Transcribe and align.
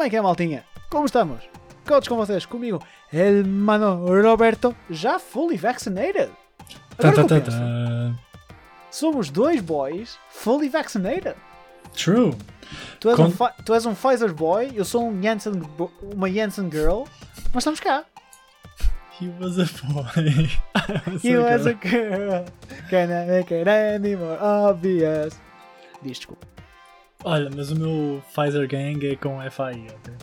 Como 0.00 0.06
é 0.06 0.10
que 0.10 0.16
é, 0.16 0.22
maltinha? 0.22 0.64
Como 0.88 1.04
estamos? 1.04 1.42
Todos 1.84 2.08
com 2.08 2.16
vocês, 2.16 2.46
comigo, 2.46 2.82
el 3.12 3.44
mano 3.46 4.06
Roberto, 4.22 4.74
já 4.88 5.18
fully 5.18 5.58
vaccinated. 5.58 6.30
Agora 6.98 7.24
Tá, 7.28 7.38
tá, 7.38 7.40
tá, 7.42 8.14
somos 8.90 9.28
dois 9.28 9.60
boys 9.60 10.18
fully 10.30 10.70
vaccinated. 10.70 11.34
True. 11.94 12.34
Tu 12.98 13.10
és, 13.10 13.16
Com- 13.16 13.24
um, 13.26 13.48
tu 13.62 13.74
és 13.74 13.84
um 13.84 13.94
Pfizer 13.94 14.32
boy, 14.32 14.72
eu 14.74 14.86
sou 14.86 15.06
um 15.06 15.22
Janssen, 15.22 15.52
uma 16.00 16.30
Janssen 16.32 16.70
girl, 16.70 17.04
mas 17.52 17.56
estamos 17.60 17.80
cá. 17.80 18.02
He 19.20 19.28
was 19.38 19.58
a 19.58 19.66
boy. 19.84 20.48
Was 21.12 21.22
You 21.22 21.44
a 21.44 21.50
as 21.56 21.66
a 21.66 21.74
girl. 21.74 21.82
girl, 21.82 22.44
can 22.88 23.10
I 23.10 23.26
make 23.26 23.52
it 23.54 23.68
any 23.68 24.16
more 24.16 24.38
obvious? 24.40 25.38
Diz, 26.02 26.18
desculpa. 26.20 26.46
Olha, 27.24 27.50
mas 27.54 27.70
o 27.70 27.76
meu 27.76 28.22
Pfizer 28.34 28.66
Gang 28.68 29.06
é 29.06 29.16
com 29.16 29.38
FI. 29.42 29.86
ok? 29.94 30.14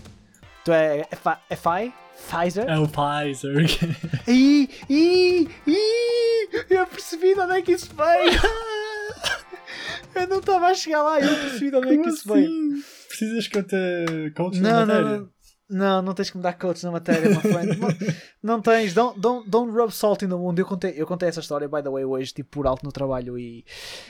Tu 0.65 0.71
é 0.71 1.03
Fi- 1.15 1.55
FI? 1.55 1.93
Pfizer? 2.27 2.65
É 2.67 2.77
o 2.79 2.87
Pfizer 2.87 3.53
Gang. 3.55 3.95
Ih, 4.27 4.69
ih, 4.89 5.47
ih, 5.67 6.49
eu 6.69 6.87
percebi 6.87 7.35
de 7.35 7.39
onde 7.41 7.53
é 7.59 7.61
que 7.61 7.71
isso 7.73 7.89
veio. 7.95 8.39
eu 10.15 10.27
não 10.27 10.39
estava 10.39 10.67
a 10.67 10.73
chegar 10.73 11.03
lá, 11.03 11.19
eu 11.19 11.29
percebi 11.35 11.69
de 11.69 11.77
onde 11.77 11.93
é 11.93 11.97
que 12.03 12.09
isso 12.09 12.33
veio. 12.33 12.45
assim? 12.47 12.83
Precisas 13.07 13.47
que 13.47 13.57
eu 13.57 13.63
te 13.63 14.31
coach 14.35 14.59
Não, 14.59 14.69
na 14.71 14.85
matéria? 14.85 15.03
não, 15.19 15.29
não, 15.69 16.01
não 16.01 16.13
tens 16.13 16.29
que 16.31 16.37
me 16.37 16.43
dar 16.43 16.53
coach 16.57 16.83
na 16.83 16.91
matéria, 16.91 17.29
my 17.29 17.35
friend. 17.41 17.77
não, 17.79 17.89
não 18.55 18.61
tens, 18.61 18.93
don't, 18.93 19.19
don't, 19.19 19.47
don't 19.49 19.71
rub 19.71 19.91
salt 19.93 20.23
in 20.25 20.29
the 20.29 20.35
wound. 20.35 20.59
Eu 20.59 20.65
contei, 20.65 20.93
eu 20.97 21.05
contei 21.05 21.29
essa 21.29 21.39
história, 21.39 21.67
by 21.69 21.81
the 21.83 21.89
way, 21.89 22.03
hoje, 22.03 22.33
tipo, 22.33 22.49
por 22.49 22.65
alto 22.67 22.83
no 22.83 22.91
trabalho 22.91 23.37
e, 23.37 23.63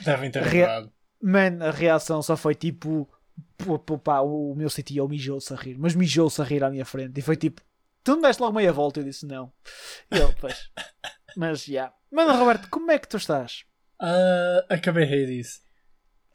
Devem 0.04 0.30
ter 0.30 0.42
lembrado. 0.44 0.90
Man, 1.20 1.58
a 1.60 1.70
reação 1.70 2.22
só 2.22 2.36
foi 2.36 2.54
tipo, 2.54 3.08
pô, 3.56 3.78
pô, 3.78 3.98
pá, 3.98 4.20
o 4.20 4.54
meu 4.54 4.68
CTO 4.68 5.08
mijou-se 5.08 5.52
a 5.52 5.56
rir, 5.56 5.76
mas 5.78 5.94
mijou-se 5.94 6.40
a 6.40 6.44
rir 6.44 6.62
à 6.64 6.70
minha 6.70 6.84
frente 6.84 7.18
e 7.18 7.22
foi 7.22 7.36
tipo, 7.36 7.62
tu 8.02 8.12
não 8.12 8.22
deste 8.22 8.40
logo 8.40 8.54
meia 8.54 8.72
volta? 8.72 9.00
Eu 9.00 9.04
disse, 9.04 9.26
não. 9.26 9.52
E 10.12 10.18
eu, 10.18 10.32
pois, 10.40 10.70
mas, 11.36 11.64
já. 11.64 11.72
Yeah. 11.72 11.94
Mano, 12.10 12.38
Roberto, 12.38 12.68
como 12.70 12.90
é 12.90 12.98
que 12.98 13.08
tu 13.08 13.16
estás? 13.16 13.64
Ah, 14.00 14.64
acabei 14.68 15.04
Hades. 15.04 15.60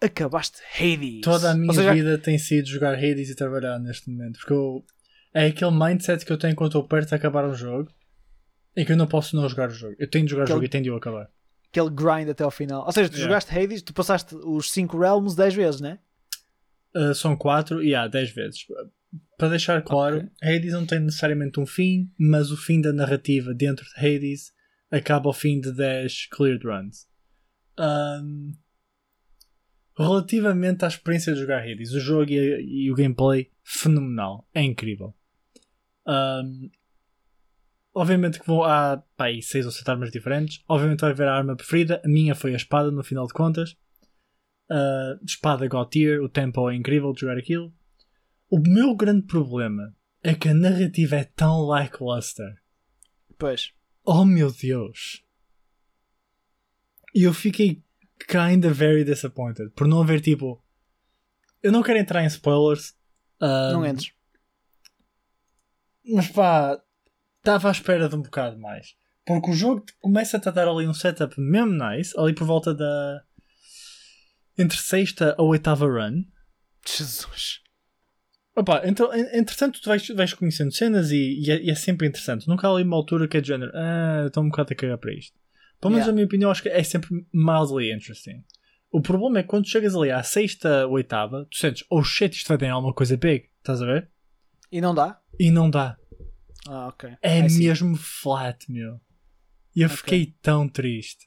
Acabaste 0.02 0.62
Hades. 0.78 1.22
Toda 1.22 1.52
a 1.52 1.56
minha 1.56 1.74
seja, 1.74 1.94
vida 1.94 2.18
tem 2.18 2.38
sido 2.38 2.68
jogar 2.68 2.96
Hades 2.96 3.30
e 3.30 3.36
trabalhar 3.36 3.80
neste 3.80 4.10
momento. 4.10 4.38
Porque 4.38 4.54
eu, 4.54 4.86
é 5.34 5.48
aquele 5.48 5.72
mindset 5.72 6.26
que 6.26 6.32
eu 6.32 6.38
tenho 6.38 6.56
quando 6.56 6.72
estou 6.72 6.88
perto 6.88 7.10
de 7.10 7.16
acabar 7.16 7.46
um 7.46 7.56
jogo 7.56 7.90
e 8.76 8.84
que 8.86 8.92
eu 8.92 8.98
não 8.98 9.08
posso 9.08 9.36
não 9.36 9.48
jogar 9.48 9.70
o 9.70 9.74
jogo. 9.74 9.96
Eu 9.98 10.10
tenho 10.10 10.26
de 10.26 10.32
jogar 10.32 10.44
o 10.44 10.48
jogo 10.48 10.66
e 10.66 10.70
tenho 10.70 10.84
de 10.84 10.92
o 10.92 10.96
acabar. 10.96 11.30
Aquele 11.74 11.90
grind 11.90 12.30
até 12.30 12.44
ao 12.44 12.52
final. 12.52 12.86
Ou 12.86 12.92
seja, 12.92 13.10
tu 13.10 13.14
Yeah. 13.16 13.28
jogaste 13.28 13.58
Hades, 13.60 13.82
tu 13.82 13.94
passaste 13.94 14.36
os 14.36 14.72
5 14.72 14.96
realms 14.98 15.36
10 15.36 15.56
vezes, 15.56 15.82
né? 15.82 15.98
Uh, 16.96 17.16
são 17.16 17.36
4 17.36 17.84
e 17.84 17.96
há 17.96 18.08
10 18.08 18.30
vezes. 18.32 18.66
Para 19.38 19.50
deixar 19.50 19.82
claro, 19.82 20.30
Hades 20.42 20.74
não 20.74 20.86
tem 20.86 21.00
necessariamente 21.00 21.60
um 21.60 21.66
fim, 21.66 22.12
mas 22.20 22.52
o 22.52 22.58
fim 22.58 22.80
da 22.80 22.94
narrativa 22.94 23.54
dentro 23.54 23.84
de 23.86 24.00
Hades 24.00 24.54
acaba 24.92 25.28
ao 25.28 25.34
fim 25.34 25.60
de 25.60 25.72
10 25.72 26.28
cleared 26.28 26.64
runs. 26.66 27.08
Um, 27.80 28.52
relativamente 29.98 30.86
à 30.86 30.88
experiência 30.88 31.34
de 31.34 31.40
jogar 31.40 31.64
Hades, 31.64 31.92
o 31.94 32.00
jogo 32.00 32.30
e, 32.32 32.86
e 32.86 32.92
o 32.92 32.96
gameplay, 32.96 33.50
fenomenal. 33.64 34.48
É 34.54 34.62
incrível. 34.62 35.16
Um, 36.08 36.70
obviamente 37.94 38.40
que 38.40 38.48
vão, 38.48 38.64
há 38.64 39.04
pá, 39.16 39.26
aí 39.26 39.42
6 39.42 39.66
ou 39.66 39.72
7 39.72 39.90
armas 39.90 40.12
diferentes. 40.12 40.64
Obviamente 40.68 41.02
vai 41.02 41.12
haver 41.12 41.28
a 41.28 41.36
arma 41.36 41.56
preferida. 41.56 42.02
A 42.04 42.08
minha 42.08 42.36
foi 42.36 42.54
a 42.54 42.58
espada, 42.58 42.92
no 42.92 43.04
final 43.04 43.28
de 43.28 43.34
contas. 43.34 43.76
Uh, 44.70 45.24
espada 45.24 45.68
God 45.68 45.90
tier, 45.90 46.22
o 46.22 46.30
tempo 46.30 46.70
é 46.70 46.76
incrível 46.76 47.14
de 47.14 47.22
jogar 47.22 47.38
aquilo. 47.38 47.74
O 48.50 48.60
meu 48.60 48.96
grande 48.96 49.26
problema 49.26 49.96
é 50.24 50.34
que 50.34 50.50
a 50.50 50.54
narrativa 50.54 51.18
é 51.18 51.24
tão 51.24 51.62
lackluster. 51.62 52.56
Pois. 53.38 53.74
Oh 54.06 54.26
meu 54.26 54.52
Deus! 54.52 55.24
E 57.14 57.24
eu 57.24 57.34
fiquei 57.34 57.84
kinda 58.28 58.70
very 58.70 59.04
disappointed 59.04 59.70
por 59.72 59.88
não 59.88 60.02
haver 60.02 60.22
tipo. 60.22 60.64
Eu 61.62 61.72
não 61.72 61.84
quero 61.84 62.00
entrar 62.00 62.24
em 62.24 62.28
spoilers. 62.28 62.96
um, 63.42 63.74
Não 63.74 63.86
entres. 63.86 64.12
Mas 66.06 66.28
pá, 66.28 66.82
estava 67.44 67.68
à 67.68 67.72
espera 67.72 68.08
de 68.08 68.16
um 68.16 68.22
bocado 68.22 68.58
mais. 68.58 68.96
Porque 69.26 69.52
o 69.52 69.54
jogo 69.54 69.86
começa 70.02 70.38
a 70.38 70.52
dar 70.52 70.68
ali 70.68 70.88
um 70.88 70.94
setup 70.94 71.40
mesmo 71.40 71.72
nice, 71.72 72.14
ali 72.18 72.34
por 72.34 72.46
volta 72.48 72.74
da. 72.74 73.22
entre 74.58 74.78
sexta 74.78 75.36
ou 75.38 75.50
oitava 75.50 75.86
run. 75.86 76.24
Jesus. 76.86 77.62
Opa, 78.56 78.82
então, 78.86 79.12
en- 79.14 79.40
entretanto, 79.40 79.82
tu 79.82 79.90
vais, 79.90 80.06
vais 80.10 80.34
conhecendo 80.34 80.72
cenas 80.72 81.10
e, 81.12 81.40
e 81.42 81.52
é, 81.52 81.62
e 81.64 81.70
é 81.72 81.76
sempre 81.76 82.08
interessante. 82.08 82.48
Nunca 82.48 82.68
há 82.68 82.72
ali 82.72 82.84
uma 82.84 82.96
altura 82.96 83.28
que 83.28 83.38
é 83.38 83.42
de 83.42 83.48
género, 83.48 83.72
ah, 83.74 84.26
estou 84.28 84.44
um 84.44 84.50
bocado 84.50 84.74
a 84.74 84.76
cagar 84.76 84.98
para 84.98 85.14
isto. 85.14 85.34
Pelo 85.82 85.92
menos, 85.94 86.06
Yeah. 86.06 86.08
na 86.08 86.14
minha 86.14 86.26
opinião, 86.26 86.52
acho 86.52 86.62
que 86.62 86.70
é 86.70 86.84
sempre 86.84 87.10
mildly 87.34 87.92
interesting. 87.92 88.44
O 88.92 89.02
problema 89.02 89.40
é 89.40 89.44
que 89.44 89.50
quando 89.50 89.68
chegas 89.68 89.96
ali 89.96 90.12
à 90.12 90.22
sexta, 90.22 90.86
oitava, 90.88 91.48
tu 91.50 91.58
sentes, 91.58 91.84
oh 91.90 92.04
shit, 92.04 92.36
isto 92.38 92.48
vai 92.48 92.58
ter 92.58 92.68
alguma 92.68 92.94
coisa 92.94 93.18
big, 93.18 93.50
estás 93.58 93.82
a 93.82 93.86
ver? 93.86 94.10
E 94.72 94.80
não 94.80 94.94
dá? 94.94 95.20
E 95.40 95.50
não 95.50 95.70
dá. 95.70 95.98
Ah, 96.68 96.88
ok. 96.88 97.18
É 97.22 97.42
mesmo 97.42 97.96
flat, 97.98 98.72
meu. 98.72 99.00
E 99.76 99.82
eu 99.82 99.88
Ok. 99.88 99.98
fiquei 99.98 100.36
tão 100.42 100.68
triste. 100.68 101.26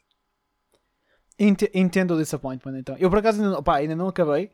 Ente- 1.38 1.70
Entendo 1.74 2.14
o 2.14 2.18
disappointment 2.18 2.78
então. 2.78 2.96
Eu 2.98 3.10
por 3.10 3.18
acaso 3.18 3.38
ainda, 3.38 3.50
não- 3.52 3.58
opá, 3.58 3.76
ainda 3.76 3.94
não 3.96 4.08
acabei. 4.08 4.50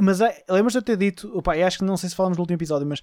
Mas 0.00 0.20
é, 0.20 0.44
lembras 0.48 0.72
de 0.72 0.78
eu 0.78 0.82
ter 0.82 0.96
dito, 0.96 1.28
eu 1.34 1.66
acho 1.66 1.78
que 1.78 1.84
não 1.84 1.96
sei 1.96 2.08
se 2.08 2.16
falamos 2.16 2.36
no 2.38 2.42
último 2.42 2.56
episódio, 2.56 2.86
mas 2.86 3.00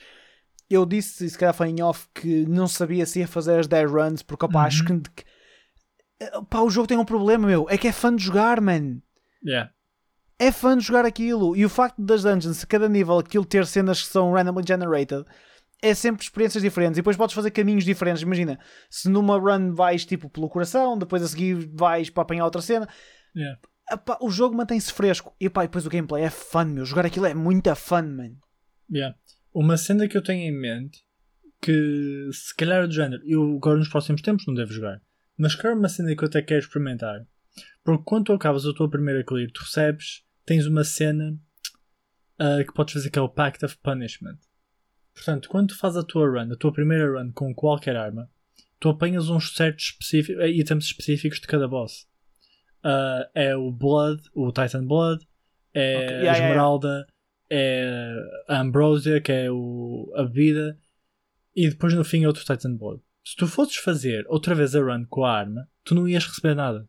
eu 0.70 0.86
disse, 0.86 1.30
se 1.30 1.38
calhar 1.38 1.54
foi 1.54 1.70
em 1.70 1.82
off, 1.82 2.08
que 2.14 2.46
não 2.48 2.68
sabia 2.68 3.06
se 3.06 3.20
ia 3.20 3.28
fazer 3.28 3.60
as 3.60 3.68
10 3.68 3.90
runs, 3.92 4.22
porque 4.24 4.46
opá, 4.46 4.66
acho 4.66 4.84
que, 4.86 4.94
opá, 6.36 6.62
o 6.62 6.70
jogo 6.70 6.88
tem 6.88 6.98
um 6.98 7.06
problema, 7.06 7.48
meu. 7.48 7.68
É 7.70 7.78
que 7.78 7.88
é 7.88 7.92
fã 7.92 8.16
de 8.16 8.24
jogar, 8.24 8.62
man. 8.62 9.02
Yeah. 9.44 9.72
É 10.38 10.52
fã 10.52 10.78
de 10.78 10.84
jogar 10.84 11.06
aquilo. 11.06 11.56
E 11.56 11.66
o 11.66 11.70
facto 11.70 12.02
das 12.02 12.24
dungeons, 12.24 12.64
cada 12.66 12.88
nível, 12.88 13.18
aquilo 13.20 13.46
ter 13.46 13.66
cenas 13.66 14.02
que 14.02 14.08
são 14.10 14.32
randomly 14.32 14.64
generated, 14.68 15.26
é 15.82 15.94
sempre 15.94 16.24
experiências 16.24 16.64
diferentes. 16.64 16.98
E 16.98 17.02
depois 17.02 17.18
podes 17.18 17.36
fazer 17.36 17.52
caminhos 17.52 17.84
diferentes. 17.84 18.22
Imagina, 18.22 18.60
se 18.90 19.10
numa 19.10 19.38
run 19.38 19.74
vais 19.74 20.06
tipo 20.06 20.30
pelo 20.30 20.50
coração, 20.50 20.98
depois 20.98 21.24
a 21.24 21.28
seguir 21.28 21.70
vais 21.74 22.10
para 22.10 22.24
apanhar 22.24 22.46
outra 22.46 22.62
cena. 22.62 22.88
Yeah. 23.36 23.60
Epá, 23.92 24.18
o 24.22 24.30
jogo 24.30 24.56
mantém-se 24.56 24.94
fresco. 24.94 25.36
E 25.40 25.46
epá, 25.46 25.64
e 25.64 25.68
depois 25.68 25.86
o 25.86 25.90
gameplay 25.90 26.24
é 26.24 26.30
fun, 26.30 26.66
meu. 26.66 26.86
Jogar 26.86 27.06
aquilo 27.06 27.26
é 27.26 27.34
muita 27.34 27.76
fun, 27.76 28.04
man. 28.04 28.32
Yeah. 28.92 29.16
Uma 29.54 29.78
cena 29.78 30.08
que 30.08 30.18
eu 30.18 30.24
tenho 30.24 30.42
em 30.42 30.60
mente 30.60 31.00
que 31.62 32.30
se 32.32 32.56
calhar 32.56 32.84
é 32.84 32.88
do 32.88 32.94
género, 32.94 33.22
eu 33.26 33.58
agora 33.58 33.78
nos 33.78 33.90
próximos 33.90 34.22
tempos 34.22 34.46
não 34.48 34.54
devo 34.54 34.72
jogar, 34.72 35.02
mas 35.38 35.56
que 35.56 35.68
é 35.68 35.74
uma 35.74 35.90
cena 35.90 36.16
que 36.16 36.24
eu 36.24 36.28
até 36.28 36.42
quero 36.42 36.62
experimentar. 36.62 37.28
Porque 37.84 38.04
quando 38.06 38.26
tu 38.26 38.34
acabas 38.34 38.66
a 38.66 38.74
tua 38.74 38.90
primeira 38.90 39.24
clear, 39.24 39.50
tu 39.52 39.62
recebes, 39.62 40.24
tens 40.46 40.66
uma 40.66 40.84
cena 40.84 41.38
ah, 42.38 42.64
que 42.64 42.74
podes 42.74 42.94
fazer 42.94 43.10
que 43.10 43.20
é 43.20 43.22
o 43.22 43.30
Pact 43.30 43.66
of 43.66 43.78
Punishment. 43.80 44.38
Portanto, 45.20 45.50
quando 45.50 45.68
tu 45.68 45.78
fazes 45.78 45.98
a 45.98 46.04
tua 46.04 46.30
run, 46.30 46.54
a 46.54 46.56
tua 46.56 46.72
primeira 46.72 47.12
run 47.12 47.30
com 47.34 47.54
qualquer 47.54 47.98
arma, 47.98 48.30
tu 48.80 48.88
apanhas 48.88 49.30
uns 49.30 49.54
certos 49.54 49.88
específicos, 49.88 50.42
eh, 50.42 50.50
itens 50.50 50.86
específicos 50.86 51.42
de 51.42 51.48
cada 51.48 51.68
boss. 51.68 52.08
Ah, 52.82 53.30
é 53.36 53.54
o 53.54 53.70
Blood, 53.70 54.22
o 54.34 54.50
Titan 54.54 54.88
Blood, 54.88 55.28
é 55.74 55.98
Ok. 55.98 56.00
a 56.00 56.02
Yeah, 56.04 56.22
yeah, 56.22 56.24
yeah. 56.24 56.46
Esmeralda, 56.48 57.08
é 57.50 58.14
a 58.48 58.62
Ambrosia, 58.62 59.20
que 59.20 59.34
é 59.34 59.52
o, 59.52 60.10
a 60.16 60.24
bebida, 60.24 60.80
e 61.54 61.70
depois 61.70 61.94
no 61.94 62.06
fim 62.06 62.24
é 62.24 62.28
outro 62.28 62.46
Titan 62.46 62.78
Blood. 62.78 63.02
Se 63.26 63.36
tu 63.36 63.46
fosses 63.46 63.76
fazer 63.76 64.26
outra 64.30 64.56
vez 64.56 64.74
a 64.74 64.80
run 64.80 65.06
com 65.06 65.26
a 65.26 65.38
arma, 65.38 65.68
tu 65.84 65.94
não 65.94 66.08
ias 66.08 66.26
receber 66.26 66.56
nada. 66.56 66.88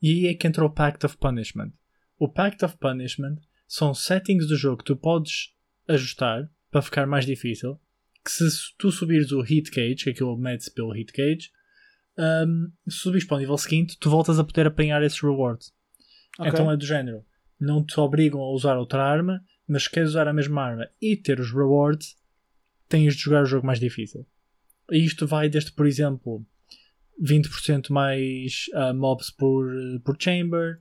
E 0.00 0.10
aí 0.10 0.26
é 0.28 0.34
que 0.34 0.46
entra 0.46 0.64
o 0.64 0.70
Pact 0.70 1.04
of 1.04 1.18
Punishment. 1.18 1.72
O 2.18 2.30
Pact 2.30 2.64
of 2.64 2.78
Punishment 2.78 3.36
são 3.68 3.92
settings 3.92 4.48
do 4.48 4.56
jogo 4.56 4.78
que 4.78 4.84
tu 4.84 4.96
podes 4.96 5.54
ajustar 5.86 6.48
para 6.72 6.82
ficar 6.82 7.06
mais 7.06 7.24
difícil. 7.24 7.78
Que 8.24 8.30
se 8.30 8.48
tu 8.78 8.90
subires 8.90 9.30
o 9.30 9.42
Hit 9.42 9.70
Cage, 9.70 10.04
que 10.04 10.10
aquilo 10.10 10.36
mede-se 10.36 10.72
pelo 10.72 10.92
Hit 10.92 11.12
Cage, 11.12 11.50
um, 12.18 12.72
se 12.88 12.98
subires 12.98 13.26
para 13.26 13.36
o 13.36 13.40
nível 13.40 13.58
seguinte, 13.58 13.96
tu 13.98 14.10
voltas 14.10 14.38
a 14.38 14.44
poder 14.44 14.66
apanhar 14.66 15.02
esses 15.02 15.20
rewards. 15.20 15.72
Ok. 16.38 16.50
Então 16.50 16.70
é 16.70 16.76
do 16.76 16.86
género. 16.86 17.24
Não 17.60 17.84
te 17.84 17.98
obrigam 18.00 18.40
a 18.40 18.50
usar 18.52 18.76
outra 18.76 19.04
arma, 19.04 19.44
mas 19.68 19.84
se 19.84 19.90
queres 19.90 20.10
usar 20.10 20.26
a 20.26 20.32
mesma 20.32 20.62
arma 20.62 20.88
e 21.00 21.16
ter 21.16 21.38
os 21.38 21.52
rewards, 21.52 22.16
tens 22.88 23.14
de 23.14 23.22
jogar 23.22 23.42
o 23.42 23.46
jogo 23.46 23.66
mais 23.66 23.78
difícil. 23.78 24.26
E 24.90 25.04
isto 25.04 25.26
vai 25.26 25.48
desde, 25.48 25.72
por 25.72 25.86
exemplo, 25.86 26.44
20% 27.22 27.90
mais 27.90 28.66
ah, 28.74 28.92
mobs 28.92 29.30
por, 29.30 29.70
por 30.04 30.16
chamber, 30.18 30.80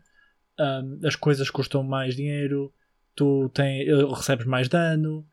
um, 0.60 1.06
as 1.06 1.16
coisas 1.16 1.50
custam 1.50 1.84
mais 1.84 2.16
dinheiro, 2.16 2.74
tu 3.16 3.50
tem, 3.50 3.88
eh, 3.88 4.06
recebes 4.06 4.46
mais 4.46 4.68
dano, 4.68 5.26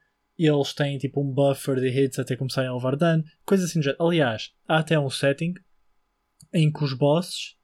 eles 0.46 0.72
têm 0.72 0.98
tipo 0.98 1.20
um 1.20 1.32
buffer 1.32 1.76
de 1.80 1.88
hits 1.88 2.18
até 2.18 2.36
começarem 2.36 2.70
a 2.70 2.74
levar 2.74 2.96
dano, 2.96 3.24
coisas 3.44 3.68
assim 3.68 3.80
do 3.80 3.84
género. 3.84 4.04
Aliás, 4.04 4.52
há 4.66 4.78
até 4.78 4.98
um 4.98 5.10
setting 5.10 5.54
em 6.52 6.72
que 6.72 6.84
os 6.84 6.94
bosses, 6.94 7.56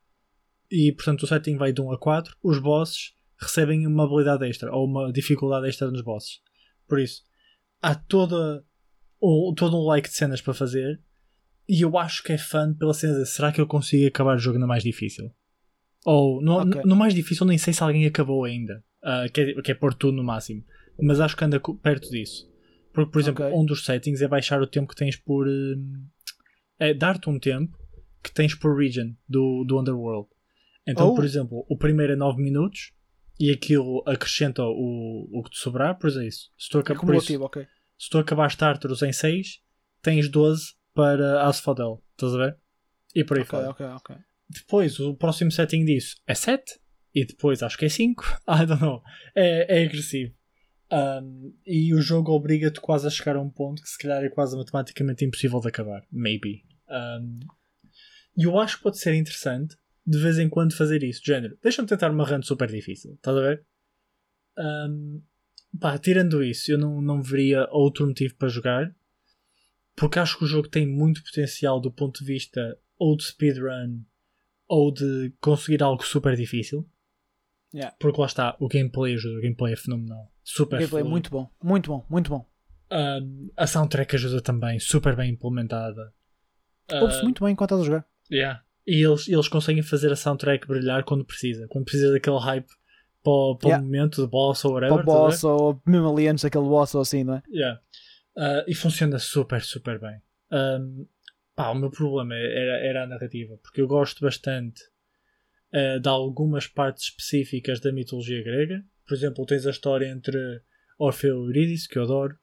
e 0.71 0.93
portanto 0.93 1.23
o 1.23 1.27
setting 1.27 1.57
vai 1.57 1.73
de 1.73 1.81
1 1.81 1.93
a 1.93 1.99
4, 1.99 2.37
os 2.43 2.59
bosses 2.59 3.15
recebem 3.41 3.87
uma 3.87 4.05
habilidade 4.05 4.47
extra 4.47 4.75
ou 4.75 4.87
uma 4.87 5.13
dificuldade 5.13 5.69
extra 5.69 5.91
nos 5.91 6.03
bosses. 6.03 6.41
Por 6.89 6.99
isso, 6.99 7.23
há 7.81 7.95
toda, 7.95 8.65
o, 9.21 9.55
todo 9.57 9.77
um 9.77 9.85
like 9.85 10.09
de 10.09 10.15
cenas 10.15 10.41
para 10.41 10.55
fazer 10.55 11.01
e 11.69 11.81
eu 11.83 11.97
acho 11.97 12.23
que 12.23 12.33
é 12.33 12.39
fã 12.39 12.75
pela 12.75 12.93
cena 12.93 13.21
de 13.21 13.27
será 13.27 13.53
que 13.53 13.61
eu 13.61 13.67
consigo 13.67 14.07
acabar 14.07 14.37
o 14.37 14.41
jogo 14.41 14.59
no 14.59 14.67
mais 14.67 14.83
difícil? 14.83 15.31
Ou 16.05 16.43
no, 16.43 16.59
Ok. 16.59 16.83
no 16.85 16.97
mais 16.97 17.15
difícil 17.15 17.47
nem 17.47 17.57
sei 17.57 17.73
se 17.73 17.83
alguém 17.83 18.05
acabou 18.05 18.45
ainda, 18.45 18.85
ah, 19.03 19.27
que, 19.33 19.41
é, 19.41 19.63
que 19.63 19.71
é 19.71 19.75
pôr 19.75 19.95
tudo 19.95 20.17
no 20.17 20.25
máximo, 20.25 20.65
mas 21.01 21.21
acho 21.21 21.37
que 21.37 21.45
anda 21.45 21.61
perto 21.61 22.11
disso. 22.11 22.53
Porque, 22.95 23.11
por 23.11 23.21
exemplo, 23.21 23.45
Ok. 23.45 23.59
um 23.59 23.67
dos 23.67 23.85
settings 23.85 24.23
é 24.23 24.29
baixar 24.29 24.63
o 24.63 24.67
tempo 24.67 24.89
que 24.89 24.95
tens 24.97 25.17
por. 25.17 25.47
hum, 25.47 26.07
é 26.79 26.95
dar-te 26.95 27.29
um 27.29 27.39
tempo 27.39 27.77
que 28.23 28.33
tens 28.33 28.55
por 28.55 28.77
region 28.79 29.13
do, 29.29 29.65
do 29.65 29.79
Underworld. 29.81 30.29
Então, 30.87 31.09
Oh. 31.09 31.15
por 31.15 31.25
exemplo, 31.25 31.67
o 31.69 31.77
primeiro 31.77 32.13
é 32.13 32.17
9 32.17 32.41
minutos 32.43 32.93
e 33.39 33.51
aquilo 33.51 34.03
acrescenta 34.07 34.63
o, 34.63 35.29
o 35.33 35.43
que 35.43 35.51
te 35.51 35.59
sobrar, 35.59 35.99
por 35.99 36.09
isso, 36.09 36.51
se 36.57 36.69
tu, 36.71 36.79
É 36.79 36.81
acab- 36.83 36.97
por 37.01 37.15
isso, 37.17 37.27
cumulativo, 37.27 37.45
ok. 37.45 37.67
se 37.99 38.09
tu 38.11 38.19
acabares 38.19 38.55
Tartarus 38.55 39.03
em 39.03 39.13
6, 39.13 39.61
tens 40.01 40.29
12 40.29 40.75
para 40.95 41.43
Asphodel, 41.47 42.03
estás 42.13 42.35
a 42.35 42.39
ver? 42.39 42.57
E 43.15 43.25
por 43.25 43.37
aí 43.37 43.43
Ok, 43.43 43.51
fora. 43.51 43.71
ok, 43.71 43.87
ok. 43.87 44.17
Depois, 44.49 45.01
o 45.01 45.15
próximo 45.17 45.51
setting 45.51 45.85
disso 45.85 46.17
é 46.27 46.35
7 46.35 46.79
e 47.15 47.25
depois 47.27 47.63
acho 47.63 47.77
que 47.79 47.87
é 47.87 47.89
5. 47.89 48.23
I 48.49 48.67
don't 48.67 48.81
know. 48.83 49.03
É, 49.35 49.81
é 49.81 49.85
agressivo. 49.85 50.35
Um, 50.93 51.55
e 51.67 51.95
o 51.95 52.01
jogo 52.01 52.33
obriga-te 52.33 52.81
quase 52.81 53.07
a 53.07 53.11
chegar 53.11 53.37
a 53.37 53.41
um 53.41 53.51
ponto 53.51 53.83
que 53.83 53.89
se 53.89 53.99
calhar 53.99 54.23
é 54.23 54.29
quase 54.29 54.57
matematicamente 54.57 55.25
impossível 55.25 55.61
de 55.61 55.69
acabar. 55.69 56.05
Maybe. 56.11 56.65
Um, 56.89 57.41
e 58.37 58.45
eu 58.45 58.59
acho 58.59 58.77
que 58.77 58.83
pode 58.83 58.99
ser 58.99 59.15
interessante 59.15 59.77
de 60.07 60.19
vez 60.19 60.39
em 60.39 60.49
quando 60.49 60.77
fazer 60.77 61.03
isso. 61.03 61.21
De 61.21 61.27
género, 61.29 61.59
deixa-me 61.63 61.89
tentar 61.89 62.11
uma 62.11 62.25
run 62.25 62.43
super 62.43 62.69
difícil. 62.69 63.15
Estás 63.15 63.37
a 63.37 63.41
ver? 63.41 63.65
Um, 64.59 65.23
pá, 65.81 65.99
tirando 65.99 66.43
isso, 66.43 66.71
eu 66.71 66.79
não, 66.79 67.01
não 67.01 67.23
veria 67.23 67.67
outro 67.71 68.07
motivo 68.07 68.35
para 68.37 68.49
jogar. 68.49 68.95
Porque 69.97 70.19
acho 70.19 70.39
que 70.39 70.45
o 70.45 70.49
jogo 70.49 70.69
tem 70.69 70.87
muito 70.87 71.23
potencial 71.23 71.81
do 71.81 71.91
ponto 71.91 72.21
de 72.21 72.27
vista 72.27 72.79
ou 72.99 73.17
de 73.17 73.25
speedrun 73.25 74.03
ou 74.67 74.93
de 74.93 75.33
conseguir 75.41 75.83
algo 75.83 76.05
super 76.05 76.37
difícil. 76.37 76.89
Yeah. 77.73 77.97
Porque 77.99 78.21
lá 78.21 78.27
está, 78.27 78.57
o 78.61 78.69
gameplay 78.69 79.15
ajuda, 79.15 79.39
o 79.39 79.43
gameplay 79.43 79.73
é 79.73 79.77
fenomenal. 79.77 80.34
O 80.45 80.49
Super 80.49 80.79
gameplay 80.79 81.01
é 81.01 81.05
fluido. 81.05 81.11
muito 81.11 81.31
bom, 81.31 81.51
muito 81.63 81.91
bom, 81.91 82.07
muito 82.09 82.31
bom. 82.31 82.47
Um, 82.93 83.51
a 83.57 83.67
soundtrack 83.67 84.15
ajuda 84.15 84.41
também, 84.43 84.79
super 84.79 85.17
bem 85.17 85.31
implementada. 85.31 86.13
Ouve-se 86.93 87.21
Um, 87.21 87.25
muito 87.25 87.43
bem 87.43 87.53
enquanto 87.53 87.71
estás 87.75 87.81
a 87.83 87.85
jogar. 87.85 88.07
yeah. 88.31 88.63
E 88.87 89.03
eles, 89.03 89.27
eles 89.27 89.49
conseguem 89.49 89.83
fazer 89.83 90.13
a 90.13 90.17
soundtrack 90.17 90.67
brilhar 90.69 91.03
quando 91.05 91.25
precisa. 91.25 91.67
Quando 91.69 91.85
precisa 91.87 92.13
daquele 92.13 92.39
hype 92.39 92.69
para, 93.23 93.33
o- 93.33 93.57
para 93.57 93.69
Yeah. 93.71 93.83
o 93.83 93.87
momento 93.87 94.23
de 94.23 94.29
boss 94.31 94.63
ou 94.67 94.73
whatever. 94.75 94.95
Para 94.97 95.03
o 95.03 95.07
boss 95.07 95.43
ou 95.45 95.81
mesmo 95.87 96.11
ali 96.13 96.29
antes 96.29 96.45
daquele 96.45 96.65
boss 96.65 96.95
ou 96.95 97.01
assim, 97.01 97.25
não 97.25 97.37
é? 97.37 97.43
Yeah. 97.51 97.81
Uh, 98.37 98.65
e 98.69 98.75
funciona 98.75 99.19
super, 99.19 99.63
super 99.63 99.99
bem. 99.99 100.21
Um, 100.53 101.07
pá, 101.57 101.71
o 101.71 101.75
meu 101.75 101.91
problema 101.91 102.35
era, 102.35 102.87
era 102.87 103.05
a 103.05 103.07
narrativa, 103.07 103.57
porque 103.63 103.81
eu 103.81 103.87
gosto 103.89 104.21
bastante 104.21 104.83
uh, 105.73 105.99
de 105.99 106.09
algumas 106.09 106.67
partes 106.67 107.05
específicas 107.05 107.81
da 107.81 107.91
mitologia 107.91 108.43
grega. 108.45 108.85
Por 109.07 109.15
exemplo, 109.15 109.47
tens 109.47 109.67
a 109.67 109.71
história 109.71 110.07
entre 110.07 110.63
Orfeu 110.99 111.45
e 111.45 111.47
Eurídice, 111.49 111.89
que 111.89 111.99
eu 111.99 112.05
adoro, 112.05 112.39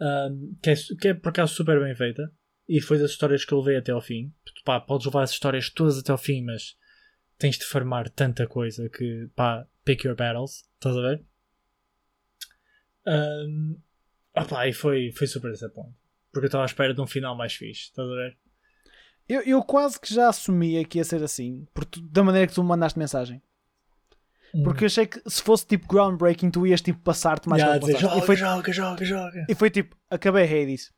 um, 0.00 0.56
que, 0.62 0.70
é, 0.70 0.74
que 1.00 1.08
é 1.08 1.14
por 1.14 1.30
acaso 1.30 1.54
super 1.54 1.80
bem 1.80 1.94
feita. 1.94 2.32
E 2.68 2.80
foi 2.80 2.98
das 2.98 3.12
histórias 3.12 3.44
que 3.44 3.52
eu 3.52 3.58
levei 3.60 3.76
até 3.76 3.92
ao 3.92 4.00
fim. 4.00 4.32
Pá, 4.64 4.78
podes 4.78 5.06
levar 5.06 5.22
as 5.22 5.30
histórias 5.30 5.70
todas 5.70 5.98
até 5.98 6.12
ao 6.12 6.18
fim, 6.18 6.42
mas 6.42 6.76
tens 7.38 7.56
de 7.56 7.64
farmar 7.64 8.10
tanta 8.10 8.46
coisa 8.46 8.90
que, 8.90 9.28
pá, 9.34 9.66
pick 9.84 10.04
your 10.04 10.14
battles. 10.14 10.68
Estás 10.74 10.96
a 10.96 11.00
ver? 11.00 11.24
Um, 13.06 13.80
e 14.66 14.72
foi, 14.72 15.10
foi 15.12 15.26
super 15.26 15.50
disappointing. 15.50 15.94
Porque 16.30 16.44
eu 16.44 16.48
estava 16.48 16.64
à 16.64 16.66
espera 16.66 16.92
de 16.92 17.00
um 17.00 17.06
final 17.06 17.34
mais 17.34 17.54
fixe. 17.54 17.84
Estás 17.84 18.06
a 18.06 18.14
ver? 18.14 18.36
Eu, 19.26 19.42
eu 19.42 19.62
quase 19.62 20.00
que 20.00 20.12
já 20.12 20.28
assumia 20.28 20.84
que 20.84 20.98
ia 20.98 21.04
ser 21.04 21.22
assim, 21.22 21.66
da 22.10 22.22
maneira 22.22 22.46
que 22.46 22.54
tu 22.54 22.62
me 22.62 22.68
mandaste 22.68 22.98
mensagem. 22.98 23.42
Porque 24.64 24.84
eu 24.84 24.86
achei 24.86 25.06
que 25.06 25.20
se 25.28 25.42
fosse 25.42 25.66
tipo 25.66 25.86
groundbreaking, 25.86 26.50
tu 26.50 26.66
ias 26.66 26.80
tipo 26.80 26.98
passar-te 27.00 27.48
mais 27.48 27.60
Yeah, 27.62 27.78
dizer, 27.78 27.98
joga, 27.98 28.16
e, 28.18 28.22
foi, 28.22 28.36
joga, 28.36 28.72
joga, 28.72 29.04
joga. 29.04 29.46
e 29.48 29.54
foi 29.54 29.70
tipo, 29.70 29.96
acabei 30.10 30.44
Hades. 30.44 30.90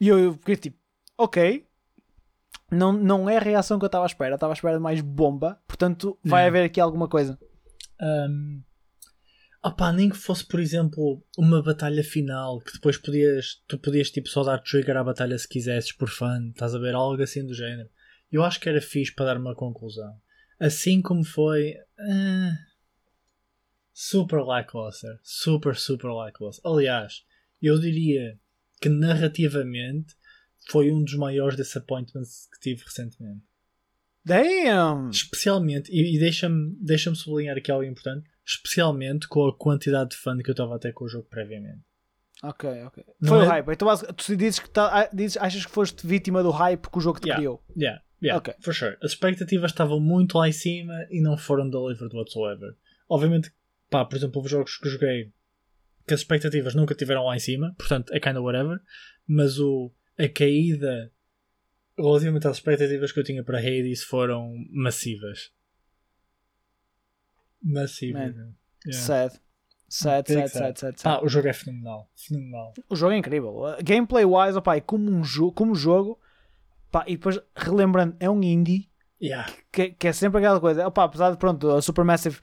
E 0.00 0.08
eu, 0.08 0.18
eu 0.18 0.32
fiquei 0.34 0.56
tipo, 0.56 0.78
ok. 1.16 1.66
Não, 2.70 2.92
não 2.92 3.28
é 3.30 3.38
a 3.38 3.40
reação 3.40 3.78
que 3.78 3.84
eu 3.84 3.88
estava 3.88 4.04
à 4.04 4.06
espera. 4.06 4.34
Estava 4.34 4.52
à 4.52 4.54
espera 4.54 4.76
de 4.76 4.82
mais 4.82 5.00
bomba. 5.00 5.58
Portanto, 5.66 6.18
vai 6.22 6.42
Yeah. 6.42 6.48
haver 6.58 6.66
aqui 6.66 6.80
alguma 6.80 7.08
coisa. 7.08 7.38
Um, 8.00 8.62
opá, 9.64 9.90
nem 9.92 10.10
que 10.10 10.16
fosse, 10.16 10.44
por 10.46 10.60
exemplo, 10.60 11.24
uma 11.36 11.62
batalha 11.62 12.04
final 12.04 12.60
que 12.60 12.74
depois 12.74 12.98
podias, 12.98 13.62
tu 13.66 13.78
podias 13.78 14.10
tipo, 14.10 14.28
só 14.28 14.44
dar 14.44 14.58
trigger 14.62 14.96
à 14.98 15.02
batalha 15.04 15.38
se 15.38 15.48
quisesses 15.48 15.92
por 15.92 16.08
fã, 16.10 16.38
estás 16.50 16.74
a 16.74 16.78
ver? 16.78 16.94
Algo 16.94 17.22
assim 17.22 17.44
do 17.44 17.54
género. 17.54 17.88
Eu 18.30 18.44
acho 18.44 18.60
que 18.60 18.68
era 18.68 18.80
fixe 18.82 19.14
para 19.14 19.26
dar 19.26 19.38
uma 19.38 19.54
conclusão. 19.54 20.12
Assim 20.60 21.00
como 21.00 21.24
foi. 21.24 21.74
ah, 21.98 22.52
super 24.00 24.44
lackluster. 24.44 25.18
Super, 25.24 25.74
super 25.74 26.12
lackluster. 26.12 26.64
Aliás, 26.70 27.24
eu 27.60 27.80
diria 27.80 28.38
que 28.80 28.88
narrativamente 28.88 30.14
foi 30.70 30.92
um 30.92 31.02
dos 31.02 31.14
maiores 31.14 31.56
disappointments 31.56 32.46
que 32.52 32.60
tive 32.60 32.84
recentemente. 32.84 33.42
Damn! 34.24 35.10
Especialmente, 35.10 35.90
e, 35.90 36.14
e 36.14 36.18
deixa-me 36.18 36.76
deixa 36.80 37.12
sublinhar 37.14 37.56
aqui 37.56 37.72
algo 37.72 37.82
importante, 37.84 38.28
especialmente 38.46 39.26
com 39.26 39.46
a 39.48 39.56
quantidade 39.56 40.10
de 40.10 40.16
fã 40.16 40.36
que 40.38 40.48
eu 40.48 40.52
estava 40.52 40.76
até 40.76 40.92
com 40.92 41.04
o 41.04 41.08
jogo 41.08 41.26
previamente. 41.28 41.80
Ok, 42.42 42.70
ok. 42.84 43.04
Não 43.20 43.28
Foi 43.30 43.38
o 43.38 43.42
é- 43.42 43.46
hype. 43.46 43.68
Então 43.72 43.88
tu 44.16 44.36
dizes 44.36 44.60
que 44.60 44.70
tá, 44.70 44.90
ah, 45.02 45.10
dizes, 45.12 45.36
achas 45.38 45.66
que 45.66 45.72
foste 45.72 46.06
vítima 46.06 46.40
do 46.40 46.50
hype 46.50 46.88
que 46.88 46.98
o 46.98 47.00
jogo 47.00 47.18
te 47.18 47.24
Yeah. 47.26 47.40
criou. 47.40 47.64
Yeah, 47.76 48.02
yeah, 48.22 48.38
Ok. 48.38 48.54
for 48.60 48.72
sure. 48.72 48.96
As 49.02 49.10
expectativas 49.10 49.72
estavam 49.72 49.98
muito 49.98 50.38
lá 50.38 50.48
em 50.48 50.52
cima 50.52 50.94
e 51.10 51.20
não 51.20 51.36
foram 51.36 51.68
delivered 51.68 52.14
whatsoever. 52.14 52.76
Obviamente, 53.08 53.50
pá, 53.90 54.04
por 54.04 54.16
exemplo, 54.16 54.38
houve 54.38 54.50
jogos 54.50 54.76
que 54.76 54.88
joguei 54.88 55.32
que 56.06 56.14
as 56.14 56.20
expectativas 56.20 56.74
nunca 56.74 56.94
tiveram 56.94 57.24
lá 57.24 57.36
em 57.36 57.40
cima, 57.40 57.74
portanto 57.78 58.12
é 58.14 58.20
kinda 58.20 58.40
whatever, 58.40 58.80
mas 59.26 59.58
o, 59.58 59.92
a 60.18 60.28
caída 60.28 61.12
relativamente 61.98 62.46
às 62.46 62.56
expectativas 62.56 63.12
que 63.12 63.20
eu 63.20 63.24
tinha 63.24 63.44
para 63.44 63.58
Hades 63.58 64.02
foram 64.02 64.54
massivas. 64.70 65.52
Massivas. 67.62 68.34
Man. 68.34 68.54
Yeah. 68.86 69.04
Sad. 69.04 69.40
Sad, 69.90 70.28
sad, 70.28 70.48
sad. 70.48 70.78
sad, 70.78 71.00
sad. 71.00 71.02
Pá, 71.02 71.24
o 71.24 71.28
jogo 71.28 71.48
é 71.48 71.52
fenomenal. 71.52 72.10
Fenomenal. 72.14 72.74
O 72.88 72.94
jogo 72.96 73.12
é 73.12 73.16
incrível. 73.16 73.54
Gameplay 73.82 74.24
wise, 74.24 74.56
opá, 74.56 74.76
e 74.76 74.80
como 74.80 75.10
um 75.10 75.24
jogo, 75.24 75.52
como 75.52 75.74
jogo, 75.74 76.20
pá, 76.90 77.04
e 77.06 77.16
depois 77.16 77.40
relembrando, 77.56 78.16
é 78.20 78.28
um 78.30 78.42
indie 78.42 78.88
Yeah. 79.20 79.52
que, 79.72 79.90
que 79.90 80.06
é 80.06 80.12
sempre 80.12 80.38
aquela 80.38 80.60
coisa. 80.60 80.86
Opá, 80.86 81.04
apesar 81.04 81.32
de 81.32 81.38
pronto, 81.38 81.68
a 81.70 81.82
Supermassive, 81.82 82.38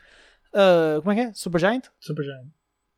uh, 0.56 1.02
como 1.02 1.12
é 1.12 1.16
que 1.16 1.22
é? 1.22 1.34
Supergiant? 1.34 1.84
Supergiant. 2.00 2.48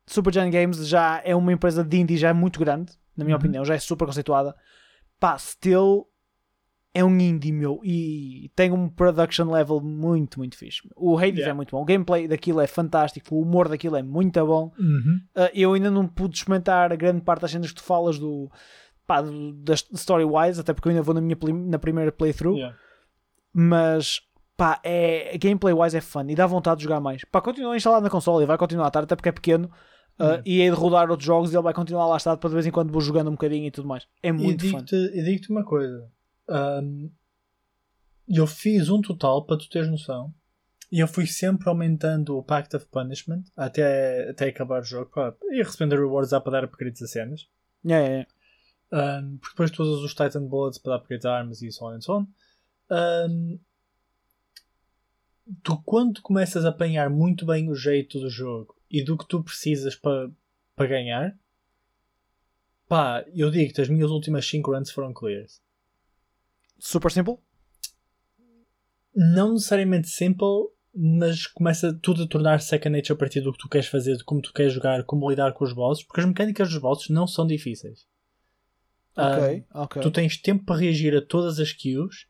Supergiant 0.06 0.50
Games 0.50 0.86
já 0.88 1.20
é 1.24 1.34
uma 1.36 1.52
empresa 1.52 1.84
de 1.84 1.98
indie 1.98 2.16
já 2.16 2.32
muito 2.32 2.58
grande, 2.58 2.92
na 3.16 3.24
minha 3.24 3.36
Uhum. 3.36 3.40
opinião, 3.40 3.64
já 3.64 3.74
é 3.74 3.78
super 3.78 4.06
conceituada. 4.06 4.54
Pá, 5.20 5.36
still 5.36 6.06
é 6.94 7.04
um 7.04 7.18
indie 7.20 7.52
meu 7.52 7.80
e 7.84 8.50
tem 8.56 8.72
um 8.72 8.88
production 8.88 9.50
level 9.50 9.80
muito, 9.80 10.38
muito 10.38 10.56
fixe. 10.56 10.80
O 10.96 11.16
Hades 11.18 11.34
Yeah. 11.36 11.50
é 11.50 11.52
muito 11.52 11.70
bom, 11.72 11.82
o 11.82 11.84
gameplay 11.84 12.26
daquilo 12.26 12.60
é 12.60 12.66
fantástico, 12.66 13.34
o 13.34 13.42
humor 13.42 13.68
daquilo 13.68 13.96
é 13.96 14.02
muito 14.02 14.44
bom. 14.46 14.72
Uhum. 14.78 15.20
Uh, 15.36 15.50
eu 15.52 15.74
ainda 15.74 15.90
não 15.90 16.06
pude 16.08 16.36
experimentar 16.38 16.90
a 16.92 16.96
grande 16.96 17.20
parte 17.20 17.42
das 17.42 17.50
cenas 17.50 17.68
que 17.70 17.74
tu 17.76 17.82
falas 17.82 18.18
do, 18.18 18.50
pá, 19.06 19.20
do 19.20 19.52
da 19.52 19.74
story-wise, 19.74 20.58
até 20.60 20.72
porque 20.72 20.88
eu 20.88 20.90
ainda 20.90 21.02
vou 21.02 21.14
na, 21.14 21.20
minha 21.20 21.36
na 21.66 21.78
primeira 21.78 22.10
playthrough, 22.10 22.56
Yeah. 22.56 22.76
mas 23.52 24.20
pá, 24.58 24.78
é, 24.84 25.38
gameplay-wise 25.38 25.96
é 25.96 26.00
fun 26.02 26.26
e 26.28 26.34
dá 26.34 26.46
vontade 26.46 26.78
de 26.80 26.84
jogar 26.84 27.00
mais. 27.00 27.24
Pá, 27.24 27.40
continua 27.40 27.74
instalado 27.76 28.02
na 28.04 28.10
console 28.10 28.42
e 28.42 28.46
vai 28.46 28.58
continuar 28.58 28.84
a 28.84 28.88
estar, 28.88 29.02
até 29.04 29.16
porque 29.16 29.30
é 29.30 29.32
pequeno. 29.32 29.66
uh, 30.18 30.22
Yeah. 30.24 30.42
E 30.44 30.60
é 30.62 30.64
de 30.68 30.76
rodar 30.76 31.08
outros 31.10 31.24
jogos 31.26 31.52
e 31.52 31.56
ele 31.56 31.62
vai 31.62 31.72
continuar 31.72 32.06
lá 32.08 32.16
estado 32.16 32.38
para 32.38 32.50
de 32.50 32.54
vez 32.54 32.66
em 32.66 32.70
quando 32.72 32.90
vou 32.92 33.00
jogando 33.00 33.28
um 33.28 33.32
bocadinho 33.38 33.66
e 33.66 33.70
tudo 33.70 33.86
mais. 33.88 34.06
É 34.22 34.28
E 34.28 34.32
muito 34.32 34.62
fun. 34.64 34.78
digo-te 34.78 34.96
e 34.96 35.22
digo-te 35.22 35.50
uma 35.50 35.64
coisa. 35.64 36.10
Ahm, 36.48 37.08
eu 38.28 38.46
fiz 38.46 38.88
um 38.90 39.00
total, 39.00 39.44
para 39.46 39.56
tu 39.56 39.70
teres 39.70 39.88
noção, 39.88 40.34
e 40.90 40.98
eu 41.00 41.06
fui 41.08 41.26
sempre 41.26 41.68
aumentando 41.68 42.36
o 42.36 42.42
Pact 42.42 42.74
of 42.76 42.86
Punishment 42.86 43.44
até, 43.56 44.28
até 44.30 44.48
acabar 44.48 44.80
o 44.82 44.84
jogo. 44.84 45.10
Pá, 45.14 45.32
e 45.52 45.62
recebendo 45.62 45.92
rewards 45.96 46.30
dá 46.30 46.40
para 46.40 46.52
dar 46.52 46.64
upgrades 46.64 47.00
a 47.00 47.06
cenas. 47.06 47.46
Yeah, 47.84 48.06
yeah, 48.06 48.28
yeah. 48.92 49.20
Um, 49.22 49.36
porque 49.38 49.52
depois 49.54 49.70
tu 49.70 49.82
usas 49.82 50.02
os 50.02 50.14
Titan 50.14 50.46
Bullets 50.46 50.78
para 50.78 50.94
dar 50.94 50.98
upgrades 50.98 51.24
a 51.26 51.32
armas 51.32 51.62
e 51.62 51.70
so 51.70 51.84
on 51.86 51.92
and 51.94 52.00
so 52.00 52.12
on. 52.18 52.26
Um, 52.90 53.58
tu 55.62 55.80
quando 55.82 56.22
começas 56.22 56.64
a 56.64 56.70
apanhar 56.70 57.08
muito 57.10 57.46
bem 57.46 57.70
o 57.70 57.74
jeito 57.74 58.18
do 58.20 58.28
jogo 58.30 58.74
e 58.90 59.02
do 59.02 59.16
que 59.16 59.26
tu 59.26 59.42
precisas 59.42 59.94
para 59.94 60.30
para 60.74 60.86
ganhar, 60.86 61.36
pá, 62.88 63.24
eu 63.34 63.50
digo-te, 63.50 63.80
as 63.80 63.88
minhas 63.88 64.12
últimas 64.12 64.46
5 64.46 64.72
runs 64.72 64.92
foram 64.92 65.12
clears. 65.12 65.60
Super 66.78 67.10
simple? 67.10 67.38
Não 69.12 69.54
necessariamente 69.54 70.08
simple, 70.08 70.68
mas 70.94 71.48
começa 71.48 71.92
tudo 71.92 72.22
a 72.22 72.28
tornar 72.28 72.60
second 72.60 72.96
nature 72.96 73.14
a 73.14 73.16
partir 73.16 73.40
do 73.40 73.52
que 73.52 73.58
tu 73.58 73.68
queres 73.68 73.88
fazer, 73.88 74.16
de 74.16 74.22
como 74.22 74.40
tu 74.40 74.52
queres 74.52 74.72
jogar, 74.72 75.02
como 75.02 75.28
lidar 75.28 75.52
com 75.52 75.64
os 75.64 75.72
bosses, 75.72 76.04
porque 76.04 76.20
as 76.20 76.26
mecânicas 76.26 76.68
dos 76.68 76.78
bosses 76.78 77.08
não 77.08 77.26
são 77.26 77.44
difíceis. 77.44 78.06
Ok, 79.16 79.64
Ah, 79.70 79.82
ok. 79.82 80.00
Tu 80.00 80.10
tens 80.12 80.36
tempo 80.40 80.64
para 80.64 80.80
reagir 80.80 81.16
a 81.16 81.20
todas 81.20 81.58
as 81.58 81.72
kills. 81.72 82.28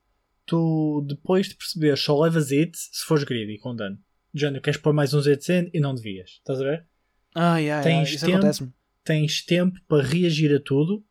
Tu, 0.49 1.05
depois 1.07 1.47
de 1.47 1.57
perceber, 1.57 1.99
só 1.99 2.19
levas 2.19 2.51
it 2.51 2.73
se 2.75 3.05
fores 3.05 3.23
greedy 3.23 3.59
com 3.59 3.77
dano. 3.77 3.99
De 4.33 4.41
género, 4.41 4.63
queres 4.63 4.81
pôr 4.81 4.95
mais 4.95 5.13
uns 5.13 5.27
hits 5.27 5.51
in 5.51 5.71
e 5.75 5.79
não 5.79 5.95
devias. 5.95 6.31
Estás 6.31 6.59
a 6.59 6.65
ver? 6.65 6.87
Ah, 7.35 7.59
yeah, 7.59 7.83
yeah, 7.87 8.07
Tens 8.07 8.15
isso 8.15 8.25
tempo? 8.25 8.75
Tens 9.05 9.45
tempo 9.45 9.79
para 9.87 10.03
reagir 10.03 10.55
a 10.55 10.59
tudo. 10.59 11.05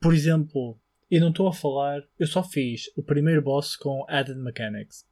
Por 0.00 0.14
exemplo, 0.14 0.80
eu 1.10 1.20
não 1.20 1.28
estou 1.28 1.48
a 1.48 1.52
falar. 1.52 2.02
Eu 2.18 2.26
só 2.26 2.42
fiz 2.42 2.84
o 2.96 3.02
primeiro 3.02 3.42
boss 3.42 3.76
com 3.76 4.06
added 4.08 4.38
mechanics. 4.38 5.06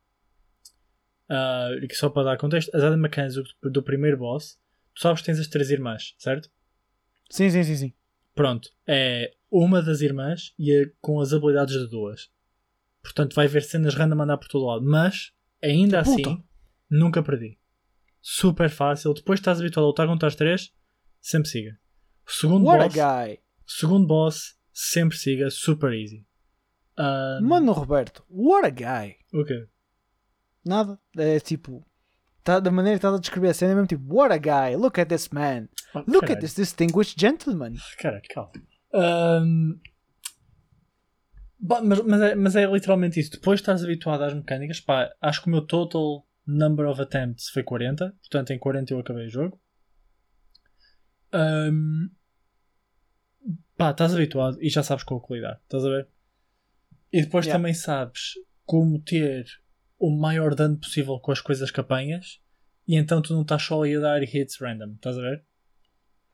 E 1.29 1.95
só 1.95 2.09
para 2.09 2.31
dar 2.31 2.39
contexto, 2.39 2.75
as 2.75 2.83
added 2.83 2.99
mechanics 2.99 3.35
do, 3.35 3.71
do 3.71 3.83
primeiro 3.83 4.17
boss, 4.17 4.59
tu 4.95 5.03
sabes 5.03 5.21
que 5.21 5.27
tens 5.27 5.39
as 5.39 5.49
três 5.49 5.71
irmãs, 5.71 6.15
certo? 6.17 6.49
Sim, 7.29 7.51
sim, 7.51 7.63
sim, 7.63 7.77
sim. 7.77 7.93
Pronto, 8.35 8.71
é 8.87 9.35
uma 9.51 9.83
das 9.83 10.01
irmãs 10.01 10.55
e 10.59 10.73
é 10.73 10.91
com 10.99 11.21
as 11.21 11.35
habilidades 11.35 11.75
de 11.75 11.89
duas. 11.89 12.31
Portanto, 13.03 13.35
vai 13.35 13.47
haver 13.47 13.63
cenas 13.63 13.95
random 13.95 14.21
a 14.21 14.25
andar 14.25 14.37
por 14.39 14.49
todo 14.49 14.67
lado. 14.67 14.85
Mas, 14.85 15.33
ainda 15.63 16.03
puta. 16.03 16.11
assim, 16.31 16.45
nunca 16.91 17.23
perdi. 17.23 17.59
Super 18.21 18.69
fácil. 18.69 19.15
Depois 19.15 19.41
estás 19.41 19.59
habituado 19.61 19.87
a 19.87 19.89
lutar 19.89 20.07
contra 20.07 20.29
as 20.29 20.35
três, 20.37 20.73
sempre 21.21 21.49
siga. 21.49 21.79
O 22.27 22.31
segundo 22.31 22.67
What 22.67 22.85
boss, 22.85 22.99
a 22.99 23.25
guy. 23.27 23.39
segundo 23.67 24.07
boss, 24.07 24.59
sempre 24.73 25.17
siga, 25.17 25.51
super 25.51 25.93
easy. 25.95 26.27
Ah, 26.97 27.39
Mano, 27.43 27.73
Roberto, 27.73 28.23
what 28.29 28.67
a 28.67 28.71
guy. 28.71 29.17
O 29.33 29.45
quê? 29.45 29.67
Nada. 30.65 30.99
É 31.17 31.41
tipo. 31.41 31.85
Tá, 32.45 32.59
da 32.61 32.71
maneira 32.71 32.97
que 32.99 32.99
estás 32.99 33.15
a 33.15 33.19
descrever 33.19 33.49
a 33.49 33.55
cena 33.55 33.73
é 33.73 33.75
mesmo 33.75 33.87
tipo, 33.89 34.15
what 34.15 34.33
a 34.33 34.39
guy, 34.39 34.75
look 34.77 34.99
at 35.01 35.09
this 35.09 35.29
man. 35.31 35.69
Oh, 35.95 35.99
Look 36.01 36.21
caralho. 36.27 36.33
at 36.33 36.41
this 36.41 36.55
distinguished 36.55 37.19
gentleman. 37.19 37.75
Caralho, 37.99 38.23
calma. 38.31 38.53
Ahm, 38.95 39.79
mas, 41.61 42.01
mas, 42.05 42.21
é, 42.23 42.35
mas 42.35 42.57
é 42.57 42.65
literalmente 42.67 43.21
isso. 43.21 43.33
Depois 43.33 43.59
de 43.59 43.63
estás 43.63 43.85
habituado 43.85 44.23
às 44.23 44.35
mecânicas, 44.35 44.81
pá, 44.81 45.13
acho 45.21 45.43
que 45.43 45.49
o 45.49 45.51
meu 45.51 45.67
total 45.67 46.27
number 46.47 46.87
of 46.87 47.01
attempts 47.01 47.49
foi 47.51 47.63
40. 47.63 48.15
Portanto, 48.21 48.51
em 48.51 48.59
40 48.59 48.93
eu 48.93 48.99
acabei 48.99 49.27
o 49.27 49.31
jogo. 49.31 49.61
Ahm, 51.33 52.09
pá, 53.77 53.91
estás 53.91 54.15
habituado 54.15 54.59
e 54.61 54.69
já 54.69 54.83
sabes 54.83 55.05
com 55.05 55.17
o 55.17 55.21
que 55.21 55.35
lidar. 55.35 55.61
Estás 55.63 55.85
a 55.85 55.89
ver? 55.89 56.09
E 57.13 57.23
depois 57.23 57.47
Yeah. 57.47 57.59
também 57.59 57.75
sabes 57.75 58.35
como 58.65 59.01
ter 59.01 59.47
o 59.99 60.11
maior 60.11 60.55
dano 60.55 60.79
possível 60.79 61.19
com 61.19 61.33
as 61.33 61.41
coisas 61.41 61.71
que 61.71 61.81
apanhas. 61.81 62.41
E 62.87 62.97
então 62.97 63.21
tu 63.21 63.35
não 63.35 63.43
estás 63.43 63.63
só 63.63 63.83
a 63.85 63.99
dar 64.01 64.23
hits 64.23 64.57
random. 64.61 64.95
Estás 64.95 65.19
a 65.19 65.21
ver? 65.21 65.45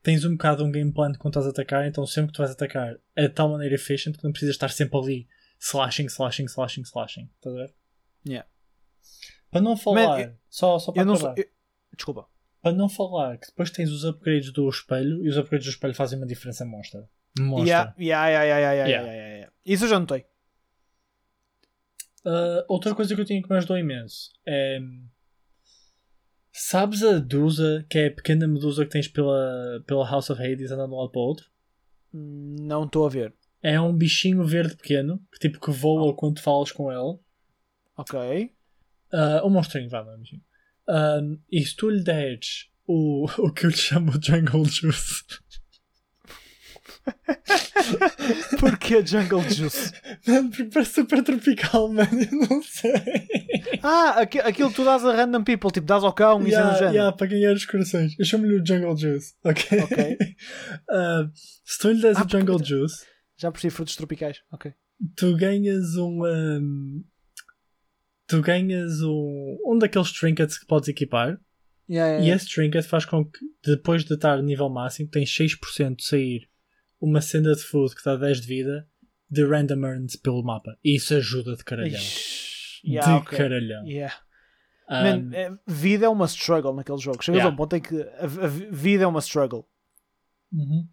Tens 0.07 0.25
um 0.25 0.33
bocado 0.37 0.65
um 0.65 0.71
game 0.71 0.93
plan 0.93 1.13
quando 1.15 1.33
estás 1.33 1.47
a 1.47 1.51
atacar, 1.51 1.85
então 1.85 2.07
sempre 2.07 2.29
que 2.31 2.35
tu 2.37 2.39
vais 2.39 2.53
atacar 2.53 2.97
é 3.17 3.27
de 3.27 3.35
tal 3.35 3.49
maneira 3.49 3.75
efficient 3.75 4.17
que 4.17 4.23
não 4.23 4.31
precisas 4.31 4.55
estar 4.55 4.69
sempre 4.69 4.97
ali 4.99 5.29
slashing, 5.59 6.07
slashing, 6.07 6.45
slashing, 6.45 6.83
slashing. 6.83 7.29
Estás 7.35 7.57
a 7.57 7.59
ver? 7.59 7.75
Yeah. 8.25 8.49
Para 9.51 9.61
não 9.63 9.77
falar, 9.77 10.21
eu- 10.21 10.33
só, 10.49 10.79
só 10.79 10.93
para 10.93 11.03
Eu 11.03 11.07
não 11.07 11.15
acabar, 11.15 11.35
sou. 11.35 11.45
eu- 11.45 11.51
Desculpa. 11.97 12.29
para 12.63 12.73
não 12.73 12.89
falar 12.89 13.37
que 13.39 13.49
depois 13.49 13.69
tens 13.73 13.91
os 13.91 14.05
upgrades 14.05 14.53
do 14.53 14.69
espelho 14.69 15.25
e 15.25 15.29
os 15.29 15.37
upgrades 15.37 15.67
do 15.67 15.71
espelho 15.71 15.95
fazem 15.95 16.19
uma 16.19 16.27
diferença 16.27 16.65
monstra. 16.65 17.09
Yeah, 17.37 17.95
yeah, 17.99 18.29
yeah, 18.29 18.29
yeah, 18.29 18.45
yeah, 18.45 18.59
yeah, 18.61 18.73
Yeah. 18.89 18.89
yeah, 18.89 19.13
yeah, 19.13 19.37
yeah. 19.39 19.53
Isso 19.65 19.85
eu 19.85 19.89
já 19.89 19.99
notei. 19.99 20.25
Uh, 22.25 22.65
outra 22.69 22.95
coisa 22.95 23.15
que 23.15 23.21
eu 23.21 23.25
tinha 23.25 23.43
que 23.43 23.49
me 23.51 23.57
ajudou 23.57 23.77
imenso 23.79 24.31
é. 24.47 24.79
Sabes 26.59 27.03
a 27.03 27.13
Medusa, 27.13 27.85
que 27.87 27.99
é 27.99 28.07
a 28.07 28.11
pequena 28.11 28.49
Medusa 28.49 28.87
que 28.87 28.91
tens 28.91 29.07
pela, 29.07 29.85
pela 29.87 30.11
House 30.11 30.31
of 30.31 30.43
Hades 30.43 30.71
andando 30.71 30.89
de 30.89 30.95
um 30.95 30.99
lado 31.01 31.11
para 31.11 31.21
o 31.21 31.25
outro? 31.25 31.51
Não 32.11 32.85
estou 32.85 33.05
a 33.05 33.11
ver. 33.11 33.35
É 33.63 33.79
um 33.79 33.93
bichinho 33.93 34.43
verde 34.43 34.75
pequeno, 34.75 35.23
que 35.31 35.39
tipo 35.39 35.61
que 35.61 35.71
voa 35.71 36.17
quando 36.17 36.41
falas 36.41 36.73
com 36.73 36.91
ele. 36.91 37.19
Ok. 37.95 38.55
Uh, 39.13 39.47
um 39.47 39.51
monstrinho, 39.51 39.91
vá, 39.91 40.03
não 40.03 40.13
é 40.13 40.17
um 40.17 40.21
bichinho. 40.21 40.43
Um, 40.89 41.39
e 41.53 41.63
se 41.63 41.77
tu 41.77 41.91
lhe 41.91 42.03
deres 42.03 42.71
o, 42.87 43.27
o 43.39 43.53
que 43.53 43.67
eu 43.67 43.71
lhe 43.71 43.77
chamo 43.77 44.19
de 44.19 44.27
Jungle 44.27 44.65
Juice, 44.65 45.25
Porquê 48.61 49.05
Jungle 49.05 49.43
Juice? 49.49 49.93
mano, 50.27 50.49
porque 50.51 50.65
parece 50.65 50.95
super 50.95 51.23
tropical, 51.23 51.89
mano, 51.93 52.21
eu 52.21 52.49
não 52.49 52.63
sei. 52.63 52.93
Ah, 53.83 54.21
aqui- 54.21 54.39
aquilo 54.41 54.71
que 54.71 54.77
tu 54.77 54.85
dás 54.85 55.05
a 55.05 55.13
random 55.15 55.45
people, 55.45 55.71
tipo, 55.71 55.87
dás 55.87 56.03
ao 56.05 56.13
cão 56.13 56.43
e 56.47 56.51
Yeah, 56.51 56.75
género. 56.75 56.95
yeah, 56.95 57.17
para 57.17 57.27
ganhar 57.27 57.53
os 57.55 57.65
corações. 57.67 58.15
Eu 58.19 58.25
chamo-lhe 58.25 58.55
o 58.61 58.65
Jungle 58.67 58.97
Juice, 58.97 59.35
ok? 59.45 59.81
Ok. 59.81 60.19
Uh, 60.91 61.31
se 61.65 61.79
tu 61.79 61.91
lhe 61.93 62.01
des 62.01 62.17
Ah, 62.17 62.25
o 62.25 62.29
Jungle 62.29 62.57
porque- 62.57 62.69
Juice, 62.69 63.05
Já 63.39 63.51
percebi 63.53 63.71
frutos 63.73 63.97
tropicais. 63.97 64.39
Ok. 64.53 64.73
tu 65.17 65.37
ganhas 65.37 65.97
um. 65.97 66.25
um, 66.25 67.05
tu 68.27 68.41
ganhas 68.41 69.01
um, 69.03 69.57
um 69.67 69.79
daqueles 69.79 70.11
trinkets 70.13 70.59
que 70.59 70.67
podes 70.67 70.89
equipar. 70.89 71.39
Yeah, 71.89 72.09
yeah, 72.09 72.19
E 72.19 72.27
yeah. 72.29 72.35
esse 72.43 72.53
trinket 72.53 72.85
faz 72.85 73.05
com 73.05 73.25
que, 73.25 73.39
depois 73.65 74.05
de 74.05 74.15
estar 74.15 74.43
nível 74.43 74.69
máximo, 74.69 75.09
tens 75.09 75.31
6% 75.31 75.95
de 75.97 76.05
sair 76.05 76.49
uma 77.01 77.21
cena 77.21 77.55
de 77.55 77.63
food 77.63 77.95
que 77.95 78.05
dá 78.05 78.17
10 78.17 78.41
de 78.43 78.47
vida 78.47 78.89
de 79.29 79.45
random 79.45 79.85
earns 79.87 80.17
pelo 80.17 80.43
mapa. 80.43 80.79
E 80.85 80.97
isso 80.97 81.15
ajuda 81.15 81.57
de 81.57 81.65
caralhão. 81.65 81.99
Ixi, 82.01 82.83
de 82.85 82.93
yeah, 82.93 83.17
ok. 83.17 83.37
caralhão. 83.39 83.87
Yeah. 83.87 84.15
Um, 84.89 84.95
Man, 85.03 85.35
é- 85.37 85.53
vida 85.67 86.07
é 86.07 86.09
uma 86.09 86.27
struggle 86.27 86.75
naquele 86.75 86.99
jogo. 86.99 87.23
Chegas 87.23 87.39
Yeah. 87.41 87.51
a 87.51 87.53
um 87.53 87.57
ponto 87.57 87.75
em 87.75 87.81
que 87.81 88.01
a, 88.01 88.25
a 88.25 88.47
vida 88.71 89.05
é 89.05 89.07
uma 89.07 89.21
struggle. 89.21 89.69
uhum. 90.53 90.89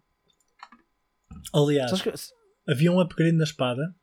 Aliás, 1.52 2.02
que- 2.02 2.12
havia 2.66 2.90
um 2.90 3.00
upgrade 3.00 3.36
na 3.36 3.44
espada 3.44 3.94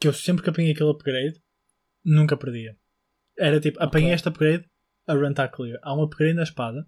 que 0.00 0.06
eu 0.08 0.12
sempre 0.12 0.42
que 0.44 0.50
apanhei 0.50 0.72
aquele 0.72 0.90
upgrade 0.90 1.40
nunca 2.04 2.36
perdia. 2.36 2.76
Era 3.38 3.60
tipo, 3.60 3.80
apanhei 3.82 4.08
Ok. 4.08 4.14
este 4.16 4.28
upgrade, 4.28 4.68
a 5.06 5.14
run 5.14 5.30
está 5.30 5.48
clear. 5.48 5.78
Há 5.82 5.94
um 5.94 6.02
upgrade 6.02 6.34
na 6.34 6.42
espada 6.42 6.86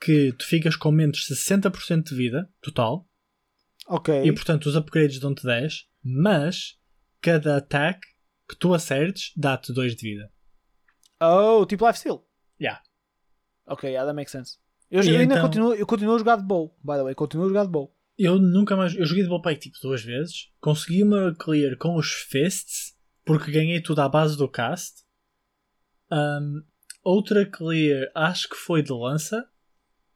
que 0.00 0.32
tu 0.32 0.44
ficas 0.46 0.76
com 0.76 0.90
menos 0.90 1.26
60% 1.26 2.02
de 2.10 2.14
vida 2.14 2.50
total 2.60 3.08
Ok. 3.86 4.22
e 4.24 4.32
portanto 4.32 4.66
os 4.66 4.76
upgrades 4.76 5.18
dão-te 5.18 5.44
10, 5.44 5.86
mas 6.02 6.78
cada 7.20 7.56
ataque 7.56 8.06
que 8.48 8.56
tu 8.56 8.72
acertes 8.74 9.32
dá-te 9.36 9.72
2 9.72 9.94
de 9.96 10.10
vida. 10.10 10.32
Oh, 11.20 11.64
tipo 11.66 11.86
life 11.86 11.98
steal. 11.98 12.26
Yeah. 12.60 12.82
Ok, 13.66 13.88
yeah, 13.88 14.06
that 14.06 14.14
makes 14.14 14.32
sense. 14.32 14.58
Eu, 14.90 15.02
eu 15.02 15.18
ainda 15.18 15.34
então- 15.34 15.46
continuo, 15.46 15.74
eu 15.74 15.86
continuo 15.86 16.14
a 16.14 16.18
jogar 16.18 16.36
de 16.36 16.44
bow, 16.44 16.76
by 16.82 16.94
the 16.94 17.02
way. 17.02 17.14
Continuo 17.14 17.46
a 17.46 17.48
jogar 17.48 17.64
de 17.64 17.70
bow. 17.70 17.94
Eu 18.16 18.38
nunca 18.38 18.76
mais. 18.76 18.94
Eu 18.94 19.04
joguei 19.04 19.24
de 19.24 19.28
Bopay 19.28 19.56
tipo 19.56 19.76
duas 19.82 20.02
vezes. 20.02 20.52
Consegui 20.60 21.02
uma 21.02 21.34
clear 21.34 21.76
com 21.76 21.96
os 21.96 22.12
fists, 22.12 22.94
porque 23.24 23.50
ganhei 23.50 23.80
tudo 23.82 24.00
à 24.02 24.08
base 24.08 24.36
do 24.36 24.48
cast. 24.48 25.02
Um, 26.12 26.62
outra 27.02 27.44
clear, 27.44 28.08
acho 28.14 28.48
que 28.48 28.54
foi 28.54 28.82
de 28.82 28.92
lança. 28.92 29.48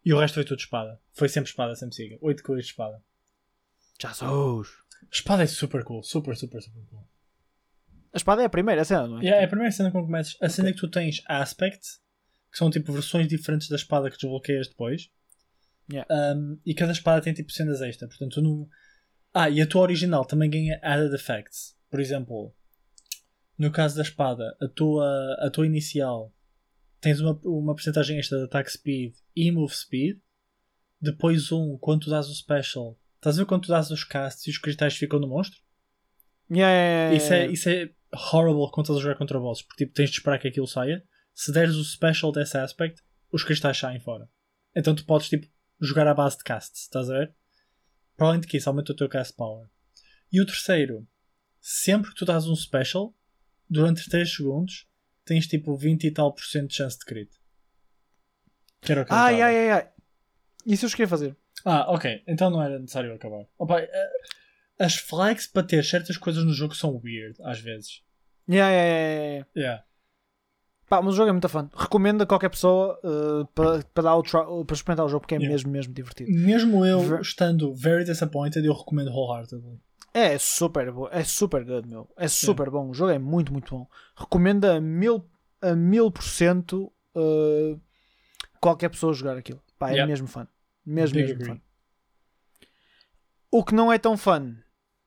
E 0.04 0.12
o 0.12 0.18
resto 0.18 0.34
foi 0.34 0.44
tudo 0.44 0.58
de 0.58 0.62
espada. 0.64 1.00
Foi 1.12 1.28
sempre 1.28 1.50
espada, 1.50 1.74
sempre 1.74 1.96
siga. 1.96 2.18
8 2.22 2.42
clears 2.42 2.64
de 2.66 2.70
espada. 2.70 3.02
Jesus. 4.00 4.68
Espada 5.10 5.42
é 5.42 5.46
super 5.46 5.84
cool. 5.84 6.02
Super, 6.02 6.36
super, 6.36 6.62
super 6.62 6.82
cool. 6.90 7.08
A 8.12 8.16
espada 8.16 8.42
é 8.42 8.46
a 8.46 8.50
primeira, 8.50 8.82
a 8.82 8.84
cena, 8.84 9.06
não 9.06 9.18
é? 9.18 9.22
Yeah, 9.22 9.42
é 9.42 9.44
a 9.44 9.48
primeira 9.48 9.72
cena 9.72 9.90
que 9.90 10.00
começas. 10.00 10.36
A 10.40 10.48
cena 10.48 10.70
é 10.70 10.72
que 10.72 10.78
tu 10.78 10.88
tens 10.88 11.22
aspect, 11.26 11.86
que 12.50 12.58
são 12.58 12.70
tipo 12.70 12.92
versões 12.92 13.28
diferentes 13.28 13.68
da 13.68 13.76
espada 13.76 14.10
que 14.10 14.16
desbloqueias 14.16 14.68
depois. 14.68 15.10
Yeah. 15.90 16.06
Um, 16.34 16.58
e 16.64 16.74
cada 16.74 16.92
espada 16.92 17.20
tem 17.20 17.34
tipo 17.34 17.52
cenas 17.52 17.80
extra. 17.80 18.08
Portanto, 18.08 18.34
tu 18.34 18.42
não. 18.42 18.68
Ah, 19.32 19.50
e 19.50 19.60
a 19.60 19.66
tua 19.66 19.82
original 19.82 20.24
também 20.24 20.48
ganha 20.48 20.80
added 20.82 21.14
effects. 21.14 21.76
Por 21.90 22.00
exemplo, 22.00 22.54
no 23.58 23.70
caso 23.70 23.96
da 23.96 24.02
espada, 24.02 24.56
a 24.60 24.68
tua, 24.68 25.36
a 25.40 25.50
tua 25.50 25.66
inicial 25.66 26.32
tens 27.00 27.20
uma, 27.20 27.38
uma 27.44 27.74
porcentagem 27.74 28.18
extra 28.18 28.38
de 28.38 28.44
attack 28.44 28.70
speed 28.70 29.14
e 29.36 29.50
move 29.52 29.74
speed. 29.74 30.18
Depois 31.00 31.52
um, 31.52 31.76
quando 31.78 32.02
tu 32.02 32.10
dás 32.10 32.26
o 32.28 32.34
special. 32.34 32.98
Estás 33.18 33.36
a 33.36 33.42
ver 33.42 33.46
quando 33.46 33.62
tu 33.62 33.68
dás 33.68 33.90
os 33.90 34.04
casts 34.04 34.46
e 34.46 34.50
os 34.50 34.58
cristais 34.58 34.96
ficam 34.96 35.18
no 35.18 35.26
monstro? 35.26 35.60
Yeah, 36.50 36.72
yeah, 36.72 37.12
yeah, 37.12 37.16
Isso 37.16 37.34
é, 37.34 37.46
isso 37.52 37.68
é 37.68 37.90
horrible 38.32 38.70
quando 38.70 38.86
estás 38.86 38.98
a 38.98 39.02
jogar 39.02 39.16
contra 39.16 39.38
bosses, 39.38 39.62
porque 39.62 39.84
tipo, 39.84 39.94
tens 39.94 40.10
de 40.10 40.16
esperar 40.16 40.38
que 40.38 40.48
aquilo 40.48 40.66
saia. 40.66 41.04
Se 41.34 41.52
deres 41.52 41.74
o 41.74 41.84
special 41.84 42.32
desse 42.32 42.56
aspect, 42.56 43.02
os 43.32 43.42
cristais 43.42 43.76
saem 43.76 44.00
fora. 44.00 44.28
Então 44.74 44.94
tu 44.94 45.04
podes 45.04 45.28
tipo, 45.28 45.46
jogar 45.80 46.06
à 46.06 46.14
base 46.14 46.38
de 46.38 46.44
casts, 46.44 46.82
estás 46.82 47.10
a 47.10 47.18
ver? 47.18 47.34
Para 48.16 48.28
além 48.28 48.40
de 48.40 48.46
que 48.46 48.56
isso 48.56 48.68
aumenta 48.68 48.92
o 48.92 48.96
teu 48.96 49.08
cast 49.08 49.34
power. 49.34 49.68
E 50.32 50.40
o 50.40 50.46
terceiro, 50.46 51.06
sempre 51.60 52.10
que 52.10 52.16
tu 52.16 52.24
dás 52.24 52.46
um 52.46 52.54
special, 52.54 53.14
durante 53.68 54.08
3 54.08 54.32
segundos, 54.32 54.88
tens 55.24 55.46
tipo 55.46 55.76
20 55.76 56.04
e 56.04 56.10
tal 56.10 56.32
por 56.32 56.44
cento 56.44 56.68
de 56.68 56.76
chance 56.76 56.98
de 56.98 57.04
crit. 57.04 57.30
Que 58.80 58.92
era 58.92 59.02
o 59.02 59.04
que 59.04 59.12
Ah, 59.12 59.28
yeah, 59.28 59.50
yeah, 59.50 59.74
yeah. 59.74 59.92
Isso 60.64 60.84
eu 60.84 60.88
cheguei 60.88 61.06
a 61.06 61.08
fazer. 61.08 61.36
Ah, 61.64 61.86
ok. 61.92 62.22
Então 62.26 62.50
não 62.50 62.62
era 62.62 62.78
necessário 62.78 63.14
acabar. 63.14 63.44
Opa, 63.58 63.80
eh, 63.80 64.10
as 64.78 64.96
flags 64.96 65.46
para 65.46 65.62
ter 65.66 65.84
certas 65.84 66.16
coisas 66.16 66.44
no 66.44 66.52
jogo 66.52 66.74
são 66.74 67.00
weird, 67.04 67.36
às 67.42 67.60
vezes. 67.60 68.02
Yeah, 68.48 68.70
yeah, 68.72 68.88
yeah, 68.88 69.24
yeah, 69.24 69.46
yeah. 69.56 69.84
Pá, 70.88 71.02
mas 71.02 71.12
o 71.12 71.16
jogo 71.16 71.28
é 71.28 71.32
muito 71.32 71.48
fã. 71.50 71.68
Recomendo 71.76 72.22
a 72.22 72.26
qualquer 72.26 72.48
pessoa 72.48 72.98
uh, 73.04 73.44
para, 73.48 73.82
para, 73.92 74.04
dar 74.04 74.16
o 74.16 74.22
try- 74.22 74.64
para 74.66 74.74
experimentar 74.74 75.04
o 75.04 75.08
jogo 75.08 75.20
porque 75.20 75.34
é 75.34 75.38
Yeah. 75.38 75.52
mesmo, 75.52 75.70
mesmo 75.70 75.92
divertido. 75.92 76.30
Mesmo 76.32 76.86
eu 76.86 77.00
Ver- 77.00 77.20
estando 77.20 77.74
very 77.74 78.04
disappointed, 78.04 78.64
eu 78.64 78.72
recomendo 78.72 79.10
wholeheartedly. 79.10 79.78
É 80.14 80.38
super 80.38 80.90
bom, 80.90 81.06
é 81.12 81.22
super 81.24 81.62
good, 81.62 81.86
meu. 81.86 82.08
É 82.16 82.26
super 82.26 82.70
bom. 82.70 82.88
O 82.88 82.94
jogo 82.94 83.10
é 83.12 83.18
muito, 83.18 83.52
muito 83.52 83.76
bom. 83.76 83.86
Recomendo 84.16 84.64
a 84.64 84.80
mil, 84.80 85.22
a 85.60 85.74
mil 85.76 86.10
por 86.10 86.22
cento 86.22 86.90
uh, 87.14 87.78
qualquer 88.58 88.88
pessoa 88.88 89.12
jogar 89.12 89.36
aquilo. 89.36 89.62
Pá, 89.78 89.90
é 89.90 90.06
mesmo 90.06 90.26
fã. 90.26 90.48
Mesmo, 90.88 91.14
Big 91.16 91.34
mesmo. 91.36 91.60
O 93.50 93.64
que 93.64 93.74
não 93.74 93.92
é 93.92 93.98
tão 93.98 94.16
fun 94.16 94.54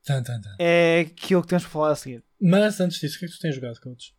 Tan, 0.03 0.23
tan, 0.23 0.41
tan. 0.41 0.55
é 0.59 1.01
aquilo 1.01 1.41
que 1.41 1.47
temos 1.47 1.63
para 1.63 1.71
falar 1.71 1.91
a 1.91 1.95
seguir. 1.95 2.23
Mas 2.41 2.79
antes 2.79 2.99
disso, 2.99 3.15
o 3.17 3.19
que 3.19 3.25
é 3.25 3.27
que 3.27 3.33
tu 3.35 3.39
tens 3.39 3.55
jogado, 3.55 3.79
coach? 3.79 4.15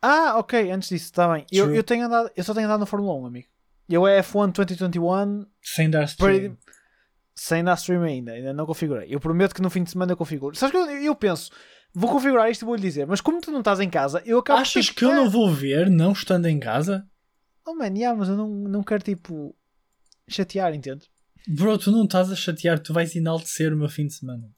Ah, 0.00 0.36
ok, 0.38 0.70
antes 0.72 0.88
disso, 0.88 1.04
está 1.06 1.32
bem. 1.32 1.46
Eu, 1.52 1.72
eu, 1.72 1.84
tenho 1.84 2.06
andado, 2.06 2.28
eu 2.36 2.42
só 2.42 2.52
tenho 2.52 2.66
andado 2.66 2.80
na 2.80 2.86
Fórmula 2.86 3.14
1, 3.20 3.26
amigo. 3.26 3.48
Eu 3.88 4.06
é 4.06 4.20
F1 4.20 4.52
2021 4.52 5.46
Sem 5.62 5.88
dar 5.90 6.04
stream. 6.04 6.56
para- 6.56 6.72
sem 7.34 7.62
dar 7.64 7.74
stream 7.74 8.02
ainda, 8.02 8.32
ainda 8.32 8.52
não 8.52 8.66
configurei. 8.66 9.06
Eu 9.14 9.20
prometo 9.20 9.54
que 9.54 9.62
no 9.62 9.70
fim 9.70 9.84
de 9.84 9.90
semana 9.90 10.12
eu 10.12 10.16
configuro. 10.16 10.56
Sabes 10.56 10.72
que 10.72 10.76
eu, 10.76 10.86
eu 11.02 11.14
penso, 11.14 11.50
vou 11.94 12.10
configurar 12.10 12.50
isto 12.50 12.62
e 12.62 12.64
vou-lhe 12.64 12.82
dizer, 12.82 13.06
mas 13.06 13.20
como 13.20 13.40
tu 13.40 13.50
não 13.52 13.60
estás 13.60 13.78
em 13.80 13.88
casa, 13.88 14.22
eu 14.26 14.38
acabo 14.40 14.60
Achas 14.60 14.86
tipo, 14.86 14.98
que 14.98 15.04
eu 15.04 15.14
não 15.14 15.30
vou 15.30 15.50
ver, 15.52 15.88
não 15.88 16.12
estando 16.12 16.46
em 16.46 16.58
casa? 16.58 17.08
Oh 17.66 17.74
man, 17.74 17.94
yeah, 17.96 18.16
mas 18.18 18.28
eu 18.28 18.36
não, 18.36 18.48
não 18.48 18.82
quero 18.82 19.02
tipo 19.04 19.54
chatear, 20.28 20.74
entende? 20.74 21.06
Bro, 21.48 21.78
tu 21.78 21.90
não 21.90 22.04
estás 22.04 22.30
a 22.30 22.36
chatear, 22.36 22.78
tu 22.78 22.92
vais 22.92 23.14
enaltecer 23.16 23.72
o 23.72 23.76
meu 23.76 23.88
fim 23.88 24.06
de 24.06 24.14
semana. 24.14 24.48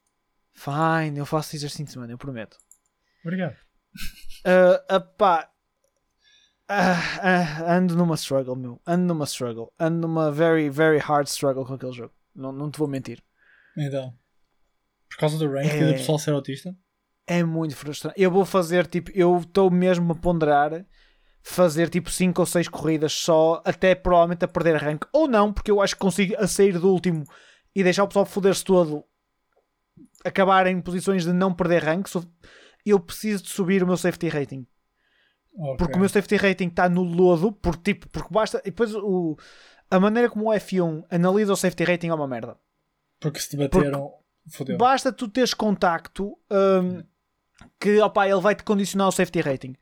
Fine, 0.53 1.19
eu 1.19 1.27
faço 1.27 1.57
isso 1.57 1.67
este 1.67 1.79
fim 1.79 1.85
de 1.85 1.93
semana, 1.93 2.13
eu 2.13 2.19
prometo. 2.19 2.57
Obrigado. 3.23 3.57
Uh, 4.47 5.01
pá, 5.17 5.49
ah, 6.69 6.97
ah, 7.21 7.77
ando 7.77 7.95
numa 7.95 8.15
struggle, 8.15 8.57
meu. 8.57 8.81
Ando 8.87 9.07
numa 9.07 9.25
struggle. 9.27 9.73
Ando 9.79 10.01
numa 10.07 10.31
very, 10.33 10.71
very 10.71 10.99
hard 10.99 11.27
struggle 11.27 11.65
com 11.65 11.75
aquele 11.75 11.93
jogo. 11.93 12.15
Não, 12.35 12.53
não 12.53 12.71
te 12.71 12.79
vou 12.79 12.89
mentir. 12.89 13.23
Então. 13.77 14.15
Por 15.11 15.19
causa 15.19 15.39
do 15.39 15.51
rank 15.51 15.67
É. 15.67 15.81
e 15.83 15.87
do 15.87 15.93
pessoal 15.93 16.19
ser 16.19 16.33
autista? 16.33 16.75
É 17.27 17.45
muito 17.45 17.77
frustrante. 17.77 18.21
Eu 18.21 18.31
vou 18.31 18.45
fazer 18.45 18.87
tipo, 18.87 19.11
eu 19.15 19.39
estou 19.39 19.71
mesmo 19.71 20.13
a 20.13 20.17
ponderar 20.17 20.87
fazer 21.47 21.91
tipo 21.91 22.11
5 22.11 22.41
ou 22.41 22.47
6 22.47 22.69
corridas 22.69 23.13
só, 23.13 23.63
até 23.67 23.95
provavelmente 23.95 24.47
a 24.47 24.49
perder 24.49 24.77
rank. 24.77 25.05
Ou 25.13 25.29
não, 25.29 25.53
porque 25.53 25.71
eu 25.71 25.81
acho 25.83 25.95
que 25.95 26.01
consigo 26.01 26.35
a 26.39 26.47
sair 26.47 26.79
do 26.79 26.91
último 26.91 27.23
e 27.75 27.85
deixar 27.85 28.03
o 28.03 28.09
pessoal 28.09 28.25
foder-se 28.25 28.65
todo, 28.65 29.05
acabar 30.25 30.67
em 30.67 30.81
posições 30.81 31.25
de 31.25 31.35
não 31.35 31.55
perder 31.55 31.85
rank. 31.85 32.09
Eu 32.85 32.99
preciso 32.99 33.45
de 33.45 33.51
subir 33.51 33.83
o 33.83 33.87
meu 33.87 33.99
safety 33.99 34.29
rating. 34.29 34.67
Ok. 35.55 35.77
Porque 35.77 35.97
o 35.97 36.01
meu 36.01 36.09
safety 36.09 36.37
rating 36.37 36.69
está 36.69 36.89
no 36.89 37.03
lodo, 37.03 37.53
por, 37.53 37.77
tipo, 37.77 38.09
porque 38.09 38.33
basta. 38.33 38.59
E 38.65 38.71
depois 38.71 38.95
o, 38.95 39.37
a 39.91 40.01
maneira 40.01 40.31
como 40.31 40.51
o 40.51 40.55
F1 40.55 41.05
analisa 41.11 41.53
o 41.53 41.57
safety 41.57 41.85
rating 41.85 42.09
é 42.09 42.15
uma 42.15 42.27
merda. 42.27 42.57
Porque 43.21 43.39
se 43.39 43.51
te 43.51 43.57
bateram, 43.59 44.15
fodeu. 44.51 44.79
Basta 44.79 45.13
tu 45.13 45.29
teres 45.29 45.53
contacto 45.53 46.39
hum, 46.51 47.05
que 47.79 48.01
opa, 48.01 48.27
ele 48.27 48.41
vai 48.41 48.55
te 48.55 48.65
condicionar 48.65 49.09
o 49.09 49.13
safety 49.13 49.43
rating. 49.43 49.77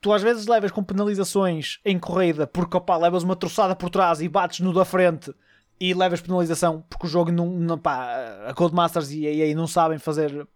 Tu 0.00 0.12
às 0.12 0.22
vezes 0.22 0.46
levas 0.46 0.70
com 0.70 0.84
penalizações 0.84 1.80
em 1.84 1.98
corrida 1.98 2.46
porque 2.46 2.76
opa, 2.76 2.96
levas 2.96 3.22
uma 3.22 3.36
troçada 3.36 3.74
por 3.74 3.90
trás 3.90 4.20
e 4.20 4.28
bates 4.28 4.60
no 4.60 4.72
da 4.72 4.84
frente 4.84 5.34
e 5.80 5.92
levas 5.94 6.20
penalização 6.20 6.84
porque 6.88 7.06
o 7.06 7.10
jogo 7.10 7.32
não, 7.32 7.46
não 7.50 7.78
pá, 7.78 8.46
a 8.46 8.54
Codemasters 8.54 9.10
e 9.10 9.26
a 9.26 9.30
EA 9.30 9.54
não 9.54 9.66
sabem 9.66 9.98
fazer. 9.98 10.46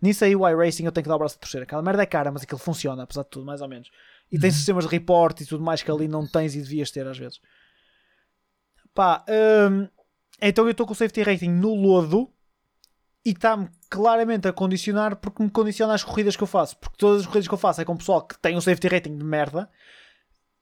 Nisso 0.00 0.24
aí 0.24 0.34
o 0.34 0.48
iRacing 0.48 0.84
eu 0.84 0.92
tenho 0.92 1.04
que 1.04 1.08
dar 1.08 1.16
o 1.16 1.18
braço 1.18 1.36
a 1.36 1.40
torcer. 1.40 1.62
Aquela 1.62 1.82
merda 1.82 2.02
é 2.02 2.06
cara, 2.06 2.30
mas 2.30 2.42
aquilo 2.42 2.58
funciona, 2.58 3.02
apesar 3.02 3.22
de 3.22 3.30
tudo, 3.30 3.46
mais 3.46 3.60
ou 3.60 3.68
menos. 3.68 3.90
E 4.30 4.38
tem 4.38 4.50
sistemas 4.50 4.84
de 4.84 4.90
report 4.90 5.40
e 5.40 5.46
tudo 5.46 5.64
mais 5.64 5.82
que 5.82 5.90
ali 5.90 6.06
não 6.06 6.26
tens 6.26 6.54
e 6.54 6.60
devias 6.60 6.90
ter 6.90 7.06
às 7.06 7.18
vezes. 7.18 7.40
Pá, 8.94 9.24
hum, 9.70 9.88
então 10.40 10.64
eu 10.64 10.72
estou 10.72 10.86
com 10.86 10.92
o 10.92 10.96
safety 10.96 11.22
rating 11.22 11.50
no 11.50 11.74
lodo 11.74 12.30
e 13.28 13.32
está-me 13.32 13.68
claramente 13.90 14.48
a 14.48 14.52
condicionar 14.52 15.16
porque 15.16 15.42
me 15.42 15.50
condiciona 15.50 15.92
as 15.92 16.02
corridas 16.02 16.34
que 16.34 16.42
eu 16.42 16.46
faço. 16.46 16.76
Porque 16.78 16.96
todas 16.96 17.20
as 17.20 17.26
corridas 17.26 17.46
que 17.46 17.52
eu 17.54 17.58
faço 17.58 17.80
é 17.82 17.84
com 17.84 17.94
pessoal 17.96 18.22
que 18.22 18.38
tem 18.38 18.56
um 18.56 18.60
safety 18.60 18.88
rating 18.88 19.18
de 19.18 19.24
merda 19.24 19.68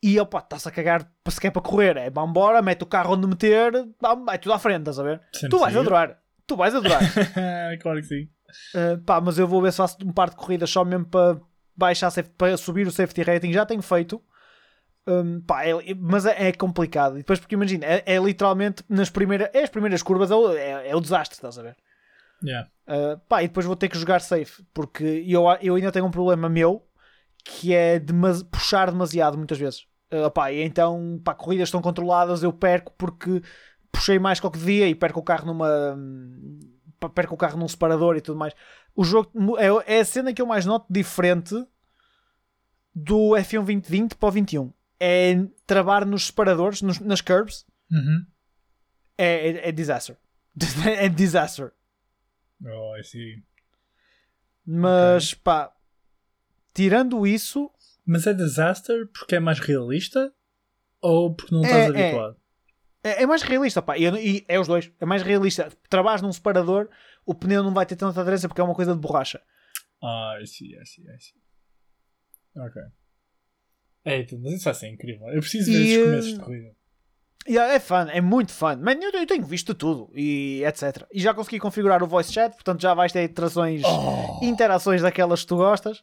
e 0.03 0.19
opa, 0.19 0.39
está-se 0.41 0.69
a 0.69 0.73
cagar 0.73 1.09
para 1.23 1.31
se 1.33 1.41
quer 1.41 1.53
para 1.53 1.63
correr. 1.63 1.97
É 1.97 2.11
vamos 2.11 2.31
embora, 2.31 2.61
mete 2.61 2.83
o 2.83 2.87
carro 2.87 3.15
onde 3.15 3.27
meter, 3.29 3.73
vai 4.25 4.39
tudo 4.39 4.53
à 4.53 4.59
frente, 4.59 4.81
estás 4.81 4.99
a 4.99 5.05
ver? 5.05 5.21
Sempre 5.33 5.51
tu 5.51 5.59
vais 5.61 5.73
seguir. 5.73 5.87
adorar, 5.87 6.19
tu 6.45 6.57
vais 6.57 6.75
adorar. 6.75 7.01
claro 7.81 8.01
que 8.01 8.07
sim. 8.07 8.29
Uh, 8.75 8.99
pá, 9.05 9.21
mas 9.21 9.39
eu 9.39 9.47
vou 9.47 9.63
ver 9.63 9.71
se 9.71 9.77
faço 9.77 9.97
um 10.05 10.13
par 10.13 10.31
de 10.31 10.37
corridas 10.37 10.69
só 10.69 10.85
mesmo 10.85 11.07
para 11.07 11.41
baixar 11.77 12.11
para 12.37 12.57
subir 12.57 12.87
o 12.87 12.91
safety 12.91 13.23
rating. 13.23 13.53
Já 13.53 13.65
tenho 13.65 13.83
feito. 13.83 14.21
Um, 15.07 15.41
pá, 15.41 15.65
é- 15.65 15.95
mas 15.95 16.27
é, 16.27 16.49
é 16.49 16.53
complicado. 16.53 17.15
E 17.15 17.19
depois, 17.19 17.39
porque 17.39 17.55
imagina, 17.55 17.87
é, 17.87 18.03
é 18.07 18.19
literalmente 18.19 18.83
nas 18.89 19.09
primeiras, 19.09 19.51
é 19.53 19.63
as 19.63 19.71
primeiras 19.71 20.03
curvas, 20.03 20.33
é 20.33 20.35
o, 20.35 20.53
é- 20.53 20.89
é 20.89 20.97
o 20.97 21.01
desastre, 21.01 21.37
estás 21.37 21.57
a 21.59 21.63
ver? 21.63 21.77
Yeah. 22.47 22.69
Uh, 22.87 23.19
pá, 23.29 23.43
e 23.43 23.49
depois 23.49 23.67
vou 23.67 23.75
ter 23.77 23.89
que 23.89 23.99
jogar 23.99 24.21
safe, 24.21 24.63
porque 24.73 25.25
eu, 25.27 25.45
eu 25.61 25.75
ainda 25.75 25.91
tenho 25.91 26.07
um 26.07 26.11
problema 26.11 26.49
meu 26.49 26.87
que 27.45 27.75
é 27.75 28.01
puxar 28.51 28.91
demasiado 28.91 29.37
muitas 29.37 29.59
vezes. 29.59 29.87
Uh, 30.13 30.31
pá, 30.31 30.53
e 30.53 30.63
então, 30.63 31.21
pá, 31.25 31.35
corridas 31.35 31.69
estão 31.69 31.83
controladas, 31.83 32.43
eu 32.43 32.53
perco 32.53 32.93
porque 32.97 33.43
puxei 33.91 34.19
mais 34.19 34.39
que 34.39 34.47
o 34.47 34.51
que 34.51 34.59
devia 34.59 34.89
e 34.89 34.95
perco 34.95 35.19
o 35.21 35.23
carro 35.23 35.47
numa. 35.47 35.99
pá, 37.01 37.09
perco 37.09 37.35
o 37.35 37.39
carro 37.39 37.59
num 37.59 37.67
separador 37.69 38.17
e 38.17 38.21
tudo 38.21 38.39
mais. 38.39 38.53
O 38.95 39.03
jogo 39.05 39.31
é, 39.59 39.97
é 39.97 40.01
a 40.01 40.05
cena 40.05 40.33
que 40.33 40.41
eu 40.41 40.47
mais 40.47 40.65
noto 40.65 40.87
diferente 40.91 41.55
do 42.95 43.31
F1 43.37 43.65
2020 43.65 44.15
para 44.15 44.29
o 44.29 44.33
21. 44.33 44.73
É 44.99 45.35
travar 45.67 46.07
nos 46.07 46.27
separadores, 46.27 46.81
nos- 46.83 47.01
nas 47.01 47.21
curbs, 47.21 47.67
Uhum. 47.91 48.25
é, 49.19 49.49
é, 49.51 49.69
é 49.69 49.73
disaster. 49.73 50.17
é 50.87 51.09
disaster. 51.09 51.73
Oh, 52.65 52.97
I 52.99 53.05
see. 53.05 53.43
Mas 54.65 55.35
pá, 55.35 55.73
tirando 56.75 57.27
isso, 57.27 57.71
Mas 58.05 58.27
é 58.27 58.33
disaster 58.35 59.07
porque 59.13 59.37
é 59.37 59.41
mais 59.41 59.59
realista 59.61 60.33
ou 61.01 61.35
porque 61.35 61.55
não 61.55 61.63
É, 61.65 61.67
estás 61.67 61.85
é. 61.85 61.89
habituado? 61.89 62.37
é, 63.03 63.23
é 63.23 63.27
mais 63.27 63.43
realista. 63.43 63.83
Pá. 63.83 63.97
E, 63.99 64.05
e 64.39 64.45
é 64.49 64.59
os 64.59 64.67
dois. 64.67 64.91
É 65.01 65.05
mais 65.07 65.23
realista. 65.23 65.69
Trabalhas 65.89 66.23
num 66.23 66.33
separador, 66.33 66.89
o 67.25 67.35
pneu 67.35 67.63
não 67.63 67.73
vai 67.75 67.87
ter 67.87 67.97
tanta 67.97 68.21
aderência 68.21 68.49
porque 68.49 68.61
é 68.61 68.65
uma 68.65 68.75
coisa 68.75 68.95
de 68.95 69.01
borracha. 69.01 69.41
Ah, 70.03 70.39
I 70.41 70.47
see, 70.47 70.75
I 70.75 70.85
see, 70.87 71.03
I 71.03 71.21
see. 71.21 71.41
Ok. 72.57 72.83
Eita, 74.05 74.37
mas 74.39 74.53
isso 74.55 74.65
vai 74.65 74.75
ser 74.75 74.89
incrível. 74.89 75.27
Eu 75.29 75.41
preciso 75.41 75.71
ver 75.71 75.79
E, 75.79 75.83
esses 75.83 75.97
eh, 75.97 76.05
começos 76.05 76.33
de 76.35 76.41
corrida. 76.41 76.76
E 77.49 77.57
é 77.59 77.79
fun, 77.79 78.07
é 78.11 78.21
muito 78.21 78.53
fun. 78.53 78.77
Man, 78.77 78.95
eu, 78.95 79.11
eu 79.13 79.27
tenho 79.27 79.45
visto 79.45 79.75
tudo 79.75 80.11
e 80.15 80.63
etc. 80.65 81.05
E 81.13 81.21
já 81.21 81.33
consegui 81.33 81.59
configurar 81.61 82.03
o 82.03 82.07
voice 82.07 82.33
chat, 82.33 82.53
portanto 82.55 82.81
já 82.83 82.93
vais 82.95 83.13
ter 83.13 83.23
interações, 83.25 83.83
Oh. 83.85 84.41
interações 84.43 85.03
daquelas 85.03 85.43
que 85.43 85.47
tu 85.47 85.57
gostas. 85.57 86.03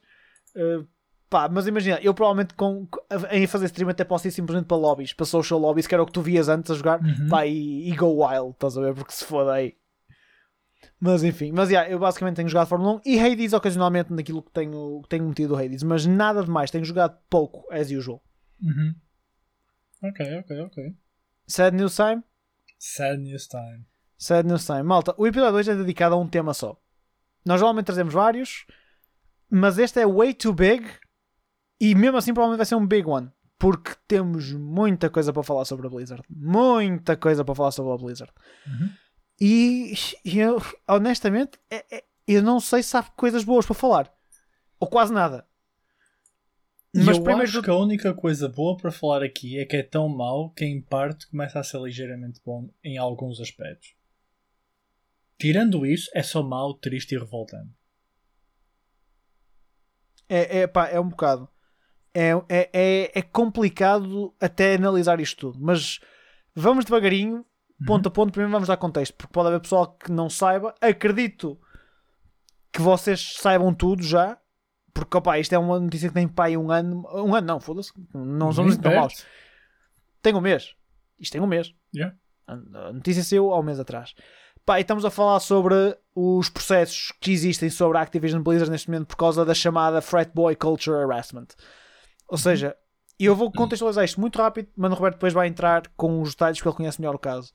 Uh, 0.56 0.88
pá, 1.30 1.50
mas 1.50 1.68
imagina, 1.68 2.00
eu 2.02 2.14
provavelmente 2.14 2.54
com, 2.54 2.88
em 3.32 3.46
fazer 3.48 3.66
stream 3.66 3.90
até 3.90 4.04
posso 4.04 4.28
ir 4.28 4.32
simplesmente 4.32 4.68
para 4.68 4.78
lobbies, 4.78 5.14
para 5.14 5.26
social 5.26 5.60
lobbies, 5.60 5.86
que 5.88 5.94
era 5.94 6.02
o 6.04 6.06
que 6.06 6.12
tu 6.14 6.22
vias 6.22 6.48
antes 6.48 6.72
a 6.72 6.76
jogar. 6.76 7.02
Uhum. 7.02 7.28
Pá, 7.30 7.46
e, 7.46 7.90
e 7.90 7.96
go 7.96 8.24
wild, 8.26 8.52
estás 8.52 8.78
a 8.78 8.82
ver? 8.82 8.94
Porque 8.94 9.12
se 9.14 9.26
foda 9.26 9.52
aí. 9.54 9.76
Mas 11.00 11.24
enfim, 11.24 11.52
mas 11.52 11.70
yeah, 11.70 11.90
eu 11.90 12.00
basicamente 12.00 12.38
tenho 12.38 12.48
jogado 12.48 12.68
Fórmula 12.68 12.96
1 12.96 13.02
e 13.06 13.20
Hades 13.20 13.52
ocasionalmente 13.54 14.14
naquilo 14.14 14.42
que 14.42 14.52
tenho, 14.52 15.02
que 15.04 15.10
tenho 15.10 15.28
metido 15.28 15.54
o 15.54 15.58
Hades, 15.58 15.84
mas 15.84 16.06
nada 16.06 16.44
demais, 16.44 16.72
tenho 16.72 16.86
jogado 16.86 17.18
pouco, 17.30 17.66
as 17.72 17.90
usual. 17.92 18.22
Uhum. 18.62 18.94
Ok, 20.04 20.38
ok, 20.40 20.60
ok. 20.62 20.94
Sad 21.48 21.76
news 21.76 21.96
time? 21.96 22.24
Sad 22.80 23.18
news 23.22 23.48
time. 23.48 23.86
Sad 24.18 24.48
news 24.48 24.66
time. 24.66 24.84
Malta, 24.84 25.14
o 25.18 25.28
episódio 25.28 25.54
2 25.54 25.68
é 25.70 25.76
dedicado 25.76 26.16
a 26.16 26.18
um 26.18 26.28
tema 26.28 26.54
só. 26.54 26.78
Nós 27.46 27.60
normalmente 27.60 27.86
trazemos 27.88 28.14
vários, 28.14 28.66
mas 29.50 29.78
este 29.78 30.00
é 30.00 30.08
way 30.08 30.34
too 30.34 30.54
big 30.54 30.86
e 31.80 31.94
mesmo 31.96 32.18
assim 32.18 32.34
provavelmente 32.34 32.58
vai 32.60 32.66
ser 32.66 32.76
um 32.76 32.88
big 32.88 33.08
one. 33.08 33.32
Porque 33.60 33.92
temos 34.08 34.52
muita 34.52 35.10
coisa 35.10 35.32
para 35.32 35.44
falar 35.44 35.64
sobre 35.66 35.88
a 35.88 35.90
Blizzard. 35.90 36.24
Muita 36.30 37.16
coisa 37.16 37.46
para 37.46 37.56
falar 37.56 37.72
sobre 37.72 37.94
a 37.94 37.98
Blizzard. 37.98 38.34
Uhum. 38.68 38.90
E 39.40 39.94
e 40.26 40.40
eu, 40.40 40.62
honestamente, 40.88 41.58
é- 41.70 41.98
é- 41.98 42.04
eu 42.28 42.42
não 42.44 42.60
sei 42.60 42.84
se 42.84 42.96
há 42.98 43.04
coisas 43.04 43.44
boas 43.44 43.66
para 43.66 43.76
falar. 43.76 44.14
Ou 44.80 44.88
quase 44.88 45.14
nada. 45.14 45.46
Mas 46.96 47.18
eu 47.18 47.24
primeiro 47.24 47.50
acho 47.50 47.62
que 47.62 47.70
a 47.70 47.76
única 47.76 48.14
coisa 48.14 48.48
boa 48.48 48.78
para 48.78 48.92
falar 48.92 49.24
aqui 49.24 49.58
é 49.58 49.66
que 49.66 49.76
é 49.76 49.82
tão 49.82 50.08
mau 50.08 50.52
que 50.52 50.64
em 50.64 50.80
parte 50.80 51.28
começa 51.28 51.60
a 51.60 51.64
ser 51.64 51.82
ligeiramente 51.82 52.40
bom 52.46 52.70
em 52.84 52.98
alguns 52.98 53.42
aspectos. 53.42 53.96
Tirando 55.40 55.86
isso, 55.86 56.10
é 56.14 56.22
só 56.22 56.44
mau, 56.44 56.76
triste 56.76 57.16
e 57.16 57.18
revoltante. 57.18 57.72
É, 60.30 60.60
é, 60.60 60.68
pá, 60.68 60.88
é 60.88 61.00
um 61.00 61.10
bocado. 61.10 61.50
É, 62.14 62.30
é, 62.48 62.70
é, 62.72 63.12
é 63.16 63.22
complicado 63.24 64.34
até 64.40 64.76
analisar 64.76 65.20
isto 65.20 65.52
tudo. 65.52 65.60
Mas 65.60 66.00
vamos 66.56 66.86
devagarinho, 66.86 67.44
ponto 67.88 68.08
a 68.08 68.12
ponto. 68.12 68.32
Primeiro 68.32 68.52
vamos 68.52 68.68
dar 68.68 68.78
contexto, 68.78 69.16
porque 69.16 69.34
pode 69.34 69.48
haver 69.48 69.62
pessoal 69.62 69.92
que 69.98 70.12
não 70.12 70.30
saiba. 70.30 70.76
Acredito 70.80 71.60
que 72.72 72.82
vocês 72.82 73.36
saibam 73.40 73.74
tudo 73.74 74.04
já, 74.04 74.40
Porque, 74.94 75.18
opá, 75.18 75.40
isto 75.40 75.54
é 75.54 75.58
uma 75.58 75.80
notícia 75.80 76.08
que 76.08 76.14
tem 76.14 76.28
pai 76.28 76.56
um 76.56 76.72
ano. 76.72 77.04
Um 77.14 77.34
ano 77.34 77.48
não, 77.48 77.60
foda-se. 77.60 77.92
Não 78.14 78.52
somos 78.52 78.74
assim 78.74 78.82
tão 78.82 78.94
maus. 78.94 79.26
Tem 80.22 80.36
um 80.36 80.42
mês. 80.42 80.76
Isto 81.20 81.34
tem 81.34 81.42
um 81.42 81.48
mês. 81.48 81.74
Yeah. 81.96 82.16
A 82.48 82.94
notícia 82.94 83.24
saiu 83.24 83.52
há 83.52 83.60
um 83.60 83.64
mês 83.64 83.80
atrás. 83.80 84.14
Pá, 84.66 84.80
e 84.80 84.82
estamos 84.82 85.04
a 85.04 85.10
falar 85.10 85.40
sobre 85.40 85.98
os 86.16 86.50
processos 86.50 87.12
que 87.20 87.32
existem 87.32 87.70
sobre 87.70 87.98
a 87.98 88.02
Activision 88.02 88.42
Blizzard 88.42 88.72
neste 88.72 88.90
momento 88.90 89.08
por 89.08 89.18
causa 89.18 89.44
da 89.44 89.54
chamada 89.54 90.02
Frat 90.02 90.32
Boy 90.34 90.56
Culture 90.56 90.96
Harassment. 90.96 91.48
Ou 92.30 92.38
seja, 92.38 92.76
eu 93.20 93.36
vou 93.36 93.52
contextualizar 93.52 94.06
isto 94.06 94.22
muito 94.22 94.38
rápido, 94.38 94.70
mas 94.76 94.92
o 94.92 94.96
Roberto 94.96 95.16
depois 95.16 95.34
vai 95.34 95.48
entrar 95.48 95.84
com 95.98 96.22
os 96.22 96.32
detalhes 96.32 96.60
porque 96.60 96.70
ele 96.70 96.78
conhece 96.78 97.02
melhor 97.02 97.16
o 97.16 97.20
caso. 97.20 97.52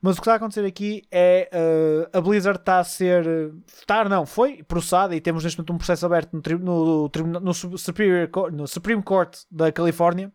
Mas 0.00 0.16
o 0.16 0.20
que 0.20 0.22
está 0.22 0.34
a 0.34 0.36
acontecer 0.36 0.64
aqui 0.64 1.02
é 1.10 1.50
uh, 1.52 2.16
a 2.16 2.20
Blizzard 2.20 2.60
está 2.60 2.78
a 2.78 2.84
ser. 2.84 3.52
Estar, 3.66 4.08
não, 4.08 4.24
foi 4.24 4.62
processada 4.62 5.16
e 5.16 5.20
temos 5.20 5.42
neste 5.42 5.58
momento 5.58 5.72
um 5.72 5.78
processo 5.78 6.06
aberto 6.06 6.34
no, 6.34 6.40
tri- 6.40 6.56
no, 6.56 7.10
no 7.40 7.54
Superior 7.54 8.30
no 8.52 8.68
Supreme 8.68 9.02
Court 9.02 9.38
da 9.50 9.72
Califórnia 9.72 10.32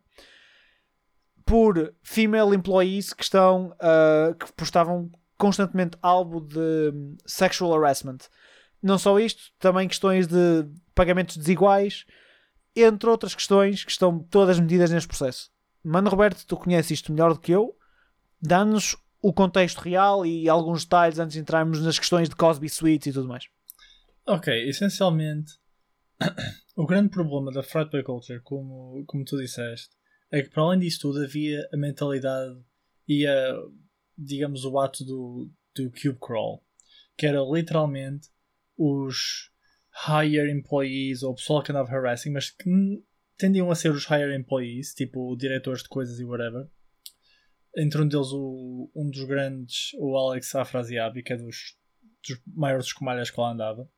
por 1.45 1.93
female 2.01 2.55
employees 2.55 3.13
que 3.13 3.23
estão 3.23 3.75
uh, 3.79 4.35
que 4.35 4.51
postavam 4.53 5.09
constantemente 5.37 5.97
algo 6.01 6.41
de 6.41 6.91
hum, 6.93 7.17
sexual 7.25 7.73
harassment. 7.73 8.19
Não 8.81 8.97
só 8.97 9.17
isto, 9.19 9.43
também 9.59 9.87
questões 9.87 10.27
de 10.27 10.65
pagamentos 10.93 11.37
desiguais, 11.37 12.05
entre 12.75 13.09
outras 13.09 13.33
questões 13.33 13.83
que 13.83 13.91
estão 13.91 14.19
todas 14.19 14.59
medidas 14.59 14.91
neste 14.91 15.07
processo. 15.07 15.49
Mano 15.83 16.09
Roberto, 16.09 16.45
tu 16.45 16.57
conheces 16.57 16.91
isto 16.91 17.11
melhor 17.11 17.33
do 17.33 17.39
que 17.39 17.51
eu. 17.51 17.75
Dá-nos 18.41 18.95
o 19.23 19.31
contexto 19.31 19.79
real 19.79 20.25
e 20.25 20.49
alguns 20.49 20.83
detalhes 20.83 21.17
antes 21.17 21.33
de 21.33 21.39
entrarmos 21.39 21.79
nas 21.79 21.97
questões 21.97 22.27
de 22.27 22.35
Cosby 22.35 22.67
Suites 22.67 23.07
e 23.07 23.13
tudo 23.13 23.29
mais. 23.29 23.45
Ok, 24.27 24.67
essencialmente, 24.67 25.53
o 26.75 26.85
grande 26.85 27.09
problema 27.09 27.49
da 27.49 27.63
frat 27.63 27.89
culture, 28.03 28.41
como, 28.41 29.01
como 29.07 29.23
tu 29.23 29.37
disseste, 29.37 29.95
é 30.29 30.41
que 30.41 30.49
para 30.49 30.63
além 30.63 30.79
disso 30.79 30.99
tudo 30.99 31.23
havia 31.23 31.65
a 31.73 31.77
mentalidade 31.77 32.59
e 33.07 33.25
a, 33.25 33.55
digamos, 34.17 34.65
o 34.65 34.77
ato 34.77 35.05
do, 35.05 35.49
do 35.73 35.89
cube 35.89 36.19
crawl, 36.19 36.61
que 37.15 37.25
era 37.25 37.39
literalmente 37.39 38.27
os 38.77 39.49
higher 40.05 40.49
employees 40.49 41.23
ou 41.23 41.31
o 41.31 41.35
pessoal 41.35 41.63
que 41.63 41.71
andava 41.71 41.89
harassing, 41.95 42.31
mas 42.31 42.49
que 42.49 42.69
tendiam 43.37 43.71
a 43.71 43.75
ser 43.75 43.91
os 43.91 44.05
higher 44.05 44.37
employees, 44.37 44.93
tipo 44.93 45.33
diretores 45.37 45.83
de 45.83 45.87
coisas 45.87 46.19
e 46.19 46.25
whatever. 46.25 46.67
Entre 47.75 48.01
um 48.01 48.07
deles, 48.07 48.31
o, 48.31 48.91
um 48.95 49.09
dos 49.09 49.23
grandes, 49.25 49.91
o 49.97 50.15
Alex 50.15 50.53
Afrasiabi, 50.55 51.23
que 51.23 51.33
é 51.33 51.37
dos, 51.37 51.75
dos 52.27 52.41
maiores 52.45 52.87
escumalhas 52.87 53.31
que 53.31 53.39
lá 53.39 53.51
andava 53.51 53.89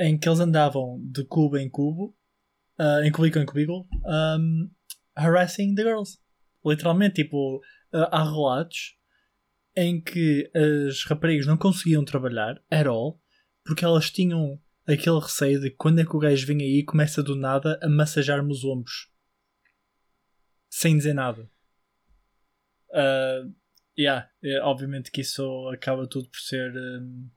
em 0.00 0.16
que 0.16 0.28
eles 0.28 0.40
andavam 0.40 1.00
de 1.02 1.24
cubo 1.24 1.58
em 1.58 1.68
cubo, 1.68 2.16
ah, 2.78 3.00
em 3.04 3.10
cubículo 3.10 3.42
em 3.42 3.46
cubículo, 3.46 3.88
um, 4.06 4.70
harassing 5.14 5.74
the 5.74 5.82
girls. 5.82 6.18
Literalmente, 6.64 7.22
tipo, 7.24 7.60
ah, 7.92 8.08
há 8.12 8.24
relatos 8.24 8.96
em 9.76 10.00
que 10.00 10.50
as 10.54 11.04
raparigas 11.04 11.46
não 11.46 11.56
conseguiam 11.56 12.04
trabalhar 12.04 12.60
at 12.70 12.86
all 12.86 13.20
porque 13.64 13.84
elas 13.84 14.10
tinham 14.10 14.60
aquele 14.86 15.18
receio 15.20 15.60
de 15.60 15.70
quando 15.70 16.00
é 16.00 16.04
que 16.04 16.16
o 16.16 16.18
gajo 16.18 16.46
vem 16.46 16.62
aí 16.62 16.78
e 16.78 16.84
começa 16.84 17.22
do 17.22 17.36
nada 17.36 17.78
a 17.82 17.88
massajar-me 17.88 18.50
os 18.50 18.64
ombros 18.64 19.10
sem 20.70 20.96
dizer 20.96 21.14
nada. 21.14 21.50
Ah, 22.92 23.46
yeah, 23.98 24.30
é, 24.42 24.60
obviamente 24.60 25.10
que 25.10 25.20
isso 25.20 25.68
acaba 25.68 26.06
tudo 26.06 26.28
por 26.28 26.38
ser, 26.38 26.72
hum, 26.76 27.28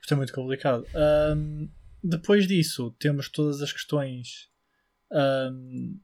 por 0.00 0.08
ser 0.08 0.14
muito 0.14 0.32
complicado. 0.32 0.86
Hum, 1.36 1.68
depois 2.02 2.46
disso, 2.46 2.94
temos 2.98 3.28
todas 3.28 3.60
as 3.60 3.72
questões 3.72 4.48
hum, 5.10 5.98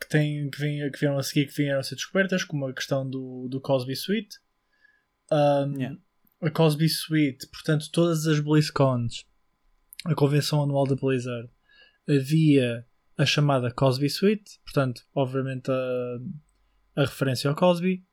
que, 0.00 0.08
têm, 0.08 0.50
que, 0.50 0.58
vêm, 0.58 0.90
que 0.90 0.98
vieram 0.98 1.18
a 1.18 1.22
seguir, 1.22 1.46
que 1.46 1.54
vieram 1.54 1.80
a 1.80 1.82
ser 1.82 1.96
descobertas, 1.96 2.42
como 2.44 2.66
a 2.66 2.72
questão 2.72 3.08
do, 3.08 3.48
do 3.48 3.60
Cosby 3.60 3.94
Suite. 3.94 4.38
Hum, 5.30 5.74
Yeah. 5.78 5.98
A 6.40 6.50
Cosby 6.50 6.90
Suite, 6.90 7.46
portanto, 7.46 7.90
todas 7.90 8.26
as 8.26 8.38
BlizzCons, 8.38 9.24
a 10.04 10.14
convenção 10.14 10.62
anual 10.62 10.86
da 10.86 10.94
Blizzard, 10.94 11.48
havia 12.06 12.86
a 13.16 13.24
chamada 13.24 13.70
Cosby 13.70 14.10
Suite, 14.10 14.60
portanto, 14.62 15.06
obviamente 15.14 15.70
a, 15.70 16.18
a 16.96 17.02
referência 17.02 17.48
ao 17.50 17.56
Cosby, 17.56 18.04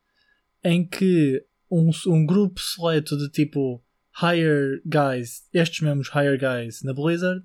em 0.63 0.86
que 0.88 1.44
um, 1.70 1.89
um 2.08 2.26
grupo 2.26 2.60
seleto 2.60 3.17
de 3.17 3.30
tipo 3.30 3.84
higher 4.22 4.82
guys, 4.86 5.48
estes 5.54 5.80
mesmos 5.82 6.10
higher 6.10 6.38
guys 6.39 6.84
na 6.84 6.94
Blizzard, 6.94 7.44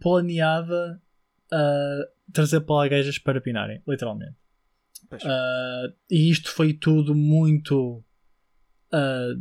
planeava 0.00 1.00
ah, 1.52 2.00
trazer 2.32 2.60
gajas 2.90 3.18
para 3.18 3.40
pinarem, 3.40 3.82
literalmente. 3.86 4.36
Ah, 5.24 5.92
e 6.10 6.30
isto 6.30 6.50
foi 6.50 6.72
tudo 6.74 7.14
muito 7.14 8.04
ah, 8.92 9.34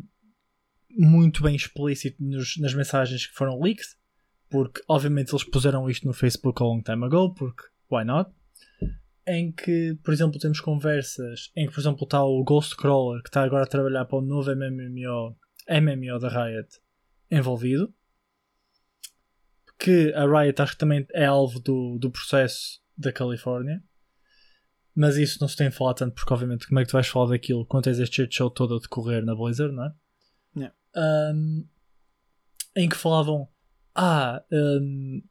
muito 0.98 1.42
bem 1.44 1.56
explícito 1.56 2.24
nos- 2.24 2.58
nas 2.58 2.74
mensagens 2.74 3.28
que 3.28 3.34
foram 3.34 3.60
leaked 3.62 3.88
porque 4.50 4.82
obviamente 4.88 5.32
eles 5.32 5.44
puseram 5.44 5.90
isto 5.90 6.06
no 6.08 6.14
Facebook 6.14 6.62
a 6.62 6.66
long 6.66 6.82
time 6.82 7.04
ago 7.06 7.34
porque 7.34 7.64
why 7.92 8.06
not 8.06 8.32
em 9.28 9.52
que 9.52 9.98
por 10.04 10.14
exemplo 10.14 10.40
temos 10.40 10.60
conversas 10.60 11.52
em 11.56 11.68
que 11.68 11.74
por 11.74 11.80
exemplo 11.80 12.04
está 12.04 12.24
o 12.24 12.44
Ghostcrawler 12.44 13.22
que 13.22 13.30
está 13.30 13.44
agora 13.44 13.64
a 13.64 13.68
trabalhar 13.68 14.06
para 14.06 14.20
o 14.20 14.22
novo 14.22 14.52
MMO 14.52 15.36
MMO 15.70 16.20
da 16.20 16.30
Riot 16.30 16.70
envolvido 17.30 17.94
que 19.80 20.14
a 20.14 20.26
Riot 20.26 20.62
acho 20.62 20.74
que 20.74 20.78
também 20.80 21.06
é 21.14 21.26
alvo 21.26 21.60
do, 21.60 21.98
do 21.98 22.12
processo 22.12 22.82
da 22.98 23.12
Califórnia 23.12 23.84
mas 24.96 25.18
isso 25.18 25.38
não 25.42 25.48
se 25.48 25.58
tem 25.58 25.70
falado 25.70 25.98
tanto 25.98 26.16
porque 26.16 26.34
obviamente 26.34 26.68
como 26.68 26.80
é 26.80 26.84
que 26.84 26.90
tu 26.90 26.94
vais 26.94 27.08
falar 27.08 27.32
daquilo 27.32 27.66
quando 27.66 27.84
tens 27.84 28.00
este 28.00 28.28
show 28.32 28.50
todo 28.50 28.76
a 28.76 28.80
decorrer 28.80 29.26
na 29.26 29.36
Blizzard, 29.36 29.76
não 29.76 29.84
é? 29.84 29.94
Yeah. 30.56 30.76
Um, 30.96 31.68
em 32.78 32.88
que 32.88 32.96
falavam 32.96 33.50
ah 33.94 34.42
um, 34.50 35.22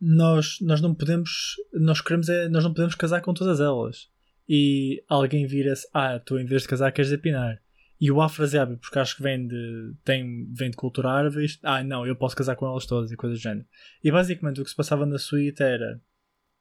nós, 0.00 0.58
nós 0.60 0.80
não 0.80 0.94
podemos 0.94 1.56
nós 1.72 2.00
queremos 2.00 2.28
é, 2.28 2.48
nós 2.48 2.64
não 2.64 2.72
podemos 2.72 2.94
casar 2.94 3.20
com 3.22 3.32
todas 3.32 3.60
elas 3.60 4.08
e 4.48 5.02
alguém 5.08 5.46
vira-se 5.46 5.88
ah, 5.92 6.18
tu 6.18 6.38
em 6.38 6.44
vez 6.44 6.62
de 6.62 6.68
casar 6.68 6.92
queres 6.92 7.10
depinar 7.10 7.60
e 7.98 8.10
o 8.10 8.20
Afraziabi, 8.20 8.76
porque 8.76 8.98
acho 8.98 9.16
que 9.16 9.22
vem 9.22 9.46
de, 9.46 9.94
tem, 10.04 10.52
vem 10.52 10.70
de 10.70 10.76
cultura 10.76 11.10
árabe, 11.10 11.46
ah 11.62 11.82
não, 11.82 12.06
eu 12.06 12.14
posso 12.14 12.36
casar 12.36 12.54
com 12.54 12.66
elas 12.66 12.84
todas 12.84 13.10
e 13.10 13.16
coisas 13.16 13.38
do 13.38 13.42
género. 13.42 13.66
E 14.04 14.12
basicamente 14.12 14.60
o 14.60 14.64
que 14.64 14.68
se 14.68 14.76
passava 14.76 15.06
na 15.06 15.18
suíte 15.18 15.62
era 15.62 15.98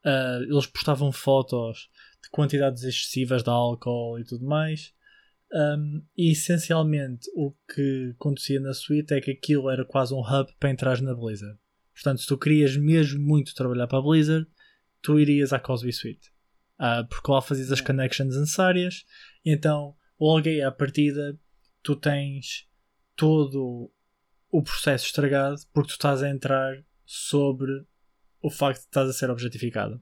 ah, 0.06 0.40
eles 0.42 0.68
postavam 0.68 1.12
fotos 1.12 1.90
de 2.24 2.30
quantidades 2.30 2.84
excessivas 2.84 3.44
de 3.44 3.50
álcool 3.50 4.20
e 4.20 4.24
tudo 4.24 4.46
mais. 4.46 4.94
Um, 5.52 6.04
e 6.18 6.32
essencialmente 6.32 7.30
o 7.36 7.54
que 7.74 8.14
acontecia 8.16 8.60
na 8.60 8.74
suite 8.74 9.14
é 9.14 9.22
que 9.22 9.32
aquilo 9.32 9.70
era 9.70 9.86
quase 9.86 10.14
um 10.14 10.20
hub 10.20 10.52
para 10.60 10.70
entrar 10.70 11.00
na 11.02 11.14
Blizzard. 11.14 11.58
Portanto, 11.96 12.22
se 12.22 12.28
tu 12.28 12.38
querias 12.38 12.76
mesmo 12.76 13.20
muito 13.20 13.56
trabalhar 13.56 13.88
para 13.88 13.98
a 13.98 14.02
Blizzard, 14.02 14.48
tu 15.02 15.18
irias 15.18 15.54
à 15.54 15.60
Cosby 15.60 15.94
Suite. 15.94 16.30
Ah, 16.78 17.06
porque 17.10 17.32
lá 17.32 17.42
fazias 17.42 17.72
as 17.72 17.82
connections 17.82 18.38
necessárias. 18.38 19.06
Então, 19.44 19.96
logo 20.20 20.48
aí 20.48 20.62
à 20.62 20.72
partida, 20.72 21.40
tu 21.82 21.96
tens 21.96 22.68
todo 23.16 23.92
o 24.52 24.62
processo 24.62 25.06
estragado 25.06 25.56
porque 25.74 25.90
tu 25.90 25.94
estás 25.94 26.22
a 26.22 26.30
entrar 26.30 26.84
sobre 27.06 27.86
o 28.42 28.50
facto 28.50 28.82
de 28.82 28.86
estás 28.86 29.10
a 29.10 29.14
ser 29.14 29.30
objetificado. 29.30 30.02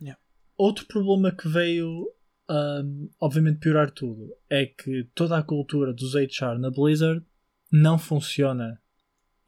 Yeah. 0.00 0.20
Outro 0.56 0.86
problema 0.86 1.32
que 1.32 1.48
veio, 1.48 2.10
um, 2.48 3.10
obviamente, 3.20 3.60
piorar 3.60 3.90
tudo 3.90 4.34
é 4.48 4.66
que 4.66 5.04
toda 5.14 5.36
a 5.36 5.42
cultura 5.42 5.92
dos 5.92 6.14
HR 6.14 6.58
na 6.58 6.70
Blizzard 6.70 7.24
não 7.70 7.98
funciona 7.98 8.80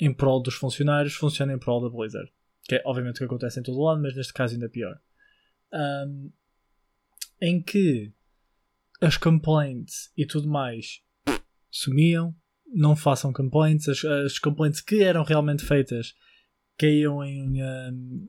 em 0.05 0.13
prol 0.13 0.43
dos 0.43 0.55
funcionários, 0.55 1.15
funciona 1.15 1.53
em 1.53 1.59
prol 1.59 1.81
da 1.81 1.89
Blizzard. 1.89 2.29
Que 2.65 2.77
é 2.77 2.83
obviamente 2.85 3.17
o 3.17 3.19
que 3.19 3.25
acontece 3.25 3.61
em 3.61 3.63
todo 3.63 3.81
lado, 3.81 4.03
mas 4.03 4.17
neste 4.17 4.33
caso 4.33 4.55
ainda 4.55 4.69
pior. 4.69 4.99
Um, 5.73 6.31
em 7.41 7.63
que 7.63 8.13
as 9.01 9.17
complaints 9.17 10.13
e 10.17 10.27
tudo 10.27 10.49
mais 10.49 11.01
sumiam, 11.71 12.35
não 12.67 12.97
façam 12.97 13.33
complaints, 13.33 13.89
as, 13.89 14.05
as 14.05 14.39
complaints 14.39 14.81
que 14.81 15.03
eram 15.03 15.23
realmente 15.23 15.65
feitas 15.65 16.15
caíam 16.77 17.23
em 17.23 17.63
um, 17.63 18.27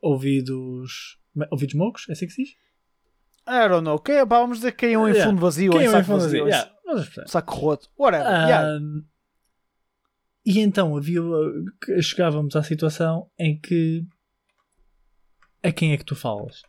ouvidos. 0.00 1.18
ouvidos 1.50 1.74
mocos? 1.74 2.08
É 2.08 2.12
assim 2.12 2.26
que 2.26 2.32
se 2.32 2.42
diz? 2.42 2.52
I 3.46 3.68
don't 3.68 3.84
know. 3.84 3.98
Que, 3.98 4.26
pá, 4.26 4.40
vamos 4.40 4.58
dizer 4.58 4.72
que 4.72 4.86
caiam 4.86 5.08
em 5.08 5.12
Yeah. 5.12 5.30
fundo 5.30 5.40
vazio 5.40 5.72
ou 5.72 5.80
em 5.80 5.84
Caíam 5.84 5.92
em 5.92 6.02
saco 6.02 6.06
fundo 6.06 6.20
vazio. 6.22 6.44
vazio, 6.44 6.72
em 6.86 6.96
yeah. 6.96 7.26
Saco 7.28 7.54
roto. 7.54 7.88
Whatever. 7.98 8.26
yeah. 8.26 8.80
E 10.48 10.60
então 10.60 10.96
havia, 10.96 11.20
que 11.78 12.00
chegávamos 12.00 12.56
à 12.56 12.62
situação 12.62 13.30
em 13.38 13.60
que 13.60 14.02
a 15.62 15.70
quem 15.70 15.92
é 15.92 15.98
que 15.98 16.06
tu 16.06 16.16
falas? 16.16 16.62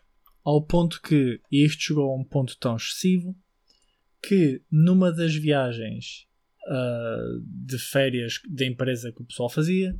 Ao 0.43 0.61
ponto 0.61 1.01
que, 1.01 1.39
e 1.49 1.63
isto 1.63 1.83
chegou 1.83 2.11
a 2.11 2.17
um 2.17 2.25
ponto 2.25 2.57
tão 2.59 2.75
excessivo, 2.75 3.33
que 4.21 4.61
numa 4.69 5.13
das 5.13 5.33
viagens 5.33 6.27
ah, 6.67 7.39
de 7.41 7.79
férias 7.79 8.41
da 8.49 8.65
empresa 8.65 9.13
que 9.13 9.21
o 9.21 9.25
pessoal 9.25 9.49
fazia, 9.49 9.97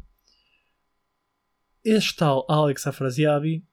este 1.81 2.17
tal 2.17 2.45
Alex 2.49 2.85
Afrasiabi 2.85 3.65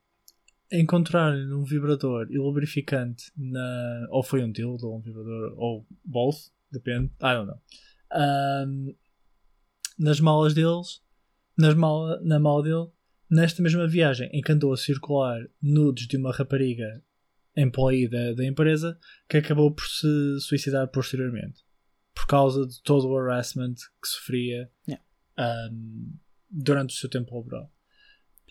encontrar-lhe 0.71 1.53
um 1.53 1.65
vibrador 1.65 2.27
e 2.29 2.37
lubrificante 2.37 3.29
na. 3.35 4.07
Ou 4.11 4.23
foi 4.23 4.41
um 4.41 4.53
dildo, 4.53 4.87
ou 4.87 4.99
um 4.99 5.01
vibrador, 5.01 5.53
ou 5.57 5.85
both, 6.05 6.49
depende, 6.71 7.11
I 7.21 7.33
don't 7.33 7.47
know. 7.47 7.61
Um, 8.13 8.95
nas 9.97 10.19
malas 10.19 10.53
deles, 10.53 11.01
nas 11.57 11.73
mala, 11.73 12.21
na 12.21 12.39
mala 12.39 12.63
dele, 12.63 12.87
nesta 13.29 13.61
mesma 13.61 13.87
viagem 13.87 14.29
em 14.31 14.41
que 14.41 14.51
andou 14.51 14.71
a 14.71 14.77
circular 14.77 15.39
nudes 15.61 16.07
de 16.07 16.17
uma 16.17 16.31
rapariga 16.31 17.03
employee 17.55 18.07
da, 18.07 18.33
da 18.33 18.45
empresa 18.45 18.97
que 19.27 19.37
acabou 19.37 19.71
por 19.71 19.85
se 19.85 20.39
suicidar 20.41 20.87
posteriormente 20.89 21.65
por 22.13 22.25
causa 22.25 22.65
de 22.65 22.81
todo 22.81 23.07
o 23.07 23.17
harassment 23.17 23.75
que 24.01 24.07
sofria 24.07 24.71
um, 25.37 26.17
durante 26.49 26.95
o 26.95 26.97
seu 26.97 27.09
tempo 27.09 27.35
laboral. 27.35 27.71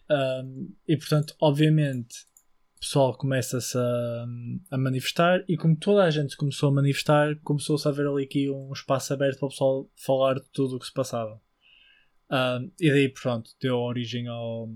Um, 0.09 0.73
e 0.87 0.97
portanto, 0.97 1.35
obviamente, 1.41 2.15
o 2.77 2.81
pessoal 2.81 3.17
começa-se 3.17 3.77
a, 3.77 4.27
a 4.71 4.79
manifestar 4.79 5.43
e 5.49 5.57
como 5.57 5.77
toda 5.77 6.05
a 6.05 6.11
gente 6.11 6.37
começou 6.37 6.69
a 6.69 6.75
manifestar, 6.75 7.37
começou-se 7.43 7.87
a 7.89 7.91
haver 7.91 8.07
ali 8.07 8.25
aqui 8.25 8.51
um 8.51 8.73
espaço 8.73 9.13
aberto 9.15 9.39
para 9.39 9.47
o 9.47 9.51
pessoal 9.51 9.91
falar 9.97 10.35
de 10.35 10.49
tudo 10.53 10.77
o 10.77 10.79
que 10.79 10.87
se 10.87 10.93
passava. 10.93 11.41
Um, 12.31 12.71
e 12.79 12.91
daí, 12.91 13.09
pronto, 13.09 13.51
deu 13.61 13.77
origem 13.77 14.29
ao, 14.29 14.69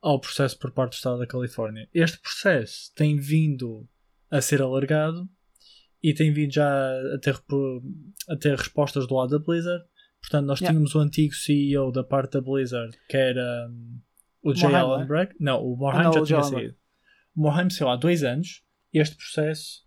ao 0.00 0.20
processo 0.20 0.58
por 0.58 0.70
parte 0.72 0.92
do 0.92 0.96
Estado 0.96 1.18
da 1.18 1.26
Califórnia. 1.26 1.88
Este 1.94 2.18
processo 2.20 2.92
tem 2.94 3.16
vindo 3.18 3.88
a 4.30 4.40
ser 4.40 4.60
alargado 4.60 5.28
e 6.02 6.12
tem 6.12 6.32
vindo 6.32 6.52
já 6.52 6.90
a 7.14 7.18
ter, 7.18 7.36
a 8.28 8.36
ter 8.36 8.56
respostas 8.56 9.06
do 9.06 9.14
lado 9.14 9.30
da 9.30 9.44
Blizzard. 9.44 9.84
Portanto, 10.20 10.46
nós 10.46 10.60
Yeah. 10.60 10.72
tínhamos 10.72 10.94
o 10.94 11.00
antigo 11.00 11.34
CEO 11.34 11.90
da 11.90 12.04
parte 12.04 12.32
da 12.32 12.40
Blizzard, 12.40 12.96
que 13.08 13.16
era 13.16 13.68
hum, 13.70 14.00
o 14.42 14.48
Morheim, 14.48 14.74
Allen 14.74 14.96
não 14.96 15.02
é? 15.02 15.06
Brack. 15.06 15.34
Não, 15.40 15.64
o 15.64 15.76
Morheim 15.76 16.06
Ah, 16.08 16.12
já 16.12 16.20
o 16.20 16.24
tinha 16.24 16.42
saído. 16.42 16.74
O 17.36 17.40
Morheim 17.42 17.70
saiu 17.70 17.88
há 17.90 17.96
dois 17.96 18.22
anos. 18.24 18.62
Este 18.92 19.16
processo, 19.16 19.80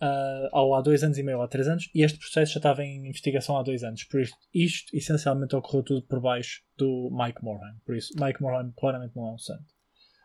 ah, 0.00 0.48
ou 0.52 0.74
há 0.74 0.80
dois 0.80 1.02
anos 1.04 1.18
e 1.18 1.22
meio, 1.22 1.42
há 1.42 1.48
três 1.48 1.68
anos, 1.68 1.90
e 1.94 2.02
este 2.02 2.18
processo 2.18 2.52
já 2.54 2.58
estava 2.58 2.82
em 2.82 3.06
investigação 3.08 3.58
há 3.58 3.62
dois 3.62 3.82
anos. 3.84 4.04
Por 4.04 4.20
isto, 4.20 4.36
isto 4.54 4.96
essencialmente 4.96 5.54
ocorreu 5.54 5.82
tudo 5.82 6.02
por 6.06 6.20
baixo 6.20 6.62
do 6.78 7.10
Mike 7.12 7.42
Morheim. 7.44 7.74
Por 7.84 7.94
isso, 7.96 8.12
Mike 8.18 8.40
Morheim 8.40 8.72
claramente 8.78 9.14
não 9.14 9.28
é 9.28 9.32
um 9.32 9.38
santo. 9.38 9.64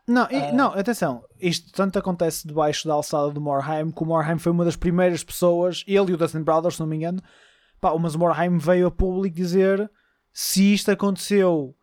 Não, 0.08 0.30
e- 0.30 0.36
Ah. 0.36 0.52
não, 0.52 0.68
atenção, 0.72 1.24
isto 1.40 1.72
tanto 1.72 1.98
acontece 1.98 2.46
debaixo 2.46 2.86
da 2.86 2.94
alçada 2.94 3.30
do 3.32 3.40
Morheim, 3.40 3.90
que 3.90 4.02
o 4.02 4.06
Morheim 4.06 4.38
foi 4.38 4.52
uma 4.52 4.64
das 4.64 4.76
primeiras 4.76 5.24
pessoas, 5.24 5.82
ele 5.86 6.12
e 6.12 6.14
o 6.14 6.16
Dustin 6.16 6.42
Brothers, 6.42 6.74
se 6.76 6.80
não 6.80 6.86
me 6.86 6.96
engano, 6.96 7.20
pá, 7.80 7.92
mas 7.98 8.14
o 8.14 8.18
Morheim 8.20 8.56
veio 8.56 8.86
a 8.86 8.90
público 8.90 9.34
dizer 9.36 9.90
se 10.32 10.72
isto 10.72 10.90
aconteceu 10.92 11.75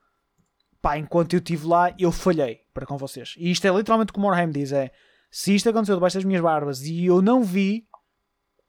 pá, 0.83 0.97
enquanto 0.97 1.33
eu 1.33 1.39
estive 1.39 1.65
lá, 1.65 1.95
eu 1.97 2.11
falhei 2.11 2.59
para 2.73 2.85
com 2.85 2.97
vocês. 2.97 3.35
E 3.37 3.49
isto 3.49 3.65
é 3.65 3.71
literalmente 3.71 4.11
o 4.11 4.13
que 4.13 4.19
o 4.19 4.21
Morheim 4.21 4.51
diz: 4.51 4.73
é 4.73 4.91
se 5.31 5.55
isto 5.55 5.69
aconteceu 5.69 5.95
debaixo 5.95 6.17
das 6.17 6.25
minhas 6.25 6.43
barbas 6.43 6.81
e 6.81 7.05
eu 7.05 7.21
não 7.21 7.41
vi, 7.41 7.87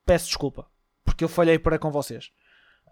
peço 0.07 0.27
desculpa, 0.27 0.67
porque 1.05 1.25
eu 1.25 1.29
falhei 1.29 1.59
para 1.59 1.79
com 1.79 1.91
vocês. 1.91 2.31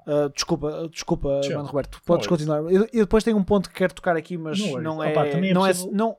Ah, 0.07 0.29
desculpa, 0.35 0.89
desculpa, 0.91 1.41
Tchau. 1.43 1.53
mano 1.53 1.69
Roberto, 1.69 2.03
podes 2.05 2.27
worries. 2.27 2.47
continuar. 2.47 2.73
Eu, 2.73 2.89
eu 2.93 3.05
depois 3.05 3.23
tenho 3.23 3.37
um 3.37 3.45
ponto 3.45 3.69
que 3.69 3.77
quero 3.77 3.95
tocar 3.95 4.17
aqui, 4.17 4.37
mas 4.37 4.59
não 4.59 5.03
é. 5.03 5.13
Opa, 5.13 5.29
também 5.29 5.51
é 5.51 5.55
não, 5.55 5.65
é 5.65 5.73
não, 5.93 6.17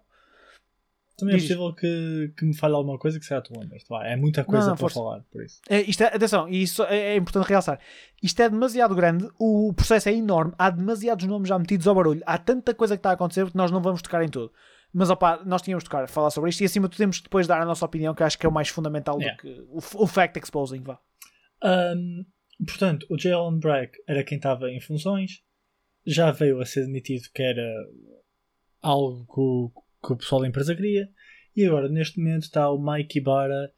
Também 1.23 1.35
é 1.35 1.37
Diz. 1.37 1.47
possível 1.47 1.73
que, 1.73 2.33
que 2.37 2.45
me 2.45 2.55
falhe 2.55 2.73
alguma 2.73 2.97
coisa 2.99 3.17
que 3.19 3.25
seja 3.25 3.41
tu 3.41 3.57
lembras. 3.57 3.83
É 4.03 4.15
muita 4.15 4.43
coisa 4.43 4.67
não, 4.67 4.73
para 4.75 4.81
força. 4.81 4.99
falar, 4.99 5.23
por 5.31 5.43
isso. 5.43 5.61
É, 5.69 5.81
isto 5.81 6.03
é, 6.03 6.07
atenção, 6.07 6.49
e 6.49 6.61
isso 6.61 6.83
é, 6.83 6.97
é 6.97 7.15
importante 7.15 7.47
realçar. 7.47 7.79
Isto 8.21 8.41
é 8.41 8.49
demasiado 8.49 8.93
grande, 8.93 9.29
o 9.39 9.73
processo 9.73 10.09
é 10.09 10.13
enorme, 10.13 10.53
há 10.57 10.69
demasiados 10.69 11.25
nomes 11.25 11.49
já 11.49 11.57
metidos 11.57 11.87
ao 11.87 11.95
barulho, 11.95 12.21
há 12.25 12.37
tanta 12.37 12.73
coisa 12.73 12.95
que 12.95 12.99
está 12.99 13.11
a 13.11 13.13
acontecer 13.13 13.49
que 13.49 13.55
nós 13.55 13.71
não 13.71 13.81
vamos 13.81 14.01
tocar 14.01 14.23
em 14.23 14.29
tudo. 14.29 14.51
Mas 14.93 15.09
opá, 15.09 15.41
nós 15.43 15.61
tínhamos 15.61 15.83
de 15.83 15.89
tocar, 15.89 16.07
falar 16.07 16.29
sobre 16.29 16.49
isto 16.51 16.61
e 16.61 16.65
acima 16.65 16.87
de 16.87 16.91
tudo 16.91 16.99
temos 16.99 17.21
depois 17.21 17.47
dar 17.47 17.61
a 17.61 17.65
nossa 17.65 17.85
opinião, 17.85 18.13
que 18.13 18.21
acho 18.21 18.37
que 18.37 18.45
é 18.45 18.49
o 18.49 18.51
mais 18.51 18.67
fundamental 18.69 19.17
Yeah. 19.19 19.41
do 19.41 19.41
que 19.41 19.61
o, 19.69 20.03
o 20.03 20.07
fact 20.07 20.37
exposing. 20.37 20.83
Vá. 20.83 20.99
Um, 21.63 22.25
portanto, 22.65 23.07
o 23.09 23.17
Jalen 23.17 23.59
Brack 23.59 23.97
era 24.07 24.23
quem 24.23 24.35
estava 24.35 24.69
em 24.69 24.79
funções, 24.79 25.41
já 26.05 26.31
veio 26.31 26.59
a 26.61 26.65
ser 26.65 26.85
demitido 26.85 27.23
que 27.33 27.41
era 27.41 27.73
algo 28.81 29.71
que 30.03 30.13
o, 30.13 30.17
pessoal 30.17 30.41
da 30.41 30.47
empresa 30.47 30.75
queria, 30.75 31.09
e 31.55 31.65
agora 31.65 31.87
neste 31.87 32.19
momento 32.19 32.43
está 32.43 32.69
o 32.69 32.83
Mike 32.83 33.19
Ibarra, 33.19 33.71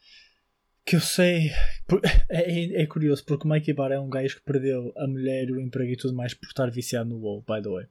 que 0.86 0.96
eu 0.96 1.02
sei. 1.02 1.52
É, 2.28 2.82
é 2.82 2.88
curioso 2.88 3.24
porque 3.24 3.48
o 3.48 3.52
Mike 3.52 3.70
Ibarra 3.70 3.94
é 3.94 4.00
um 4.00 4.10
gajo 4.10 4.38
que 4.38 4.44
perdeu 4.44 4.92
a 4.98 5.08
mulher, 5.08 5.52
o 5.52 5.62
emprego 5.62 5.92
e 5.92 5.96
tudo 5.96 6.16
mais 6.16 6.34
por 6.34 6.48
estar 6.48 6.70
viciado 6.72 7.10
no 7.10 7.20
WoW, 7.20 7.42
by 7.42 7.62
the 7.62 7.70
way. 7.70 7.86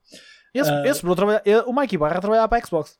Esse, 0.53 0.70
Ah. 0.70 0.83
esse 0.87 1.01
por 1.01 1.14
trabalhar, 1.14 1.42
o 1.66 1.73
Mikey 1.73 1.97
Barra 1.97 2.18
a 2.18 2.20
trabalhar 2.20 2.49
para 2.49 2.59
a 2.59 2.66
Xbox. 2.66 2.99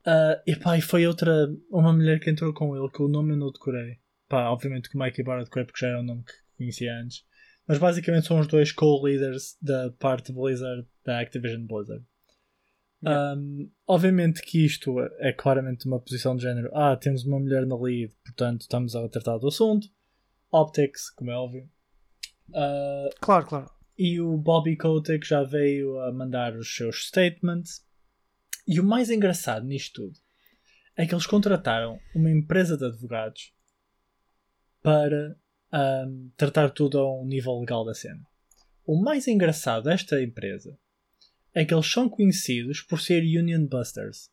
Uh, 0.00 0.40
e 0.46 0.56
pá, 0.56 0.78
e 0.78 0.80
foi 0.80 1.06
outra, 1.06 1.30
uma 1.70 1.92
mulher 1.92 2.20
que 2.20 2.30
entrou 2.30 2.52
com 2.54 2.74
ele, 2.74 2.88
que 2.90 3.02
o 3.02 3.08
nome 3.08 3.32
eu 3.32 3.36
não 3.36 3.52
decorei. 3.52 3.98
Pá, 4.28 4.48
obviamente 4.48 4.88
que 4.88 4.96
o 4.96 4.98
Mikey 4.98 5.22
Barra 5.22 5.44
decorei 5.44 5.66
porque 5.66 5.80
já 5.84 5.88
era 5.88 6.00
um 6.00 6.04
nome 6.04 6.24
que 6.24 6.32
conhecia 6.56 6.94
antes. 6.96 7.24
Mas 7.66 7.78
basicamente 7.78 8.26
são 8.26 8.40
os 8.40 8.46
dois 8.46 8.72
co-leaders 8.72 9.56
da 9.60 9.90
parte 9.98 10.32
Blizzard, 10.32 10.86
da 11.04 11.20
Activision 11.20 11.66
Blizzard. 11.66 12.04
Yeah. 13.02 13.34
Um, 13.34 13.70
obviamente 13.86 14.42
que 14.42 14.64
isto 14.64 15.00
é 15.18 15.32
claramente 15.32 15.86
uma 15.86 15.98
posição 16.00 16.36
de 16.36 16.42
género. 16.42 16.70
Ah, 16.74 16.96
temos 16.96 17.24
uma 17.24 17.38
mulher 17.40 17.66
na 17.66 17.76
lead, 17.76 18.14
portanto 18.24 18.62
estamos 18.62 18.94
a 18.94 19.08
tratar 19.08 19.38
do 19.38 19.48
assunto. 19.48 19.88
Optics, 20.52 21.10
como 21.10 21.30
é 21.30 21.34
óbvio. 21.36 21.68
Uh, 22.50 23.08
Claro, 23.20 23.46
claro. 23.46 23.70
e 23.96 24.20
o 24.20 24.36
Bobby 24.36 24.76
Kotick 24.76 25.26
já 25.26 25.42
veio 25.42 25.98
a 26.00 26.12
mandar 26.12 26.56
os 26.56 26.74
seus 26.74 27.06
statements. 27.06 27.84
E 28.66 28.78
o 28.80 28.84
mais 28.84 29.10
engraçado 29.10 29.64
nisto 29.66 30.02
tudo 30.02 30.18
é 30.96 31.06
que 31.06 31.14
eles 31.14 31.26
contrataram 31.26 31.98
uma 32.14 32.30
empresa 32.30 32.76
de 32.76 32.84
advogados 32.84 33.54
para 34.82 35.36
ahm, 35.72 36.28
tratar 36.36 36.70
tudo 36.70 36.98
a 36.98 37.20
um 37.20 37.24
nível 37.24 37.58
legal 37.58 37.84
da 37.84 37.94
cena. 37.94 38.20
O 38.84 39.00
mais 39.00 39.26
engraçado 39.28 39.84
desta 39.84 40.22
empresa 40.22 40.76
é 41.54 41.64
que 41.64 41.74
eles 41.74 41.90
são 41.90 42.08
conhecidos 42.08 42.80
por 42.80 43.00
ser 43.00 43.22
Union 43.22 43.66
Busters 43.66 44.30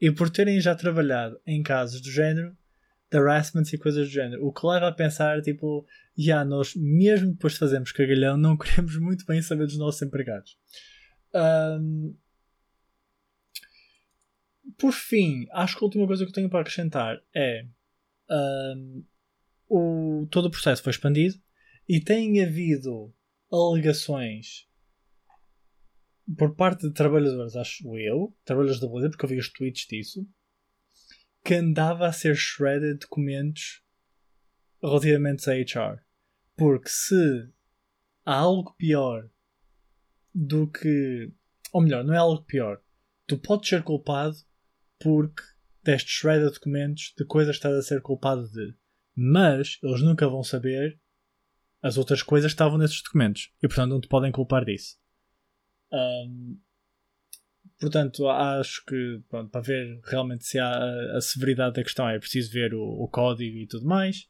e 0.00 0.10
por 0.10 0.30
terem 0.30 0.60
já 0.60 0.74
trabalhado 0.74 1.40
em 1.46 1.62
casos 1.62 2.00
do 2.00 2.10
género, 2.10 2.56
de 3.10 3.18
harassment 3.18 3.64
e 3.72 3.78
coisas 3.78 4.08
do 4.08 4.12
género. 4.12 4.46
O 4.46 4.52
que 4.52 4.66
leva 4.66 4.88
a 4.88 4.92
pensar, 4.92 5.42
tipo, 5.42 5.86
já 6.16 6.44
nós, 6.44 6.74
mesmo 6.74 7.32
depois 7.32 7.54
de 7.54 7.58
fazermos 7.58 7.92
cagalhão, 7.92 8.36
não 8.36 8.56
queremos 8.58 8.96
muito 8.96 9.26
bem 9.26 9.42
saber 9.42 9.66
dos 9.66 9.76
nossos 9.76 10.00
empregados. 10.02 10.56
Ahm, 11.34 12.14
por 14.78 14.92
fim, 14.92 15.46
acho 15.52 15.76
que 15.76 15.84
a 15.84 15.86
última 15.86 16.06
coisa 16.06 16.24
que 16.24 16.30
eu 16.30 16.34
tenho 16.34 16.48
para 16.48 16.60
acrescentar 16.60 17.20
é 17.34 17.66
ahm, 18.30 19.02
o, 19.68 20.26
todo 20.30 20.46
o 20.46 20.50
processo 20.50 20.82
foi 20.82 20.90
expandido 20.90 21.38
e 21.88 22.00
tem 22.00 22.42
havido 22.42 23.14
alegações 23.52 24.69
por 26.36 26.54
parte 26.54 26.86
de 26.86 26.92
trabalhadores, 26.92 27.56
acho 27.56 27.96
eu, 27.96 28.34
trabalhadores 28.44 28.80
da 28.80 28.88
Blizzard, 28.88 29.10
porque 29.16 29.24
eu 29.24 29.30
vi 29.30 29.38
os 29.38 29.52
tweets 29.52 29.86
disso, 29.86 30.26
que 31.44 31.54
andava 31.54 32.06
a 32.06 32.12
ser 32.12 32.36
shredded 32.36 32.98
documentos 32.98 33.82
relativamente 34.82 35.48
a 35.48 35.54
HR. 35.54 36.00
Porque 36.56 36.88
se 36.88 37.50
há 38.24 38.36
algo 38.36 38.74
pior 38.76 39.28
do 40.34 40.66
que. 40.66 41.32
Ou 41.72 41.82
melhor, 41.82 42.04
não 42.04 42.14
é 42.14 42.18
algo 42.18 42.44
pior. 42.44 42.80
Tu 43.26 43.38
podes 43.38 43.68
ser 43.68 43.82
culpado 43.82 44.36
porque 44.98 45.42
deste 45.82 46.12
shredded 46.12 46.52
documentos 46.52 47.14
de 47.16 47.24
coisas 47.24 47.56
que 47.56 47.58
estás 47.58 47.74
a 47.74 47.82
ser 47.82 48.02
culpado 48.02 48.48
de. 48.50 48.74
Mas 49.14 49.78
eles 49.82 50.02
nunca 50.02 50.28
vão 50.28 50.42
saber 50.42 51.00
as 51.82 51.96
outras 51.96 52.22
coisas 52.22 52.52
que 52.52 52.54
estavam 52.54 52.78
nesses 52.78 53.02
documentos. 53.02 53.52
E 53.62 53.66
portanto 53.66 53.90
não 53.90 54.00
te 54.00 54.08
podem 54.08 54.30
culpar 54.30 54.64
disso. 54.64 55.00
Ahm, 55.92 56.56
portanto, 57.78 58.28
acho 58.28 58.84
que 58.86 59.20
pronto, 59.28 59.50
para 59.50 59.60
ver 59.60 60.00
realmente 60.04 60.44
se 60.44 60.58
há 60.58 60.68
a, 60.68 61.16
a 61.16 61.20
severidade 61.20 61.74
da 61.74 61.82
questão 61.82 62.08
é 62.08 62.18
preciso 62.18 62.52
ver 62.52 62.74
o, 62.74 62.82
o 62.82 63.08
código 63.08 63.56
e 63.56 63.66
tudo 63.66 63.86
mais. 63.86 64.28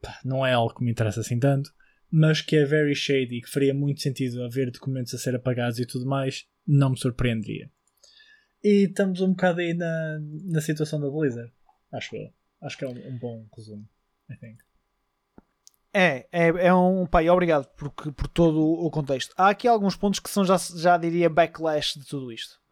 Pá, 0.00 0.20
não 0.24 0.44
é 0.44 0.52
algo 0.52 0.74
que 0.74 0.84
me 0.84 0.90
interessa 0.90 1.20
assim 1.20 1.38
tanto, 1.38 1.70
mas 2.10 2.40
que 2.40 2.56
é 2.56 2.64
very 2.64 2.94
shady 2.94 3.40
que 3.40 3.50
faria 3.50 3.72
muito 3.72 4.00
sentido 4.00 4.42
haver 4.42 4.70
documentos 4.70 5.14
a 5.14 5.18
ser 5.18 5.34
apagados 5.34 5.78
e 5.78 5.86
tudo 5.86 6.06
mais, 6.06 6.46
não 6.66 6.90
me 6.90 6.98
surpreenderia. 6.98 7.70
E 8.62 8.86
estamos 8.86 9.20
um 9.20 9.30
bocado 9.30 9.60
aí 9.60 9.74
na, 9.74 10.20
na 10.44 10.60
situação 10.60 11.00
da 11.00 11.10
Blizzard, 11.10 11.52
acho 11.92 12.14
eu. 12.16 12.32
Acho 12.60 12.78
que 12.78 12.84
é 12.84 12.88
um, 12.88 13.08
um 13.08 13.18
bom 13.18 13.46
resumo, 13.56 13.88
I 14.30 14.36
think. 14.36 14.62
É, 15.94 16.26
é, 16.32 16.48
é 16.66 16.74
um. 16.74 17.06
Pai, 17.06 17.28
obrigado 17.28 17.66
por, 17.76 17.90
por 17.90 18.28
todo 18.28 18.60
o 18.62 18.90
contexto. 18.90 19.34
Há 19.36 19.50
aqui 19.50 19.68
alguns 19.68 19.94
pontos 19.94 20.20
que 20.20 20.30
são, 20.30 20.44
já, 20.44 20.56
já 20.56 20.96
diria, 20.96 21.28
backlash 21.28 21.98
de 21.98 22.06
tudo 22.06 22.32
isto. 22.32 22.62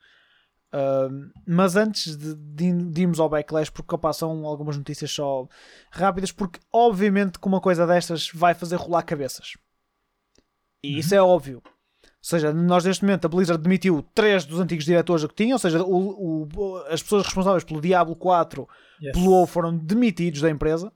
Ahm, 0.73 1.31
mas 1.47 1.75
antes 1.77 2.17
de, 2.17 2.35
de, 2.35 2.73
de 2.73 3.03
irmos 3.03 3.19
ao 3.19 3.29
backlash, 3.29 3.71
porque 3.71 3.95
opa, 3.95 4.13
são 4.13 4.47
algumas 4.47 4.77
notícias 4.77 5.11
só 5.11 5.47
rápidas, 5.91 6.33
porque 6.33 6.61
obviamente 6.73 7.39
que 7.39 7.47
uma 7.47 7.61
coisa 7.61 7.87
destas 7.87 8.31
vai 8.33 8.55
fazer 8.55 8.77
rolar 8.77 9.03
cabeças. 9.03 9.55
E 10.83 10.99
isso 10.99 11.15
é 11.15 11.21
óbvio. 11.21 11.63
seja, 12.23 12.53
nós 12.55 12.85
neste 12.85 13.05
momento 13.05 13.27
a 13.27 13.29
Blizzard 13.29 13.63
demitiu 13.63 14.03
três 14.15 14.47
dos 14.47 14.61
antigos 14.61 14.85
diretores 14.85 15.25
que 15.27 15.35
tinha, 15.35 15.55
ou 15.55 15.59
seja, 15.59 15.83
o, 15.83 16.49
o, 16.55 16.77
as 16.89 17.03
pessoas 17.03 17.25
responsáveis 17.25 17.65
pelo 17.65 17.81
Diablo 17.81 18.17
4 18.17 18.67
Yes. 19.03 19.13
pelo 19.15 19.31
WoW 19.31 19.47
foram 19.47 19.75
demitidos 19.77 20.43
da 20.43 20.51
empresa. 20.51 20.93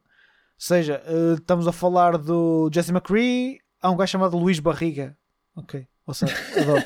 Ou 0.57 0.61
seja, 0.67 1.03
eh, 1.07 1.35
estamos 1.35 1.67
a 1.67 1.73
falar 1.73 2.17
do 2.17 2.71
Jesse 2.73 2.91
McCree, 2.93 3.59
há 3.83 3.91
um 3.91 3.97
gajo 3.97 4.13
chamado 4.13 4.39
Luís 4.39 4.61
Barriga. 4.61 5.17
Ok, 5.57 5.87
ou 6.07 6.15
seja, 6.15 6.35
adoro. 6.61 6.85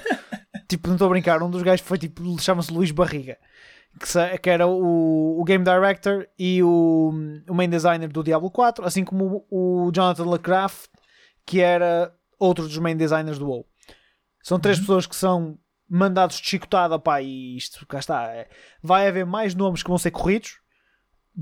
tipo, 0.69 0.89
não 0.89 0.95
estou 0.95 1.07
a 1.07 1.11
brincar, 1.11 1.43
um 1.43 1.51
dos 1.51 1.63
gajos 1.63 1.87
foi 1.87 1.99
tipo, 1.99 2.39
chama-se 2.41 2.73
Luís 2.73 2.91
Barriga, 2.91 3.39
que, 4.01 4.39
que 4.39 4.51
era 4.51 4.67
o, 4.67 5.41
o 5.41 5.45
Game 5.45 5.65
Director 5.65 6.27
e 6.39 6.63
o, 6.63 7.13
o 7.49 7.55
main 7.55 7.69
designer 7.69 8.09
do 8.09 8.23
Diablo 8.25 8.51
4, 8.51 8.85
assim 8.85 9.05
como 9.05 9.47
o, 9.51 9.87
o 9.87 9.93
Jonathan 9.93 10.25
LaCraft, 10.25 10.91
que 11.47 11.61
era 11.61 12.13
outro 12.39 12.65
dos 12.67 12.79
main 12.79 12.97
designers 12.97 13.39
do 13.39 13.47
WoW. 13.49 13.67
São 14.43 14.59
três 14.59 14.79
pessoas 14.79 15.07
que 15.07 15.17
são 15.17 15.59
mandados 15.89 16.37
de 16.37 16.47
chicotada, 16.47 16.99
pá, 16.99 17.23
e 17.23 17.57
isto, 17.57 17.87
cá 17.87 17.99
está. 17.99 18.25
é- 18.35 18.49
vai 18.83 19.09
haver 19.09 19.25
mais 19.25 19.55
nomes 19.55 19.83
que 19.83 19.89
vão 19.89 19.99
ser 19.99 20.11
corridos, 20.11 20.59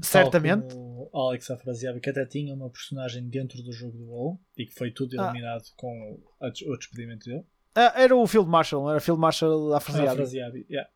certamente. 0.03 0.75
O 0.77 1.11
Alex 1.29 1.51
Afrasiabi, 1.51 2.01
que 2.01 2.11
até 2.11 2.27
tinha 2.27 2.55
uma 2.55 2.69
personagem 2.71 3.29
dentro 3.29 3.63
do 3.63 3.73
jogo 3.73 3.97
do 3.97 4.05
WoW 4.07 4.41
e 4.57 4.67
que 4.67 4.75
foi 4.75 4.91
tudo 4.91 5.19
Ah. 5.21 5.25
eliminado 5.31 5.65
com 5.77 6.21
a 6.41 6.49
des- 6.51 6.63
o 6.63 6.77
despedimento 6.77 7.25
dele. 7.29 7.45
Ah, 7.75 7.93
era 7.97 8.15
o 8.17 8.27
Field 8.27 8.49
Marshal, 8.49 8.91
era 8.91 9.01
Field 9.01 9.21
Marshal 9.21 9.73
Ah. 9.73 9.77
Afrasiabi, 9.79 10.67
yeah. 10.71 10.91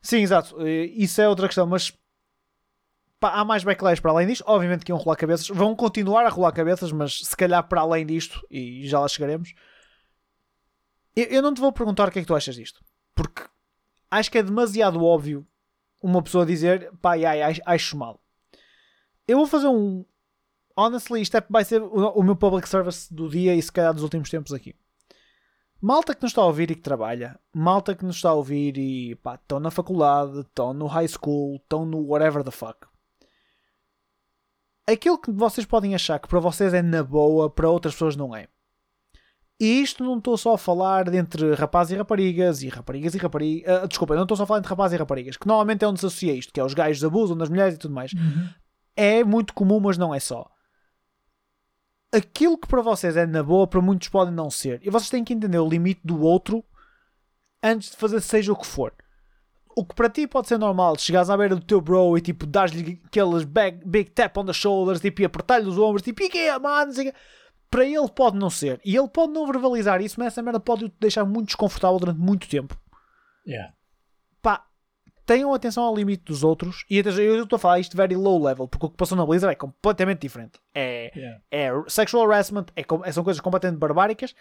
Sim, 0.00 0.18
exato. 0.18 0.56
Isso 0.66 1.20
é 1.22 1.28
outra 1.28 1.46
questão, 1.48 1.66
mas 1.66 1.90
pá, 3.18 3.30
há 3.40 3.44
mais 3.44 3.64
backlash 3.64 4.00
para 4.00 4.10
além 4.10 4.26
disto. 4.26 4.44
Obviamente 4.46 4.84
que 4.84 4.92
iam 4.92 4.98
rolar 4.98 5.16
cabeças, 5.16 5.48
vão 5.48 5.74
continuar 5.74 6.26
a 6.26 6.28
rolar 6.28 6.52
cabeças, 6.52 6.92
mas 6.92 7.20
se 7.20 7.34
calhar 7.36 7.66
para 7.66 7.80
além 7.80 8.04
disto, 8.04 8.46
e 8.50 8.86
já 8.86 9.00
lá 9.00 9.08
chegaremos. 9.08 9.54
Eu, 11.16 11.24
eu 11.24 11.42
não 11.42 11.54
te 11.54 11.60
vou 11.60 11.72
perguntar 11.72 12.08
o 12.08 12.10
que 12.12 12.18
é 12.18 12.22
que 12.22 12.28
tu 12.28 12.34
achas 12.34 12.54
disto, 12.54 12.84
porque 13.14 13.42
acho 14.10 14.30
que 14.30 14.36
é 14.38 14.42
demasiado 14.42 15.02
óbvio 15.02 15.46
uma 16.04 16.22
pessoa 16.22 16.44
dizer 16.44 16.92
pá, 17.00 17.12
ai, 17.12 17.56
acho 17.64 17.96
mal. 17.96 18.20
Eu 19.26 19.38
vou 19.38 19.46
fazer 19.46 19.68
um. 19.68 20.04
Honestly, 20.76 21.22
isto 21.22 21.36
é- 21.36 21.46
vai 21.48 21.64
ser 21.64 21.80
o, 21.80 22.08
o 22.10 22.22
meu 22.22 22.36
public 22.36 22.68
service 22.68 23.12
do 23.12 23.28
dia 23.28 23.54
e 23.54 23.62
se 23.62 23.72
calhar 23.72 23.94
dos 23.94 24.02
últimos 24.02 24.28
tempos 24.28 24.52
aqui. 24.52 24.74
Malta 25.80 26.14
que 26.14 26.22
nos 26.22 26.30
está 26.32 26.42
a 26.42 26.46
ouvir 26.46 26.70
e 26.70 26.74
que 26.74 26.82
trabalha, 26.82 27.38
malta 27.52 27.94
que 27.94 28.04
nos 28.04 28.16
está 28.16 28.30
a 28.30 28.34
ouvir 28.34 28.76
e 28.76 29.14
pá, 29.16 29.34
estão 29.36 29.58
na 29.60 29.70
faculdade, 29.70 30.40
estão 30.40 30.72
no 30.74 30.86
high 30.86 31.08
school, 31.08 31.56
estão 31.56 31.86
no 31.86 32.06
whatever 32.06 32.42
the 32.44 32.50
fuck. 32.50 32.86
Aquilo 34.86 35.18
que 35.18 35.32
vocês 35.32 35.66
podem 35.66 35.94
achar 35.94 36.18
que 36.18 36.28
para 36.28 36.40
vocês 36.40 36.74
é 36.74 36.82
na 36.82 37.02
boa, 37.02 37.48
para 37.50 37.70
outras 37.70 37.94
pessoas 37.94 38.16
não 38.16 38.34
é. 38.36 38.48
E 39.60 39.80
isto 39.80 40.02
não 40.02 40.18
estou 40.18 40.36
só 40.36 40.54
a 40.54 40.58
falar 40.58 41.08
de 41.08 41.16
entre 41.16 41.54
rapazes 41.54 41.92
e 41.92 41.96
raparigas 41.96 42.62
e 42.62 42.68
raparigas 42.68 43.14
e 43.14 43.18
raparigas. 43.18 43.82
ah, 43.82 43.86
desculpa, 43.86 44.14
não 44.16 44.22
estou 44.22 44.36
só 44.36 44.42
a 44.42 44.46
falar 44.46 44.58
entre 44.58 44.70
rapazes 44.70 44.94
e 44.94 44.98
raparigas, 44.98 45.36
que 45.36 45.46
normalmente 45.46 45.84
é 45.84 45.88
onde 45.88 46.00
se 46.00 46.06
associa 46.06 46.34
isto, 46.34 46.52
que 46.52 46.58
é 46.58 46.64
os 46.64 46.74
gajos 46.74 47.04
abusam 47.04 47.36
das 47.36 47.48
mulheres 47.48 47.74
e 47.74 47.78
tudo 47.78 47.94
mais. 47.94 48.10
É 48.96 49.22
muito 49.22 49.54
comum, 49.54 49.78
mas 49.80 49.96
não 49.96 50.14
é 50.14 50.18
só. 50.18 50.50
Aquilo 52.12 52.58
que 52.58 52.68
para 52.68 52.82
vocês 52.82 53.16
é 53.16 53.26
na 53.26 53.42
boa, 53.42 53.66
para 53.66 53.80
muitos 53.80 54.08
pode 54.08 54.30
não 54.30 54.50
ser. 54.50 54.80
E 54.82 54.90
vocês 54.90 55.10
têm 55.10 55.24
que 55.24 55.32
entender 55.32 55.58
o 55.58 55.68
limite 55.68 56.00
do 56.04 56.20
outro 56.20 56.64
antes 57.62 57.90
de 57.90 57.96
fazer 57.96 58.20
seja 58.20 58.52
o 58.52 58.56
que 58.56 58.66
for. 58.66 58.92
O 59.76 59.84
que 59.84 59.94
para 59.94 60.08
ti 60.08 60.26
pode 60.26 60.46
ser 60.46 60.58
normal, 60.58 60.96
chegares 60.98 61.30
à 61.30 61.36
beira 61.36 61.56
do 61.56 61.64
teu 61.64 61.80
bro 61.80 62.16
e 62.16 62.20
tipo, 62.20 62.46
dás-lhe 62.46 63.00
aqueles 63.04 63.42
big, 63.44 63.82
big 63.84 64.10
tap 64.10 64.36
on 64.38 64.44
the 64.44 64.52
shoulders, 64.52 65.00
tipo, 65.00 65.22
e 65.22 65.24
apertar-lhe 65.24 65.68
os 65.68 65.78
ombros, 65.78 66.02
tipo, 66.02 66.22
e 66.22 66.28
que 66.28 66.38
é, 66.38 66.56
mano? 66.58 66.86
não 66.86 66.92
sei 66.92 67.08
o 67.08 67.12
quê. 67.12 67.18
Para 67.74 67.84
ele 67.84 68.08
pode 68.08 68.38
não 68.38 68.48
ser. 68.50 68.80
E 68.84 68.96
ele 68.96 69.08
pode 69.08 69.32
não 69.32 69.44
verbalizar 69.46 70.00
isso, 70.00 70.14
mas 70.18 70.28
essa 70.28 70.40
merda 70.40 70.60
pode 70.60 70.84
o 70.84 70.92
deixar 71.00 71.24
muito 71.24 71.46
desconfortável 71.48 71.98
durante 71.98 72.20
muito 72.20 72.48
tempo. 72.48 72.78
Yeah. 73.44 73.74
Pá, 74.40 74.64
tenham 75.26 75.52
atenção 75.52 75.82
ao 75.82 75.96
limite 75.96 76.22
dos 76.22 76.44
outros. 76.44 76.84
E 76.88 76.98
eu 76.98 77.42
estou 77.42 77.56
a 77.56 77.58
falar 77.58 77.80
isto 77.80 77.96
very 77.96 78.14
low 78.14 78.40
level, 78.40 78.68
porque 78.68 78.86
o 78.86 78.90
que 78.90 78.96
passou 78.96 79.18
na 79.18 79.26
Blizzard 79.26 79.52
é 79.52 79.56
completamente 79.56 80.20
diferente. 80.20 80.52
É, 80.72 81.10
Yeah. 81.16 81.40
é 81.50 81.70
sexual 81.88 82.30
harassment, 82.30 82.66
é, 82.76 82.84
com- 82.84 83.02
são 83.12 83.24
coisas 83.24 83.40
completamente 83.40 83.80
barbáricas. 83.80 84.36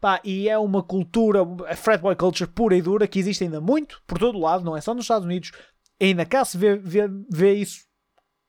Pá, 0.00 0.18
e 0.24 0.48
é 0.48 0.56
uma 0.56 0.82
cultura, 0.82 1.40
a 1.68 1.76
frat 1.76 2.00
boy 2.00 2.16
culture 2.16 2.48
pura 2.50 2.74
e 2.74 2.80
dura 2.80 3.06
que 3.06 3.18
existe 3.18 3.44
ainda 3.44 3.60
muito 3.60 4.00
por 4.06 4.16
todo 4.18 4.38
o 4.38 4.40
lado, 4.40 4.64
não 4.64 4.74
é 4.74 4.80
só 4.80 4.94
nos 4.94 5.04
Estados 5.04 5.26
Unidos. 5.26 5.52
Ainda 6.00 6.24
cá 6.24 6.42
se 6.42 6.56
vê, 6.56 6.76
vê, 6.76 7.02
vê 7.30 7.52
isso 7.54 7.87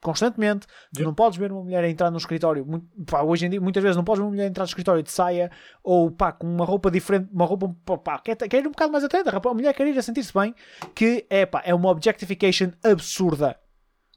constantemente. 0.02 0.66
Tu 0.94 1.04
não 1.04 1.14
podes 1.14 1.38
ver 1.38 1.52
uma 1.52 1.62
mulher 1.64 1.84
entrar 1.86 2.10
no 2.12 2.18
escritório. 2.18 2.66
mu- 2.66 2.88
pá, 3.06 3.22
hoje 3.22 3.46
em 3.46 3.50
dia, 3.50 3.60
muitas 3.62 3.82
vezes, 3.84 3.96
não 3.98 4.04
podes 4.04 4.20
ver 4.20 4.26
uma 4.26 4.32
mulher 4.32 4.48
entrar 4.48 4.64
no 4.64 4.68
escritório 4.70 5.04
de 5.04 5.12
saia 5.12 5.52
ou 5.84 6.10
pá, 6.12 6.32
com 6.32 6.48
uma 6.48 6.66
roupa 6.66 6.90
diferente, 6.90 7.30
uma 7.32 7.46
roupa 7.46 7.98
pá, 7.98 8.20
quer, 8.20 8.36
quer 8.36 8.60
ir 8.64 8.68
um 8.68 8.72
bocado 8.72 8.92
mais 8.92 9.04
atenta. 9.04 9.30
A 9.36 9.54
mulher 9.54 9.74
quer 9.74 9.88
ir 9.88 9.98
a 9.98 10.02
sentir-se 10.02 10.34
bem, 10.34 10.54
que 10.96 11.26
é, 11.30 11.46
pá, 11.46 11.62
é 11.66 11.74
uma 11.74 11.90
objectification 11.90 12.72
absurda. 12.84 13.58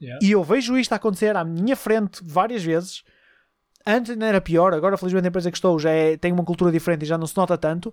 Yeah. 0.01 0.19
E 0.27 0.33
eu 0.33 0.43
vejo 0.43 0.77
isto 0.77 0.93
acontecer 0.93 1.37
à 1.37 1.45
minha 1.45 1.77
frente 1.77 2.21
várias 2.25 2.63
vezes. 2.65 3.05
Antes 3.87 4.11
ainda 4.13 4.27
era 4.27 4.41
pior, 4.41 4.73
agora 4.75 4.97
felizmente 4.97 5.27
a 5.27 5.29
empresa 5.29 5.51
que 5.51 5.57
estou 5.57 5.79
já 5.79 5.91
é- 5.91 6.17
tem 6.17 6.33
uma 6.33 6.45
cultura 6.45 6.71
diferente 6.73 7.03
e 7.03 7.07
já 7.07 7.17
não 7.19 7.27
se 7.27 7.37
nota 7.37 7.57
tanto. 7.59 7.93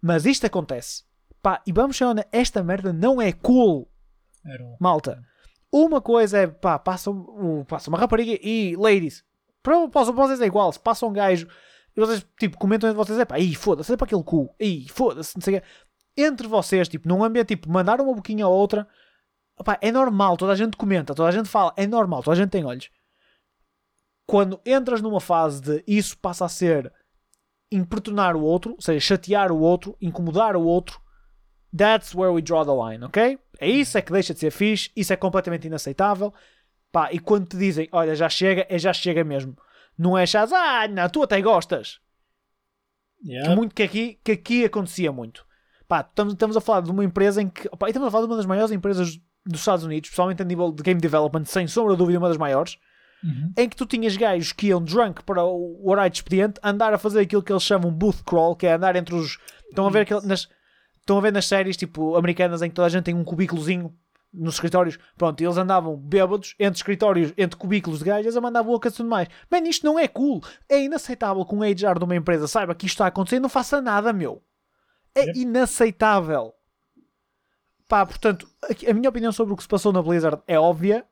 Mas 0.00 0.24
isto 0.26 0.46
acontece. 0.46 1.04
Pá, 1.42 1.62
e 1.66 1.72
vamos 1.72 1.96
ser 1.96 2.04
esta 2.32 2.62
merda 2.62 2.92
não 2.92 3.20
é 3.20 3.32
cool, 3.32 3.90
malta. 4.80 5.22
Uma 5.72 6.00
coisa 6.00 6.38
é, 6.38 6.46
pá, 6.46 6.78
passa, 6.78 7.10
um- 7.10 7.64
passa 7.64 7.90
uma 7.90 7.98
rapariga 7.98 8.38
e, 8.42 8.74
ladies, 8.76 9.24
para, 9.62 9.86
para 9.88 10.04
vocês 10.04 10.40
é 10.40 10.46
igual, 10.46 10.72
se 10.72 10.80
passa 10.80 11.04
um 11.06 11.12
gajo 11.12 11.46
e 11.96 12.00
vocês, 12.00 12.24
tipo, 12.38 12.56
comentam 12.58 12.88
entre 12.88 12.96
vocês, 12.96 13.18
é 13.18 13.24
pá, 13.24 13.38
ih, 13.38 13.54
foda-se, 13.54 13.92
é 13.92 13.96
para 13.96 14.06
aquele 14.06 14.22
cu, 14.22 14.54
ih, 14.58 14.86
foda-se, 14.88 15.36
não 15.36 15.42
sei 15.42 15.58
o 15.58 15.60
quê. 15.60 15.66
Entre 16.16 16.46
vocês, 16.48 16.88
tipo, 16.88 17.06
num 17.08 17.22
ambiente, 17.22 17.48
tipo, 17.48 17.70
mandar 17.70 18.00
uma 18.00 18.14
boquinha 18.14 18.44
a 18.44 18.48
outra, 18.48 18.88
Opá, 19.60 19.76
é 19.80 19.90
normal, 19.90 20.36
toda 20.36 20.52
a 20.52 20.54
gente 20.56 20.76
comenta, 20.76 21.12
toda 21.16 21.28
a 21.28 21.32
gente 21.32 21.48
fala, 21.48 21.72
é 21.76 21.84
normal, 21.84 22.22
toda 22.22 22.36
a 22.36 22.40
gente 22.40 22.50
tem 22.50 22.64
olhos. 22.64 22.88
Quando 24.24 24.60
entras 24.64 25.02
numa 25.02 25.20
fase 25.20 25.60
de 25.60 25.82
isso 25.84 26.16
passa 26.18 26.44
a 26.44 26.48
ser 26.48 26.92
importunar 27.72 28.36
o 28.36 28.42
outro, 28.42 28.74
ou 28.74 28.80
seja, 28.80 29.00
chatear 29.00 29.50
o 29.50 29.58
outro, 29.58 29.96
incomodar 30.00 30.54
o 30.54 30.62
outro, 30.62 31.00
that's 31.76 32.14
where 32.14 32.32
we 32.32 32.40
draw 32.40 32.64
the 32.64 32.70
line, 32.72 33.04
ok? 33.04 33.36
É 33.58 33.68
isso 33.68 33.98
é 33.98 34.02
que 34.02 34.12
deixa 34.12 34.32
de 34.32 34.40
ser 34.40 34.50
fixe, 34.50 34.90
isso 34.94 35.12
é 35.12 35.16
completamente 35.16 35.66
inaceitável. 35.66 36.32
Pá, 36.92 37.12
e 37.12 37.18
quando 37.18 37.48
te 37.48 37.56
dizem, 37.56 37.88
olha, 37.92 38.14
já 38.14 38.28
chega, 38.28 38.66
é 38.68 38.78
já 38.78 38.92
chega 38.92 39.24
mesmo. 39.24 39.56
Não 39.96 40.16
é 40.16 40.24
chás, 40.24 40.52
ah, 40.52 40.86
não, 40.88 41.08
tu 41.08 41.22
até 41.22 41.40
gostas. 41.42 42.00
Yeah. 43.24 43.48
Que, 43.50 43.56
muito, 43.56 43.74
que, 43.74 43.82
aqui, 43.82 44.20
que 44.22 44.32
aqui 44.32 44.64
acontecia 44.64 45.10
muito. 45.10 45.44
Pá, 45.88 46.00
estamos, 46.00 46.34
estamos 46.34 46.56
a 46.56 46.60
falar 46.60 46.82
de 46.82 46.90
uma 46.90 47.04
empresa 47.04 47.42
em 47.42 47.48
que. 47.48 47.68
Opá, 47.72 47.88
e 47.88 47.90
estamos 47.90 48.08
a 48.08 48.10
falar 48.10 48.24
de 48.24 48.30
uma 48.30 48.36
das 48.36 48.46
maiores 48.46 48.70
empresas 48.70 49.18
dos 49.44 49.60
Estados 49.60 49.84
Unidos, 49.84 50.08
especialmente 50.08 50.42
a 50.42 50.44
nível 50.44 50.70
de 50.70 50.82
game 50.82 51.00
development, 51.00 51.44
sem 51.46 51.66
sombra 51.66 51.94
de 51.94 51.98
dúvida, 51.98 52.18
uma 52.18 52.28
das 52.28 52.36
maiores, 52.36 52.76
Uhum. 53.24 53.52
em 53.58 53.68
que 53.68 53.74
tu 53.74 53.84
tinhas 53.84 54.16
gajos 54.16 54.52
que 54.52 54.68
iam 54.68 54.80
drunk 54.80 55.24
para 55.24 55.42
o 55.42 55.76
o 55.82 55.90
horário 55.90 56.10
de 56.10 56.18
expediente, 56.18 56.60
andar 56.62 56.94
a 56.94 56.98
fazer 56.98 57.20
aquilo 57.20 57.42
que 57.42 57.52
eles 57.52 57.64
chamam 57.64 57.90
booth 57.90 58.22
crawl, 58.24 58.54
que 58.54 58.66
é 58.66 58.74
andar 58.74 58.94
entre 58.94 59.14
os. 59.14 59.38
Estão 59.68 59.86
a 59.86 59.90
ver, 59.90 60.00
aquele, 60.00 60.20
nas, 60.24 60.48
estão 61.08 61.18
a 61.18 61.20
ver 61.20 61.32
nas 61.32 61.46
séries 61.46 61.76
tipo 61.76 62.16
americanas 62.16 62.60
em 62.62 62.68
que 62.68 62.74
toda 62.74 62.86
a 62.86 62.90
gente 62.90 63.04
tem 63.04 63.14
um 63.14 63.24
cubículozinho 63.24 63.94
nos 64.32 64.54
escritórios, 64.56 64.98
pronto, 65.16 65.40
e 65.40 65.44
eles 65.46 65.56
andavam 65.56 65.96
bêbados 65.96 66.54
entre 66.58 66.76
escritórios, 66.78 67.32
entre 67.38 67.56
cubículos 67.58 68.00
de 68.00 68.04
gajas 68.04 68.36
a 68.36 68.40
mandar 68.42 68.62
bocas 68.62 68.92
e 68.92 68.96
tudo 68.98 69.08
mais. 69.08 69.26
Man, 69.50 69.60
isto 69.66 69.86
não 69.86 69.98
é 69.98 70.06
cool. 70.06 70.42
É 70.68 70.82
inaceitável 70.84 71.44
que 71.46 71.54
um 71.54 71.62
HR 71.62 71.98
de 71.98 72.04
uma 72.04 72.14
empresa 72.14 72.46
saiba 72.46 72.74
que 72.74 72.84
isto 72.84 72.96
está 72.96 73.06
a 73.06 73.08
acontecer 73.08 73.36
e 73.36 73.40
não 73.40 73.48
faça 73.48 73.80
nada, 73.80 74.12
meu. 74.12 74.42
É 75.14 75.24
inaceitável. 75.40 76.52
Pá, 77.88 78.04
portanto, 78.04 78.46
a- 78.62 78.90
a 78.90 78.94
minha 78.94 79.08
opinião 79.08 79.32
sobre 79.32 79.54
o 79.54 79.56
que 79.56 79.62
se 79.62 79.68
passou 79.68 79.92
na 79.94 80.02
Blizzard 80.02 80.42
é 80.46 80.58
óbvia. 80.58 81.06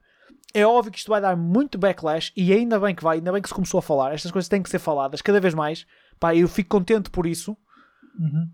É 0.53 0.67
óbvio 0.67 0.93
que 0.93 0.99
isto 0.99 1.09
vai 1.09 1.21
dar 1.21 1.35
muito 1.37 1.79
backlash 1.79 2.33
e 2.37 2.53
ainda 2.53 2.79
bem 2.79 2.95
que 2.95 3.03
vai, 3.03 3.17
ainda 3.17 3.33
bem 3.33 3.41
que 3.41 3.49
se 3.49 3.55
começou 3.55 3.79
a 3.79 3.83
falar. 3.83 4.13
Estas 4.13 4.31
coisas 4.31 4.49
têm 4.49 4.63
que 4.63 4.69
ser 4.71 4.79
faladas 4.79 5.23
cada 5.23 5.41
vez 5.41 5.55
mais. 5.55 5.87
Pá, 6.21 6.35
eu 6.35 6.47
fico 6.49 6.69
contente 6.69 7.09
por 7.11 7.27
isso. 7.27 7.57
Uhum. 8.19 8.51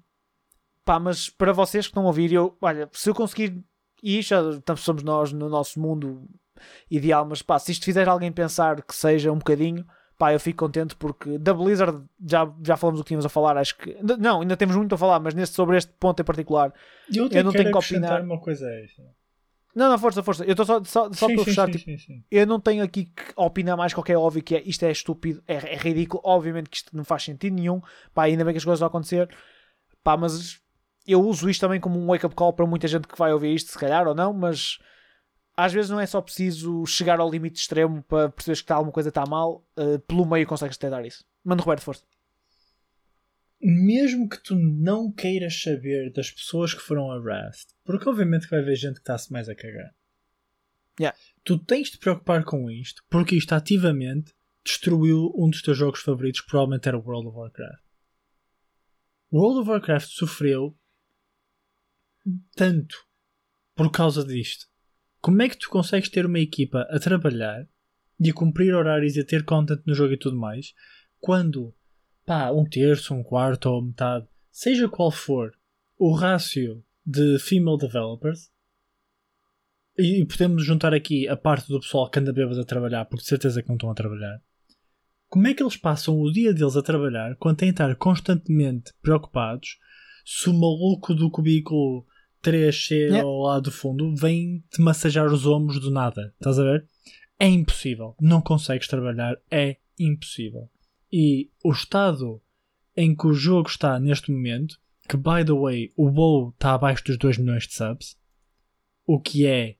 Pá, 0.85 0.99
mas 0.99 1.29
para 1.31 1.53
vocês 1.53 1.87
que 1.87 1.91
estão 1.91 2.05
a 2.05 2.07
ouvir, 2.07 2.33
eu, 2.33 2.57
olha, 2.61 2.89
se 2.93 3.09
eu 3.09 3.15
conseguir, 3.15 3.63
e 4.03 4.19
isto 4.19 4.31
já 4.31 4.43
tanto 4.65 4.81
somos 4.81 5.03
nós 5.03 5.33
no 5.33 5.49
nosso 5.49 5.79
mundo 5.81 6.29
ideal, 6.91 7.25
mas 7.25 7.43
pá, 7.43 7.59
se 7.59 7.73
isto 7.73 7.85
fizer 7.85 8.09
alguém 8.09 8.33
pensar 8.33 8.83
que 8.83 8.95
seja 8.95 9.31
um 9.33 9.39
bocadinho, 9.39 9.87
pá, 10.19 10.33
eu 10.33 10.41
fico 10.41 10.59
contente 10.65 10.95
porque 10.97 11.39
da 11.39 11.55
Blizzard 11.55 12.05
já, 12.25 12.53
já 12.65 12.77
falamos 12.77 13.01
o 13.01 13.05
que 13.05 13.09
tínhamos 13.09 13.27
a 13.27 13.29
falar, 13.29 13.57
acho 13.57 13.77
que, 13.77 13.97
não, 14.19 14.41
ainda 14.41 14.57
temos 14.57 14.77
muito 14.77 14.95
a 14.95 14.99
falar, 14.99 15.21
mas 15.21 15.35
neste, 15.35 15.55
sobre 15.55 15.77
este 15.77 15.93
ponto 15.99 16.21
em 16.21 16.25
particular, 16.25 16.73
Eu, 17.13 17.29
Eu 17.31 17.45
não 17.45 17.53
tenho 17.53 17.71
que 17.71 17.79
opinar. 17.79 18.23
uma 18.23 18.41
coisa 18.41 18.69
esta. 18.85 19.03
não, 19.75 19.89
não, 19.89 19.99
força, 19.99 20.23
força, 20.23 20.45
eu 20.45 20.51
estou 20.53 20.67
só, 20.67 20.83
só, 20.85 21.13
só 21.13 21.27
sim, 21.27 21.35
para 21.35 21.45
sim, 21.45 21.51
fechar, 21.51 21.67
sim, 21.67 21.73
tipo, 21.73 21.85
sim, 21.85 21.99
sim. 21.99 22.25
eu 22.31 22.47
não 22.47 22.61
tenho 22.61 22.85
aqui 22.85 23.07
que 23.07 23.23
opinar 23.37 23.77
mais 23.77 23.95
qualquer 23.95 24.17
óbvio 24.17 24.43
que 24.43 24.55
é 24.57 24.63
isto 24.63 24.85
é 24.85 24.91
estúpido, 24.93 25.43
é, 25.47 25.55
é 25.55 25.77
ridículo, 25.77 26.23
obviamente 26.25 26.69
que 26.71 26.77
isto 26.77 26.97
não 26.97 27.05
faz 27.05 27.23
sentido 27.25 27.55
nenhum, 27.55 27.81
pá, 28.15 28.25
ainda 28.25 28.45
bem 28.45 28.53
que 28.53 28.59
as 28.59 28.65
coisas 28.65 28.81
vão 28.81 28.89
acontecer, 28.89 29.29
pá, 30.05 30.17
mas 30.17 30.62
eu 31.07 31.21
uso 31.21 31.49
isto 31.49 31.61
também 31.61 31.81
como 31.81 31.99
um 31.99 32.07
wake-up 32.07 32.35
call 32.35 32.53
para 32.53 32.67
muita 32.67 32.87
gente 32.87 33.09
que 33.09 33.19
vai 33.19 33.33
ouvir 33.33 33.55
isto, 33.55 33.71
se 33.71 33.79
calhar 33.79 34.07
ou 34.07 34.15
não, 34.15 34.33
mas 34.33 34.79
às 35.57 35.73
vezes 35.73 35.91
não 35.91 36.01
é 36.01 36.07
só 36.07 36.21
preciso 36.21 36.87
chegar 36.87 37.21
ao 37.21 37.31
limite 37.31 37.61
extremo 37.61 38.03
para 38.03 38.31
perceberes 38.31 38.61
que 38.61 38.65
está 38.65 38.75
alguma 38.77 38.93
coisa 38.93 39.09
está 39.09 39.25
mal, 39.27 39.67
eh, 39.77 39.99
pelo 39.99 40.25
meio 40.25 40.47
consegues 40.47 40.77
detectar 40.77 41.05
isso. 41.05 41.25
Mano 41.45 41.63
Roberto, 41.63 41.83
força. 41.83 42.05
mesmo 43.61 44.29
que 44.29 44.43
tu 44.43 44.57
não 44.57 45.13
queiras 45.13 45.61
saber 45.61 46.13
das 46.13 46.31
pessoas 46.31 46.75
que 46.75 46.81
foram 46.81 47.11
harassed, 47.13 47.73
porque 47.85 48.09
obviamente 48.09 48.45
que 48.45 48.51
vai 48.51 48.61
haver 48.61 48.77
gente 48.77 48.95
que 48.95 49.01
está-se 49.01 49.33
mais 49.33 49.49
a 49.49 49.55
cagar. 49.55 49.95
Yeah. 50.99 51.17
Tu 51.45 51.59
tens 51.59 51.87
de 51.87 51.93
te 51.93 51.99
preocupar 51.99 52.45
com 52.45 52.71
isto, 52.71 53.03
porque 53.09 53.37
isto 53.37 53.53
ativamente 53.53 54.35
destruiu 54.65 55.33
um 55.37 55.49
dos 55.49 55.63
teus 55.63 55.77
jogos 55.77 56.01
favoritos, 56.01 56.41
que 56.41 56.49
provavelmente 56.49 56.89
era 56.89 56.99
o 56.99 57.03
World 57.03 57.29
of 57.29 57.37
Warcraft. 57.37 57.83
World 59.33 59.61
of 59.61 59.71
Warcraft 59.71 60.09
sofreu 60.09 60.77
tanto 62.55 62.97
por 63.75 63.91
causa 63.91 64.25
disto. 64.25 64.67
Como 65.21 65.41
é 65.43 65.49
que 65.49 65.59
tu 65.59 65.69
consegues 65.69 66.09
ter 66.09 66.27
uma 66.27 66.41
equipa 66.41 66.87
a 66.91 66.99
trabalhar 66.99 67.67
e 68.19 68.31
a 68.31 68.35
cumprir 68.35 68.75
horários 68.75 69.17
e 69.17 69.21
a 69.21 69.25
ter 69.25 69.45
content 69.45 69.81
no 69.87 69.95
jogo 69.95 70.15
e 70.15 70.19
tudo 70.19 70.37
mais, 70.37 70.75
quando 71.21 71.75
pá, 72.25 72.51
um 72.51 72.65
terço, 72.65 73.15
um 73.15 73.23
quarto 73.23 73.67
ou 73.67 73.83
metade, 73.83 74.27
seja 74.51 74.89
qual 74.89 75.11
for 75.11 75.53
o 75.99 76.13
rácio 76.15 76.85
de 77.05 77.39
female 77.39 77.79
developers, 77.79 78.51
e 79.99 80.25
podemos 80.25 80.65
juntar 80.65 80.95
aqui 80.95 81.29
a 81.29 81.37
parte 81.37 81.69
do 81.69 81.81
pessoal 81.81 82.09
que 82.09 82.19
anda 82.19 82.33
bêbado 82.33 82.61
a 82.61 82.65
trabalhar, 82.65 83.05
porque 83.05 83.23
de 83.23 83.29
certeza 83.29 83.63
que 83.63 83.69
não 83.69 83.77
estão 83.77 83.91
a 83.91 83.95
trabalhar. 83.95 84.41
Como 85.29 85.47
é 85.47 85.55
que 85.55 85.63
eles 85.63 85.77
passam 85.77 86.19
o 86.21 86.33
dia 86.33 86.53
deles 86.53 86.77
a 86.77 86.83
trabalhar 86.83 87.37
quando 87.37 87.59
têm 87.59 87.69
de 87.69 87.75
estar 87.75 87.95
constantemente 87.97 88.93
preocupados 89.03 89.79
se 90.25 90.49
o 90.49 90.55
maluco 90.55 91.15
do 91.15 91.31
cubículo 91.31 92.07
3C 92.43 92.91
Yeah. 92.93 93.23
ao 93.23 93.39
lado 93.41 93.65
do 93.65 93.73
fundo 93.73 94.15
vem 94.17 94.65
te 94.71 94.81
massajar 94.81 95.27
os 95.33 95.47
ombros 95.47 95.81
do 95.81 95.91
nada? 95.91 96.35
Estás 96.39 96.59
a 96.59 96.65
ver? 96.65 96.89
É 97.39 97.47
impossível. 97.47 98.15
Não 98.21 98.41
consegues 98.41 98.87
trabalhar. 98.89 99.37
É 99.51 99.79
impossível. 99.99 100.71
E 101.13 101.51
o 101.65 101.73
estado 101.73 102.41
em 102.97 103.15
que 103.15 103.27
o 103.27 103.33
jogo 103.33 103.69
está 103.69 103.99
neste 103.99 104.31
momento, 104.31 104.79
que 105.09 105.17
by 105.17 105.45
the 105.45 105.53
way, 105.53 105.93
o 105.97 106.09
WoW 106.09 106.51
está 106.51 106.75
abaixo 106.75 107.05
dos 107.05 107.19
2 107.19 107.39
milhões 107.39 107.67
de 107.67 107.75
subs, 107.75 108.17
o 109.07 109.21
que 109.21 109.47
é 109.47 109.77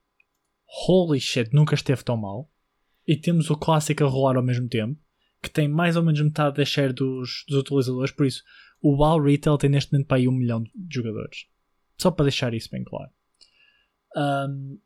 holy 0.87 1.19
shit, 1.19 1.53
nunca 1.53 1.75
esteve 1.75 2.03
tão 2.03 2.17
mal. 2.17 2.49
E 3.05 3.15
temos 3.15 3.49
o 3.49 3.57
clássico 3.57 4.03
a 4.03 4.07
rolar 4.07 4.37
ao 4.37 4.43
mesmo 4.43 4.67
tempo, 4.67 4.99
que 5.41 5.49
tem 5.49 5.67
mais 5.67 5.95
ou 5.95 6.03
menos 6.03 6.21
metade 6.21 6.57
da 6.57 6.65
share 6.65 6.93
dos, 6.93 7.43
dos 7.47 7.57
utilizadores, 7.59 8.11
por 8.11 8.25
isso 8.25 8.43
o 8.81 8.97
WoW 8.97 9.21
Retail 9.21 9.57
tem 9.57 9.69
neste 9.69 9.91
momento 9.93 10.07
para 10.07 10.17
aí 10.17 10.27
um 10.27 10.31
milhão 10.33 10.61
de 10.61 10.95
jogadores. 10.95 11.45
Só 12.03 12.11
para 12.11 12.25
deixar 12.25 12.53
isso 12.53 12.69
bem 12.69 12.83
claro. 12.83 13.09
Um, 14.15 14.77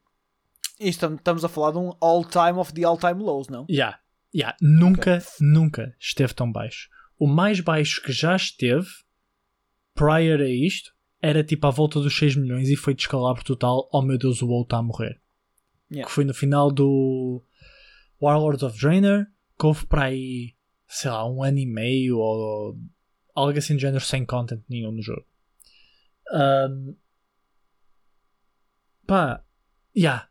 Isto 0.80 1.00
tam- 1.08 1.16
estamos 1.16 1.44
a 1.44 1.50
falar 1.50 1.72
de 1.72 1.80
um 1.80 1.92
all-time 2.00 2.60
of 2.60 2.72
the 2.74 2.84
all-time 2.84 3.24
lows, 3.24 3.48
não? 3.48 3.66
Yeah, 3.68 4.00
yeah. 4.34 4.56
Nunca, 4.62 5.24
nunca 5.42 5.96
esteve 6.00 6.36
tão 6.36 6.52
baixo. 6.52 6.88
O 7.18 7.26
mais 7.26 7.60
baixo 7.60 8.00
que 8.04 8.12
já 8.12 8.36
esteve, 8.36 8.88
prior 9.96 10.40
a 10.40 10.48
isto, 10.48 10.94
era 11.20 11.44
tipo 11.44 11.66
à 11.66 11.72
volta 11.72 12.00
dos 12.00 12.16
6 12.16 12.36
milhões 12.36 12.70
e 12.70 12.76
foi 12.76 12.94
descalabro 12.94 13.44
total. 13.44 13.90
Oh 13.92 14.04
meu 14.04 14.20
Deus, 14.20 14.44
o 14.44 14.48
WoW 14.48 14.62
está 14.62 14.78
a 14.78 14.84
morrer. 14.84 15.20
Yeah. 15.90 16.08
Que 16.08 16.12
foi 16.14 16.24
no 16.24 16.34
final 16.36 16.70
do 16.72 17.44
Warlords 18.22 18.62
of 18.62 18.80
Draenor, 18.80 19.26
que 19.60 19.66
houve 19.66 19.88
para 19.88 20.04
aí, 20.04 20.54
sei 20.88 21.10
lá, 21.10 21.28
um 21.28 21.42
ano 21.42 21.58
e 21.58 21.66
meio 21.66 22.20
ou 22.20 22.78
algo 23.34 23.58
assim 23.58 23.76
de 23.76 23.82
género 23.82 24.04
sem 24.06 24.24
content 24.24 24.62
nenhum 24.70 24.92
no 24.92 25.02
jogo. 25.02 25.26
Um, 26.32 26.96
pá, 29.08 29.44
yeah. 29.96 30.28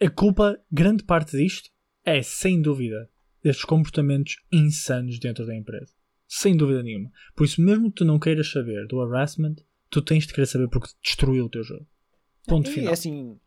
A 0.00 0.08
culpa, 0.08 0.60
grande 0.70 1.02
parte 1.02 1.36
disto, 1.36 1.70
é 2.04 2.22
sem 2.22 2.60
dúvida 2.62 3.10
destes 3.42 3.64
comportamentos 3.64 4.36
insanos 4.52 5.18
dentro 5.18 5.46
da 5.46 5.56
empresa. 5.56 5.92
Sem 6.28 6.56
dúvida 6.56 6.82
nenhuma. 6.82 7.10
Por 7.34 7.44
isso, 7.44 7.60
mesmo 7.60 7.90
que 7.90 7.96
tu 7.96 8.04
não 8.04 8.18
queiras 8.18 8.50
saber 8.50 8.86
do 8.86 9.00
harassment, 9.00 9.56
tu 9.88 10.00
tens 10.00 10.26
de 10.26 10.32
querer 10.32 10.46
saber 10.46 10.68
porque 10.68 10.88
destruiu 11.02 11.46
o 11.46 11.50
teu 11.50 11.64
jogo. 11.64 11.86
Ponto 12.46 12.70
e 12.70 12.72
final. 12.72 12.92
assim, 12.92 13.38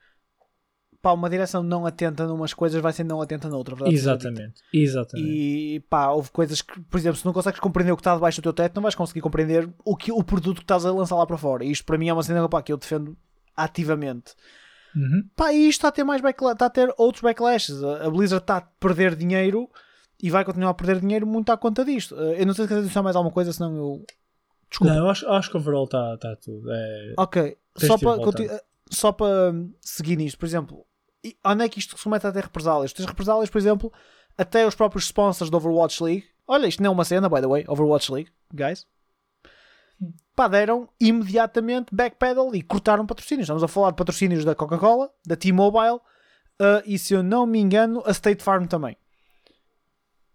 pá, 1.02 1.12
uma 1.12 1.30
direção 1.30 1.64
não 1.64 1.86
atenta 1.86 2.28
numas 2.28 2.54
coisas 2.54 2.82
vai 2.82 2.94
ser 2.94 3.04
não 3.04 3.22
atenta 3.22 3.48
noutra, 3.50 3.76
verdade. 3.76 3.96
Exatamente. 3.96 4.62
Exatamente. 4.74 5.30
E 5.30 5.80
pá, 5.90 6.10
houve 6.10 6.32
coisas 6.32 6.62
que, 6.62 6.80
por 6.82 6.98
exemplo, 6.98 7.18
se 7.18 7.26
não 7.26 7.34
consegues 7.34 7.60
compreender 7.60 7.92
o 7.92 7.96
que 7.96 8.02
está 8.02 8.16
debaixo 8.16 8.42
do 8.42 8.44
teu 8.44 8.54
teto, 8.54 8.76
não 8.76 8.84
vais 8.84 8.96
conseguir 8.96 9.22
compreender 9.22 9.70
o, 9.84 9.96
que, 9.96 10.12
o 10.12 10.24
produto 10.24 10.58
que 10.58 10.64
estás 10.64 10.86
a 10.86 10.92
lançar 10.92 11.16
lá 11.16 11.26
para 11.26 11.38
fora. 11.38 11.64
E 11.64 11.72
isto 11.72 11.86
para 11.86 11.98
mim 11.98 12.10
é 12.10 12.14
uma 12.14 12.24
cena 12.24 12.48
pá, 12.50 12.62
que 12.62 12.72
eu 12.72 12.78
defendo 12.78 13.18
ativamente. 13.56 14.34
Uhum. 14.96 15.28
Pá, 15.36 15.52
e 15.52 15.68
isto 15.68 15.80
está 15.80 15.88
a 15.88 15.92
ter 15.92 16.04
mais 16.04 16.22
backla- 16.22 16.52
está 16.54 16.68
a 16.68 16.70
ter 16.70 16.94
outros 16.98 17.22
backlashes. 17.22 17.84
A 17.84 18.10
Blizzard 18.10 18.44
está 18.44 18.58
a 18.58 18.62
perder 18.62 19.16
dinheiro 19.16 19.70
e 20.22 20.30
vai 20.30 20.46
continuar 20.46 20.70
a 20.70 20.74
perder 20.74 21.00
dinheiro 21.00 21.26
muito 21.26 21.52
à 21.52 21.58
conta 21.58 21.84
disto. 21.84 22.16
Eh, 22.20 22.42
Eu 22.42 22.46
não 22.46 22.54
sei 22.54 22.66
se 22.66 22.70
queres 22.70 22.84
adicionar 22.84 23.04
mais 23.04 23.16
alguma 23.16 23.34
coisa, 23.34 23.52
senão 23.52 23.76
eu. 23.76 24.06
Desculpa. 24.70 24.94
Não, 24.94 25.04
eu 25.04 25.10
acho, 25.10 25.28
acho 25.30 25.50
que 25.52 25.58
overall 25.58 25.86
está 25.86 26.18
tá 26.18 26.36
tudo. 26.36 26.72
É, 26.72 27.14
Ok, 27.18 27.58
Tens 27.76 27.88
só 27.88 27.98
para, 27.98 28.64
só 28.90 29.12
para 29.12 29.52
hum, 29.52 29.74
seguir 29.82 30.16
nisto, 30.16 30.38
por 30.38 30.46
exemplo, 30.46 30.86
onde 31.46 31.64
é 31.64 31.70
que 31.70 31.80
isto 31.80 31.98
se 31.98 32.04
começa 32.04 32.28
a 32.28 32.32
ter 32.32 32.44
represálias? 32.44 32.94
Tens 32.94 33.06
represálias, 33.06 33.50
por 33.50 33.58
exemplo, 33.58 33.92
até 34.38 34.66
os 34.66 34.76
próprios 34.76 35.06
sponsors 35.06 35.50
da 35.52 35.58
Overwatch 35.58 36.04
League. 36.04 36.26
Olha, 36.48 36.68
isto 36.68 36.82
não 36.82 36.90
é 36.92 36.94
uma 36.94 37.06
cena, 37.06 37.30
by 37.30 37.42
the 37.42 37.48
way, 37.48 37.66
Overwatch 37.68 38.12
League, 38.12 38.32
guys. 38.54 38.86
Pá, 40.36 40.48
deram 40.48 40.90
imediatamente 41.00 41.94
backpedal 41.94 42.56
e 42.56 42.62
cortaram 42.62 43.06
patrocínios. 43.06 43.46
Estamos 43.46 43.64
a 43.64 43.68
falar 43.68 43.92
de 43.92 43.98
patrocínios 43.98 44.44
da 44.44 44.56
Coca-Cola, 44.56 45.12
da 45.26 45.36
T-Mobile 45.36 45.96
uh, 45.96 46.82
e, 46.86 46.98
se 46.98 47.14
eu 47.14 47.22
não 47.22 47.46
me 47.46 47.60
engano, 47.60 48.02
a 48.06 48.12
State 48.12 48.44
Farm 48.44 48.66
também. 48.66 48.98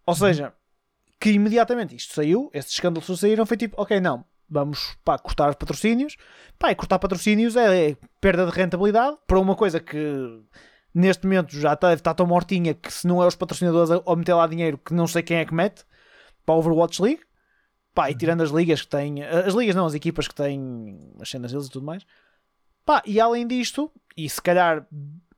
Ou 0.06 0.14
seja, 0.14 0.54
que 1.20 1.30
imediatamente 1.30 1.96
isto 1.96 2.14
saiu, 2.14 2.48
estes 2.54 2.74
escândalos 2.74 3.20
saíram, 3.20 3.44
foi 3.44 3.56
tipo, 3.56 3.80
ok, 3.80 4.00
não, 4.00 4.24
vamos 4.48 4.96
pá, 5.04 5.18
cortar 5.18 5.50
os 5.50 5.56
patrocínios. 5.56 6.16
Pá, 6.58 6.70
e 6.70 6.74
cortar 6.74 6.98
patrocínios 6.98 7.56
é, 7.56 7.90
é 7.90 7.96
perda 8.20 8.46
de 8.46 8.52
rentabilidade 8.52 9.16
para 9.26 9.38
uma 9.38 9.54
coisa 9.54 9.80
que 9.80 10.42
neste 10.94 11.26
momento 11.26 11.58
já 11.58 11.74
está, 11.74 11.92
está 11.92 12.14
tão 12.14 12.26
mortinha 12.26 12.74
que 12.74 12.92
se 12.92 13.06
não 13.06 13.22
é 13.22 13.26
os 13.26 13.36
patrocinadores 13.36 13.90
a, 13.90 14.02
a 14.06 14.16
meter 14.16 14.34
lá 14.34 14.46
dinheiro 14.46 14.78
que 14.78 14.94
não 14.94 15.06
sei 15.06 15.22
quem 15.22 15.38
é 15.38 15.44
que 15.44 15.54
mete 15.54 15.84
para 16.46 16.54
a 16.54 16.58
Overwatch 16.58 17.02
League. 17.02 17.22
Pá, 17.98 18.12
e 18.12 18.14
tirando 18.14 18.44
as 18.44 18.50
ligas 18.50 18.82
que 18.82 18.86
têm, 18.86 19.24
as 19.24 19.54
ligas 19.54 19.74
não, 19.74 19.84
as 19.84 19.92
equipas 19.92 20.28
que 20.28 20.34
têm 20.36 21.10
as 21.20 21.28
cenas 21.28 21.50
deles 21.50 21.66
e 21.66 21.70
tudo 21.70 21.84
mais. 21.84 22.06
Pá, 22.86 23.02
e 23.04 23.18
além 23.18 23.44
disto, 23.44 23.90
e 24.16 24.30
se 24.30 24.40
calhar 24.40 24.86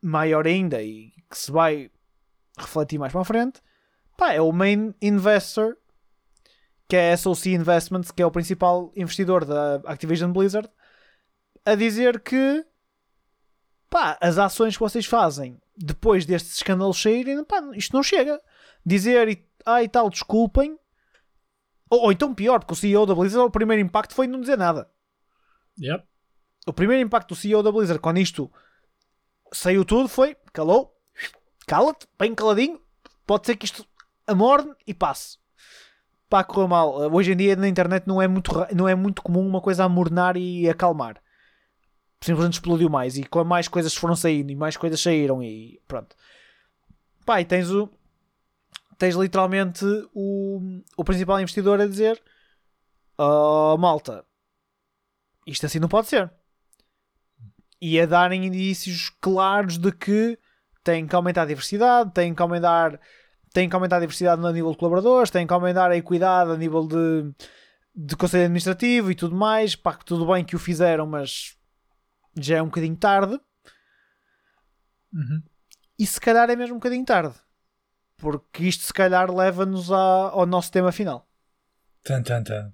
maior 0.03 0.47
ainda, 0.47 0.83
e 0.83 1.11
que 1.31 1.39
se 1.39 1.51
vai 1.51 1.91
refletir 2.59 2.99
mais 2.99 3.13
para 3.13 3.23
a 3.23 3.25
frente, 3.25 3.63
pá, 4.15 4.35
é 4.35 4.43
o 4.43 4.53
main 4.53 4.95
investor 5.01 5.75
que 6.87 6.97
é 6.97 7.15
a 7.15 7.17
SOC 7.17 7.47
Investments, 7.47 8.11
que 8.11 8.23
é 8.23 8.27
o 8.27 8.31
principal 8.31 8.93
investidor 8.95 9.47
da 9.47 9.77
Activision 9.87 10.31
Blizzard, 10.31 10.69
a 11.65 11.75
dizer 11.75 12.21
que 12.21 12.63
pá, 13.89 14.19
as 14.21 14.37
ações 14.37 14.77
que 14.77 14.83
vocês 14.83 15.07
fazem 15.07 15.59
depois 15.75 16.27
destes 16.27 16.57
escândalos 16.57 17.01
saírem, 17.01 17.43
pá, 17.43 17.63
isto 17.73 17.97
não 17.97 18.03
chega. 18.03 18.39
Dizer 18.85 19.31
e, 19.31 19.49
ah, 19.65 19.79
tal, 19.91 20.11
desculpem. 20.11 20.79
Ou, 21.91 22.05
ou 22.05 22.13
então 22.13 22.33
pior, 22.33 22.61
porque 22.61 22.73
o 22.73 22.77
CEO 22.77 23.05
da 23.05 23.15
Blizzard, 23.15 23.47
o 23.47 23.51
primeiro 23.51 23.83
impacto 23.83 24.15
foi 24.15 24.29
não 24.29 24.41
dizer 24.41 24.57
nada. 24.57 24.89
Yep. 25.79 26.05
O 26.67 26.73
primeiro 26.73 27.05
impacto 27.05 27.31
do 27.31 27.37
CEO 27.37 27.63
da 27.63 27.73
Blizzard 27.73 28.01
quando 28.01 28.19
isto 28.19 28.51
saiu 29.53 29.85
tudo 29.85 30.09
foi 30.09 30.37
calou, 30.53 30.97
cala-te, 31.67 32.07
bem 32.19 32.35
caladinho, 32.35 32.81
pode 33.27 33.47
ser 33.47 33.57
que 33.57 33.65
isto 33.65 33.85
amorde 34.27 34.71
e 34.87 34.95
passe. 34.95 35.39
Pá, 36.29 36.45
correu 36.45 36.69
mal. 36.69 37.13
Hoje 37.13 37.33
em 37.33 37.37
dia 37.37 37.57
na 37.57 37.67
internet 37.67 38.07
não 38.07 38.23
é 38.23 38.29
muito, 38.29 38.53
não 38.75 38.89
é 38.89 38.95
muito 38.95 39.21
comum 39.21 39.45
uma 39.45 39.61
coisa 39.61 39.85
amornar 39.85 40.37
e 40.37 40.69
acalmar. 40.69 41.21
Simplesmente 42.21 42.55
explodiu 42.55 42.89
mais 42.89 43.17
e 43.17 43.25
com 43.25 43.43
mais 43.43 43.67
coisas 43.67 43.95
foram 43.95 44.15
saindo 44.15 44.53
e 44.53 44.55
mais 44.55 44.77
coisas 44.77 45.01
saíram 45.01 45.43
e 45.43 45.81
pronto. 45.89 46.15
Pá, 47.27 47.41
e 47.41 47.45
tens 47.45 47.71
o 47.71 47.89
tens 49.01 49.17
literalmente 49.17 49.85
o, 50.15 50.83
o 50.97 51.05
principal 51.05 51.41
investidor 51.41 51.81
a 51.81 51.87
dizer 51.87 52.23
oh, 53.19 53.77
malta 53.77 54.25
isto 55.47 55.67
assim 55.67 55.81
não 55.81 55.89
pode 55.89 56.07
ser 56.07 56.31
e 57.81 57.99
a 57.99 58.07
darem 58.07 58.47
indícios 58.47 59.11
claros 59.21 59.79
de 59.79 59.91
que 59.91 60.39
têm 60.85 61.07
que 61.07 61.15
aumentar 61.15 61.43
a 61.43 61.47
diversidade, 61.47 62.13
têm 62.13 62.35
que 62.35 62.43
aumentar, 62.43 63.01
têm 63.53 63.69
que 63.69 63.75
aumentar 63.75 63.97
a 63.97 64.01
diversidade 64.01 64.41
no 64.41 64.53
nível 64.53 64.73
de 64.73 64.77
colaboradores, 64.77 65.31
têm 65.31 65.47
que 65.47 65.53
aumentar 65.53 65.91
a 65.91 65.97
equidade 65.97 66.51
a 66.51 66.57
nível 66.57 66.87
de, 66.87 67.33
de 67.95 68.17
conselho 68.17 68.45
administrativo 68.45 69.11
e 69.11 69.15
tudo 69.15 69.35
mais. 69.35 69.75
Pá, 69.75 69.95
que 69.95 70.05
tudo 70.05 70.27
bem 70.27 70.45
que 70.45 70.57
o 70.57 70.59
fizeram, 70.59 71.07
mas 71.07 71.57
já 72.39 72.59
é 72.59 72.63
um 72.63 72.67
bocadinho 72.67 72.97
tarde. 72.97 73.41
Uhum. 75.13 75.43
E 75.99 76.07
se 76.07 76.21
calhar 76.21 76.49
é 76.51 76.57
mesmo 76.57 76.77
um 76.77 76.79
bocadinho 76.79 77.05
tarde. 77.05 77.35
Porque 78.21 78.65
isto 78.65 78.85
se 78.85 78.93
calhar 78.93 79.31
leva-nos 79.35 79.91
ao 79.91 80.45
nosso 80.47 80.71
tema 80.71 80.93
final. 80.93 81.27
Tan, 82.03 82.23
tan, 82.23 82.43
tan. 82.43 82.73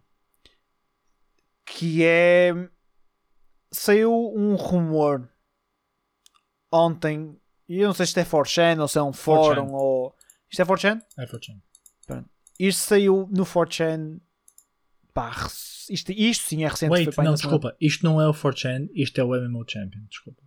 que 1.65 2.05
é 2.05 2.53
saiu 3.73 4.13
um 4.35 4.55
rumor 4.55 5.29
ontem 6.73 7.37
e 7.69 7.81
eu 7.81 7.89
não 7.89 7.95
sei 7.95 8.07
se 8.07 8.11
isto 8.11 8.19
é 8.21 8.25
4chan 8.25 8.81
ou 8.81 8.89
se 8.89 8.99
é 8.99 9.03
um 9.03 9.11
4chan. 9.11 9.15
fórum 9.15 9.73
ou 9.73 10.15
isto 10.51 10.63
é 10.63 10.65
4chan? 10.65 11.01
É 11.19 11.27
fortune. 11.27 11.61
Isto 12.59 12.81
saiu 12.81 13.29
no 13.31 13.45
4chan 13.45 14.21
pá, 15.13 15.31
isto, 15.91 16.13
isto 16.13 16.47
sim 16.49 16.65
é 16.65 16.69
recente. 16.69 16.91
Wait, 16.93 17.07
não, 17.07 17.11
na 17.11 17.13
semana- 17.13 17.37
desculpa. 17.37 17.77
Isto 17.81 18.05
não 18.05 18.21
é 18.21 18.29
o 18.29 18.33
4chan, 18.33 18.89
isto 18.95 19.21
é 19.21 19.25
o 19.25 19.35
MMO 19.35 19.65
Champion. 19.69 20.03
Desculpa. 20.09 20.43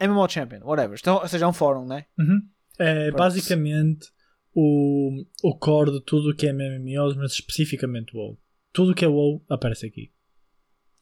MMO 0.00 0.28
Champion, 0.28 0.60
whatever. 0.64 0.96
Então, 1.00 1.16
ou 1.16 1.28
seja, 1.28 1.44
é 1.44 1.48
um 1.48 1.52
fórum, 1.52 1.86
né? 1.86 2.06
Uhum. 2.18 2.40
É 2.78 3.06
Pronto. 3.06 3.18
basicamente 3.18 4.12
o, 4.58 5.22
o 5.42 5.54
core 5.58 5.92
de 5.92 6.00
tudo 6.00 6.30
o 6.30 6.34
que 6.34 6.48
é 6.48 6.52
MMOs, 6.52 7.14
mas 7.14 7.32
especificamente 7.32 8.16
o 8.16 8.18
WoW. 8.18 8.38
Tudo 8.72 8.92
o 8.92 8.94
que 8.94 9.04
é 9.04 9.08
WoW 9.08 9.44
aparece 9.50 9.84
aqui. 9.84 10.10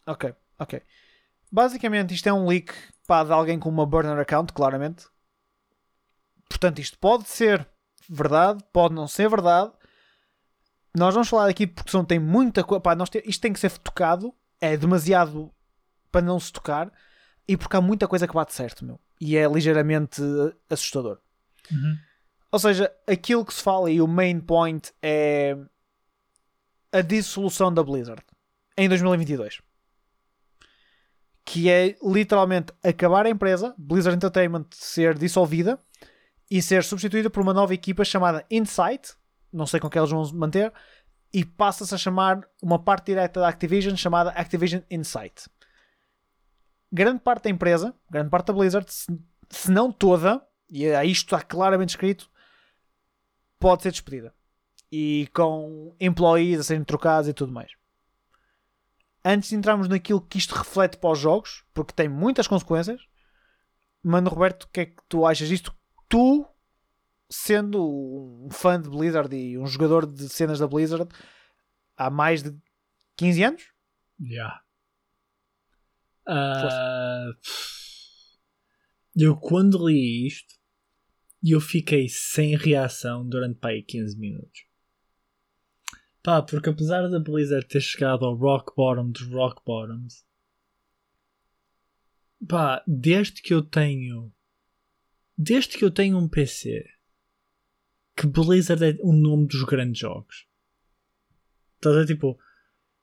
Ok, 0.05 0.35
ok. 0.59 0.83
Basicamente, 1.53 2.13
isto 2.13 2.29
é 2.29 2.33
um 2.33 2.49
leak 2.49 2.75
pá, 3.07 3.23
de 3.23 3.31
alguém 3.31 3.61
com 3.61 3.69
uma 3.69 3.87
burner 3.87 4.19
account, 4.19 4.53
claramente. 4.53 5.07
Portanto, 6.49 6.81
isto 6.81 6.99
pode 6.99 7.29
ser 7.29 7.65
verdade, 8.09 8.63
pode 8.73 8.93
não 8.93 9.07
ser 9.07 9.31
verdade. 9.31 9.73
Nós 10.93 11.15
vamos 11.15 11.29
falar 11.29 11.49
aqui 11.49 11.65
porque 11.65 11.93
são, 11.93 12.05
tem 12.05 12.19
muita 12.19 12.65
coisa. 12.65 12.83
Isto 13.25 13.41
tem 13.41 13.53
que 13.53 13.61
ser 13.61 13.71
tocado. 13.79 14.35
É 14.61 14.77
demasiado 14.77 15.53
para 16.11 16.23
não 16.23 16.41
se 16.41 16.53
tocar. 16.53 16.93
E 17.47 17.57
porque 17.57 17.77
há 17.77 17.81
muita 17.81 18.09
coisa 18.09 18.27
que 18.27 18.35
bate 18.35 18.53
certo, 18.53 18.85
meu. 18.85 19.01
E 19.21 19.37
é 19.37 19.47
ligeiramente 19.47 20.21
assustador. 20.69 21.21
Uhum. 21.71 21.97
Ou 22.55 22.59
seja, 22.61 22.89
aquilo 23.05 23.45
que 23.45 23.53
se 23.53 23.61
fala 23.61 23.91
e 23.91 24.01
o 24.01 24.07
main 24.07 24.39
point 24.39 24.93
é 25.03 25.57
a 26.93 27.01
dissolução 27.01 27.75
da 27.75 27.83
Blizzard 27.83 28.23
em 28.79 28.89
2022. 28.89 29.61
Que 31.45 31.69
é 31.69 31.97
literalmente 32.01 32.73
acabar 32.81 33.27
a 33.27 33.29
empresa, 33.29 33.75
Blizzard 33.77 34.15
Entertainment 34.15 34.67
ser 34.71 35.19
dissolvida 35.19 35.81
e 36.49 36.63
ser 36.63 36.85
substituída 36.85 37.29
por 37.29 37.43
uma 37.43 37.53
nova 37.53 37.75
equipa 37.75 38.05
chamada 38.05 38.47
Insight, 38.49 39.15
não 39.53 39.67
sei 39.67 39.81
com 39.81 39.91
que 39.91 39.99
eles 39.99 40.11
vão 40.11 40.23
manter, 40.33 40.73
e 41.33 41.45
passa-se 41.45 41.93
a 41.93 41.99
chamar 41.99 42.49
uma 42.63 42.79
parte 42.79 43.07
direta 43.07 43.41
da 43.41 43.49
Activision 43.49 43.97
chamada 43.97 44.31
Activision 44.31 44.83
Insight. 44.89 45.51
Grande 46.93 47.19
parte 47.19 47.43
da 47.43 47.51
empresa, 47.51 47.93
grande 48.09 48.31
parte 48.31 48.47
da 48.47 48.53
Blizzard, 48.53 48.87
se, 48.93 49.09
se 49.51 49.73
não 49.73 49.91
toda, 49.91 50.41
e 50.71 50.87
aí 50.87 51.11
está 51.11 51.43
claramente 51.43 51.89
escrito, 51.89 52.33
pode 53.59 53.83
ser 53.83 53.91
despedida. 53.91 54.35
E 54.91 55.29
com 55.35 55.95
employees 56.01 56.61
a 56.61 56.63
serem 56.63 56.85
trocados 56.85 57.29
e 57.29 57.35
tudo 57.35 57.53
mais. 57.53 57.73
Antes 59.25 59.49
de 59.49 59.57
entrarmos 59.57 59.89
naquilo 59.89 60.21
que 60.21 60.39
isto 60.39 60.55
reflete 60.55 60.99
para 60.99 61.11
os 61.11 61.19
jogos, 61.19 61.65
porque 61.73 61.95
tem 61.95 62.09
muitas 62.09 62.47
consequências, 62.47 63.01
Mano 64.05 64.29
Roberto, 64.29 64.65
o 64.65 64.69
que 64.69 64.81
é 64.81 64.87
que 64.87 65.03
tu 65.09 65.25
achas 65.25 65.49
disto? 65.49 65.75
Tu, 66.11 66.47
sendo 67.31 67.83
um 67.83 68.51
fã 68.51 68.79
de 68.79 68.91
Blizzard 68.91 69.35
e 69.35 69.57
um 69.57 69.67
jogador 69.67 70.07
de 70.07 70.29
cenas 70.29 70.59
da 70.59 70.69
Blizzard 70.69 71.09
há 71.97 72.11
mais 72.11 72.43
de 72.43 72.55
15 73.17 73.43
anos? 73.43 73.73
Yeah. 74.21 74.61
Ah, 76.29 77.31
eu 79.17 79.37
quando 79.37 79.89
li 79.89 80.27
isto, 80.27 80.55
eu 81.53 81.61
fiquei 81.61 82.09
sem 82.09 82.57
reação 82.57 83.29
durante 83.29 83.59
pá, 83.59 83.69
aí 83.69 83.83
15 83.83 84.19
minutos. 84.19 84.67
Pá, 86.23 86.41
porque 86.41 86.71
apesar 86.71 87.07
da 87.09 87.21
Blizzard 87.21 87.67
ter 87.67 87.81
chegado 87.81 88.25
ao 88.25 88.35
rock 88.35 88.75
bottom 88.75 89.11
dos 89.11 89.29
rock 89.29 89.63
bottoms, 89.65 90.25
pá, 92.49 92.83
desde 92.87 93.43
que 93.43 93.53
eu 93.53 93.63
tenho 93.63 94.33
desde 95.37 95.77
que 95.77 95.85
eu 95.85 95.91
tenho 95.91 96.17
um 96.17 96.29
PC 96.29 96.85
que 98.17 98.27
Blizzard 98.27 98.83
é 98.83 98.97
o 99.01 99.13
nome 99.13 99.47
dos 99.47 99.65
grandes 99.65 99.99
jogos. 99.99 100.47
Estás 101.75 101.97
a 101.97 102.07
tipo, 102.07 102.39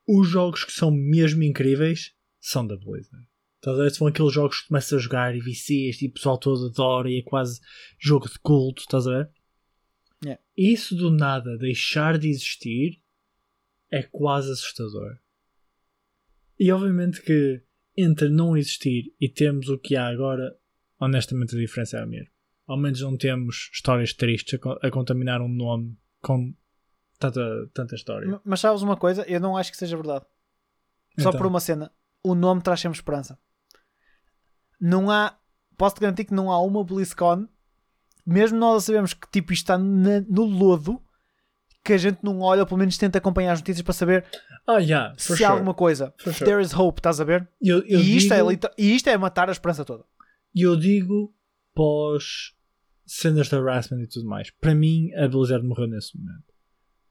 os 0.07 0.27
jogos 0.27 0.63
que 0.63 0.71
são 0.71 0.89
mesmo 0.89 1.43
incríveis 1.43 2.15
são 2.39 2.65
da 2.65 2.75
Blizzard. 2.75 3.27
Estás? 3.64 3.95
São 3.95 4.07
aqueles 4.07 4.34
jogos 4.34 4.62
que 4.62 4.68
começas 4.70 4.93
a 4.93 4.97
jogar 4.97 5.36
e 5.36 5.39
vicias 5.39 6.01
e 6.01 6.07
o 6.07 6.12
pessoal 6.12 6.38
todo 6.38 6.66
adora 6.68 7.09
e 7.09 7.20
é 7.20 7.22
quase 7.22 7.62
jogo 7.99 8.28
de 8.28 8.39
culto, 8.39 8.82
estás 8.82 9.05
a 9.07 9.12
ver? 9.12 9.30
Yeah. 10.24 10.41
Isso 10.57 10.95
do 10.95 11.12
nada 11.12 11.57
deixar 11.57 12.18
de 12.18 12.28
existir 12.30 13.01
é 13.91 14.01
quase 14.01 14.51
assustador. 14.51 15.18
E 16.59 16.72
obviamente 16.72 17.22
que 17.22 17.64
entre 17.95 18.30
não 18.30 18.57
existir 18.57 19.14
e 19.20 19.30
termos 19.30 19.70
o 19.70 19.78
que 19.78 19.95
há 19.95 20.07
agora, 20.07 20.57
honestamente 20.99 21.55
a 21.55 21.59
diferença 21.59 21.97
é 21.97 22.01
a 22.01 22.05
mesma. 22.05 22.32
Ao 22.66 22.78
menos 22.78 23.01
não 23.01 23.18
temos 23.18 23.70
histórias 23.74 24.14
tristes 24.14 24.59
a, 24.64 24.88
a 24.88 24.91
contaminar 24.91 25.41
um 25.41 25.49
nome 25.49 25.97
com 26.22 26.53
tanta, 27.20 27.70
tanta 27.74 27.95
história. 27.95 28.39
Mas 28.43 28.59
sabes 28.59 28.82
uma 28.82 28.97
coisa? 28.97 29.24
Eu 29.24 29.39
não 29.39 29.57
acho 29.57 29.72
que 29.72 29.78
seja 29.78 29.97
verdade. 29.97 30.26
Só 31.20 31.30
Então. 31.30 31.39
por 31.39 31.47
uma 31.47 31.59
cena. 31.59 31.91
O 32.24 32.34
nome 32.34 32.62
traz 32.62 32.80
sempre 32.80 32.97
esperança. 32.97 33.38
Não 34.82 35.09
há. 35.11 35.38
Posso-te 35.77 36.01
garantir 36.01 36.25
que 36.25 36.34
não 36.34 36.51
há 36.51 36.59
uma 36.61 36.84
BlizzCon, 36.84 37.47
mesmo 38.25 38.57
nós 38.57 38.84
sabemos 38.84 39.13
que 39.13 39.27
tipo, 39.32 39.53
isto 39.53 39.63
está 39.63 39.77
na- 39.77 40.21
no 40.27 40.43
lodo, 40.43 41.01
que 41.84 41.93
a 41.93 41.97
gente 41.97 42.19
não 42.23 42.39
olha 42.41 42.61
ou 42.61 42.67
pelo 42.67 42.77
menos 42.79 42.97
tenta 42.97 43.17
acompanhar 43.17 43.53
as 43.53 43.59
notícias 43.59 43.82
para 43.84 43.93
saber 43.93 44.25
Ah, 44.67 44.77
yeah, 44.77 45.15
se 45.17 45.27
for 45.29 45.34
há 45.34 45.38
sure. 45.38 45.51
alguma 45.51 45.73
coisa. 45.73 46.13
For 46.19 46.32
sure. 46.34 46.45
There 46.45 46.61
is 46.61 46.73
hope, 46.73 46.99
estás 46.99 47.19
a 47.19 47.23
ver? 47.23 47.49
Eu, 47.61 47.79
eu 47.88 47.99
E 47.99 48.17
isto, 48.17 48.32
é 48.34 48.38
digo- 48.38 48.49
lita- 48.51 48.71
e 48.77 48.95
isto 48.95 49.07
é 49.09 49.17
matar 49.17 49.49
a 49.49 49.51
esperança 49.51 49.84
toda. 49.86 50.03
E 50.53 50.61
eu 50.61 50.75
digo 50.75 51.34
pós 51.73 52.53
cenas 53.05 53.47
de 53.49 53.55
harassment 53.55 54.01
e 54.03 54.07
tudo 54.07 54.27
mais. 54.27 54.51
Para 54.51 54.75
mim, 54.75 55.11
a 55.15 55.27
Blizzard 55.27 55.65
morreu 55.65 55.88
nesse 55.88 56.15
momento. 56.17 56.43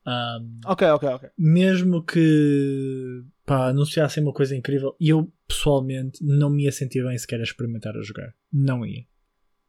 Um, 0.06 0.60
Ok, 0.66 0.88
ok, 0.90 1.08
ok. 1.08 1.30
mesmo 1.36 2.02
que 2.04 3.22
pá, 3.50 3.66
anunciassem 3.66 4.22
uma 4.22 4.32
coisa 4.32 4.54
incrível, 4.54 4.94
eu 5.00 5.28
pessoalmente 5.48 6.24
não 6.24 6.48
me 6.48 6.66
ia 6.66 6.70
sentir 6.70 7.04
bem 7.04 7.18
sequer 7.18 7.40
a 7.40 7.42
experimentar 7.42 7.96
a 7.96 8.00
jogar. 8.00 8.32
Não 8.52 8.86
ia. 8.86 9.04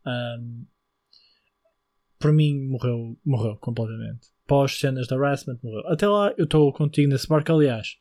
Um, 0.05 0.67
por 2.19 2.31
mim, 2.31 2.63
morreu, 2.67 3.19
morreu 3.25 3.57
completamente. 3.57 4.27
Pós 4.45 4.77
cenas 4.77 5.07
de 5.07 5.15
harassment, 5.15 5.57
morreu. 5.63 5.87
Até 5.87 6.07
lá, 6.07 6.31
eu 6.37 6.43
estou 6.43 6.71
contigo 6.71 7.09
nesse 7.09 7.27
barco. 7.27 7.51
Aliás, 7.51 7.97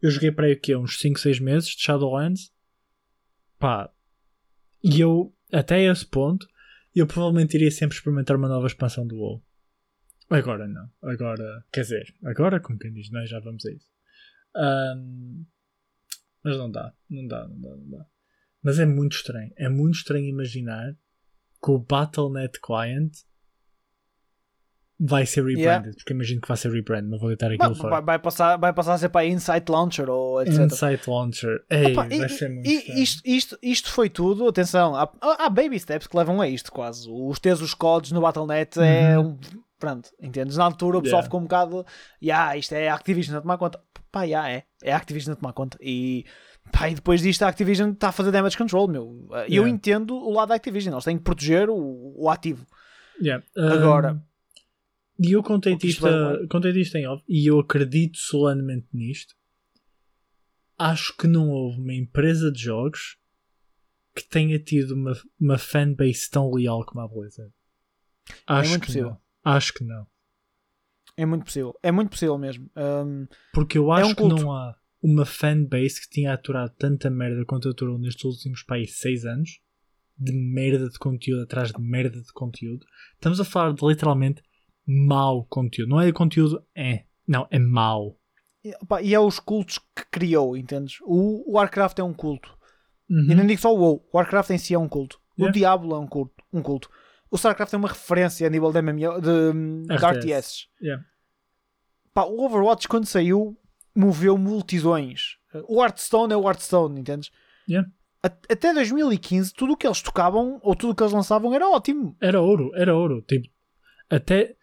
eu 0.00 0.12
joguei 0.12 0.30
para 0.30 0.46
aí 0.46 0.52
o 0.52 0.60
quê? 0.60 0.76
Uns 0.76 0.96
5, 1.00 1.18
6 1.18 1.40
meses 1.40 1.70
de 1.70 1.82
Shadowlands. 1.82 2.52
Pá, 3.58 3.92
e 4.80 5.00
eu, 5.00 5.34
até 5.52 5.82
esse 5.86 6.06
ponto, 6.06 6.46
eu 6.94 7.04
provavelmente 7.04 7.56
iria 7.56 7.72
sempre 7.72 7.96
experimentar 7.96 8.36
uma 8.36 8.46
nova 8.46 8.68
expansão 8.68 9.04
do 9.04 9.16
WoW. 9.16 9.42
Agora 10.30 10.68
não. 10.68 10.88
Agora, 11.02 11.64
quer 11.72 11.80
dizer, 11.80 12.14
agora, 12.24 12.60
como 12.60 12.78
quem 12.78 12.92
diz, 12.92 13.10
nós 13.10 13.28
já 13.28 13.40
vamos 13.40 13.66
a 13.66 13.72
isso. 13.72 13.95
Ahm, 14.56 15.44
mas 16.42 16.56
não 16.56 16.70
dá, 16.70 16.92
não 17.10 17.26
dá, 17.26 17.46
não 17.48 17.60
dá, 17.60 17.76
não 17.76 17.90
dá. 17.90 18.06
Mas 18.62 18.78
é 18.78 18.86
muito 18.86 19.16
estranho. 19.16 19.52
É 19.56 19.68
muito 19.68 19.96
estranho 19.96 20.24
imaginar 20.26 20.94
que 21.62 21.70
o 21.70 21.78
Battle.net 21.78 22.60
Client 22.60 23.12
vai 24.98 25.26
ser 25.26 25.40
rebranded. 25.44 25.60
Yeah. 25.62 25.92
Porque 25.96 26.12
imagino 26.12 26.40
que 26.40 26.48
vai 26.48 26.56
ser 26.56 26.72
rebranded, 26.72 27.10
não 27.10 27.18
vou 27.18 27.28
deitar 27.28 27.52
aquilo 27.52 27.74
fora. 27.74 27.90
vai, 27.96 28.02
vai 28.02 28.18
passar, 28.18 28.56
vai 28.56 28.72
passar 28.72 28.94
a 28.94 28.98
ser 28.98 29.08
para 29.10 29.26
Insight 29.26 29.70
Launcher 29.70 30.08
ou 30.08 30.40
etc. 30.40 30.58
Insight 30.60 31.08
Launcher. 31.10 31.64
Ei, 31.68 31.92
Opa, 31.92 32.02
vai 32.08 32.26
e- 32.26 32.28
ser 32.28 32.48
muito 32.48 32.68
e- 32.68 33.02
isto, 33.02 33.22
isto, 33.24 33.58
isto 33.62 33.92
foi 33.92 34.08
tudo, 34.08 34.48
atenção, 34.48 34.94
há, 34.96 35.10
há 35.20 35.50
baby 35.50 35.78
steps 35.78 36.06
que 36.06 36.16
levam 36.16 36.40
a 36.40 36.48
isto 36.48 36.72
quase. 36.72 37.08
Os 37.10 37.38
teres 37.38 37.60
os 37.60 37.74
codes 37.74 38.10
no 38.12 38.20
Battle.net 38.22 38.78
é 38.80 39.18
um. 39.18 39.38
Pronto, 39.78 40.10
entendes? 40.20 40.56
Na 40.56 40.64
altura 40.64 40.98
o 40.98 41.02
pessoal. 41.02 41.18
Yeah. 41.20 41.26
ficou 41.26 41.40
um 41.40 41.42
bocado. 41.44 41.84
Yeah, 42.22 42.56
isto 42.56 42.74
é 42.74 42.88
a 42.88 42.94
Activision 42.94 43.36
a 43.36 43.40
tomar 43.40 43.58
conta. 43.58 43.80
Pá, 44.10 44.22
yeah, 44.24 44.50
é. 44.50 44.64
É 44.82 44.92
a 44.92 44.96
Activision 44.96 45.32
a 45.34 45.36
tomar 45.36 45.52
conta. 45.52 45.76
E, 45.82 46.24
pá, 46.72 46.88
e 46.88 46.94
depois 46.94 47.20
disto 47.20 47.42
a 47.42 47.48
Activision 47.48 47.90
está 47.92 48.08
a 48.08 48.12
fazer 48.12 48.30
damage 48.30 48.56
control, 48.56 48.88
meu. 48.88 49.28
E 49.48 49.54
eu 49.56 49.64
Yeah. 49.64 49.68
entendo 49.70 50.14
o 50.16 50.30
lado 50.32 50.48
da 50.48 50.54
Activision, 50.54 50.94
eles 50.94 51.04
têm 51.04 51.18
que 51.18 51.24
proteger 51.24 51.68
o, 51.68 52.14
o 52.16 52.30
ativo. 52.30 52.66
Yeah. 53.20 53.44
Agora- 53.56 54.14
Um, 54.14 54.22
e 55.18 55.32
eu 55.32 55.42
contei 55.42 55.74
O 55.74 55.78
que 55.78 55.86
isto 55.88 55.96
isto, 55.98 56.02
vai 56.02 56.12
levar? 56.12 56.46
contei 56.48 56.72
isto 56.72 56.94
em 56.96 57.06
off 57.06 57.22
e 57.28 57.46
eu 57.50 57.58
acredito 57.58 58.16
solenemente 58.18 58.86
nisto. 58.92 59.34
Acho 60.78 61.16
que 61.16 61.26
não 61.26 61.48
houve 61.48 61.80
uma 61.80 61.94
empresa 61.94 62.52
de 62.52 62.60
jogos 62.62 63.16
que 64.14 64.22
tenha 64.22 64.58
tido 64.58 64.92
uma, 64.94 65.12
uma 65.40 65.58
fanbase 65.58 66.28
tão 66.30 66.50
leal 66.52 66.84
como 66.84 67.00
a 67.00 67.08
Blizzard. 67.08 67.52
Acho 68.46 68.68
muito 68.70 68.80
que 68.82 68.86
possível. 68.88 69.10
não. 69.10 69.20
Acho 69.46 69.72
que 69.72 69.84
não. 69.84 70.06
É 71.16 71.24
muito 71.24 71.44
possível. 71.44 71.74
É 71.82 71.90
muito 71.92 72.10
possível 72.10 72.36
mesmo. 72.36 72.68
Um, 72.76 73.26
Porque 73.52 73.78
eu 73.78 73.92
É 73.92 74.00
acho 74.02 74.10
um 74.10 74.14
que 74.14 74.24
não 74.24 74.52
há 74.52 74.74
uma 75.02 75.24
fanbase 75.24 76.00
que 76.00 76.10
tinha 76.10 76.32
aturado 76.34 76.74
tanta 76.76 77.08
merda 77.08 77.44
quanto 77.44 77.68
aturou 77.68 77.98
nestes 77.98 78.24
últimos 78.24 78.62
países 78.62 78.98
6 78.98 79.24
anos 79.24 79.60
de 80.18 80.32
merda 80.32 80.88
de 80.88 80.98
conteúdo 80.98 81.42
atrás 81.42 81.70
de 81.70 81.80
merda 81.80 82.20
de 82.20 82.32
conteúdo. 82.32 82.84
Estamos 83.14 83.38
a 83.38 83.44
falar 83.44 83.72
de 83.72 83.86
literalmente 83.86 84.42
mau 84.86 85.44
conteúdo. 85.44 85.90
Não 85.90 86.00
é 86.00 86.10
conteúdo, 86.12 86.62
é. 86.74 87.04
Não, 87.26 87.46
é 87.50 87.58
mau. 87.58 88.18
e, 88.64 88.74
opá, 88.82 89.00
e 89.02 89.14
é 89.14 89.20
os 89.20 89.38
cultos 89.38 89.78
que 89.78 90.04
criou, 90.10 90.56
entendes? 90.56 90.98
O, 91.02 91.50
o 91.50 91.56
Warcraft 91.56 91.98
é 91.98 92.02
um 92.02 92.12
culto. 92.14 92.56
Uhum. 93.08 93.30
E 93.30 93.34
não 93.34 93.46
digo 93.46 93.60
só 93.60 93.72
o 93.72 93.78
WoW, 93.78 94.08
o 94.12 94.16
Warcraft 94.16 94.50
em 94.50 94.58
si 94.58 94.74
é 94.74 94.78
um 94.78 94.88
culto. 94.88 95.20
Yeah. 95.38 95.50
O 95.50 95.52
Diablo 95.52 95.94
é 95.94 95.98
um 95.98 96.06
culto, 96.06 96.42
um 96.52 96.62
culto. 96.62 96.90
O 97.30 97.36
StarCraft 97.36 97.72
é 97.72 97.76
uma 97.76 97.88
referência 97.88 98.46
a 98.46 98.50
nível 98.50 98.70
de 98.72 98.80
MMO, 98.82 99.20
de, 99.20 99.86
de 99.86 99.94
RTS. 99.94 100.18
RTS. 100.18 100.66
Yeah. 100.80 101.04
Pá, 102.14 102.24
o 102.24 102.44
Overwatch 102.44 102.88
quando 102.88 103.06
saiu 103.06 103.56
moveu 103.94 104.36
multidões. 104.38 105.36
O 105.68 105.82
Hearthstone 105.82 106.32
é 106.32 106.36
o 106.36 106.46
Hearthstone, 106.46 107.00
entendes? 107.00 107.30
Yeah. 107.68 107.88
Até 108.22 108.74
2015, 108.74 109.52
tudo 109.54 109.72
o 109.72 109.76
que 109.76 109.86
eles 109.86 110.02
tocavam 110.02 110.58
ou 110.62 110.74
tudo 110.74 110.90
o 110.92 110.94
que 110.94 111.02
eles 111.02 111.12
lançavam 111.12 111.54
era 111.54 111.68
ótimo. 111.68 112.16
Era 112.20 112.40
ouro, 112.40 112.70
era 112.74 112.94
ouro. 112.94 113.22
Tipo, 113.22 113.48
até 114.10 114.56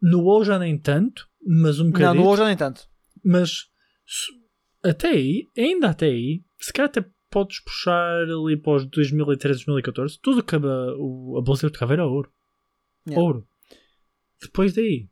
no 0.00 0.22
WoW 0.22 0.44
já 0.44 0.58
nem 0.58 0.78
tanto, 0.78 1.28
mas 1.46 1.78
um 1.78 1.84
Não, 1.84 1.90
bocadinho. 1.92 2.14
no 2.14 2.22
WoW 2.22 2.36
já 2.36 2.46
nem 2.46 2.56
tanto. 2.56 2.88
Mas 3.24 3.66
até 4.82 5.08
aí, 5.08 5.48
ainda 5.56 5.90
até 5.90 6.06
aí, 6.06 6.42
se 6.58 6.72
calhar 6.72 6.88
até 6.88 7.04
podes 7.30 7.60
puxar 7.60 8.22
ali 8.24 8.56
para 8.56 8.74
os 8.76 8.86
2013, 8.86 9.58
2014, 9.64 10.18
tudo 10.20 10.42
que 10.42 10.56
a, 10.56 10.58
o- 10.98 11.36
a 11.38 11.42
Blizzard 11.42 11.72
tocava 11.72 11.92
era 11.94 12.06
ouro. 12.06 12.32
Yeah. 13.08 13.22
Ouro. 13.24 13.46
Depois 14.42 14.72
daí, 14.74 15.08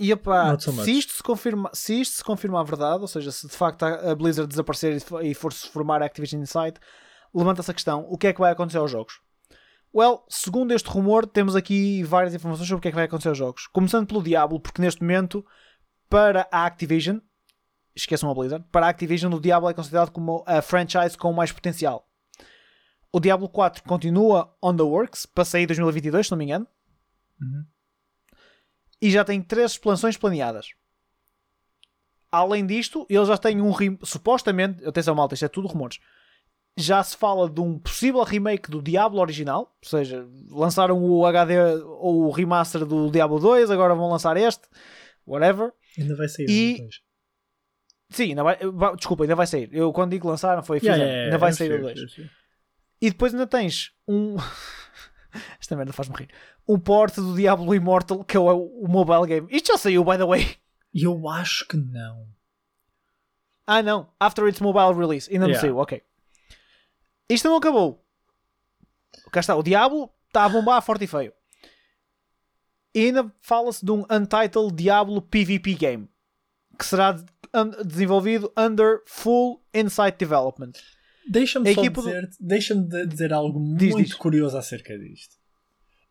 E 0.00 0.14
Not 0.14 0.62
so 0.62 0.72
se 0.84 0.92
isto 0.92 1.12
se, 1.12 1.22
confirma, 1.22 1.70
se 1.74 2.00
isto 2.00 2.16
se 2.18 2.24
confirmar 2.24 2.60
a 2.60 2.64
verdade, 2.64 3.00
ou 3.02 3.08
seja, 3.08 3.32
se 3.32 3.48
de 3.48 3.52
facto 3.56 3.82
a 3.82 4.12
a 4.12 4.14
Blizzard 4.14 4.48
desaparecer 4.48 4.96
e 4.96 5.00
for- 5.00 5.24
e 5.24 5.34
for-se 5.34 5.68
formar 5.68 6.02
a 6.02 6.06
Activision 6.06 6.40
Insight, 6.40 6.78
levanta-se 7.34 7.70
a 7.70 7.74
questão: 7.74 8.06
o 8.08 8.16
que 8.16 8.28
é 8.28 8.32
que 8.32 8.40
vai 8.40 8.52
acontecer 8.52 8.78
aos 8.78 8.90
jogos? 8.90 9.20
Well, 9.92 10.24
segundo 10.28 10.72
este 10.72 10.88
rumor, 10.88 11.26
temos 11.26 11.56
aqui 11.56 12.02
várias 12.04 12.34
informações 12.34 12.68
sobre 12.68 12.78
o 12.78 12.82
que 12.82 12.88
é 12.88 12.90
que 12.92 12.94
vai 12.96 13.06
acontecer 13.06 13.30
aos 13.30 13.38
jogos. 13.38 13.66
Começando 13.68 14.06
pelo 14.06 14.22
Diablo, 14.22 14.60
porque 14.60 14.80
neste 14.82 15.00
momento, 15.00 15.44
para 16.08 16.46
a 16.52 16.64
Activision, 16.66 17.18
esqueçam 18.00 18.30
a 18.30 18.34
Blizzard, 18.34 18.64
para 18.70 18.86
a 18.86 18.88
Activision, 18.90 19.32
o 19.32 19.40
Diablo 19.40 19.68
é 19.68 19.74
considerado 19.74 20.10
como 20.10 20.42
a 20.46 20.60
franchise 20.62 21.16
com 21.16 21.32
mais 21.32 21.52
potencial. 21.52 22.06
O 23.12 23.18
Diablo 23.20 23.48
4 23.48 23.82
continua 23.84 24.54
on 24.62 24.76
the 24.76 24.82
works 24.82 25.24
para 25.26 25.44
sair 25.44 25.62
em 25.64 25.66
2022, 25.66 26.26
se 26.26 26.30
não 26.30 26.38
me 26.38 26.44
engano. 26.44 26.66
Uhum. 27.40 27.64
E 29.00 29.10
já 29.10 29.24
tem 29.24 29.40
três 29.40 29.72
expansões 29.72 30.16
planeadas. 30.16 30.68
Além 32.30 32.66
disto, 32.66 33.06
eles 33.08 33.28
já 33.28 33.38
têm 33.38 33.60
um 33.62 33.72
supostamente, 34.02 34.84
atenção 34.86 35.14
malta, 35.14 35.34
isto 35.34 35.44
é 35.46 35.48
tudo 35.48 35.68
rumores. 35.68 35.98
Já 36.76 37.02
se 37.02 37.16
fala 37.16 37.48
de 37.48 37.60
um 37.60 37.78
possível 37.78 38.22
remake 38.22 38.70
do 38.70 38.82
Diablo 38.82 39.20
original, 39.20 39.74
ou 39.82 39.88
seja, 39.88 40.28
lançaram 40.50 41.02
o 41.02 41.24
HD 41.24 41.58
ou 41.84 42.26
o 42.26 42.30
remaster 42.30 42.84
do 42.84 43.10
Diablo 43.10 43.40
2, 43.40 43.70
agora 43.70 43.94
vão 43.94 44.10
lançar 44.10 44.36
este, 44.36 44.62
whatever. 45.26 45.72
ainda 45.98 46.14
vai 46.14 46.28
sair 46.28 46.46
E- 46.48 46.72
depois. 46.74 47.00
Sim, 48.10 48.30
ainda 48.30 48.42
vai, 48.42 48.56
va- 48.72 48.94
desculpa, 48.94 49.24
ainda 49.24 49.34
vai 49.36 49.46
sair. 49.46 49.68
Eu 49.72 49.92
quando 49.92 50.10
digo 50.12 50.28
lançaram 50.28 50.62
foi 50.62 50.78
Yeah, 50.82 51.02
yeah, 51.02 51.24
ainda 51.26 51.38
vai 51.38 51.52
sair 51.52 51.68
sei, 51.68 51.76
o 51.76 51.78
eu 51.78 51.82
2. 51.82 51.94
sei, 51.94 52.04
eu 52.04 52.08
sei. 52.08 52.30
E 53.00 53.10
depois 53.10 53.32
ainda 53.34 53.46
tens 53.46 53.92
um. 54.06 54.36
Esta 55.60 55.76
merda 55.76 55.92
faz-me 55.92 56.16
rir. 56.16 56.28
Um 56.66 56.78
port 56.78 57.14
do 57.16 57.34
Diablo 57.36 57.74
Immortal, 57.74 58.24
que 58.24 58.36
é 58.36 58.40
o, 58.40 58.46
o 58.46 58.88
mobile 58.88 59.26
game. 59.26 59.48
Isto 59.50 59.72
já 59.72 59.78
saiu, 59.78 60.02
by 60.04 60.16
the 60.16 60.24
way. 60.24 60.56
Eu 60.94 61.28
acho 61.28 61.66
que 61.68 61.76
não. 61.76 62.26
Ah, 63.66 63.82
não. 63.82 64.10
After 64.18 64.48
its 64.48 64.60
mobile 64.60 64.98
release. 64.98 65.30
Ainda 65.30 65.44
não 65.44 65.50
Yeah. 65.50 65.60
saiu, 65.60 65.76
ok. 65.76 66.02
Isto 67.28 67.48
não 67.48 67.56
acabou. 67.58 68.02
Cá 69.30 69.40
está. 69.40 69.54
O 69.54 69.62
Diablo 69.62 70.10
está 70.28 70.44
a 70.44 70.48
bombar 70.48 70.80
forte 70.82 71.04
e 71.04 71.06
feio. 71.06 71.32
E 72.94 73.00
ainda 73.06 73.30
fala-se 73.40 73.84
de 73.84 73.92
um 73.92 74.04
Untitled 74.10 74.74
Diablo 74.74 75.20
PvP 75.20 75.74
game. 75.74 76.08
Que 76.78 76.84
será 76.86 77.14
desenvolvido 77.86 78.52
under 78.56 78.98
full 79.06 79.62
Insight 79.74 80.16
Development. 80.18 80.72
Deixa-me 81.30 81.72
só 81.74 81.80
equipa 81.82 82.00
do- 82.02 82.06
dizer, 82.08 82.30
deixa 82.40 82.74
de 82.74 83.06
dizer 83.06 83.32
algo 83.32 83.58
Diz, 83.76 83.90
muito 83.92 84.06
diz. 84.08 84.14
curioso 84.14 84.56
acerca 84.56 84.98
disto. 84.98 85.36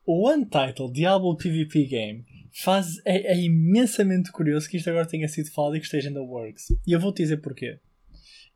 O 0.06 0.30
Untitled 0.32 0.94
Diablo 0.94 1.36
PvP 1.36 1.86
Game 1.86 2.26
faz, 2.64 2.98
é, 3.06 3.34
é 3.34 3.38
imensamente 3.38 4.32
curioso 4.32 4.70
que 4.70 4.78
isto 4.78 4.90
agora 4.90 5.06
tenha 5.08 5.28
sido 5.28 5.52
falado 5.52 5.76
e 5.76 5.80
que 5.80 5.86
esteja 5.86 6.10
na 6.10 6.22
Works. 6.22 6.68
E 6.86 6.92
eu 6.94 7.00
vou-te 7.00 7.24
dizer 7.24 7.38
porquê. 7.38 7.80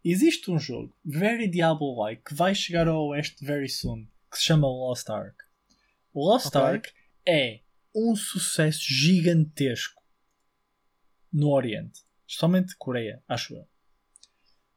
Existe 0.04 0.50
um 0.50 0.58
jogo, 0.58 0.96
very 1.04 1.48
Diablo-like, 1.48 2.24
que 2.24 2.34
vai 2.34 2.56
chegar 2.56 2.88
ao 2.88 3.08
Oeste 3.10 3.44
very 3.46 3.68
soon, 3.70 4.08
que 4.32 4.38
se 4.38 4.44
chama 4.46 4.68
Lost 4.68 5.10
Ark. 5.10 5.36
O 6.14 6.28
Lost 6.32 6.48
Ok. 6.48 6.62
Ark 6.62 6.90
é 7.28 7.60
um 7.96 8.16
sucesso 8.16 8.80
gigantesco 8.82 10.02
no 11.32 11.50
Oriente. 11.50 12.00
Especialmente 12.32 12.78
Coreia, 12.78 13.22
acho 13.28 13.54
eu. 13.54 13.68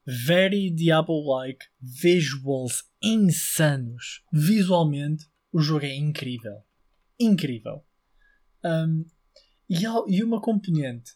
Very 0.04 0.70
Diablo-like, 0.70 1.64
visuals 1.80 2.82
insanos. 3.00 4.24
Visualmente, 4.32 5.30
o 5.52 5.60
jogo 5.60 5.84
é 5.86 5.94
incrível. 5.94 6.64
Incrível. 7.18 7.86
Um, 8.64 9.06
e, 9.70 9.86
há- 9.86 10.04
e 10.08 10.24
uma 10.24 10.40
componente 10.40 11.12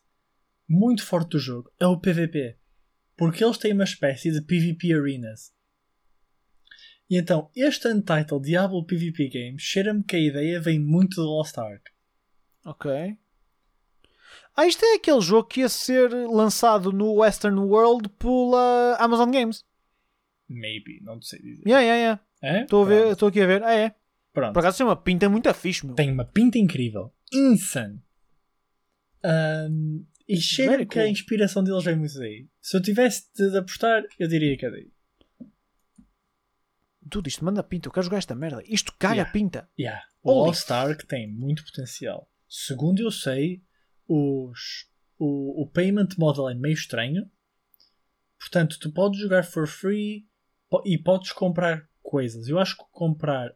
muito 0.68 1.04
forte 1.04 1.30
do 1.30 1.40
jogo 1.40 1.72
é 1.80 1.88
o 1.88 1.98
PvP. 1.98 2.56
Porque 3.16 3.42
eles 3.42 3.58
têm 3.58 3.72
uma 3.72 3.82
espécie 3.82 4.30
de 4.30 4.40
PvP 4.40 4.94
arenas. 4.94 5.52
E 7.10 7.16
então, 7.16 7.50
este 7.56 7.88
Untitled 7.88 8.42
Diablo 8.44 8.86
PvP 8.86 9.28
Game 9.28 9.58
cheira-me 9.58 10.04
que 10.04 10.14
a 10.14 10.20
ideia 10.20 10.60
vem 10.60 10.78
muito 10.78 11.16
do 11.16 11.26
Lost 11.26 11.58
Ark. 11.58 11.90
Ok. 12.64 13.18
Ah, 14.60 14.66
isto 14.66 14.84
é 14.84 14.94
aquele 14.94 15.20
jogo 15.20 15.46
que 15.48 15.60
ia 15.60 15.68
ser 15.68 16.10
lançado 16.10 16.90
no 16.90 17.12
Western 17.20 17.56
World 17.60 18.08
pela 18.18 18.96
Amazon 18.98 19.30
Games. 19.30 19.64
Maybe, 20.48 21.00
não 21.02 21.22
sei 21.22 21.40
dizer. 21.40 21.62
Yeah, 21.64 21.80
yeah, 21.84 21.96
yeah. 22.42 22.58
É? 22.58 22.62
Estou 22.64 22.82
a 22.82 22.86
ver, 22.88 23.02
Pronto. 23.04 23.26
aqui 23.26 23.40
a 23.40 23.46
ver. 23.46 23.62
Ah, 23.62 23.72
é. 23.74 23.94
Pronto. 24.32 24.52
Por 24.54 24.58
acaso 24.58 24.78
tem 24.78 24.86
uma 24.86 24.96
pinta 24.96 25.28
muito 25.28 25.54
fixe, 25.54 25.86
meu. 25.86 25.94
Tem 25.94 26.10
uma 26.10 26.24
pinta 26.24 26.58
incrível. 26.58 27.14
Insane. 27.32 28.02
Um, 29.24 30.04
e 30.28 30.36
cheira 30.40 30.72
Very 30.72 30.86
que 30.86 30.98
a 30.98 31.02
cool. 31.02 31.10
inspiração 31.12 31.62
deles 31.62 31.84
vem 31.84 31.94
muito 31.96 32.18
daí. 32.18 32.48
Se 32.60 32.76
eu 32.76 32.82
tivesse 32.82 33.32
de 33.34 33.56
apostar, 33.58 34.02
eu 34.18 34.26
diria 34.26 34.56
que 34.56 34.66
é 34.66 34.70
daí. 34.72 34.90
Tudo 37.08 37.28
isto 37.28 37.44
manda 37.44 37.62
pinta. 37.62 37.88
Eu 37.88 37.92
quero 37.92 38.04
jogar 38.04 38.18
esta 38.18 38.34
merda. 38.34 38.62
Isto 38.66 38.92
caga 38.98 39.14
Yeah. 39.14 39.32
pinta. 39.32 39.68
Yeah. 39.78 40.02
O 40.22 40.32
Lost 40.32 40.68
Ark 40.70 41.06
tem 41.06 41.30
muito 41.30 41.64
potencial. 41.64 42.28
Segundo 42.48 43.00
eu 43.00 43.10
sei, 43.10 43.62
os, 44.08 44.88
o, 45.18 45.62
o 45.62 45.66
payment 45.70 46.08
model 46.16 46.48
é 46.48 46.54
meio 46.54 46.74
estranho. 46.74 47.30
Portanto, 48.38 48.78
tu 48.80 48.92
podes 48.92 49.20
jogar 49.20 49.44
for 49.44 49.66
free 49.66 50.26
e 50.84 50.96
podes 50.96 51.32
comprar 51.32 51.88
coisas. 52.02 52.48
Eu 52.48 52.58
acho 52.58 52.76
que 52.76 52.84
comprar, 52.90 53.54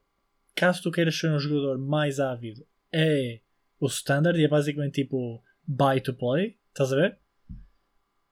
caso 0.55 0.82
tu 0.82 0.90
queiras 0.90 1.16
ser 1.16 1.30
um 1.30 1.38
jogador 1.38 1.78
mais 1.78 2.20
ávido, 2.20 2.66
é 2.92 3.40
o 3.80 3.86
standard 3.86 4.38
e 4.38 4.44
é 4.44 4.48
basicamente 4.48 5.03
tipo 5.03 5.42
buy 5.66 6.00
to 6.00 6.14
play. 6.14 6.59
Estás 6.68 6.92
a 6.92 6.96
ver? 6.96 7.18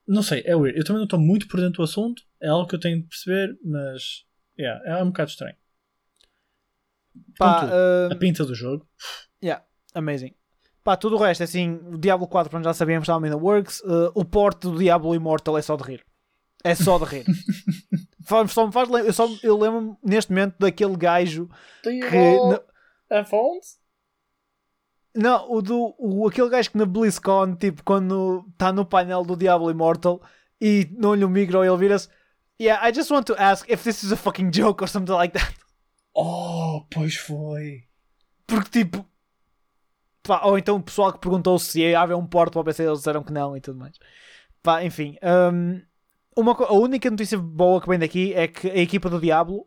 Não 0.06 0.22
sei, 0.22 0.42
é 0.44 0.56
weird. 0.56 0.76
Eu 0.78 0.84
também 0.84 0.98
não 0.98 1.04
estou 1.04 1.20
muito 1.20 1.46
por 1.46 1.60
dentro 1.60 1.78
do 1.78 1.84
assunto. 1.84 2.22
É 2.40 2.48
algo 2.48 2.68
que 2.68 2.74
eu 2.74 2.80
tenho 2.80 3.00
de 3.00 3.06
perceber, 3.06 3.56
mas 3.64 4.26
yeah, 4.58 4.82
é 4.84 5.02
um 5.02 5.06
bocado 5.06 5.30
estranho. 5.30 5.56
Pá, 7.38 7.54
Contudo, 7.54 7.72
ah, 7.72 8.08
A 8.12 8.16
pinta 8.16 8.44
do 8.44 8.54
jogo. 8.54 8.88
yeah, 9.42 9.64
amazing. 9.94 10.34
Pá, 10.82 10.96
tudo 10.96 11.16
o 11.16 11.18
resto, 11.18 11.42
é 11.42 11.44
assim, 11.44 11.74
o 11.92 11.98
Diablo 11.98 12.26
4, 12.26 12.50
pronto, 12.50 12.64
já 12.64 12.72
sabíamos, 12.72 13.04
estava 13.04 13.26
in 13.26 13.30
the 13.30 13.36
works. 13.36 13.80
Uh, 13.80 14.10
o 14.14 14.24
porte 14.24 14.62
do 14.62 14.78
Diablo 14.78 15.14
Immortal 15.14 15.58
é 15.58 15.62
só 15.62 15.76
de 15.76 15.82
rir. 15.84 16.04
É 16.64 16.74
só 16.74 16.98
de 16.98 17.04
rir. 17.04 17.24
Só 18.48 18.66
me 18.66 18.72
faz 18.72 18.88
eu, 18.88 19.12
só, 19.12 19.26
eu 19.42 19.58
lembro-me 19.58 19.96
neste 20.04 20.30
momento 20.30 20.54
daquele 20.58 20.94
gajo 20.96 21.48
Do 21.82 21.90
you 21.90 22.08
que. 22.08 22.16
na- 22.48 23.18
have 23.18 23.28
phones? 23.28 23.80
não, 25.14 25.50
o 25.50 25.60
do. 25.60 25.94
O, 25.98 26.28
aquele 26.28 26.48
gajo 26.48 26.70
que 26.70 26.78
na 26.78 26.84
BlizzCon, 26.86 27.56
tipo, 27.56 27.82
quando 27.82 28.44
está 28.52 28.72
no 28.72 28.84
painel 28.86 29.24
do 29.24 29.36
Diablo 29.36 29.70
Immortal 29.70 30.22
e 30.60 30.88
não 30.92 31.14
lhe 31.14 31.24
o 31.24 31.28
micro, 31.28 31.64
ele 31.64 31.76
vira-se. 31.76 32.08
Yeah, 32.60 32.86
I 32.88 32.94
just 32.94 33.10
want 33.10 33.24
to 33.26 33.34
ask 33.36 33.68
if 33.68 33.82
this 33.82 34.04
is 34.04 34.12
a 34.12 34.16
fucking 34.16 34.50
joke 34.52 34.84
or 34.84 34.86
something 34.88 35.14
like 35.14 35.36
that. 35.36 35.52
Oh, 36.14 36.84
pois 36.90 37.16
foi. 37.16 37.84
Porque 38.46 38.70
tipo. 38.84 39.04
Pá, 40.22 40.42
ou 40.44 40.58
então 40.58 40.76
o 40.76 40.82
pessoal 40.82 41.12
que 41.12 41.18
perguntou 41.18 41.58
se 41.58 41.80
ia 41.80 42.00
haver 42.00 42.14
um 42.14 42.26
porto 42.26 42.52
para 42.54 42.60
o 42.60 42.64
PC, 42.64 42.84
eles 42.84 42.98
disseram 42.98 43.22
que 43.22 43.32
não 43.32 43.56
e 43.56 43.60
tudo 43.60 43.78
mais. 43.78 43.96
Pá, 44.62 44.84
enfim. 44.84 45.16
hum, 45.52 45.80
uma, 46.36 46.52
a 46.52 46.72
única 46.74 47.10
notícia 47.10 47.38
boa 47.38 47.80
que 47.80 47.88
vem 47.88 47.98
daqui 47.98 48.32
é 48.34 48.46
que 48.46 48.68
a 48.70 48.76
equipa 48.76 49.08
do 49.10 49.20
Diablo, 49.20 49.66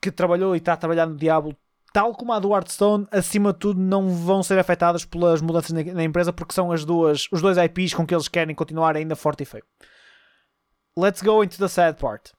que 0.00 0.10
trabalhou 0.12 0.54
e 0.54 0.58
está 0.58 0.74
a 0.74 0.76
trabalhar 0.76 1.06
no 1.06 1.16
Diablo, 1.16 1.56
tal 1.92 2.12
como 2.14 2.32
a 2.32 2.38
do 2.38 2.52
Hearthstone, 2.54 3.06
acima 3.10 3.52
de 3.54 3.58
tudo 3.58 3.80
não 3.80 4.08
vão 4.10 4.42
ser 4.42 4.58
afetadas 4.58 5.04
pelas 5.06 5.40
mudanças 5.40 5.72
na, 5.72 5.82
na 5.94 6.04
empresa 6.04 6.32
porque 6.32 6.52
são 6.54 6.70
as 6.70 6.84
duas, 6.84 7.26
os 7.32 7.40
dois 7.40 7.56
IPs 7.56 7.94
com 7.94 8.06
que 8.06 8.14
eles 8.14 8.28
querem 8.28 8.54
continuar 8.54 8.94
ainda 8.96 9.16
forte 9.16 9.42
e 9.42 9.46
feio. 9.46 9.64
Let's 10.98 11.22
go 11.22 11.42
into 11.42 11.58
the 11.58 11.68
sad 11.68 11.98
part. 11.98 12.32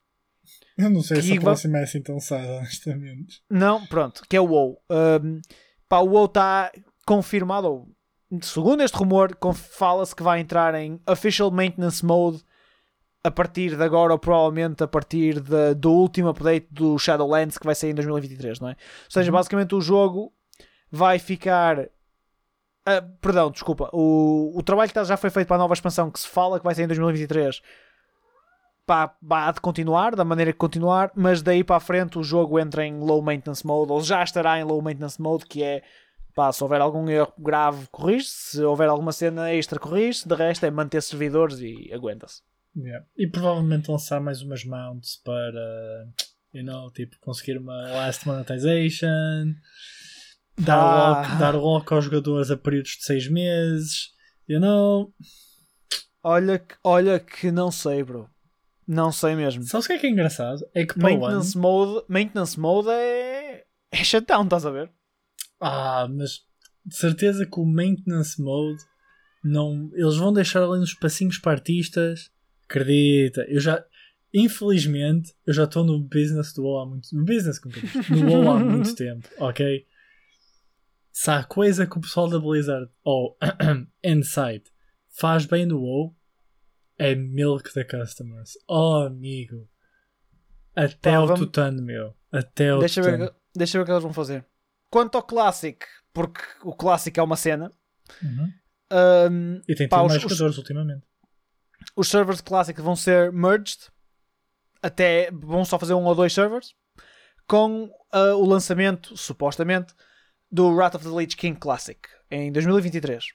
Eu 0.77 0.89
não 0.89 1.01
sei 1.01 1.21
se 1.21 1.27
Que 1.31 1.33
a 1.33 1.35
va- 1.37 1.43
próxima 1.45 1.79
é 1.79 1.83
assim 1.83 2.01
tão 2.01 2.19
sad, 2.19 2.47
honestamente. 2.47 3.41
Não, 3.49 3.85
pronto, 3.87 4.21
que 4.29 4.35
é 4.37 4.41
o 4.41 4.45
WoW. 4.45 4.79
Um, 4.89 5.41
pá, 5.89 5.99
o 5.99 6.09
WoW 6.09 6.25
está 6.25 6.71
confirmado, 7.07 7.67
ou, 7.67 7.87
segundo 8.41 8.83
este 8.83 8.97
rumor, 8.97 9.35
fala-se 9.53 10.15
que 10.15 10.21
vai 10.21 10.39
entrar 10.41 10.75
em 10.75 10.99
Official 11.09 11.49
Maintenance 11.49 12.05
Mode 12.05 12.43
a 13.23 13.31
partir 13.31 13.75
de 13.75 13.83
agora, 13.83 14.13
ou 14.13 14.19
provavelmente 14.19 14.83
a 14.83 14.87
partir 14.87 15.39
de- 15.41 15.73
do 15.75 15.91
último 15.91 16.29
update 16.29 16.67
do 16.71 16.97
Shadowlands 16.99 17.57
que 17.57 17.65
vai 17.65 17.73
sair 17.75 17.91
em 17.91 17.95
2023, 17.95 18.59
não 18.59 18.69
é? 18.69 18.71
Ou 18.73 18.77
seja, 19.11 19.31
Uhum. 19.31 19.37
basicamente 19.37 19.73
o 19.75 19.81
jogo 19.81 20.31
vai 20.91 21.17
ficar 21.19 21.89
Ah, 22.89 23.01
perdão, 23.19 23.51
desculpa. 23.51 23.89
O, 23.91 24.53
o 24.57 24.63
trabalho 24.63 24.87
que 24.87 24.93
tá- 24.93 25.03
já 25.03 25.17
foi 25.17 25.29
feito 25.29 25.45
para 25.45 25.57
a 25.57 25.59
nova 25.59 25.73
expansão, 25.73 26.09
que 26.09 26.21
se 26.21 26.27
fala 26.29 26.57
que 26.57 26.63
vai 26.63 26.73
ser 26.73 26.83
em 26.83 26.87
2023, 26.87 27.61
pá, 28.85 29.13
há 29.29 29.51
de 29.51 29.59
continuar, 29.59 30.15
da 30.15 30.23
maneira 30.23 30.53
que 30.53 30.57
continuar, 30.57 31.11
mas 31.13 31.41
daí 31.41 31.65
para 31.65 31.75
a 31.75 31.79
frente 31.81 32.17
o 32.17 32.23
jogo 32.23 32.57
entra 32.57 32.85
em 32.85 32.97
low 32.97 33.21
maintenance 33.21 33.65
mode, 33.67 33.91
ou 33.91 34.01
já 34.01 34.23
estará 34.23 34.57
em 34.57 34.63
low 34.63 34.81
maintenance 34.81 35.21
mode, 35.21 35.45
que 35.45 35.61
é 35.61 35.83
pá, 36.37 36.51
se 36.53 36.63
houver 36.63 36.79
algum 36.79 37.09
erro 37.09 37.33
grave, 37.39 37.87
corrige 37.91 38.27
se 38.27 38.61
houver 38.61 38.87
alguma 38.89 39.11
cena 39.11 39.51
extra, 39.51 39.79
corrige 39.79 40.27
de 40.27 40.35
resto 40.35 40.65
é 40.67 40.69
manter 40.71 41.01
servidores 41.01 41.57
e 41.59 41.91
aguenta-se. 41.91 42.41
Yeah. 42.75 43.03
E 43.17 43.25
provavelmente 43.27 43.89
lançar 43.89 44.21
mais 44.21 44.43
umas 44.43 44.63
mounts 44.63 45.15
para, 45.25 46.07
you 46.53 46.63
know, 46.63 46.91
tipo, 46.91 47.15
conseguir 47.19 47.57
uma 47.57 47.73
last 47.91 48.27
monetization, 48.27 49.55
dar, 50.59 50.77
Ah. 50.77 51.21
lock, 51.21 51.39
dar 51.39 51.55
lock 51.55 51.91
aos 51.93 52.05
jogadores 52.05 52.51
a 52.51 52.55
períodos 52.57 52.91
de 52.91 53.03
6 53.03 53.27
meses, 53.29 54.11
you 54.47 54.59
know. 54.59 55.11
Olha, 56.23 56.59
que- 56.59 56.75
olha 56.83 57.19
que 57.19 57.51
não 57.51 57.71
sei, 57.71 58.03
bro. 58.03 58.29
Não 58.87 59.11
sei 59.11 59.35
mesmo. 59.35 59.63
Sabes 59.63 59.85
o 59.85 59.89
que 59.89 59.93
é 59.95 59.97
que 59.97 60.07
é 60.07 60.09
engraçado? 60.11 60.59
É 60.73 60.85
que 60.85 60.93
para. 60.99 61.09
Maintenance 61.09 61.57
mode, 61.57 62.05
maintenance 62.07 62.59
mode 62.59 62.89
é, 62.89 63.65
é 63.91 64.03
shutdown, 64.03 64.43
estás 64.43 64.65
a 64.65 64.71
ver? 64.71 64.91
Ah, 65.59 66.07
mas 66.09 66.45
de 66.85 66.95
certeza 66.95 67.45
que 67.45 67.59
o 67.59 67.65
maintenance 67.65 68.41
mode 68.41 68.83
não. 69.43 69.89
Eles 69.93 70.15
vão 70.17 70.31
deixar 70.33 70.63
ali 70.63 70.79
uns 70.81 70.93
passinhos 70.93 71.37
para 71.37 71.53
artistas. 71.53 72.31
Acredita, 72.65 73.41
eu 73.49 73.59
já. 73.59 73.83
Infelizmente, 74.33 75.33
eu 75.45 75.53
já 75.53 75.63
estou 75.63 75.83
no 75.85 75.99
business 75.99 76.53
do 76.53 76.63
WoW 76.63 76.79
há 76.81 76.85
muito 76.85 77.15
no 77.15 77.23
business 77.23 77.57
com 77.59 77.69
carinho, 77.69 77.91
no 78.09 78.25
WoW 78.25 78.49
há 78.51 78.59
muito 78.63 78.93
tempo, 78.95 79.27
ok? 79.39 79.87
Se 81.11 81.31
há 81.31 81.43
coisa 81.43 81.87
que 81.87 81.97
o 81.97 82.01
pessoal 82.01 82.29
da 82.29 82.37
Blizzard 82.37 82.91
ou 83.03 83.37
Insight 84.03 84.69
faz 85.09 85.45
bem 85.45 85.65
no 85.65 85.79
WoW 85.81 86.15
é 86.99 87.15
milk 87.15 87.73
the 87.73 87.83
customers. 87.85 88.57
Oh 88.67 89.03
amigo, 89.07 89.67
até 90.75 91.11
Pá, 91.11 91.19
o 91.19 91.25
vamos- 91.27 91.39
tutano 91.47 91.81
meu, 91.81 92.13
até 92.31 92.75
o 92.75 92.79
Deixa 92.79 93.01
tutano. 93.01 93.17
ver, 93.25 93.33
deixa 93.55 93.77
ver 93.77 93.81
o 93.83 93.85
que 93.85 93.91
eles 93.91 94.03
vão 94.03 94.13
fazer. 94.13 94.45
Quanto 94.89 95.15
ao 95.15 95.23
Classic, 95.23 95.85
porque 96.13 96.41
o 96.63 96.73
Classic 96.73 97.17
é 97.19 97.23
uma 97.23 97.35
cena, 97.35 97.71
Uhum. 98.23 98.51
hum, 99.31 99.61
E 99.67 99.75
tem 99.75 99.87
Pá, 99.87 99.97
tido 99.97 100.07
mais 100.09 100.23
os- 100.23 100.29
jogadores 100.31 100.57
ultimamente. 100.57 101.05
os 101.95 102.07
servers 102.07 102.41
Classic 102.41 102.79
vão 102.81 102.95
ser 102.95 103.31
merged, 103.31 103.77
até 104.81 105.29
vão 105.31 105.65
só 105.65 105.77
fazer 105.77 105.93
um 105.93 106.05
ou 106.05 106.15
dois 106.15 106.33
servers, 106.33 106.73
com 107.47 107.89
ah, 108.11 108.35
o 108.35 108.45
lançamento, 108.45 109.17
supostamente, 109.17 109.93
do 110.49 110.69
Wrath 110.73 110.95
of 110.95 111.03
the 111.05 111.13
Lich 111.15 111.35
King 111.35 111.59
Classic 111.59 111.99
em 112.31 112.51
2023. 112.51 113.25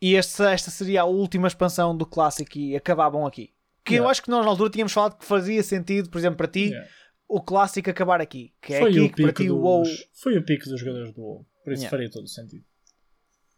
E 0.00 0.14
este- 0.14 0.42
esta 0.42 0.70
seria 0.70 1.02
a 1.02 1.04
última 1.06 1.48
expansão 1.48 1.96
do 1.96 2.04
Classic 2.06 2.58
e 2.60 2.76
acabavam 2.76 3.26
aqui. 3.26 3.54
Que 3.84 3.94
eu 3.94 3.96
Yeah. 3.96 4.10
acho 4.10 4.22
que 4.22 4.28
nós 4.30 4.44
na 4.44 4.50
altura 4.50 4.68
tínhamos 4.70 4.92
falado 4.92 5.16
que 5.18 5.24
fazia 5.24 5.62
sentido, 5.62 6.10
por 6.10 6.18
exemplo, 6.18 6.36
para 6.36 6.46
ti, 6.48 6.66
Yeah. 6.68 6.88
O 7.28 7.42
Classic 7.42 7.88
acabar 7.90 8.20
aqui. 8.20 8.54
Que 8.60 8.74
é 8.74 8.80
foi, 8.80 8.90
aqui 8.90 9.00
o 9.00 9.12
que 9.12 9.22
para 9.22 9.32
ti 9.32 9.50
o 9.50 9.54
dos, 9.54 9.62
WoW 9.62 9.84
foi 10.14 10.38
o 10.38 10.44
pico 10.44 10.64
dos 10.68 10.80
jogadores 10.80 11.12
do 11.12 11.20
WoW. 11.20 11.46
Por 11.64 11.72
isso 11.72 11.82
Yeah. 11.82 11.90
faria 11.90 12.10
todo 12.10 12.24
o 12.24 12.28
sentido. 12.28 12.64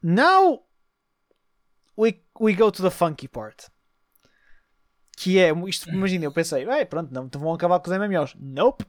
Now 0.03 0.66
we, 1.97 2.21
we 2.41 2.55
go 2.55 2.71
to 2.73 2.83
the 2.83 2.91
funky 2.91 3.29
part. 3.29 3.66
Que 5.16 5.39
é, 5.39 5.53
isto, 5.68 5.89
imagina, 5.91 6.25
eu 6.25 6.33
pensei, 6.33 6.66
"Ei, 6.68 6.85
pronto, 6.87 7.12
não 7.12 7.29
vão 7.29 7.53
acabar 7.53 7.79
com 7.79 7.91
os 7.91 7.97
MMOs. 7.97 8.35
Nope. 8.41 8.85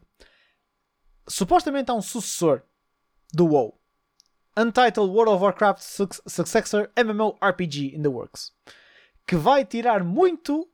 Supostamente 1.27 1.91
há 1.91 1.93
um 1.93 2.01
sucessor 2.01 2.63
do 3.33 3.45
WoW. 3.47 3.77
Untitled 4.57 5.09
World 5.11 5.33
of 5.33 5.43
Warcraft 5.43 5.81
Suc- 5.81 6.21
Successor 6.27 6.89
MMORPG 6.97 7.95
in 7.95 8.01
the 8.01 8.09
works. 8.09 8.53
Que 9.27 9.35
vai 9.35 9.65
tirar 9.65 10.03
muito, 10.03 10.70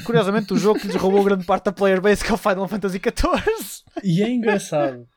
curiosamente, 0.00 0.46
do 0.48 0.58
jogo 0.58 0.80
que 0.80 0.86
lhes 0.86 0.96
roubou 0.96 1.24
grande 1.24 1.44
parte 1.44 1.64
da 1.66 1.72
player 1.72 2.00
base 2.00 2.24
que 2.24 2.30
é 2.30 2.34
o 2.34 2.38
Final 2.38 2.68
Fantasy 2.68 2.98
XIV. 2.98 3.82
E 4.02 4.22
é 4.22 4.30
engraçado 4.30 5.08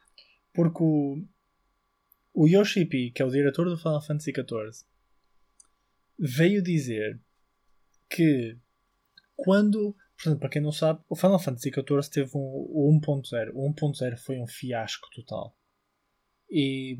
porque 0.53 0.83
o, 0.83 1.23
o 2.33 2.47
Yoshi 2.47 2.85
P, 2.85 3.11
que 3.11 3.21
é 3.21 3.25
o 3.25 3.31
diretor 3.31 3.69
do 3.69 3.77
Final 3.77 4.01
Fantasy 4.01 4.31
XIV, 4.31 4.85
veio 6.17 6.61
dizer 6.61 7.21
que 8.09 8.57
quando, 9.35 9.95
portanto, 10.17 10.39
para 10.39 10.49
quem 10.49 10.61
não 10.61 10.71
sabe, 10.71 11.01
o 11.09 11.15
Final 11.15 11.39
Fantasy 11.39 11.69
XIV 11.69 12.09
teve 12.11 12.31
um, 12.35 12.39
o 12.39 12.99
1.0. 13.01 13.51
O 13.53 13.73
1.0 13.73 14.17
foi 14.17 14.39
um 14.39 14.47
fiasco 14.47 15.07
total. 15.13 15.55
E 16.49 16.97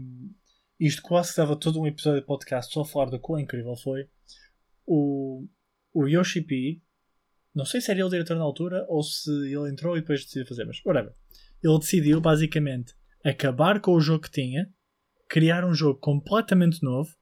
isto 0.80 1.02
quase 1.02 1.32
que 1.32 1.38
dava 1.38 1.56
todo 1.56 1.80
um 1.80 1.88
episódio 1.88 2.22
de 2.22 2.28
podcast 2.28 2.74
só 2.74 2.82
a 2.82 2.86
falar 2.86 3.10
do 3.10 3.20
quão 3.20 3.40
incrível 3.40 3.76
foi. 3.78 4.10
O, 4.86 5.48
o 5.94 6.08
Yoshi 6.08 6.42
P, 6.42 6.82
não 7.56 7.66
sei 7.66 7.80
se 7.80 7.90
era 7.90 8.00
ele 8.00 8.08
o 8.08 8.10
diretor 8.10 8.36
na 8.36 8.44
altura 8.44 8.86
ou 8.90 9.02
se 9.02 9.32
ele 9.32 9.72
entrou 9.72 9.96
e 9.96 10.02
depois 10.02 10.26
decidiu 10.26 10.46
fazer, 10.46 10.66
mas 10.66 10.82
whatever. 10.86 11.14
Ele 11.64 11.80
decidiu 11.80 12.20
basicamente 12.20 12.94
acabar 13.24 13.80
com 13.80 13.94
o 13.94 14.02
jogo 14.02 14.24
que 14.24 14.32
tinha, 14.32 14.70
criar 15.30 15.66
um 15.66 15.74
jogo 15.74 16.00
completamente 16.00 16.84
novo 16.84 17.16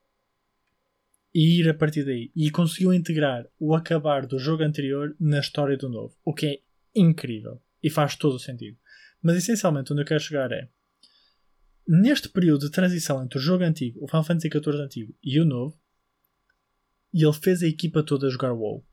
e 1.33 1.59
ir 1.59 1.69
a 1.69 1.73
partir 1.73 2.03
daí. 2.03 2.31
E 2.35 2.49
conseguiu 2.49 2.93
integrar 2.93 3.47
o 3.59 3.75
acabar 3.75 4.25
do 4.25 4.39
jogo 4.39 4.63
anterior 4.63 5.15
na 5.19 5.39
história 5.39 5.77
do 5.77 5.87
novo, 5.87 6.15
o 6.25 6.33
que 6.33 6.45
é 6.47 6.59
incrível 6.95 7.61
e 7.81 7.89
faz 7.89 8.15
todo 8.15 8.35
o 8.35 8.39
sentido. 8.39 8.77
Mas 9.21 9.37
essencialmente 9.37 9.93
onde 9.93 10.01
eu 10.01 10.05
quero 10.05 10.19
chegar 10.19 10.51
é 10.51 10.67
neste 11.87 12.27
período 12.27 12.65
de 12.65 12.71
transição 12.71 13.23
entre 13.23 13.37
o 13.37 13.41
jogo 13.41 13.63
antigo, 13.63 14.03
o 14.03 14.07
Final 14.07 14.23
Fantasy 14.23 14.49
XIV 14.49 14.81
antigo 14.81 15.15
e 15.23 15.39
o 15.39 15.45
novo, 15.45 15.77
ele 17.13 17.33
fez 17.33 17.61
a 17.61 17.67
equipa 17.67 18.01
toda 18.01 18.29
jogar 18.29 18.53
WoW. 18.53 18.83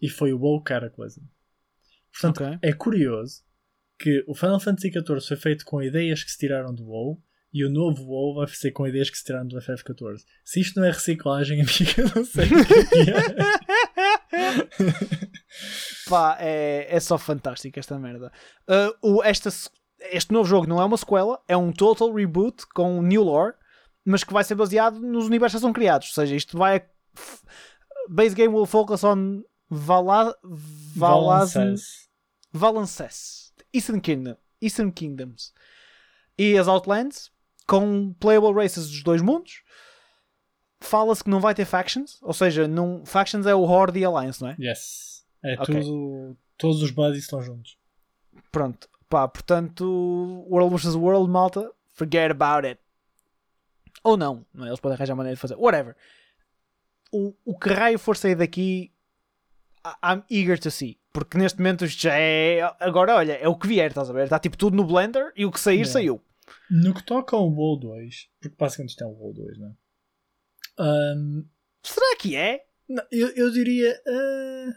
E 0.00 0.08
foi 0.08 0.32
o 0.32 0.38
WoW 0.38 0.62
cara 0.62 0.90
coisa. 0.90 1.20
Portanto, 2.12 2.44
Ok. 2.44 2.58
é 2.62 2.72
curioso 2.72 3.42
que 3.98 4.24
o 4.26 4.34
Final 4.34 4.60
Fantasy 4.60 4.90
XIV 4.90 5.20
foi 5.26 5.36
feito 5.36 5.64
com 5.64 5.82
ideias 5.82 6.22
que 6.22 6.30
se 6.30 6.38
tiraram 6.38 6.74
do 6.74 6.84
WoW 6.84 7.20
e 7.52 7.64
o 7.64 7.70
novo 7.70 8.04
WoW 8.04 8.34
vai 8.36 8.46
ser 8.48 8.70
com 8.72 8.86
ideias 8.86 9.10
que 9.10 9.18
se 9.18 9.24
tiraram 9.24 9.46
do 9.48 9.56
FF14. 9.56 10.24
Se 10.44 10.60
isto 10.60 10.78
não 10.78 10.86
é 10.86 10.90
reciclagem, 10.90 11.60
amiga, 11.62 12.00
eu 12.00 12.10
não 12.14 12.24
sei 12.24 12.44
o 12.46 12.64
que 12.66 13.10
é. 13.10 13.58
Pá, 16.08 16.36
é, 16.40 16.86
é 16.94 17.00
só 17.00 17.18
fantástico 17.18 17.78
esta 17.78 17.98
merda. 17.98 18.32
Uh, 18.68 19.16
o, 19.16 19.22
esta, 19.22 19.50
este 20.10 20.32
novo 20.32 20.48
jogo 20.48 20.66
não 20.66 20.80
é 20.80 20.84
uma 20.84 20.96
sequela, 20.96 21.42
é 21.48 21.56
um 21.56 21.72
total 21.72 22.12
reboot 22.12 22.66
com 22.74 23.02
new 23.02 23.22
lore, 23.22 23.54
mas 24.04 24.22
que 24.24 24.32
vai 24.32 24.44
ser 24.44 24.54
baseado 24.54 25.00
nos 25.00 25.26
universos 25.26 25.58
que 25.58 25.62
são 25.62 25.72
criados. 25.72 26.08
Ou 26.08 26.14
seja, 26.14 26.36
isto 26.36 26.56
vai. 26.56 26.86
Base 28.08 28.34
game 28.34 28.54
will 28.54 28.66
focus 28.66 29.04
on 29.04 29.42
Vala, 29.70 30.34
Valazn. 30.42 31.74
Valancés, 32.52 33.52
Eastern, 33.72 34.00
Kingdom, 34.00 34.36
Eastern 34.60 34.90
Kingdoms 34.90 35.52
e 36.36 36.56
as 36.56 36.66
Outlands 36.66 37.30
com 37.66 38.12
playable 38.14 38.52
races 38.54 38.88
dos 38.88 39.02
dois 39.02 39.20
mundos. 39.20 39.62
Fala-se 40.80 41.22
que 41.24 41.30
não 41.30 41.40
vai 41.40 41.54
ter 41.54 41.64
factions, 41.64 42.18
ou 42.22 42.32
seja, 42.32 42.66
não, 42.68 43.04
factions 43.04 43.46
é 43.46 43.54
o 43.54 43.62
Horde 43.62 43.98
e 43.98 44.04
Alliance, 44.04 44.40
não 44.40 44.48
é? 44.48 44.56
Yes. 44.58 45.26
É 45.42 45.54
Ok. 45.60 45.74
tudo. 45.80 46.36
Todos 46.56 46.82
os 46.82 46.90
buddies 46.90 47.24
estão 47.24 47.42
juntos. 47.42 47.76
Pronto, 48.50 48.88
pá, 49.08 49.28
portanto, 49.28 49.84
World 50.48 50.74
vs. 50.76 50.94
World, 50.94 51.30
malta, 51.30 51.70
forget 51.94 52.30
about 52.30 52.66
it. 52.66 52.80
Ou 54.02 54.16
não, 54.16 54.46
é? 54.60 54.68
eles 54.68 54.80
podem 54.80 54.96
arranjar 54.96 55.14
maneira 55.16 55.34
de 55.34 55.40
fazer, 55.40 55.56
whatever. 55.56 55.96
O, 57.12 57.34
o 57.44 57.58
que 57.58 57.68
raio 57.70 57.98
for 57.98 58.16
sair 58.16 58.34
daqui, 58.36 58.92
I'm 60.04 60.22
eager 60.30 60.58
to 60.60 60.70
see. 60.70 60.98
Porque 61.12 61.38
neste 61.38 61.58
momento 61.58 61.84
isto 61.84 62.02
já 62.02 62.14
é. 62.14 62.60
Agora, 62.80 63.16
olha, 63.16 63.32
é 63.32 63.48
o 63.48 63.56
que 63.56 63.66
vier, 63.66 63.88
estás 63.88 64.10
a 64.10 64.12
ver? 64.12 64.24
Está 64.24 64.38
tipo 64.38 64.56
tudo 64.56 64.76
no 64.76 64.84
Blender 64.84 65.32
e 65.36 65.44
o 65.44 65.50
que 65.50 65.60
sair, 65.60 65.86
saiu. 65.86 66.22
No 66.70 66.94
que 66.94 67.02
toca 67.02 67.36
ao 67.36 67.50
WoW 67.50 67.78
2, 67.78 68.28
porque 68.40 68.56
basicamente 68.58 68.90
isto 68.90 69.04
é 69.04 69.06
um 69.06 69.10
WoW 69.12 69.34
2, 69.34 69.58
não 69.58 69.68
é? 69.68 69.72
Ahm, 70.78 71.44
Será 71.82 72.16
que 72.18 72.36
é? 72.36 72.64
Não, 72.88 73.02
eu, 73.10 73.28
eu 73.30 73.50
diria. 73.50 74.00
ah, 74.06 74.70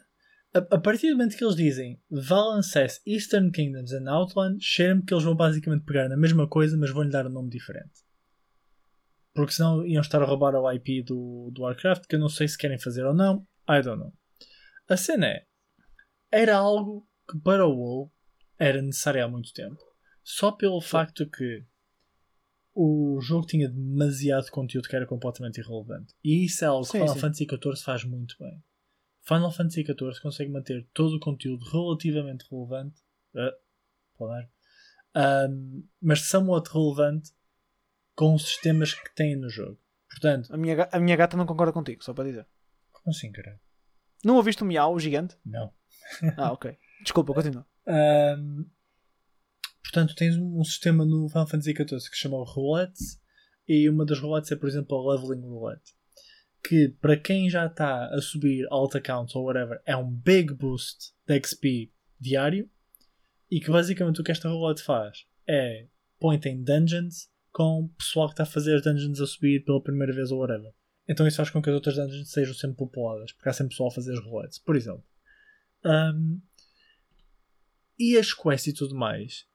a, 0.54 0.76
a 0.76 0.80
partir 0.80 1.08
do 1.10 1.18
momento 1.18 1.38
que 1.38 1.44
eles 1.44 1.56
dizem 1.56 2.02
Valancés, 2.10 3.02
Eastern 3.06 3.52
Kingdoms 3.52 3.94
and 3.94 4.10
Outland, 4.10 4.58
cheira-me 4.62 5.04
que 5.04 5.14
eles 5.14 5.24
vão 5.24 5.36
basicamente 5.36 5.86
pegar 5.86 6.10
na 6.10 6.18
mesma 6.18 6.48
coisa, 6.48 6.78
mas 6.78 6.92
vão-lhe 6.92 7.10
dar 7.12 7.26
um 7.26 7.30
nome 7.30 7.50
diferente. 7.50 7.92
Porque 9.34 9.54
senão 9.54 9.86
iam 9.86 10.02
estar 10.02 10.22
a 10.22 10.26
roubar 10.26 10.56
o 10.56 10.70
IP 10.72 11.04
do, 11.04 11.50
do 11.54 11.62
Warcraft, 11.62 12.06
que 12.08 12.16
eu 12.16 12.20
não 12.20 12.28
sei 12.28 12.48
se 12.48 12.58
querem 12.58 12.78
fazer 12.78 13.06
ou 13.06 13.14
não. 13.14 13.48
I 13.70 13.82
don't 13.82 14.00
know. 14.00 14.14
A 14.92 14.98
cena 14.98 15.26
é. 15.28 15.46
Era 16.30 16.58
algo 16.58 17.08
que 17.30 17.40
para 17.40 17.66
o 17.66 17.74
WoW 17.74 18.12
era 18.60 18.82
necessário 18.82 19.24
há 19.24 19.28
muito 19.28 19.54
tempo. 19.54 19.82
Só 20.22 20.52
pelo 20.52 20.82
facto 20.82 21.30
que 21.30 21.66
o 22.74 23.20
jogo 23.22 23.46
tinha 23.48 23.70
demasiado 23.70 24.52
conteúdo 24.52 24.90
que 24.90 24.96
era 24.96 25.06
completamente 25.06 25.60
irrelevante. 25.62 26.14
E 26.22 26.46
isso 26.46 26.66
é 26.66 26.68
algo 26.68 26.84
que 26.86 26.92
Sim, 26.92 27.00
Final 27.00 27.14
sim. 27.14 27.20
Fantasy 27.22 27.46
XIV 27.46 27.84
faz 27.84 28.04
muito 28.04 28.36
bem. 28.38 28.62
Final 29.22 29.52
Fantasy 29.52 29.84
XIV 29.86 30.22
consegue 30.22 30.52
manter 30.52 30.86
todo 30.94 31.16
o 31.16 31.20
conteúdo 31.20 31.64
relativamente 31.66 32.46
relevante, 32.52 33.02
ah, 33.36 33.54
pode 34.18 34.34
dar, 35.14 35.46
ahm, 35.46 35.84
mas 36.02 36.22
somewhat 36.24 36.68
relevante 36.70 37.32
com 38.16 38.34
os 38.36 38.44
sistemas 38.46 38.94
que 38.94 39.14
tem 39.16 39.38
no 39.38 39.50
jogo. 39.50 39.80
Portanto, 40.10 40.54
A 40.54 40.58
minha, 40.58 40.84
a 40.92 41.00
minha 41.00 41.16
gata 41.16 41.38
não 41.38 41.46
concorda 41.46 41.72
contigo, 41.72 42.04
só 42.04 42.14
para 42.14 42.26
dizer. 42.26 42.48
como 42.92 43.16
assim, 43.16 43.32
caralho? 43.32 43.60
Não 44.24 44.36
ouviste 44.36 44.64
o 44.64 44.66
miau 44.66 45.00
gigante? 45.00 45.38
Não. 45.46 45.72
Ah, 46.38 46.52
ok. 46.52 46.78
Desculpa, 47.04 47.34
continua. 47.34 47.66
Ahm, 47.88 48.66
portanto, 49.84 50.16
tens 50.16 50.38
um, 50.38 50.60
um 50.60 50.64
sistema 50.64 51.06
no 51.06 51.28
Final 51.30 51.48
Fantasy 51.48 51.74
XIV 51.74 51.86
que 51.88 52.16
se 52.16 52.22
chama 52.22 52.38
o 52.38 52.44
Roulette 52.44 53.00
e 53.68 53.90
uma 53.90 54.06
das 54.06 54.20
roulettes 54.20 54.52
é, 54.52 54.56
por 54.56 54.68
exemplo, 54.68 54.98
a 54.98 55.14
Leveling 55.14 55.42
Roulette. 55.42 55.94
Que 56.64 56.90
para 57.02 57.18
quem 57.18 57.50
já 57.50 57.66
está 57.66 58.06
a 58.08 58.22
subir 58.22 58.68
alt 58.70 58.96
accounts 58.96 59.36
ou 59.36 59.46
whatever 59.46 59.82
é 59.86 59.96
um 59.96 60.10
big 60.10 60.54
boost 60.54 61.14
de 61.26 61.40
XP 61.40 61.92
diário 62.20 62.70
e 63.50 63.60
que 63.60 63.72
basicamente 63.72 64.22
o 64.22 64.24
que 64.24 64.32
esta 64.32 64.48
roulette 64.48 64.84
faz 64.84 65.26
é 65.48 65.88
point 66.20 66.48
em 66.48 66.64
dungeons 66.64 67.30
com 67.52 67.90
pessoal 67.98 68.28
que 68.28 68.34
está 68.34 68.44
a 68.44 68.46
fazer 68.46 68.76
as 68.76 68.84
dungeons 68.84 69.20
a 69.20 69.26
subir 69.26 69.66
pela 69.66 69.82
primeira 69.82 70.14
vez 70.14 70.32
ou 70.32 70.40
whatever. 70.40 70.72
Então 71.08 71.28
isso 71.28 71.38
faz 71.38 71.50
com 71.50 71.62
que 71.62 71.70
as 71.70 71.76
outras 71.76 71.96
dungeons 71.96 72.32
sejam 72.32 72.54
sempre 72.54 72.78
populadas, 72.78 73.32
porque 73.34 73.50
há 73.50 73.54
sempre 73.54 73.72
pessoal 73.72 73.90
a 73.90 73.94
fazer 73.94 74.14
as 74.14 74.24
roulettes. 74.24 74.60
Por 74.60 74.76
exemplo. 74.76 75.04
Ahm, 75.84 76.40
e 77.98 78.18
as 78.18 78.34
quests 78.34 78.68
e 78.68 78.74
tudo 78.74 78.96
mais. 78.96 79.46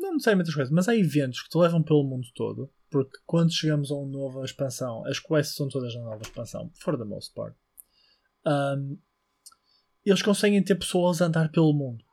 Não 0.00 0.12
necessariamente 0.12 0.50
as 0.50 0.54
quests, 0.54 0.72
mas 0.72 0.88
há 0.88 0.96
eventos 0.96 1.42
que 1.42 1.48
te 1.48 1.58
levam 1.58 1.82
pelo 1.82 2.04
mundo 2.04 2.26
todo. 2.34 2.72
Porque 2.88 3.18
quando 3.26 3.52
chegamos 3.52 3.90
a 3.90 3.94
uma 3.94 4.10
nova 4.10 4.44
expansão, 4.44 5.04
as 5.06 5.18
quests 5.18 5.56
são 5.56 5.68
todas 5.68 5.94
na 5.94 6.02
nova 6.02 6.22
expansão, 6.22 6.70
for 6.76 6.96
the 6.96 7.04
most 7.04 7.34
part. 7.34 7.56
Um, 8.46 8.98
eles 10.04 10.22
conseguem 10.22 10.62
ter 10.62 10.76
pessoas 10.76 11.20
a 11.20 11.26
andar 11.26 11.50
pelo 11.50 11.72
mundo. 11.72 12.04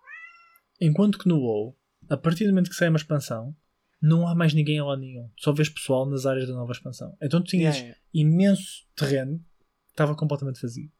Enquanto 0.81 1.19
que 1.19 1.27
no 1.27 1.39
WoW, 1.39 1.77
a 2.09 2.17
partir 2.17 2.45
do 2.45 2.49
momento 2.49 2.71
que 2.71 2.75
sai 2.75 2.89
uma 2.89 2.97
expansão, 2.97 3.55
não 4.03 4.27
há 4.27 4.35
mais 4.35 4.53
ninguém 4.53 4.81
lá 4.81 4.97
nenhum. 4.97 5.31
Só 5.39 5.53
vês 5.53 5.69
pessoal 5.69 6.05
nas 6.05 6.25
áreas 6.25 6.45
da 6.45 6.53
nova 6.53 6.73
expansão. 6.73 7.17
Então 7.21 7.41
tu 7.41 7.47
tinhas 7.47 7.77
Yeah, 7.77 7.95
yeah. 7.95 8.01
imenso 8.13 8.85
terreno 8.97 9.39
que 9.39 9.93
estava 9.93 10.13
completamente 10.13 10.61
vazio. 10.61 10.91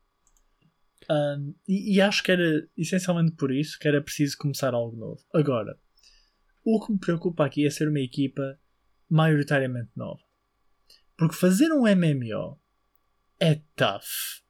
Um, 1.12 1.54
e, 1.68 1.96
e 1.96 2.02
acho 2.02 2.24
que 2.24 2.32
era 2.32 2.66
essencialmente 2.78 3.36
por 3.36 3.52
isso 3.52 3.78
que 3.78 3.90
era 3.90 4.02
preciso 4.02 4.38
começar 4.38 4.74
algo 4.74 4.96
novo. 4.96 5.22
Agora, 5.34 5.78
o 6.64 6.80
que 6.80 6.94
me 6.94 6.98
preocupa 6.98 7.46
aqui 7.46 7.68
é 7.68 7.70
ser 7.70 7.90
uma 7.90 8.00
equipa 8.00 8.58
maioritariamente 9.10 9.92
nova. 9.98 10.22
Porque 11.18 11.36
fazer 11.36 11.74
um 11.74 11.82
MMO 11.82 12.58
é 13.38 13.56
tough. 13.76 14.42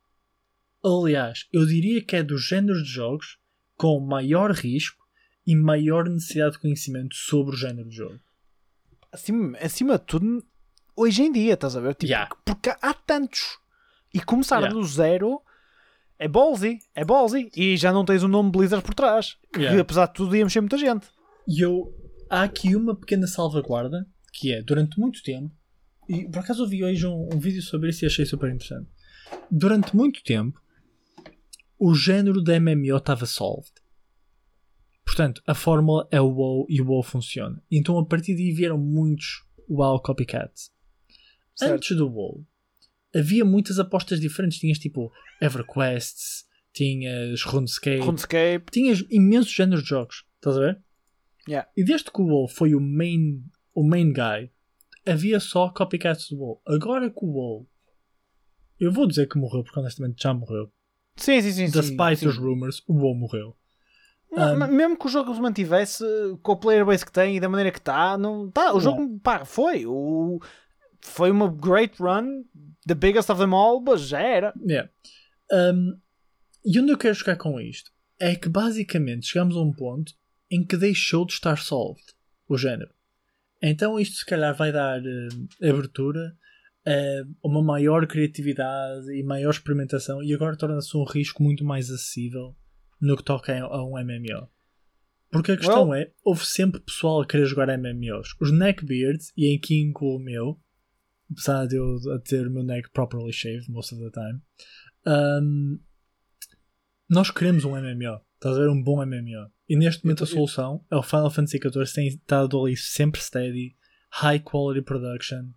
Aliás, 0.86 1.48
eu 1.52 1.66
diria 1.66 2.04
que 2.04 2.18
é 2.18 2.22
dos 2.22 2.46
géneros 2.46 2.84
de 2.84 2.90
jogos 2.90 3.40
com 3.76 4.00
maior 4.00 4.52
risco 4.52 5.04
e 5.44 5.56
maior 5.56 6.08
necessidade 6.08 6.54
de 6.54 6.60
conhecimento 6.60 7.16
sobre 7.16 7.56
o 7.56 7.58
género 7.58 7.90
de 7.90 7.96
jogo. 7.96 8.20
Acima, 9.14 9.58
acima 9.60 9.98
de 10.00 10.06
tudo, 10.06 10.44
hoje 10.96 11.22
em 11.24 11.32
dia, 11.32 11.54
estás 11.54 11.76
a 11.76 11.80
ver? 11.80 11.94
Tipo, 11.94 12.06
Yeah. 12.12 12.36
Porque 12.44 12.70
há 12.82 12.94
tantos. 12.94 13.60
E 14.14 14.20
começar 14.20 14.58
Yeah. 14.60 14.74
do 14.74 14.84
zero 14.86 15.40
é 16.18 16.28
ballsy, 16.28 16.80
é 16.96 17.06
ballsy. 17.06 17.52
E 17.56 17.78
já 17.78 17.92
não 17.94 18.04
tens 18.04 18.24
o 18.24 18.28
nome 18.28 18.52
Blizzard 18.52 18.84
por 18.84 18.96
trás. 18.96 19.38
Que 19.54 19.60
Yeah. 19.62 19.82
apesar 19.82 20.08
de 20.08 20.14
tudo 20.14 20.36
ia 20.36 20.44
mexer 20.44 20.62
muita 20.62 20.78
gente. 20.78 21.08
E 21.48 21.64
eu, 21.64 21.94
há 22.30 22.44
aqui 22.44 22.76
uma 22.76 22.96
pequena 22.96 23.28
salvaguarda 23.28 24.08
que 24.34 24.52
é 24.52 24.64
durante 24.64 25.00
muito 25.00 25.22
tempo, 25.22 25.54
e 26.10 26.28
por 26.28 26.40
acaso 26.40 26.64
ouvi 26.64 26.84
hoje 26.84 27.06
um, 27.06 27.30
um 27.32 27.40
vídeo 27.40 27.62
sobre 27.62 27.90
isso 27.92 28.04
e 28.04 28.08
achei 28.08 28.26
super 28.26 28.50
interessante. 28.50 28.90
Durante 29.52 29.96
muito 29.96 30.24
tempo, 30.24 30.60
o 31.78 31.94
género 31.94 32.42
da 32.42 32.60
MMO 32.60 32.98
estava 32.98 33.28
solved. 33.28 33.72
Portanto, 35.06 35.42
a 35.46 35.54
fórmula 35.54 36.08
é 36.12 36.20
o 36.20 36.28
WoW 36.30 36.66
e 36.70 36.82
o 36.82 36.88
WoW 36.88 37.04
funciona. 37.04 37.62
Então, 37.70 37.98
a 37.98 38.06
partir 38.06 38.36
daí 38.36 38.52
vieram 38.52 38.78
muitos 38.78 39.44
WoW 39.70 40.02
copycats. 40.02 40.72
Certo. 41.56 41.74
Antes 41.74 41.98
do 41.98 42.08
WoW, 42.10 42.46
havia 43.16 43.46
muitas 43.46 43.80
apostas 43.80 44.20
diferentes. 44.20 44.60
Tinhas 44.60 44.80
tipo 44.80 45.12
EverQuests, 45.42 46.46
tinhas 46.72 47.44
RuneScape, 47.44 48.00
RuneScape. 48.00 48.72
tinhas 48.72 49.04
imensos 49.10 49.52
géneros 49.52 49.84
de 49.84 49.90
jogos. 49.90 50.26
Estás 50.36 50.58
a 50.58 50.60
ver? 50.60 50.82
Yeah. 51.48 51.70
E 51.76 51.84
desde 51.84 52.10
que 52.10 52.22
o 52.22 52.26
WoW 52.26 52.48
foi 52.48 52.74
o 52.74 52.80
main, 52.80 53.44
o 53.74 53.84
main 53.84 54.14
guy, 54.14 54.50
havia 55.06 55.40
só 55.40 55.70
copycats 55.70 56.30
do 56.30 56.38
WoW. 56.38 56.62
Agora 56.66 57.10
que 57.10 57.24
o 57.24 57.28
WoW, 57.28 57.70
eu 58.80 58.92
vou 58.92 59.06
dizer 59.06 59.28
que 59.28 59.38
morreu, 59.38 59.64
porque 59.64 59.80
honestamente 59.80 60.22
já 60.24 60.34
morreu. 60.34 60.72
Sim, 61.16 61.42
sim, 61.42 61.52
sim. 61.52 61.68
sim, 61.68 61.80
Despite 61.80 62.18
sim. 62.18 62.28
os 62.28 62.38
rumors, 62.38 62.82
o 62.88 62.94
WoW 62.94 63.16
morreu. 63.16 63.56
Não, 64.34 64.56
Um, 64.56 64.68
mesmo 64.68 64.98
que 64.98 65.06
o 65.06 65.10
jogo 65.10 65.34
se 65.34 65.40
mantivesse 65.40 66.04
com 66.42 66.54
o 66.54 66.58
player 66.58 66.86
base 66.86 67.06
que 67.06 67.12
tem 67.12 67.38
e 67.38 67.40
da 67.40 67.48
maneira 67.48 67.72
que 67.72 67.78
está, 67.78 68.18
não 68.18 68.50
tá, 68.50 68.74
o 68.74 68.80
jogo 68.80 69.20
pá, 69.20 69.46
foi. 69.46 69.86
O, 69.86 70.40
foi 71.02 71.30
uma 71.30 71.50
great 71.50 72.02
run, 72.02 72.44
the 72.88 72.96
biggest 72.96 73.30
of 73.30 73.40
them 73.40 73.54
all, 73.54 73.82
mas 73.82 74.02
já 74.02 74.22
era. 74.22 74.54
Yeah. 74.68 74.90
Um, 75.52 76.00
e 76.66 76.80
onde 76.80 76.92
eu 76.92 76.98
quero 76.98 77.16
chegar 77.16 77.38
com 77.38 77.60
isto 77.60 77.92
é 78.20 78.36
que 78.36 78.50
basicamente 78.50 79.28
chegamos 79.28 79.56
a 79.56 79.62
um 79.62 79.72
ponto 79.72 80.14
em 80.50 80.66
que 80.66 80.78
deixou 80.78 81.26
de 81.26 81.34
estar 81.34 81.58
solved 81.58 82.04
o 82.48 82.58
género. 82.58 82.92
Então 83.62 84.00
isto 84.00 84.18
se 84.18 84.26
calhar 84.26 84.56
vai 84.56 84.72
dar 84.72 85.00
eh, 85.00 85.70
abertura 85.70 86.36
a 86.86 87.48
uma 87.48 87.64
maior 87.64 88.06
criatividade 88.08 89.10
e 89.14 89.24
maior 89.24 89.52
experimentação 89.52 90.22
e 90.22 90.34
agora 90.34 90.58
torna-se 90.58 90.96
um 90.98 91.04
risco 91.04 91.42
muito 91.42 91.64
mais 91.64 91.90
acessível 91.90 92.56
no 93.02 93.18
que 93.18 93.24
toca 93.24 93.58
a 93.60 93.84
um 93.84 93.98
MMO. 93.98 94.50
Porque 95.32 95.54
a 95.54 95.58
questão 95.58 95.90
Well- 95.90 96.02
é, 96.02 96.12
houve 96.24 96.46
sempre 96.46 96.80
pessoal 96.80 97.22
a 97.22 97.26
querer 97.28 97.46
jogar 97.46 97.68
MMOs. 97.70 98.36
Os 98.40 98.52
neckbeards, 98.52 99.32
e 99.36 99.48
em 99.54 99.60
que 99.60 99.80
incluo 99.82 100.18
o 100.18 100.20
meu, 100.20 100.60
apesar 101.32 101.66
de 101.66 101.76
eu 101.76 101.98
a 102.14 102.20
ter 102.20 102.48
o 102.48 102.52
meu 102.52 102.64
neck 102.64 102.90
properly 102.92 103.34
shaved 103.34 103.70
most 103.72 103.94
of 103.96 104.04
the 104.04 104.12
time, 104.12 104.42
um, 105.08 105.80
nós 107.10 107.32
queremos 107.32 107.66
um 107.66 107.72
MMO. 107.72 108.22
Estás 108.36 108.58
a 108.58 108.60
ver? 108.60 108.70
Um 108.70 108.82
bom 108.84 109.02
MMO. 109.04 109.50
E 109.68 109.76
neste 109.76 110.04
momento 110.04 110.24
a 110.24 110.28
solução 110.28 110.86
é 110.92 110.96
o 110.96 111.02
Final 111.04 111.32
Fantasy 111.32 111.58
XIV 111.58 111.94
tem 111.94 112.08
estado 112.10 112.62
ali 112.62 112.76
sempre 112.78 113.20
steady, 113.22 113.76
high 114.12 114.40
quality 114.40 114.82
production, 114.84 115.52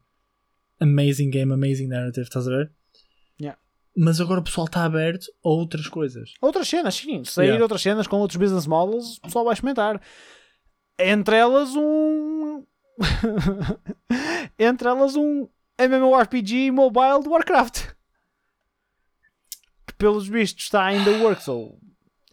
amazing 0.80 1.30
game, 1.30 1.52
amazing 1.52 1.88
narrative, 1.88 2.22
estás 2.26 2.46
a 2.48 2.50
ver? 2.50 2.72
Yeah. 3.40 3.60
Mas 3.96 4.20
agora 4.20 4.40
o 4.40 4.44
pessoal 4.44 4.66
está 4.66 4.84
aberto 4.84 5.26
a 5.42 5.48
outras 5.48 5.88
coisas. 5.88 6.34
Outras 6.40 6.68
cenas, 6.68 6.94
sim. 6.96 7.24
Sair 7.24 7.46
Yeah. 7.46 7.62
outras 7.62 7.80
cenas 7.80 8.06
com 8.06 8.16
outros 8.18 8.36
business 8.36 8.66
models, 8.66 9.16
o 9.18 9.22
pessoal 9.22 9.44
vai 9.44 9.54
experimentar. 9.54 10.00
Entre 10.98 11.36
elas 11.36 11.74
um. 11.74 12.64
Entre 14.58 14.88
elas 14.88 15.16
um 15.16 15.48
MMORPG 15.78 16.70
mobile 16.70 17.22
de 17.22 17.28
Warcraft. 17.28 17.88
Que 19.86 19.94
pelos 19.94 20.26
vistos 20.28 20.64
está 20.64 20.92
in 20.92 21.04
the 21.04 21.18
works, 21.22 21.48
ou 21.48 21.78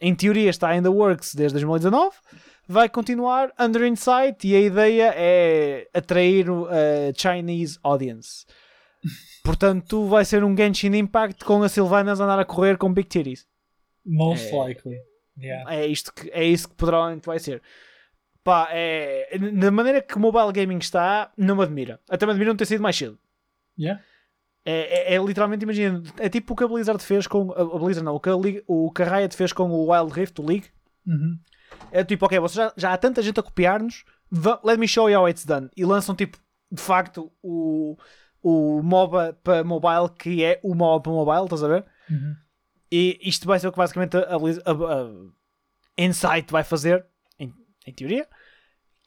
em 0.02 0.14
teoria 0.16 0.50
está 0.50 0.76
in 0.76 0.82
the 0.84 0.90
works 0.90 1.34
desde 1.36 1.60
2019. 1.60 2.16
Vai 2.68 2.88
continuar 2.90 3.54
under 3.60 3.86
insight 3.86 4.48
e 4.48 4.56
a 4.56 4.60
ideia 4.62 5.14
é 5.16 5.88
atrair 5.94 6.48
a 6.50 7.14
Chinese 7.16 7.78
audience. 7.84 8.46
Portanto, 9.44 10.08
vai 10.08 10.24
ser 10.24 10.44
um 10.44 10.56
Genshin 10.56 10.96
Impact 10.96 11.44
com 11.44 11.62
a 11.64 11.70
Sylvanas 11.70 12.20
andar 12.20 12.40
a 12.40 12.46
correr 12.46 12.78
com 12.78 12.94
Big 12.94 13.10
Titties. 13.10 13.46
Most 14.06 14.48
É. 14.54 14.64
likely. 14.64 14.98
Yeah. 15.38 15.74
É, 15.76 15.86
isto 15.88 16.14
que, 16.14 16.30
é 16.32 16.44
isso 16.46 16.70
que 16.70 16.76
provavelmente 16.76 17.26
vai 17.26 17.40
ser. 17.40 17.62
Pá, 18.44 18.68
é, 18.72 19.38
na 19.54 19.72
maneira 19.72 20.02
que 20.02 20.16
o 20.16 20.20
mobile 20.20 20.52
gaming 20.52 20.78
está, 20.78 21.32
não 21.38 21.56
me 21.56 21.64
admira. 21.64 22.00
Até 22.10 22.26
me 22.26 22.32
admira 22.32 22.52
não 22.52 22.58
ter 22.58 22.66
sido 22.66 22.82
mais 22.82 22.96
cedo. 22.96 23.18
Yeah. 23.78 24.02
É, 24.66 25.14
é- 25.14 25.16
é 25.16 25.18
literalmente, 25.24 25.64
imagina, 25.64 26.02
é 26.20 26.30
tipo 26.30 26.54
o 26.54 26.56
que 26.56 26.64
a 26.64 26.68
Blizzard 26.68 27.04
fez 27.04 27.28
com. 27.28 27.52
A 27.52 27.80
Blizzard 27.80 28.04
não, 28.06 28.16
o 28.16 28.20
que 28.20 28.30
a, 28.30 28.36
League- 28.36 28.64
o 28.68 28.92
que 28.92 29.02
a 29.04 29.18
Riot 29.18 29.36
fez 29.36 29.52
com 29.52 29.70
o 29.70 29.92
Wild 29.92 30.14
Rift, 30.14 30.40
o 30.40 30.46
League. 30.46 30.68
Uhum. 31.06 31.38
É 31.92 32.04
tipo, 32.04 32.26
ok, 32.26 32.40
você 32.40 32.56
já, 32.56 32.74
já 32.78 32.94
há 32.94 32.98
tanta 32.98 33.22
gente 33.22 33.40
a 33.40 33.44
copiar-nos, 33.44 34.06
let 34.64 34.78
me 34.78 34.88
show 34.88 35.10
you 35.10 35.20
how 35.20 35.28
it's 35.28 35.44
done. 35.46 35.70
E 35.76 35.84
lançam 35.84 36.16
tipo, 36.16 36.38
de 36.72 36.82
facto, 36.82 37.32
o, 37.42 37.98
o 38.44 38.82
MOBA 38.84 39.38
para 39.44 39.64
mobile, 39.64 40.10
que 40.20 40.44
é 40.44 40.60
o 40.64 40.76
MOBA 40.76 41.02
para 41.04 41.12
mobile, 41.12 41.44
estás 41.46 41.64
a 41.64 41.68
ver? 41.68 41.86
Uhum. 42.10 42.36
E 42.92 43.20
isto 43.24 43.48
vai 43.48 43.60
ser 43.60 43.68
o 43.68 43.72
que 43.72 43.78
basicamente 43.78 44.18
a, 44.18 44.20
a- 44.20 45.04
a 45.98 46.04
Insight 46.04 46.52
vai 46.52 46.64
fazer, 46.64 47.06
em, 47.40 47.52
em 47.88 47.94
teoria, 47.94 48.28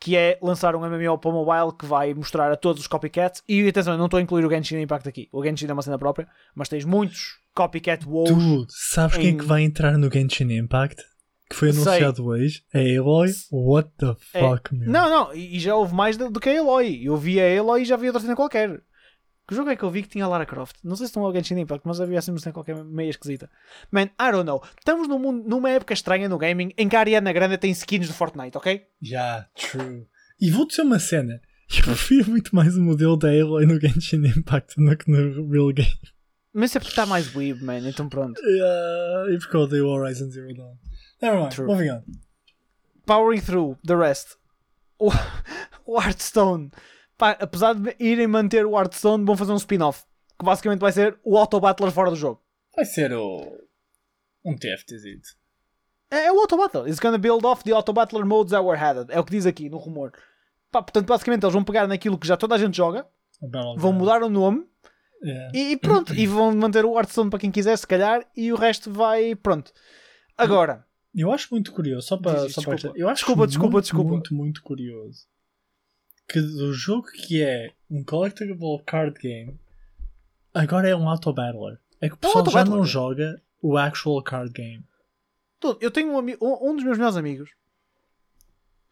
que 0.01 0.17
é 0.17 0.39
lançar 0.43 0.75
um 0.77 0.81
MMO 0.81 1.19
para 1.19 1.31
mobile 1.31 1.77
que 1.79 1.87
vai 1.87 2.13
mostrar 2.15 2.51
a 2.53 2.57
todos 2.57 2.83
os 2.83 2.87
copycats. 2.89 3.43
E 3.49 3.67
atenção, 3.69 3.95
eu 3.95 3.99
não 3.99 4.07
estou 4.07 4.19
a 4.19 4.23
incluir 4.23 4.45
o 4.45 4.51
Genshin 4.51 4.79
Impact 4.81 5.09
aqui. 5.09 5.29
O 5.33 5.43
Genshin 5.45 5.67
é 5.69 5.73
uma 5.73 5.83
cena 5.83 5.99
própria, 5.99 6.29
mas 6.55 6.69
tens 6.69 6.85
muitos 6.85 7.39
copycat 7.55 8.07
WoWs. 8.07 8.31
Dude, 8.31 8.67
sabes 8.73 9.17
quem 9.17 9.27
é 9.27 9.31
em- 9.31 9.37
que 9.37 9.45
vai 9.45 9.63
entrar 9.63 9.97
no 9.97 10.11
Genshin 10.13 10.51
Impact? 10.53 11.03
Que 11.49 11.55
foi 11.55 11.73
Sei. 11.73 11.81
anunciado 11.83 12.27
hoje? 12.27 12.65
A 12.75 12.79
Aloy? 12.79 13.31
What 13.53 13.91
the 13.99 14.17
É, 14.35 14.41
fuck, 14.41 14.75
meu? 14.75 14.91
Não, 14.91 15.09
não, 15.09 15.33
e 15.35 15.61
já 15.61 15.77
houve 15.77 15.95
mais 15.95 16.17
do, 16.17 16.29
do 16.29 16.41
que 16.41 16.49
a 16.49 16.55
Eloy. 16.55 17.03
Eu 17.05 17.17
vi 17.17 17.41
a 17.41 17.49
Eloy 17.49 17.83
e 17.83 17.85
já 17.85 17.97
vi 17.97 18.09
outra 18.09 18.21
cena 18.21 18.35
qualquer. 18.35 18.83
Que 19.49 19.55
jogo 19.55 19.71
é 19.71 19.77
que 19.77 19.85
eu 19.85 19.91
vi 19.91 20.03
que 20.03 20.09
tinha 20.09 20.27
Lara 20.27 20.45
Croft? 20.45 20.77
Não 20.83 20.97
sei 20.97 21.07
se 21.07 21.11
estão 21.11 21.25
ao 21.25 21.33
Genshin 21.33 21.59
Impact, 21.61 21.87
mas 21.87 22.01
havia 22.01 22.19
assim 22.19 22.35
qualquer 22.53 22.83
meia 22.85 23.11
esquisita. 23.11 23.49
Man, 23.93 24.07
I 24.21 24.33
don't 24.33 24.45
know. 24.45 24.61
Estamos 24.77 25.07
num 25.07 25.21
mundo, 25.21 25.49
numa 25.49 25.71
época 25.71 25.95
estranha 25.95 26.29
no 26.29 26.37
gaming 26.37 26.73
em 26.77 26.89
que 26.89 26.97
a 26.97 27.01
Ariana 27.01 27.33
Grande 27.33 27.57
tem 27.57 27.71
skins 27.71 28.09
de 28.09 28.13
Fortnite, 28.13 28.59
ok? 28.59 28.85
Já, 29.01 29.49
true. 29.55 30.07
E 30.41 30.51
vou 30.51 30.67
dizer 30.67 30.83
uma 30.83 30.99
cena. 30.99 31.41
Eu 31.77 31.83
prefiro 31.85 32.31
muito 32.31 32.55
mais 32.57 32.77
o 32.77 32.83
modelo 32.83 33.17
da 33.17 33.29
Aloy 33.29 33.67
no 33.67 33.81
Genshin 33.81 34.27
Impact 34.27 34.75
do 34.77 34.97
que 34.97 35.11
no 35.11 35.49
real 35.49 35.73
game. 35.73 36.01
Mas 36.53 36.75
é 36.75 36.81
porque 36.81 36.91
está 36.91 37.07
mais 37.07 37.35
weeb, 37.35 37.63
man, 37.63 37.87
então 37.87 38.09
pronto. 38.09 38.41
Yeah, 38.41 39.33
e 39.33 39.39
porque 39.39 39.57
eu 39.57 39.61
odeio 39.61 39.87
Horizon 39.89 40.31
Zero 40.31 40.55
Dawn. 40.55 40.77
Never 41.21 41.39
mind, 41.39 41.55
True. 41.55 41.67
moving 41.67 41.91
on. 41.91 42.03
Powering 43.05 43.41
through 43.41 43.79
the 43.87 43.95
rest. 43.95 44.37
O, 44.99 45.11
o 45.87 46.01
Hearthstone. 46.01 46.71
Pá, 47.17 47.31
apesar 47.41 47.75
de 47.75 47.97
irem 47.99 48.27
manter 48.27 48.67
o 48.67 48.79
Hearthstone, 48.79 49.25
vão 49.25 49.37
fazer 49.37 49.53
um 49.53 49.57
spin-off. 49.57 50.05
Que 50.39 50.45
basicamente 50.45 50.81
vai 50.81 50.93
ser 50.93 51.19
o 51.25 51.39
Auto 51.39 51.59
Battler 51.59 51.91
fora 51.91 52.11
do 52.11 52.17
jogo. 52.17 52.43
Vai 52.75 52.85
ser 52.85 53.13
o. 53.13 53.41
um 54.45 54.55
TFTZ. 54.55 55.37
É, 56.11 56.27
é 56.27 56.33
o 56.33 56.39
Auto 56.39 56.57
Battler. 56.59 56.87
It's 56.87 57.01
gonna 57.01 57.19
build 57.19 57.45
off 57.47 57.65
the 57.65 57.73
Auto 57.73 57.93
Battler 57.93 58.27
modes 58.27 58.51
that 58.51 58.63
were 58.65 58.79
added. 58.79 59.11
É 59.11 59.19
o 59.19 59.25
que 59.25 59.31
diz 59.31 59.47
aqui 59.47 59.71
no 59.71 59.79
rumor. 59.79 60.13
Pá, 60.71 60.83
portanto, 60.83 61.07
basicamente 61.07 61.43
eles 61.43 61.55
vão 61.55 61.65
pegar 61.65 61.87
naquilo 61.87 62.19
que 62.19 62.27
já 62.27 62.37
toda 62.37 62.55
a 62.55 62.59
gente 62.59 62.77
joga, 62.77 63.07
vão 63.79 63.93
mudar 63.93 64.23
o 64.23 64.29
nome 64.29 64.67
Yeah. 65.25 65.51
e, 65.59 65.77
pronto. 65.79 66.15
e 66.15 66.27
vão 66.27 66.55
manter 66.55 66.85
o 66.85 66.95
Hearthstone 66.95 67.31
para 67.31 67.39
quem 67.39 67.51
quiser, 67.51 67.75
se 67.79 67.87
calhar, 67.87 68.29
e 68.37 68.53
o 68.53 68.57
resto 68.57 68.93
vai. 68.93 69.35
Pronto. 69.35 69.73
Agora, 70.37 70.85
Eu 71.15 71.33
acho 71.33 71.49
muito 71.51 71.73
curioso, 71.73 72.07
só 72.07 72.19
para. 72.19 72.45
Diz 72.45 72.53
Só 72.53 72.61
para 72.61 72.75
eu 72.95 73.09
acho 73.09 73.21
Desculpa, 73.25 73.47
desculpa, 73.47 73.73
muito, 73.73 73.85
desculpa. 73.85 74.11
Muito, 74.11 74.35
muito 74.35 74.63
curioso 74.63 75.27
que 76.29 76.41
do 76.41 76.73
jogo 76.73 77.09
que 77.09 77.43
é 77.43 77.73
um 77.91 78.03
collectible 78.03 78.83
card 78.85 79.19
game 79.21 79.59
agora 80.53 80.89
é 80.89 80.97
um 80.97 81.09
auto 81.09 81.33
battler. 81.33 81.79
É 82.01 82.09
que 82.09 82.15
o 82.15 82.19
pessoal 82.19 82.39
auto 82.39 82.51
já 82.51 82.61
battler. 82.61 82.79
não 82.79 82.85
joga 82.85 83.43
o 83.63 83.77
actual 83.77 84.23
card 84.23 84.53
game. 84.53 84.85
Tudo. 85.61 85.79
Eu 85.81 85.91
tenho 85.91 86.13
um, 86.13 86.19
um, 86.19 86.71
um 86.71 86.75
dos 86.75 86.85
meus 86.85 86.99
melhores 86.99 87.17
amigos 87.17 87.51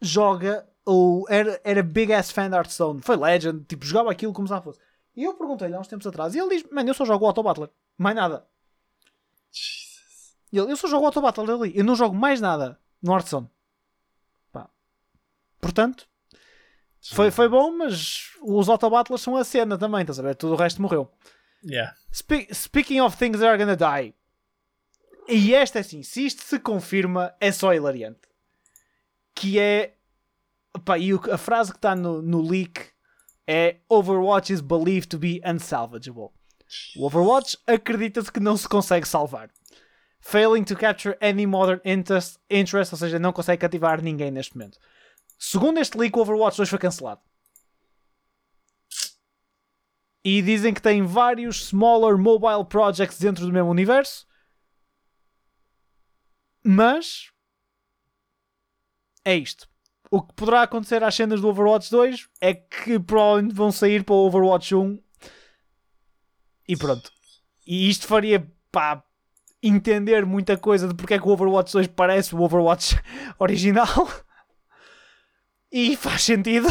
joga 0.01 0.67
o 0.85 1.25
era, 1.29 1.59
era 1.63 1.81
big 1.81 2.13
ass 2.13 2.31
fan 2.31 2.49
de 2.49 2.55
Hearthstone, 2.55 3.01
foi 3.01 3.15
Legend, 3.15 3.65
tipo, 3.65 3.85
jogava 3.85 4.11
aquilo 4.11 4.33
como 4.33 4.47
se 4.47 4.53
não 4.53 4.61
fosse. 4.61 4.79
E 5.15 5.23
eu 5.23 5.33
perguntei-lhe 5.33 5.73
há 5.73 5.79
uns 5.79 5.87
tempos 5.87 6.05
atrás, 6.05 6.35
e 6.35 6.39
ele 6.39 6.49
diz: 6.49 6.69
Mano, 6.71 6.89
eu 6.89 6.93
só 6.93 7.05
jogo 7.05 7.25
o 7.25 7.27
Auto 7.27 7.41
Battler, 7.41 7.69
mais 7.97 8.15
nada. 8.15 8.45
Jesus. 9.51 10.37
Ele, 10.51 10.71
eu 10.71 10.77
só 10.77 10.87
jogo 10.87 11.03
o 11.03 11.05
Auto 11.07 11.21
Battler 11.21 11.49
ali, 11.49 11.71
eu 11.75 11.83
não 11.83 11.95
jogo 11.95 12.15
mais 12.15 12.39
nada 12.39 12.79
no 13.01 13.13
Hearthstone. 13.13 13.49
Pá. 14.51 14.69
Portanto, 15.59 16.07
foi, 17.11 17.31
foi 17.31 17.47
bom, 17.47 17.71
mas 17.71 18.31
os 18.41 18.69
Auto 18.69 18.89
Battlers 18.89 19.21
são 19.21 19.35
a 19.35 19.43
cena 19.43 19.77
também, 19.77 20.01
estás 20.01 20.19
a 20.19 20.23
ver? 20.23 20.35
Tudo 20.35 20.53
o 20.53 20.57
resto 20.57 20.81
morreu. 20.81 21.11
Yeah. 21.63 21.95
Spe- 22.11 22.47
speaking 22.53 23.01
of 23.01 23.17
things 23.17 23.39
that 23.39 23.47
are 23.47 23.57
gonna 23.57 23.75
die. 23.75 24.13
E 25.27 25.53
esta 25.53 25.79
é 25.79 25.81
assim, 25.81 26.03
se 26.03 26.25
isto 26.25 26.43
se 26.43 26.59
confirma, 26.59 27.33
é 27.39 27.51
só 27.51 27.73
hilariante. 27.73 28.21
Que 29.33 29.59
é. 29.59 29.95
Pá, 30.83 30.97
e 30.97 31.11
a 31.31 31.37
frase 31.37 31.71
que 31.71 31.77
está 31.77 31.95
no, 31.95 32.21
no 32.21 32.41
leak 32.41 32.89
é 33.47 33.77
Overwatch 33.89 34.51
is 34.51 34.61
believed 34.61 35.07
to 35.07 35.17
be 35.17 35.41
unsalvageable. 35.45 36.31
O 36.97 37.05
Overwatch 37.05 37.57
acredita-se 37.65 38.31
que 38.31 38.39
não 38.39 38.57
se 38.57 38.67
consegue 38.67 39.07
salvar. 39.07 39.49
Failing 40.19 40.63
to 40.63 40.75
capture 40.75 41.15
any 41.21 41.45
modern 41.45 41.79
interest, 41.85 42.39
interest, 42.49 42.93
ou 42.93 42.97
seja, 42.97 43.19
não 43.19 43.31
consegue 43.31 43.61
cativar 43.61 44.01
ninguém 44.01 44.31
neste 44.31 44.57
momento. 44.57 44.79
Segundo 45.37 45.79
este 45.79 45.97
leak, 45.97 46.17
o 46.17 46.21
Overwatch 46.21 46.57
2 46.57 46.69
foi 46.69 46.79
cancelado. 46.79 47.21
E 50.23 50.41
dizem 50.41 50.73
que 50.73 50.81
tem 50.81 51.03
vários 51.03 51.67
smaller 51.67 52.17
mobile 52.17 52.65
projects 52.65 53.19
dentro 53.19 53.45
do 53.45 53.53
mesmo 53.53 53.69
universo. 53.69 54.25
Mas 56.63 57.31
é 59.23 59.35
isto. 59.35 59.67
O 60.09 60.21
que 60.21 60.33
poderá 60.33 60.63
acontecer 60.63 61.03
às 61.03 61.13
cenas 61.13 61.41
do 61.41 61.47
Overwatch 61.47 61.91
2 61.91 62.29
é 62.41 62.53
que 62.53 62.99
provavelmente 62.99 63.53
vão 63.53 63.71
sair 63.71 64.03
para 64.03 64.15
o 64.15 64.25
Overwatch 64.25 64.73
1 64.73 64.99
e 66.67 66.75
pronto. 66.75 67.11
E 67.65 67.89
isto 67.89 68.07
faria 68.07 68.51
pá, 68.71 69.03
entender 69.61 70.25
muita 70.25 70.57
coisa 70.57 70.87
de 70.87 70.93
porque 70.93 71.15
é 71.15 71.19
que 71.19 71.27
o 71.27 71.31
Overwatch 71.31 71.71
2 71.73 71.87
parece 71.87 72.35
o 72.35 72.41
Overwatch 72.41 72.95
original. 73.37 74.09
E 75.77 75.97
faz 75.97 76.21
sentido. 76.21 76.67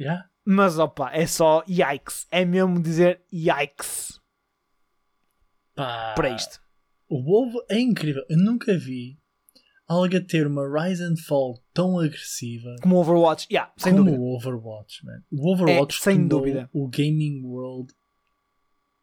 Yeah. 0.00 0.24
Mas 0.42 0.78
opa, 0.78 1.10
é 1.12 1.26
só 1.26 1.62
yikes. 1.68 2.26
É 2.30 2.46
mesmo 2.46 2.82
dizer 2.82 3.20
yikes 3.30 4.18
Pá. 5.74 6.14
para 6.16 6.30
isto. 6.30 6.58
O 7.10 7.16
WoW 7.22 7.62
é 7.68 7.78
incrível. 7.78 8.22
Eu 8.30 8.38
nunca 8.38 8.76
vi 8.78 9.18
algo 9.86 10.16
a 10.16 10.20
ter 10.24 10.46
uma 10.46 10.62
Rise 10.66 11.02
and 11.04 11.16
Fall 11.26 11.62
tão 11.74 11.98
agressiva 11.98 12.74
Como 12.80 12.96
o 12.96 13.00
Overwatch, 13.00 13.46
yeah, 13.52 13.70
sem 13.76 13.92
como 13.92 14.06
dúvida. 14.06 14.22
o 14.22 14.34
Overwatch, 14.34 15.04
man. 15.04 15.22
O 15.30 15.52
Overwatch 15.52 15.98
É, 16.00 16.02
sem 16.02 16.26
dúvida. 16.26 16.70
o 16.72 16.88
gaming 16.88 17.42
world 17.44 17.92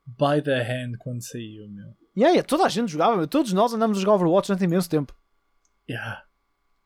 by 0.07 0.41
the 0.43 0.59
hand 0.63 0.93
quando 0.97 1.21
saiu, 1.21 1.69
meu. 1.69 1.89
Yeah, 2.17 2.31
yeah, 2.33 2.43
toda 2.43 2.63
a 2.65 2.69
gente 2.69 2.91
jogava, 2.91 3.15
meu. 3.15 3.27
todos 3.27 3.53
nós 3.53 3.71
andamos 3.75 3.99
a 3.99 4.01
jogar 4.01 4.15
Overwatch 4.15 4.47
durante 4.47 4.63
imenso 4.65 4.89
tempo. 4.89 5.15
Yeah. 5.87 6.23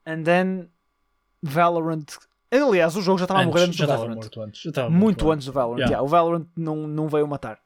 And 0.06 0.24
then 0.24 0.70
Valorant. 1.44 2.06
Aliás, 2.52 2.96
o 2.96 3.02
jogo 3.02 3.18
já 3.18 3.26
estava 3.26 3.42
a 3.42 3.46
morrer 3.46 3.64
antes 3.64 3.78
do 3.80 3.88
Valorant. 3.88 4.16
morto 4.16 4.42
antes. 4.42 4.64
Muito 4.66 4.92
morto 5.26 5.32
antes 5.32 5.46
do 5.48 5.52
Valorant. 5.54 5.80
Yeah. 5.80 5.92
Yeah, 5.94 6.04
o 6.04 6.08
Valorant 6.08 6.48
não, 6.56 6.88
não 6.88 7.08
veio 7.08 7.28
matar. 7.28 7.60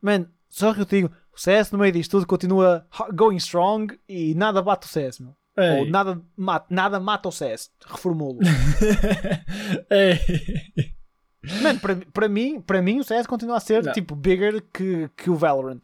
Man, 0.00 0.26
só 0.48 0.72
que 0.74 0.80
eu 0.80 0.86
te 0.86 0.96
digo, 0.96 1.10
o 1.34 1.40
CS 1.40 1.70
no 1.72 1.78
meio 1.78 1.92
disto 1.92 2.10
tudo 2.12 2.26
continua 2.26 2.86
going 3.14 3.36
strong 3.36 3.98
e 4.08 4.34
nada 4.34 4.60
bate 4.62 4.86
o 4.86 4.90
CS, 4.90 5.20
meu. 5.20 5.34
Ei. 5.56 5.80
Ou 5.80 5.86
nada 5.90 6.20
mata, 6.36 6.66
nada 6.70 7.00
mata 7.00 7.28
o 7.28 7.32
CS. 7.32 7.70
Reformulo. 7.86 8.38
Ei. 9.90 10.18
Man, 11.62 11.78
para, 11.78 11.96
para, 12.12 12.28
mim, 12.28 12.60
para 12.60 12.80
mim 12.82 13.00
o 13.00 13.04
CS 13.04 13.26
continua 13.26 13.56
a 13.56 13.60
ser 13.60 13.82
Não. 13.82 13.92
tipo 13.92 14.14
bigger 14.14 14.62
que, 14.72 15.08
que 15.16 15.28
o 15.30 15.34
Valorant. 15.34 15.82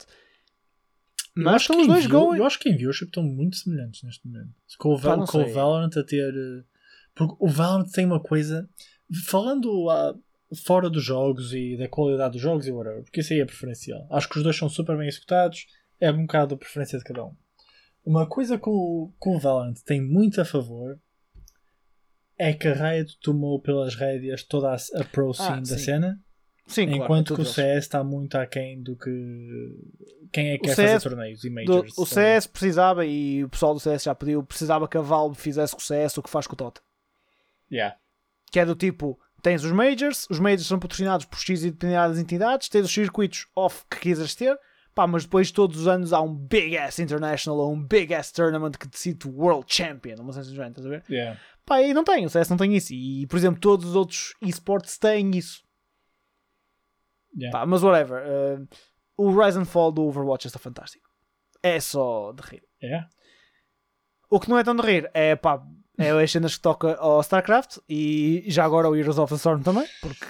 Eu 1.36 1.44
Mas 1.44 1.54
acho, 1.54 1.62
estão 1.72 1.76
que 1.76 1.82
os 1.82 1.88
dois 1.88 2.06
view- 2.06 2.20
going. 2.20 2.38
eu 2.38 2.44
acho 2.46 2.58
que 2.58 2.68
em 2.68 2.76
viewership 2.76 3.06
estão 3.06 3.22
muito 3.22 3.56
semelhantes 3.56 4.02
neste 4.02 4.26
momento. 4.26 4.50
Com 4.78 4.90
o, 4.94 4.98
Val- 4.98 5.24
com 5.26 5.42
o. 5.42 5.52
Valorant 5.52 5.90
a 5.96 6.04
ter. 6.04 6.32
Porque 7.18 7.34
o 7.38 7.48
Valorant 7.48 7.90
tem 7.92 8.06
uma 8.06 8.22
coisa. 8.22 8.68
Falando 9.26 9.90
ah, 9.90 10.14
fora 10.64 10.88
dos 10.88 11.02
jogos 11.04 11.52
e 11.52 11.76
da 11.76 11.88
qualidade 11.88 12.32
dos 12.34 12.40
jogos 12.42 12.66
e 12.66 12.70
whatever, 12.72 13.02
porque 13.02 13.20
isso 13.20 13.32
aí 13.32 13.40
é 13.40 13.44
preferencial. 13.44 14.06
Acho 14.10 14.28
que 14.28 14.38
os 14.38 14.42
dois 14.42 14.56
são 14.56 14.68
super 14.68 14.96
bem 14.96 15.08
executados, 15.08 15.66
é 16.00 16.10
um 16.10 16.22
bocado 16.22 16.54
a 16.54 16.58
preferência 16.58 16.98
de 16.98 17.04
cada 17.04 17.24
um. 17.24 17.34
Uma 18.04 18.26
coisa 18.26 18.56
que 18.56 18.68
o, 18.68 19.12
que 19.20 19.28
o 19.28 19.38
Valorant 19.38 19.74
tem 19.84 20.00
muito 20.00 20.40
a 20.40 20.44
favor 20.44 20.98
é 22.38 22.52
que 22.54 22.68
a 22.68 22.72
Riot 22.72 23.18
tomou 23.20 23.60
pelas 23.60 23.94
rédeas 23.94 24.42
toda 24.44 24.70
a, 24.72 24.76
a 25.00 25.04
pro 25.04 25.34
scene 25.34 25.60
da 25.60 25.66
sim. 25.66 25.78
cena, 25.78 26.20
Sim, 26.66 26.86
claro, 26.86 27.02
enquanto 27.02 27.34
que 27.34 27.40
o 27.40 27.42
eles. 27.42 27.52
CS 27.54 27.78
está 27.84 28.04
muito 28.04 28.36
aquém 28.36 28.82
do 28.82 28.94
que 28.96 29.10
quem 30.30 30.50
é 30.50 30.58
que 30.58 30.64
O 30.64 30.68
quer 30.68 30.74
CS 30.76 30.92
fazer 30.92 31.08
torneios 31.08 31.42
e 31.44 31.48
Do- 31.48 31.54
majors. 31.54 31.98
o 31.98 32.04
CS 32.06 32.46
precisava, 32.46 33.06
e 33.06 33.42
o 33.44 33.48
pessoal 33.48 33.72
do 33.74 33.80
CS 33.80 34.02
já 34.04 34.14
pediu, 34.14 34.42
precisava 34.44 34.86
que 34.86 34.98
a 34.98 35.00
Valve 35.00 35.36
fizesse 35.36 35.74
com 35.74 35.80
o 35.80 35.84
CS 35.84 36.16
o 36.18 36.22
que 36.22 36.28
faz 36.30 36.46
com 36.46 36.52
o 36.52 36.56
Dota. 36.56 36.80
Yeah. 37.70 37.96
Que 38.50 38.60
é 38.60 38.64
do 38.64 38.74
tipo, 38.74 39.18
tens 39.42 39.64
os 39.64 39.72
Majors, 39.72 40.26
os 40.30 40.38
Majors 40.38 40.66
são 40.66 40.78
patrocinados 40.78 41.26
por 41.26 41.38
X 41.38 41.64
e 41.64 41.70
determinadas 41.70 42.18
entidades, 42.18 42.68
tens 42.68 42.86
os 42.86 42.92
circuitos 42.92 43.46
off 43.54 43.84
que 43.90 44.00
quiseres 44.00 44.34
ter, 44.34 44.58
pá, 44.94 45.06
mas 45.06 45.24
depois 45.24 45.50
todos 45.50 45.80
os 45.80 45.86
anos 45.86 46.12
há 46.12 46.20
um 46.20 46.34
Big 46.34 46.76
Ass 46.76 46.98
International 46.98 47.58
ou 47.58 47.72
um 47.72 47.82
Big 47.82 48.14
Ass 48.14 48.32
Tournament 48.32 48.72
que 48.72 48.88
decide 48.88 49.28
o 49.28 49.36
World 49.36 49.66
Champion, 49.68 50.16
uma 50.20 50.32
sensação 50.32 50.52
de 50.52 50.56
género, 50.56 50.70
estás 50.72 50.86
a 50.86 50.90
ver? 50.90 51.04
Yeah. 51.08 51.40
Pá, 51.64 51.82
e 51.82 51.92
não 51.92 52.02
tem, 52.02 52.24
o 52.24 52.30
CS 52.30 52.48
não 52.48 52.56
tem 52.56 52.74
isso. 52.74 52.94
E, 52.94 53.26
por 53.26 53.36
exemplo, 53.36 53.60
todos 53.60 53.90
os 53.90 53.94
outros 53.94 54.32
esportes 54.40 54.96
têm 54.96 55.30
isso. 55.36 55.62
Yeah. 57.36 57.56
Pá, 57.56 57.66
mas 57.66 57.82
whatever. 57.82 58.22
uh, 58.26 58.68
o 59.18 59.30
Rise 59.38 59.58
and 59.58 59.66
Fall 59.66 59.92
do 59.92 60.04
Overwatch 60.04 60.46
está 60.46 60.58
fantástico. 60.58 61.06
É 61.62 61.78
só 61.78 62.32
de 62.32 62.42
rir. 62.42 62.62
Yeah. 62.82 63.08
O 64.30 64.40
que 64.40 64.48
não 64.48 64.58
é 64.58 64.64
tão 64.64 64.74
de 64.74 64.82
rir 64.82 65.10
é 65.12 65.36
pá, 65.36 65.62
é 65.98 66.10
as 66.10 66.30
cenas 66.30 66.54
que 66.54 66.62
toca 66.62 66.96
ao 66.96 67.20
StarCraft 67.20 67.78
e 67.88 68.44
já 68.46 68.64
agora 68.64 68.88
o 68.88 68.94
Heroes 68.94 69.18
of 69.18 69.32
the 69.32 69.36
Storm 69.36 69.62
também, 69.62 69.86
porque 70.00 70.24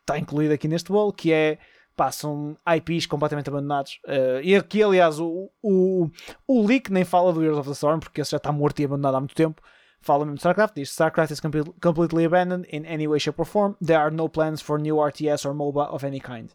está 0.00 0.18
incluído 0.18 0.52
aqui 0.52 0.66
neste 0.66 0.90
bolo, 0.90 1.12
que 1.12 1.32
é 1.32 1.58
pá, 1.96 2.10
são 2.10 2.56
IPs 2.76 3.06
completamente 3.06 3.48
abandonados. 3.48 4.00
Uh, 4.06 4.42
e 4.42 4.56
aqui, 4.56 4.82
aliás, 4.82 5.20
o, 5.20 5.50
o, 5.62 6.08
o 6.46 6.66
leak 6.66 6.92
nem 6.92 7.04
fala 7.04 7.32
do 7.32 7.42
Heroes 7.42 7.58
of 7.58 7.68
the 7.68 7.74
Storm, 7.74 8.00
porque 8.00 8.20
esse 8.20 8.32
já 8.32 8.38
está 8.38 8.50
morto 8.50 8.80
e 8.80 8.84
abandonado 8.84 9.16
há 9.16 9.20
muito 9.20 9.34
tempo. 9.34 9.62
Fala 10.00 10.24
mesmo 10.24 10.34
de 10.34 10.40
StarCraft, 10.40 10.74
diz 10.74 10.90
StarCraft 10.90 11.30
is 11.30 11.40
comple- 11.40 11.74
completely 11.80 12.24
abandoned 12.24 12.66
in 12.72 12.84
any 12.86 13.06
way, 13.06 13.20
shape 13.20 13.40
or 13.40 13.46
form. 13.46 13.76
There 13.80 14.00
are 14.00 14.10
no 14.10 14.28
plans 14.28 14.60
for 14.60 14.80
new 14.80 14.96
RTS 14.96 15.46
or 15.46 15.54
MOBA 15.54 15.94
of 15.94 16.04
any 16.04 16.20
kind. 16.20 16.50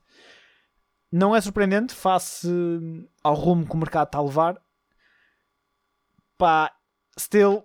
Não 1.10 1.34
é 1.34 1.40
surpreendente 1.40 1.94
face 1.94 2.50
ao 3.24 3.34
rumo 3.34 3.66
que 3.66 3.74
o 3.74 3.78
mercado 3.78 4.08
está 4.08 4.18
a 4.18 4.24
levar. 4.24 4.62
Pá, 6.38 6.74
still, 7.18 7.64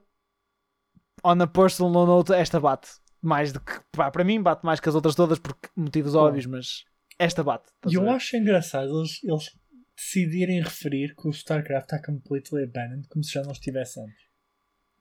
on 1.24 1.40
a 1.40 1.46
personal 1.46 2.06
note, 2.06 2.32
esta 2.32 2.58
bate 2.60 2.88
mais 3.20 3.52
do 3.52 3.60
que, 3.60 3.72
pá, 3.92 4.10
para 4.10 4.24
mim 4.24 4.42
bate 4.42 4.64
mais 4.66 4.80
que 4.80 4.88
as 4.88 4.94
outras 4.94 5.14
todas 5.14 5.38
por 5.38 5.56
motivos 5.76 6.14
óbvios, 6.14 6.46
mas 6.46 6.84
esta 7.18 7.42
bate. 7.44 7.70
E 7.86 7.96
a 7.96 8.00
eu 8.00 8.10
acho 8.10 8.36
engraçado 8.36 8.98
eles, 8.98 9.22
eles 9.22 9.50
decidirem 9.96 10.60
referir 10.60 11.14
que 11.14 11.28
o 11.28 11.30
StarCraft 11.30 11.84
está 11.84 12.02
completely 12.02 12.64
abandoned 12.64 13.06
como 13.08 13.22
se 13.22 13.32
já 13.32 13.42
não 13.42 13.52
estivesse 13.52 14.00
antes. 14.00 14.22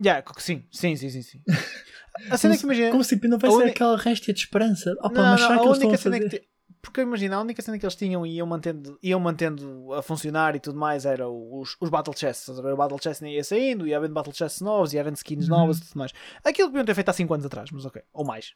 Yeah, 0.04 0.24
sim, 0.40 0.66
sim, 0.72 0.96
sim, 0.96 1.10
sim. 1.10 1.22
sim. 1.22 1.42
A 2.30 2.38
cena 2.38 2.56
é 2.56 2.58
que 2.58 2.64
imagina. 2.64 2.92
Como 2.92 3.04
se 3.04 3.16
não 3.28 3.38
vai 3.38 3.50
a 3.50 3.54
ser 3.54 3.62
uni- 3.62 3.72
aquela 3.72 3.98
réstia 3.98 4.34
de 4.34 4.40
esperança. 4.42 4.92
Opa, 5.00 5.10
Não, 5.14 5.32
mas 5.32 5.40
não, 5.42 5.48
será 5.48 5.60
a 5.60 5.62
que 5.62 5.72
estão 5.72 5.72
única 5.72 5.96
a 5.96 5.98
cena 5.98 6.16
fazer? 6.18 6.30
que 6.30 6.40
ti- 6.40 6.50
Porque 6.82 7.02
imagina, 7.02 7.36
a 7.36 7.42
única 7.42 7.62
cena 7.62 7.78
que 7.78 7.86
eles 7.86 7.96
tinham 7.96 8.26
e 8.26 8.36
iam 8.38 8.48
mantendo, 8.48 8.98
iam 9.04 9.20
mantendo 9.20 9.94
a 9.94 10.02
funcionar 10.02 10.56
e 10.56 10.60
tudo 10.60 10.80
mais 10.80 11.06
era 11.06 11.30
os, 11.30 11.78
os 11.80 11.90
Battle 11.90 12.16
Chests. 12.18 12.50
O 12.50 12.76
Battle 12.76 13.00
Chest 13.02 13.22
nem 13.22 13.36
ia 13.36 13.44
saindo, 13.44 13.88
ia 13.88 13.98
havendo 13.98 14.14
Battle 14.16 14.34
Chests 14.34 14.62
novos, 14.62 14.92
ia 14.94 15.02
havendo 15.02 15.16
skins 15.18 15.48
Uhum. 15.48 15.58
novas 15.58 15.78
e 15.78 15.82
tudo 15.82 15.98
mais. 16.00 16.12
Aquilo 16.44 16.70
que 16.70 16.72
podiam 16.74 16.86
ter 16.86 16.96
feito 16.96 17.10
há 17.10 17.14
5 17.14 17.34
anos 17.34 17.46
atrás, 17.46 17.70
mas 17.72 17.86
ok. 17.86 18.02
Ou 18.12 18.26
mais. 18.26 18.54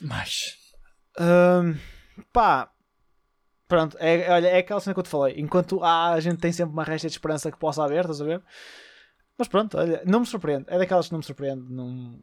Mas... 0.00 0.56
Ahm, 1.18 1.74
pá. 2.32 2.70
Pronto, 3.66 3.96
é, 4.00 4.30
olha, 4.30 4.46
é 4.48 4.58
aquela 4.58 4.80
cena 4.80 4.94
que 4.94 5.00
eu 5.00 5.04
te 5.04 5.10
falei. 5.10 5.34
Enquanto 5.36 5.82
há, 5.84 6.12
a 6.12 6.20
gente 6.20 6.38
tem 6.38 6.52
sempre 6.52 6.72
uma 6.72 6.84
resta 6.84 7.08
de 7.08 7.12
esperança 7.14 7.50
que 7.50 7.58
possa 7.58 7.82
haver, 7.84 8.00
estás 8.00 8.20
a 8.20 8.24
ver? 8.24 8.42
Mas 9.36 9.46
pronto, 9.48 9.76
olha, 9.76 10.00
não 10.06 10.20
me 10.20 10.26
surpreende. 10.26 10.64
É 10.68 10.78
daquelas 10.78 11.06
que 11.06 11.12
não 11.12 11.18
me 11.18 11.24
surpreende. 11.24 11.70
Não... 11.70 12.18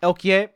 É 0.00 0.06
o 0.08 0.14
que 0.14 0.30
é. 0.32 0.52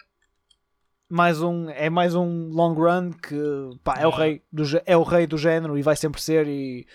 Mais 1.09 1.41
um, 1.41 1.71
é 1.71 1.89
mais 1.89 2.15
um 2.15 2.49
long 2.49 2.75
run 2.75 3.13
que 3.13 3.37
pá, 3.85 3.99
é, 3.99 4.07
o 4.07 4.11
rei 4.11 4.43
do, 4.53 4.65
é 4.85 4.97
o 4.97 5.03
rei 5.03 5.27
do 5.27 5.39
género 5.39 5.79
e 5.79 5.83
vai 5.83 5.95
sempre 5.95 6.21
ser. 6.21 6.49
E 6.49 6.87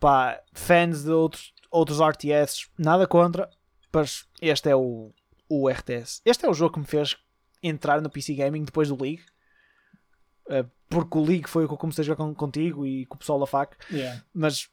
pá, 0.00 0.40
fans 0.54 1.04
de 1.04 1.10
outros, 1.10 1.52
outros 1.70 2.00
RTS, 2.00 2.68
nada 2.78 3.06
contra, 3.06 3.50
mas 3.92 4.26
este 4.40 4.70
é 4.70 4.76
o, 4.76 5.12
o 5.48 5.68
RTS. 5.68 6.22
Este 6.24 6.46
é 6.46 6.50
o 6.50 6.54
jogo 6.54 6.74
que 6.74 6.80
me 6.80 6.86
fez 6.86 7.16
entrar 7.62 8.00
no 8.00 8.10
PC 8.10 8.34
Gaming 8.34 8.64
depois 8.64 8.88
do 8.88 9.02
League. 9.02 9.24
Uh, 10.46 10.68
porque 10.88 11.18
o 11.18 11.24
League 11.24 11.48
foi 11.48 11.64
o 11.64 11.68
que 11.68 11.74
eu 11.74 11.78
comecei 11.78 12.02
a 12.02 12.06
jogar 12.06 12.32
contigo 12.34 12.86
e 12.86 13.06
com 13.06 13.16
o 13.16 13.18
pessoal 13.18 13.40
da 13.40 13.46
FAC, 13.46 13.76
Yeah, 13.90 14.22
mas 14.32 14.70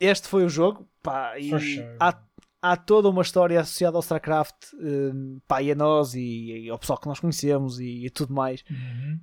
este 0.00 0.26
foi 0.26 0.44
o 0.44 0.48
jogo, 0.48 0.88
pá, 1.02 1.38
e 1.38 1.50
sure. 1.50 1.84
há, 2.00 2.18
há 2.62 2.76
toda 2.76 3.08
uma 3.08 3.22
história 3.22 3.60
associada 3.60 3.96
ao 3.98 4.02
StarCraft, 4.02 4.54
um, 4.74 5.40
pá, 5.48 5.60
e 5.60 5.72
a 5.72 5.74
nós 5.74 6.14
e, 6.14 6.66
e 6.66 6.70
ao 6.70 6.78
pessoal 6.78 6.98
que 6.98 7.08
nós 7.08 7.18
conhecemos 7.20 7.80
e, 7.80 8.06
e 8.06 8.10
tudo 8.10 8.32
mais, 8.32 8.62
Uhum. 8.70 9.20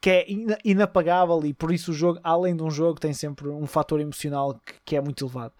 que 0.00 0.10
é 0.10 0.30
ina- 0.30 0.58
inapagável 0.64 1.44
e 1.46 1.54
por 1.54 1.72
isso 1.72 1.90
o 1.90 1.94
jogo, 1.94 2.20
além 2.22 2.54
de 2.54 2.62
um 2.62 2.70
jogo, 2.70 3.00
tem 3.00 3.12
sempre 3.12 3.48
um 3.48 3.66
fator 3.66 4.00
emocional 4.00 4.54
que, 4.64 4.74
que 4.84 4.96
é 4.96 5.00
muito 5.00 5.24
elevado. 5.24 5.54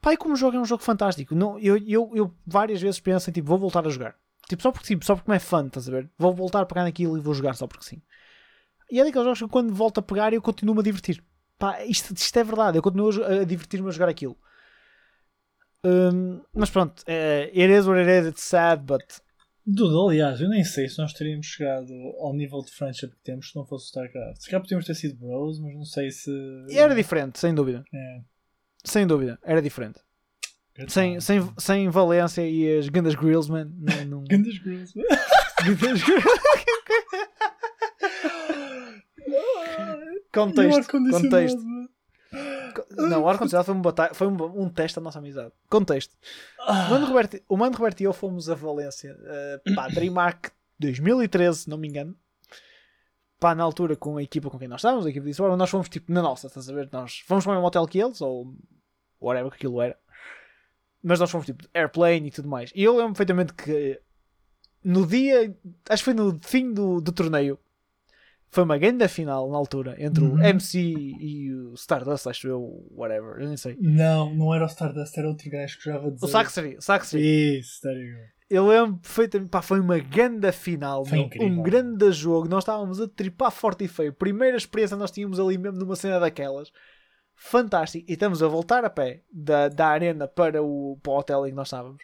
Pá, 0.00 0.12
e 0.12 0.16
como 0.16 0.34
o 0.34 0.36
jogo 0.36 0.56
é 0.56 0.60
um 0.60 0.64
jogo 0.64 0.82
fantástico, 0.82 1.34
não, 1.34 1.58
eu, 1.58 1.76
eu, 1.78 2.10
eu 2.14 2.34
várias 2.46 2.80
vezes 2.82 3.00
penso 3.00 3.30
em 3.30 3.32
tipo, 3.32 3.48
vou 3.48 3.58
voltar 3.58 3.86
a 3.86 3.90
jogar. 3.90 4.14
Tipo, 4.48 4.62
só 4.62 4.70
porque 4.70 4.86
sim, 4.86 4.98
só 5.02 5.16
porque 5.16 5.30
me 5.30 5.36
é 5.36 5.40
fã, 5.40 5.66
estás 5.66 5.88
a 5.88 5.92
ver? 5.92 6.10
Vou 6.18 6.32
voltar 6.34 6.60
a 6.60 6.66
pegar 6.66 6.84
naquilo 6.84 7.16
e 7.16 7.20
vou 7.20 7.34
jogar 7.34 7.54
só 7.54 7.66
porque 7.66 7.84
sim. 7.84 8.02
E 8.90 9.00
é 9.00 9.04
daqueles 9.04 9.24
jogos 9.24 9.40
que 9.40 9.48
quando 9.48 9.74
volto 9.74 9.98
a 9.98 10.02
pegar 10.02 10.32
eu 10.32 10.40
continuo 10.42 10.78
a 10.78 10.82
divertir. 10.82 11.24
Pá, 11.58 11.82
isto, 11.84 12.12
isto 12.14 12.38
é 12.38 12.44
verdade, 12.44 12.78
eu 12.78 12.82
continuo 12.82 13.10
a, 13.24 13.40
a 13.40 13.44
divertir-me 13.44 13.88
a 13.88 13.90
jogar 13.90 14.08
aquilo. 14.08 14.36
Hum, 15.86 16.40
mas 16.52 16.68
pronto, 16.68 17.02
é, 17.06 17.44
it 17.54 17.72
is 17.72 17.86
what 17.86 18.00
it 18.00 18.10
is, 18.10 18.26
it's 18.26 18.42
sad, 18.42 18.82
but 18.82 19.04
Duda, 19.64 19.98
aliás, 19.98 20.40
eu 20.40 20.48
nem 20.48 20.62
sei 20.62 20.88
se 20.88 20.98
nós 20.98 21.12
teríamos 21.12 21.46
chegado 21.46 21.92
ao 22.20 22.32
nível 22.32 22.60
de 22.60 22.70
friendship 22.70 23.08
que 23.08 23.22
temos 23.24 23.50
se 23.50 23.56
não 23.56 23.66
fosse 23.66 23.86
o 23.86 23.88
StarCraft. 23.88 24.40
Se 24.40 24.46
calhar 24.48 24.62
podíamos 24.62 24.86
ter 24.86 24.94
sido 24.94 25.16
bros, 25.16 25.58
mas 25.58 25.74
não 25.74 25.84
sei 25.84 26.10
se. 26.10 26.30
era 26.70 26.94
diferente, 26.94 27.38
sem 27.40 27.52
dúvida. 27.52 27.84
É. 27.92 28.20
Sem 28.84 29.06
dúvida, 29.06 29.38
era 29.44 29.60
diferente. 29.60 29.98
Sem, 30.88 31.20
sem, 31.20 31.40
sem 31.58 31.88
Valência 31.88 32.48
e 32.48 32.78
as 32.78 32.88
grandes 32.88 33.14
grills, 33.14 33.50
man. 33.50 33.72
Não. 34.06 34.22
Grandes 34.24 34.54
girls. 34.62 34.92
Grandes 35.64 36.02
grills. 36.04 36.24
Contexto, 40.32 40.92
contexto. 41.10 41.58
Não, 42.90 43.22
o 43.22 43.28
ar-condicionado 43.28 43.66
foi, 43.66 43.74
um, 43.74 43.82
bata- 43.82 44.14
foi 44.14 44.26
um, 44.26 44.62
um 44.62 44.68
teste 44.68 44.96
da 44.96 45.02
nossa 45.02 45.18
amizade. 45.18 45.52
Contexto. 45.70 46.14
O 46.68 46.72
Mano 46.90 47.06
Roberto, 47.06 47.40
o 47.48 47.56
Mano 47.56 47.76
Roberto 47.76 48.00
e 48.00 48.04
eu 48.04 48.12
fomos 48.12 48.48
a 48.50 48.54
Valência, 48.54 49.16
uh, 49.16 49.74
pá, 49.74 49.88
DreamHack 49.88 50.50
2013, 50.78 51.58
se 51.60 51.70
não 51.70 51.78
me 51.78 51.88
engano. 51.88 52.16
Pá, 53.38 53.54
na 53.54 53.62
altura 53.64 53.94
com 53.96 54.16
a 54.16 54.22
equipa 54.22 54.48
com 54.48 54.58
quem 54.58 54.66
nós 54.68 54.80
estávamos, 54.80 55.04
a 55.06 55.10
equipa 55.10 55.26
disse: 55.26 55.40
nós 55.42 55.70
fomos 55.70 55.88
tipo 55.88 56.10
na 56.12 56.22
nossa, 56.22 56.46
estás 56.46 56.68
a 56.68 56.72
ver? 56.72 56.88
Nós 56.90 57.18
fomos 57.26 57.44
para 57.44 57.50
o 57.52 57.54
mesmo 57.54 57.66
hotel 57.66 57.86
que 57.86 57.98
eles, 58.00 58.20
ou 58.20 58.54
whatever 59.20 59.50
que 59.50 59.56
aquilo 59.56 59.80
era. 59.82 59.98
Mas 61.02 61.20
nós 61.20 61.30
fomos 61.30 61.46
tipo 61.46 61.68
airplane 61.74 62.28
e 62.28 62.30
tudo 62.30 62.48
mais. 62.48 62.72
E 62.74 62.82
eu 62.82 62.92
lembro 62.96 63.12
perfeitamente 63.12 63.52
que 63.52 64.00
no 64.82 65.06
dia, 65.06 65.54
acho 65.88 66.02
que 66.02 66.04
foi 66.04 66.14
no 66.14 66.38
fim 66.42 66.72
do, 66.72 67.00
do 67.00 67.12
torneio, 67.12 67.58
foi 68.48 68.64
uma 68.64 68.78
grande 68.78 69.06
final 69.08 69.50
na 69.50 69.56
altura 69.56 69.96
entre 69.98 70.24
Uhum. 70.24 70.34
o 70.34 70.42
MC 70.42 70.78
e 70.80 71.52
o 71.52 71.74
Stardust, 71.74 72.26
acho 72.28 72.48
eu, 72.48 72.86
whatever, 72.90 73.40
eu 73.40 73.48
nem 73.48 73.56
sei. 73.56 73.76
Não, 73.80 74.34
não 74.34 74.54
era 74.54 74.64
o 74.64 74.68
Stardust, 74.68 75.16
era 75.18 75.28
outro 75.28 75.50
gajo 75.50 75.76
que 75.78 75.84
jogava 75.84 76.10
dizer. 76.10 76.24
O 76.24 76.28
Saxery, 76.28 76.76
o 76.76 76.82
Saxery. 76.82 77.58
Isso, 77.58 77.80
go. 77.82 78.36
Eu 78.48 78.68
lembro 78.68 78.98
perfeitamente, 78.98 79.50
pá, 79.50 79.60
foi 79.60 79.80
uma 79.80 79.98
grande 79.98 80.52
final, 80.52 81.04
um 81.40 81.62
grande 81.62 82.12
jogo. 82.12 82.48
Nós 82.48 82.62
estávamos 82.62 83.00
a 83.00 83.08
tripar 83.08 83.50
forte 83.50 83.84
e 83.84 83.88
feio. 83.88 84.12
Primeira 84.12 84.56
experiência 84.56 84.96
nós 84.96 85.10
tínhamos 85.10 85.40
ali 85.40 85.58
mesmo 85.58 85.78
numa 85.80 85.96
cena 85.96 86.20
daquelas. 86.20 86.70
Fantástico. 87.34 88.06
E 88.08 88.12
estamos 88.12 88.42
a 88.44 88.48
voltar 88.48 88.84
a 88.84 88.90
pé 88.90 89.22
da, 89.32 89.68
da 89.68 89.88
arena 89.88 90.28
para 90.28 90.62
o, 90.62 90.96
para 91.02 91.12
o 91.12 91.18
hotel 91.18 91.44
em 91.46 91.50
que 91.50 91.56
nós 91.56 91.66
estávamos. 91.66 92.02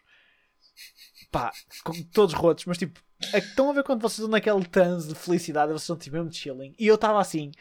Pá, 1.31 1.53
com 1.85 1.93
todos 2.13 2.35
rotos, 2.35 2.65
mas 2.67 2.77
tipo, 2.77 3.01
estão 3.35 3.71
a 3.71 3.73
ver 3.73 3.85
quando 3.85 4.01
vocês 4.01 4.19
estão 4.19 4.31
naquele 4.31 4.65
transe 4.65 5.09
de 5.09 5.15
felicidade, 5.15 5.73
vocês 5.73 5.83
estão 5.83 5.97
tipo 5.97 6.17
mesmo 6.17 6.33
chilling. 6.33 6.75
E 6.79 6.87
eu 6.87 6.95
estava 6.97 7.21
assim, 7.21 7.53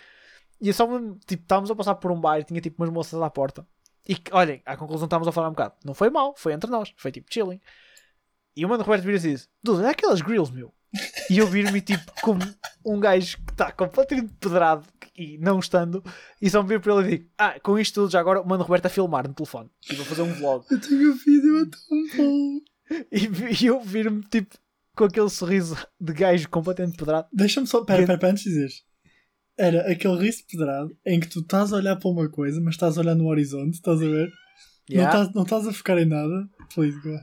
e 0.61 0.67
eu 0.67 0.73
só 0.73 0.85
me, 0.85 1.15
tipo, 1.25 1.41
estávamos 1.41 1.71
a 1.71 1.75
passar 1.75 1.95
por 1.95 2.11
um 2.11 2.21
bar 2.21 2.39
e 2.39 2.43
tinha 2.43 2.61
tipo 2.61 2.81
umas 2.81 2.93
moças 2.93 3.19
à 3.21 3.29
porta. 3.29 3.65
E 4.07 4.15
olhem, 4.31 4.61
à 4.65 4.77
conclusão 4.77 5.05
estávamos 5.05 5.27
a 5.27 5.31
falar 5.31 5.47
um 5.47 5.51
bocado. 5.51 5.75
Não 5.83 5.93
foi 5.93 6.09
mal, 6.09 6.35
foi 6.37 6.53
entre 6.53 6.69
nós, 6.69 6.93
foi 6.95 7.11
tipo 7.11 7.31
chilling. 7.33 7.59
E 8.55 8.65
o 8.65 8.69
mano 8.69 8.83
Roberto 8.83 9.03
vira-se 9.03 9.27
e 9.27 9.31
diz: 9.31 9.49
Duda, 9.63 9.87
é 9.87 9.91
aquelas 9.91 10.21
grills, 10.21 10.53
meu. 10.53 10.73
E 11.29 11.37
eu 11.37 11.47
vir-me 11.47 11.81
tipo 11.81 12.11
como 12.21 12.41
um 12.85 12.99
gajo 12.99 13.37
que 13.37 13.51
está 13.51 13.71
completamente 13.71 14.33
pedrado 14.39 14.85
e 15.15 15.37
não 15.37 15.59
estando, 15.59 16.03
e 16.41 16.49
só 16.49 16.61
me 16.61 16.69
vir 16.69 16.81
para 16.81 16.93
ele 16.95 17.07
e 17.07 17.17
digo: 17.17 17.29
Ah, 17.37 17.59
com 17.59 17.79
isto 17.79 18.01
tudo, 18.01 18.11
já 18.11 18.19
agora 18.19 18.41
o 18.41 18.47
mano 18.47 18.63
Roberto 18.63 18.87
a 18.87 18.89
filmar 18.89 19.27
no 19.27 19.33
telefone. 19.33 19.69
E 19.89 19.95
vou 19.95 20.05
fazer 20.05 20.21
um 20.21 20.33
vlog. 20.33 20.65
Eu 20.69 20.81
tenho 20.81 21.11
o 21.11 21.15
vídeo, 21.15 21.61
é 21.61 21.65
tão 21.65 22.17
bom. 22.17 22.59
E, 23.09 23.63
e 23.63 23.67
eu 23.67 23.79
vir-me 23.79 24.21
tipo 24.23 24.57
com 25.01 25.05
aquele 25.05 25.29
sorriso 25.31 25.75
de 25.99 26.13
gajo 26.13 26.47
completamente 26.47 26.95
pedrado. 26.95 27.27
Deixa-me 27.33 27.65
só. 27.65 27.83
Pera, 27.83 28.05
pera, 28.05 28.19
pera, 28.19 28.31
antes 28.33 28.43
de 28.43 28.49
dizeres. 28.51 28.83
Era 29.57 29.91
aquele 29.91 30.15
riso 30.19 30.43
pedrado 30.47 30.95
em 31.03 31.19
que 31.19 31.27
tu 31.27 31.39
estás 31.39 31.73
a 31.73 31.77
olhar 31.77 31.95
para 31.95 32.09
uma 32.11 32.29
coisa, 32.29 32.61
mas 32.61 32.75
estás 32.75 32.97
a 32.97 33.01
olhar 33.01 33.15
no 33.15 33.25
horizonte, 33.27 33.73
estás 33.73 33.99
a 33.99 34.05
ver? 34.05 34.27
Não, 34.27 34.35
Yeah. 34.97 35.19
estás, 35.21 35.33
não 35.35 35.43
estás 35.43 35.65
a 35.67 35.73
focar 35.73 35.97
em 35.97 36.05
nada. 36.05 36.47
Please, 36.73 36.99
go. 37.01 37.17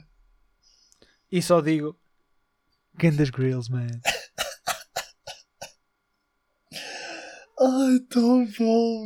E 1.30 1.40
só 1.40 1.60
digo: 1.60 1.96
Gandas 2.96 3.30
grills, 3.30 3.68
man. 3.70 3.86
Ai, 7.60 8.00
tão 8.10 8.44
bom. 8.58 9.04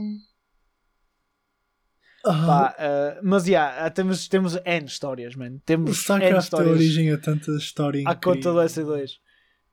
Ah, 2.24 2.46
Pá, 2.46 2.76
ah, 2.78 3.20
mas 3.22 3.46
yeah, 3.46 3.84
ah, 3.84 3.90
temos, 3.90 4.28
temos 4.28 4.56
N 4.64 4.86
histórias, 4.86 5.34
man. 5.34 5.56
o 5.56 5.60
Temos 5.60 5.90
N 5.90 5.94
StarCraft 5.96 6.50
deu 6.50 6.68
origem 6.70 7.10
a 7.12 7.18
tanta 7.18 7.50
história 7.52 8.02
à 8.06 8.14
conta 8.14 8.48
incrível. 8.48 8.54
do 8.54 8.60
S2. 8.60 9.10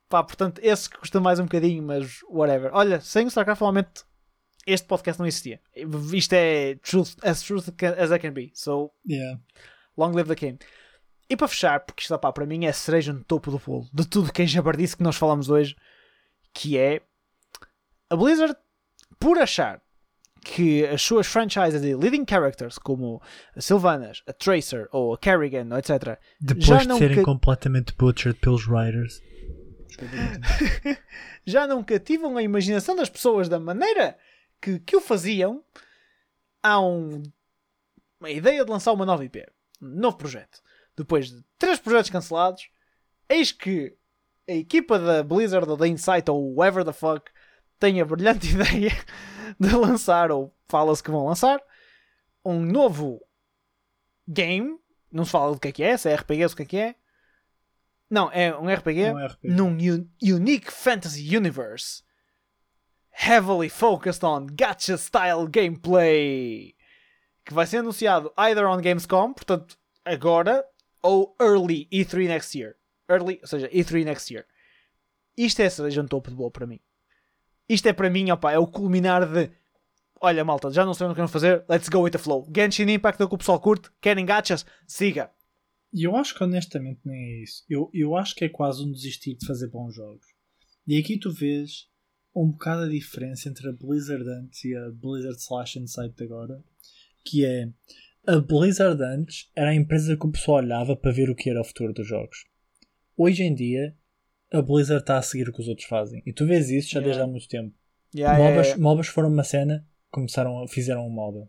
Pá, 0.07 0.23
portanto, 0.23 0.59
esse 0.63 0.89
que 0.89 0.97
custa 0.97 1.19
mais 1.19 1.39
um 1.39 1.43
bocadinho, 1.43 1.83
mas 1.83 2.19
whatever. 2.29 2.71
Olha, 2.73 2.99
sem 2.99 3.25
o 3.25 3.27
StarCraft, 3.27 3.59
provavelmente 3.59 4.03
este 4.65 4.87
podcast 4.87 5.19
não 5.19 5.27
existia. 5.27 5.61
Isto 6.13 6.33
é 6.33 6.75
truth, 6.75 7.15
as 7.23 7.41
truth 7.41 7.67
as 7.97 8.11
I 8.11 8.19
can 8.19 8.33
be. 8.33 8.51
So, 8.55 8.91
Yeah. 9.07 9.39
long 9.97 10.11
live 10.13 10.27
the 10.27 10.35
king. 10.35 10.57
E 11.29 11.35
para 11.37 11.47
fechar, 11.47 11.79
porque 11.81 12.01
isto 12.01 12.17
pá, 12.17 12.31
para 12.33 12.45
mim 12.47 12.65
é 12.65 12.69
a 12.69 12.73
cereja 12.73 13.13
no 13.13 13.23
topo 13.23 13.51
do 13.51 13.59
bolo 13.59 13.87
de 13.93 14.07
tudo 14.07 14.33
que 14.33 14.41
é 14.41 14.47
jabardice 14.47 14.97
que 14.97 15.03
nós 15.03 15.15
falamos 15.15 15.49
hoje, 15.49 15.75
que 16.53 16.75
é 16.75 17.01
a 18.09 18.15
Blizzard, 18.15 18.55
por 19.19 19.37
achar 19.37 19.79
que 20.43 20.85
as 20.85 21.01
suas 21.01 21.27
franchises 21.27 21.81
de 21.81 21.95
leading 21.95 22.25
characters, 22.27 22.77
como 22.77 23.21
a 23.55 23.61
Sylvanas, 23.61 24.23
a 24.27 24.33
Tracer 24.33 24.87
ou 24.91 25.13
a 25.13 25.17
Kerrigan, 25.17 25.67
etc., 25.77 26.17
Depois 26.39 26.65
de 26.87 26.97
serem 26.97 27.17
ca- 27.17 27.23
completamente 27.23 27.93
butchered 27.97 28.39
pelos 28.39 28.65
writers. 28.67 29.21
já 31.45 31.67
não 31.67 31.83
cativam 31.83 32.37
a 32.37 32.43
imaginação 32.43 32.95
das 32.95 33.09
pessoas 33.09 33.49
da 33.49 33.59
maneira 33.59 34.17
que, 34.61 34.79
que 34.79 34.95
o 34.95 35.01
faziam, 35.01 35.63
há 36.63 36.79
um- 36.79 37.23
uma 38.19 38.29
ideia 38.29 38.63
de 38.63 38.71
lançar 38.71 38.91
uma 38.93 39.05
nova 39.05 39.23
IP, 39.25 39.45
um 39.81 39.87
novo 39.87 40.17
projeto. 40.17 40.61
Depois 40.97 41.29
de 41.29 41.43
três 41.57 41.79
projetos 41.79 42.09
cancelados, 42.09 42.67
eis 43.29 43.51
que 43.51 43.95
a 44.47 44.53
equipa 44.53 44.99
da 44.99 45.23
Blizzard 45.23 45.69
ou 45.69 45.77
da 45.77 45.87
Insight 45.87 46.29
ou 46.29 46.53
whoever 46.55 46.83
the 46.83 46.91
fuck 46.93 47.29
tem 47.79 48.01
a 48.01 48.05
brilhante 48.05 48.47
ideia 48.53 48.91
de 49.59 49.73
lançar, 49.75 50.31
ou 50.31 50.53
fala-se 50.67 51.01
que 51.03 51.11
vão 51.11 51.25
lançar, 51.25 51.61
um 52.43 52.59
novo 52.61 53.21
game. 54.27 54.77
Não 55.11 55.25
se 55.25 55.31
fala 55.31 55.53
do 55.53 55.59
que 55.59 55.67
é 55.67 55.71
que 55.71 55.83
é, 55.83 55.97
se 55.97 56.09
é 56.09 56.15
RPG 56.15 56.43
ou 56.45 56.51
o 56.51 56.55
que 56.55 56.63
é 56.63 56.65
que 56.65 56.77
é. 56.77 56.95
Não, 58.09 58.31
é 58.31 58.55
um 58.57 58.67
RPG 58.73 59.11
Não 59.11 59.19
é 59.19 59.27
RPG. 59.27 59.53
num 59.53 59.77
u- 59.77 60.09
unique 60.35 60.71
fantasy 60.71 61.35
universe 61.35 62.03
heavily 63.11 63.69
focused 63.69 64.23
on 64.25 64.47
gacha 64.51 64.97
style 64.97 65.47
gameplay 65.47 66.73
que 67.45 67.53
vai 67.53 67.67
ser 67.67 67.77
anunciado 67.79 68.31
either 68.37 68.65
on 68.67 68.79
Gamescom, 68.81 69.33
portanto 69.33 69.77
agora 70.05 70.65
ou 71.01 71.35
early 71.39 71.87
E3 71.91 72.27
next 72.27 72.57
year. 72.57 72.75
Early, 73.07 73.39
ou 73.41 73.47
seja, 73.47 73.67
E3 73.69 74.05
next 74.05 74.31
year. 74.33 74.45
Isto 75.35 75.61
é 75.61 75.69
cereja 75.69 76.01
no 76.03 76.09
topo 76.09 76.29
de 76.29 76.35
boa 76.35 76.51
para 76.51 76.67
mim. 76.67 76.79
Isto 77.69 77.87
é 77.87 77.93
para 77.93 78.09
mim, 78.09 78.31
opa, 78.31 78.51
é 78.51 78.57
o 78.57 78.65
culminar 78.67 79.31
de 79.31 79.51
olha 80.21 80.43
malta, 80.43 80.69
já 80.71 80.85
não 80.85 80.93
sei 80.93 81.05
o 81.05 81.09
que 81.09 81.15
queremos 81.15 81.31
fazer, 81.31 81.63
let's 81.69 81.87
go 81.87 81.99
with 81.99 82.11
the 82.11 82.17
flow. 82.17 82.45
Genshin 82.53 82.89
Impact 82.91 83.21
é 83.21 83.25
o 83.25 83.29
que 83.29 83.35
o 83.35 83.37
pessoal 83.37 83.59
curte, 83.59 83.89
querem 84.01 84.25
gachas, 84.25 84.65
siga. 84.87 85.31
E 85.93 86.03
eu 86.03 86.15
acho 86.15 86.35
que 86.35 86.43
honestamente 86.43 86.99
nem 87.05 87.17
é 87.17 87.43
isso. 87.43 87.63
Eu, 87.69 87.89
eu 87.93 88.15
acho 88.15 88.35
que 88.35 88.45
é 88.45 88.49
quase 88.49 88.83
um 88.83 88.91
desistir 88.91 89.35
de 89.35 89.45
fazer 89.45 89.69
bons 89.69 89.95
jogos. 89.95 90.25
E 90.87 90.97
aqui 90.97 91.17
tu 91.17 91.31
vês 91.31 91.87
um 92.35 92.51
bocado 92.51 92.83
a 92.83 92.89
diferença 92.89 93.49
entre 93.49 93.67
a 93.69 93.71
Blizzard 93.71 94.27
antes 94.29 94.63
e 94.65 94.75
a 94.75 94.89
Blizzard 94.91 95.37
Slash 95.39 95.79
Insight 95.79 96.23
agora. 96.23 96.63
Que 97.25 97.45
é 97.45 97.69
a 98.27 98.39
Blizzard 98.39 99.01
antes 99.01 99.49
era 99.55 99.69
a 99.69 99.75
empresa 99.75 100.15
que 100.15 100.25
o 100.25 100.31
pessoal 100.31 100.57
olhava 100.57 100.95
para 100.95 101.11
ver 101.11 101.29
o 101.29 101.35
que 101.35 101.49
era 101.49 101.61
o 101.61 101.65
futuro 101.65 101.93
dos 101.93 102.07
jogos. 102.07 102.45
Hoje 103.17 103.43
em 103.43 103.53
dia 103.53 103.95
a 104.51 104.61
Blizzard 104.61 105.01
está 105.01 105.17
a 105.17 105.21
seguir 105.21 105.47
o 105.49 105.53
que 105.53 105.61
os 105.61 105.67
outros 105.67 105.87
fazem. 105.87 106.21
E 106.25 106.33
tu 106.33 106.45
vês 106.45 106.69
isso 106.69 106.89
já 106.89 106.99
Yeah. 106.99 107.05
desde 107.07 107.21
há 107.21 107.27
muito 107.27 107.47
tempo. 107.47 107.73
Yeah, 108.15 108.37
MOBAs, 108.39 108.67
yeah. 108.67 108.83
MOBAs 108.83 109.07
foram 109.07 109.29
uma 109.29 109.43
cena, 109.43 109.85
começaram, 110.09 110.63
a- 110.63 110.67
fizeram 110.67 111.05
um 111.05 111.09
MOBA. 111.11 111.47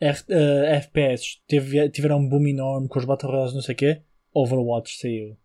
R- 0.00 0.24
eh, 0.28 0.76
FPS 0.76 1.38
teve- 1.48 1.88
tiveram 1.90 2.18
um 2.18 2.28
boom 2.28 2.46
enorme 2.46 2.88
com 2.88 2.98
os 2.98 3.04
Battle 3.04 3.30
Royales, 3.32 3.54
não 3.54 3.62
sei 3.62 3.74
o 3.74 3.78
quê. 3.78 4.02
Overwatch 4.34 4.98
saiu. 4.98 5.36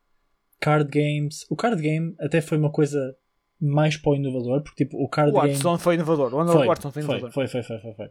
Card 0.60 0.90
games. 0.92 1.46
O 1.50 1.56
card 1.56 1.82
game 1.82 2.16
até 2.20 2.40
foi 2.42 2.58
uma 2.58 2.72
coisa 2.72 3.16
mais 3.60 3.96
para 3.98 4.12
o 4.12 4.16
inovador, 4.16 4.62
porque 4.62 4.84
tipo, 4.86 4.98
o 5.02 5.08
card 5.08 5.32
O 5.32 5.36
game. 5.36 5.48
Hearthstone 5.48 5.80
foi 5.80 5.96
inovador. 5.96 6.28
O 6.34 6.46
Foi, 6.52 6.68
Hearthstone 6.68 6.94
foi 6.94 7.02
foi, 7.04 7.16
inovador. 7.16 7.32
foi, 7.34 7.48
foi, 7.48 7.64
foi, 7.64 7.80
foi, 7.80 7.94
foi. 7.94 8.10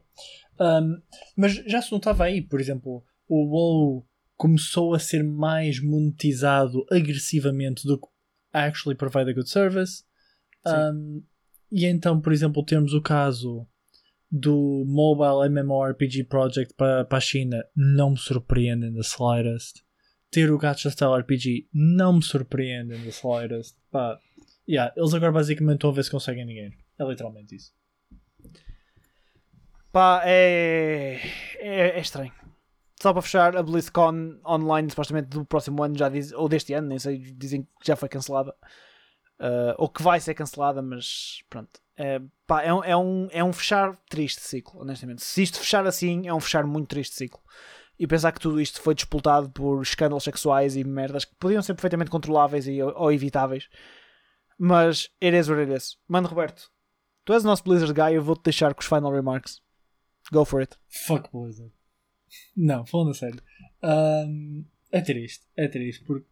Um, 0.61 0.97
mas 1.36 1.53
já 1.66 1.81
se 1.82 1.93
notava 1.93 2.24
aí, 2.24 2.40
por 2.40 2.61
exemplo, 2.61 3.05
o 3.28 3.44
WoW 3.47 4.07
começou 4.36 4.94
a 4.94 4.99
ser 4.99 5.23
mais 5.23 5.81
monetizado 5.82 6.85
agressivamente 6.90 7.86
do 7.86 7.99
que 8.01 8.07
actually 8.53 8.97
provide 8.97 9.31
a 9.31 9.35
good 9.35 9.49
service. 9.49 10.05
Um, 10.66 11.23
e 11.70 11.87
então, 11.87 12.20
por 12.20 12.33
exemplo, 12.33 12.65
temos 12.65 12.93
o 12.93 13.01
caso 13.01 13.66
do 14.31 14.85
Mobile 14.87 15.49
MMORPG 15.49 16.24
Project 16.24 16.74
para, 16.74 17.05
para 17.05 17.19
a 17.19 17.20
China, 17.20 17.62
não 17.77 18.11
me 18.11 18.19
surpreende 18.19 18.87
in 18.87 18.95
the 18.95 19.03
slightest. 19.03 19.83
Ter 20.31 20.51
o 20.51 20.57
Gacha 20.57 20.91
Style 20.91 21.19
RPG 21.20 21.69
não 21.73 22.15
me 22.15 22.23
surpreende 22.23 22.95
in 22.95 23.05
the 23.05 23.11
slightest. 23.11 23.77
Pá, 23.91 24.19
yeah, 24.66 24.93
eles 24.97 25.12
agora 25.12 25.33
basicamente 25.33 25.77
estão 25.77 25.91
a 25.91 25.93
ver 25.93 26.05
se 26.05 26.11
conseguem 26.11 26.47
dinheiro. 26.47 26.74
É 26.99 27.05
literalmente 27.05 27.55
isso. 27.55 27.73
Pá, 29.93 30.23
é... 30.24 31.20
é. 31.59 31.99
é 31.99 32.01
estranho. 32.01 32.33
Só 33.03 33.12
para 33.12 33.20
fechar, 33.20 33.57
a 33.57 33.65
BlizzCon 33.65 34.39
online, 34.47 34.89
supostamente 34.89 35.27
do 35.27 35.45
próximo 35.45 35.83
ano, 35.83 35.99
já 35.99 36.09
diz, 36.09 36.31
ou 36.31 36.49
deste 36.49 36.73
ano, 36.73 36.87
nem 36.87 37.01
sei, 37.01 37.19
dizem 37.19 37.65
que 37.81 37.85
já 37.85 37.97
foi 37.97 38.09
cancelada. 38.09 38.55
Uh, 39.41 39.74
ou 39.77 39.89
que 39.89 40.01
vai 40.01 40.20
ser 40.20 40.35
cancelada, 40.35 40.81
mas 40.81 41.43
pronto. 41.51 41.81
É, 41.97 42.23
pá, 42.47 42.62
é, 42.62 42.73
um, 42.73 42.85
é, 42.85 42.97
um, 42.97 43.29
é 43.33 43.43
um 43.43 43.53
fechar 43.53 43.97
triste 44.09 44.41
ciclo, 44.41 44.83
honestamente. 44.83 45.20
Se 45.20 45.43
isto 45.43 45.59
fechar 45.59 45.85
assim, 45.85 46.29
é 46.29 46.33
um 46.33 46.39
fechar 46.39 46.65
muito 46.65 46.87
triste 46.87 47.16
ciclo. 47.16 47.41
E 47.99 48.07
pensar 48.07 48.31
que 48.31 48.39
tudo 48.39 48.61
isto 48.61 48.81
foi 48.81 48.95
disputado 48.95 49.51
por 49.51 49.83
escândalos 49.83 50.23
sexuais 50.23 50.77
e 50.77 50.85
merdas 50.85 51.24
que 51.24 51.35
podiam 51.41 51.61
ser 51.61 51.74
perfeitamente 51.74 52.09
controláveis 52.09 52.69
e, 52.69 52.81
ou, 52.81 52.95
ou 52.95 53.12
evitáveis. 53.12 53.69
Mas 54.57 55.11
it 55.20 55.37
is 55.37 55.49
what 55.49 55.61
it 55.61 55.77
is. 55.77 55.99
Mano, 56.07 56.29
Roberto, 56.29 56.70
tu 57.24 57.33
és 57.33 57.43
o 57.43 57.49
nosso 57.49 57.65
Blizzard 57.65 57.93
Guy, 57.93 58.15
eu 58.15 58.23
vou-te 58.23 58.45
deixar 58.45 58.73
com 58.74 58.81
os 58.81 58.87
final 58.87 59.11
remarks. 59.11 59.61
Go 60.31 60.45
for 60.45 60.61
it. 60.61 60.79
Fuck 60.89 61.29
Blizzard. 61.33 61.73
Não, 62.57 62.85
falando 62.87 63.15
sério. 63.15 63.43
Ahm, 63.83 64.65
é 64.91 65.01
triste, 65.01 65.47
é 65.57 65.69
triste, 65.69 66.05
porque 66.05 66.27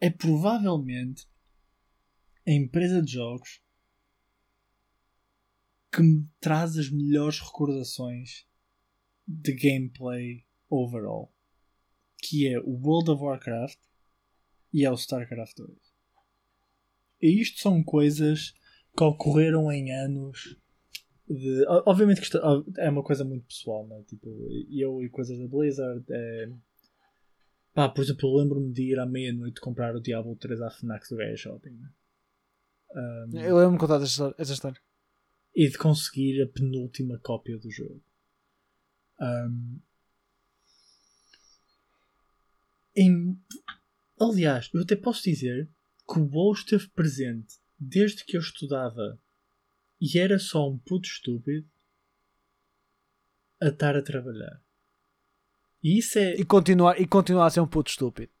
é 0.00 0.10
provavelmente 0.10 1.26
a 2.46 2.50
empresa 2.50 3.00
de 3.00 3.12
jogos 3.12 3.62
que 5.90 6.02
me 6.02 6.28
traz 6.40 6.76
as 6.76 6.90
melhores 6.90 7.38
recordações 7.38 8.46
de 9.26 9.54
gameplay 9.54 10.44
overall. 10.68 11.32
Que 12.20 12.48
é 12.48 12.58
o 12.58 12.70
World 12.70 13.12
of 13.12 13.22
Warcraft 13.22 13.78
e 14.72 14.84
é 14.84 14.90
o 14.90 14.94
StarCraft 14.94 15.56
2. 15.56 15.70
E 17.22 17.40
isto 17.40 17.60
são 17.60 17.82
coisas 17.82 18.52
que 18.96 19.04
ocorreram 19.04 19.70
em 19.70 19.92
anos 19.92 20.58
de- 21.28 21.64
obviamente 21.86 22.18
que 22.18 22.24
isto 22.24 22.38
é 22.78 22.90
uma 22.90 23.02
coisa 23.02 23.24
muito 23.24 23.46
pessoal, 23.46 23.86
né? 23.86 24.02
Tipo, 24.06 24.28
eu 24.70 25.02
e 25.02 25.08
coisas 25.08 25.38
da 25.38 25.46
Blizzard. 25.46 26.04
É... 26.10 26.50
Pá, 27.72 27.88
por 27.88 28.02
exemplo, 28.04 28.28
eu 28.28 28.36
lembro-me 28.42 28.72
de 28.72 28.92
ir 28.92 28.98
à 28.98 29.06
meia-noite 29.06 29.60
comprar 29.60 29.96
o 29.96 30.00
Diablo 30.00 30.36
3 30.36 30.60
à 30.60 30.70
Fnac 30.70 31.08
do 31.08 31.16
Gaia 31.16 31.36
Shopping. 31.36 31.70
Né? 31.70 31.88
Um, 32.94 33.38
Eu 33.40 33.56
lembro-me 33.56 33.78
contar 33.78 34.00
essa 34.02 34.52
história. 34.52 34.80
e 35.56 35.68
de 35.68 35.76
conseguir 35.78 36.40
a 36.42 36.46
penúltima 36.48 37.18
cópia 37.18 37.58
do 37.58 37.70
jogo. 37.70 38.00
Um, 39.20 39.80
em- 42.96 43.36
aliás, 44.20 44.70
eu 44.72 44.82
até 44.82 44.94
posso 44.96 45.22
dizer 45.24 45.68
que 46.08 46.18
o 46.20 46.28
WoW 46.30 46.52
esteve 46.52 46.88
presente 46.90 47.54
desde 47.78 48.24
que 48.24 48.36
eu 48.36 48.40
estudava 48.40 49.18
e 50.04 50.18
era 50.18 50.38
só 50.38 50.68
um 50.68 50.76
puto 50.78 51.06
estúpido 51.08 51.66
a 53.60 53.68
estar 53.68 53.96
a 53.96 54.02
trabalhar. 54.02 54.60
E 55.82 55.98
isso 55.98 56.18
é. 56.18 56.34
E 56.34 56.44
continuar, 56.44 57.00
e 57.00 57.06
continuar 57.06 57.46
a 57.46 57.50
ser 57.50 57.60
um 57.60 57.66
puto 57.66 57.90
estúpido. 57.90 58.32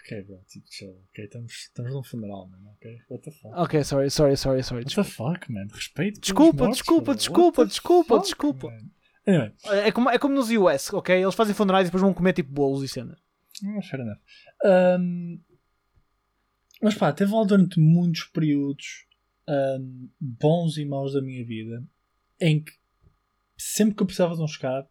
Ok, 0.00 0.22
bro, 0.22 0.40
tipo, 0.46 0.66
chill. 0.70 0.90
Ok, 1.10 1.24
estamos, 1.24 1.52
estamos 1.52 1.92
num 1.92 2.02
funeral, 2.02 2.48
man. 2.48 2.58
Ok, 2.72 2.98
what 3.10 3.24
the 3.24 3.30
fuck? 3.32 3.54
Ok, 3.56 3.84
sorry, 3.84 4.10
sorry, 4.10 4.36
sorry, 4.36 4.62
sorry. 4.62 4.84
What 4.84 4.94
the 4.94 5.04
fuck, 5.04 5.50
man? 5.50 5.66
Respeito. 5.72 6.20
Desculpa, 6.20 6.58
mortos, 6.64 6.78
desculpa, 6.78 7.04
bro. 7.04 7.14
desculpa, 7.16 7.62
What 7.62 7.70
desculpa, 7.72 8.14
fuck, 8.14 8.24
desculpa. 8.24 8.68
man? 8.70 8.90
Anyway, 9.26 9.52
É 9.84 9.90
como, 9.90 10.08
é 10.10 10.18
como 10.18 10.34
nos 10.34 10.48
US, 10.50 10.92
ok? 10.92 11.20
Eles 11.20 11.34
fazem 11.34 11.54
funerais 11.54 11.86
e 11.86 11.88
depois 11.88 12.02
vão 12.02 12.14
comer 12.14 12.32
tipo 12.34 12.52
bolos 12.52 12.84
e 12.84 12.88
cenas. 12.88 13.18
Ah, 13.64 13.82
fair 13.82 14.00
enough. 14.02 14.20
Um, 15.00 15.40
mas 16.80 16.94
pá, 16.94 17.12
teve 17.12 17.32
lá 17.32 17.42
durante 17.42 17.80
muitos 17.80 18.24
períodos 18.24 19.05
um, 19.48 20.08
bons 20.20 20.76
e 20.76 20.84
maus 20.84 21.12
da 21.12 21.22
minha 21.22 21.44
vida 21.44 21.86
em 22.40 22.62
que 22.62 22.72
sempre 23.56 23.94
que 23.94 24.02
eu 24.02 24.06
precisava 24.06 24.34
de 24.34 24.42
um 24.42 24.46
escape, 24.46 24.90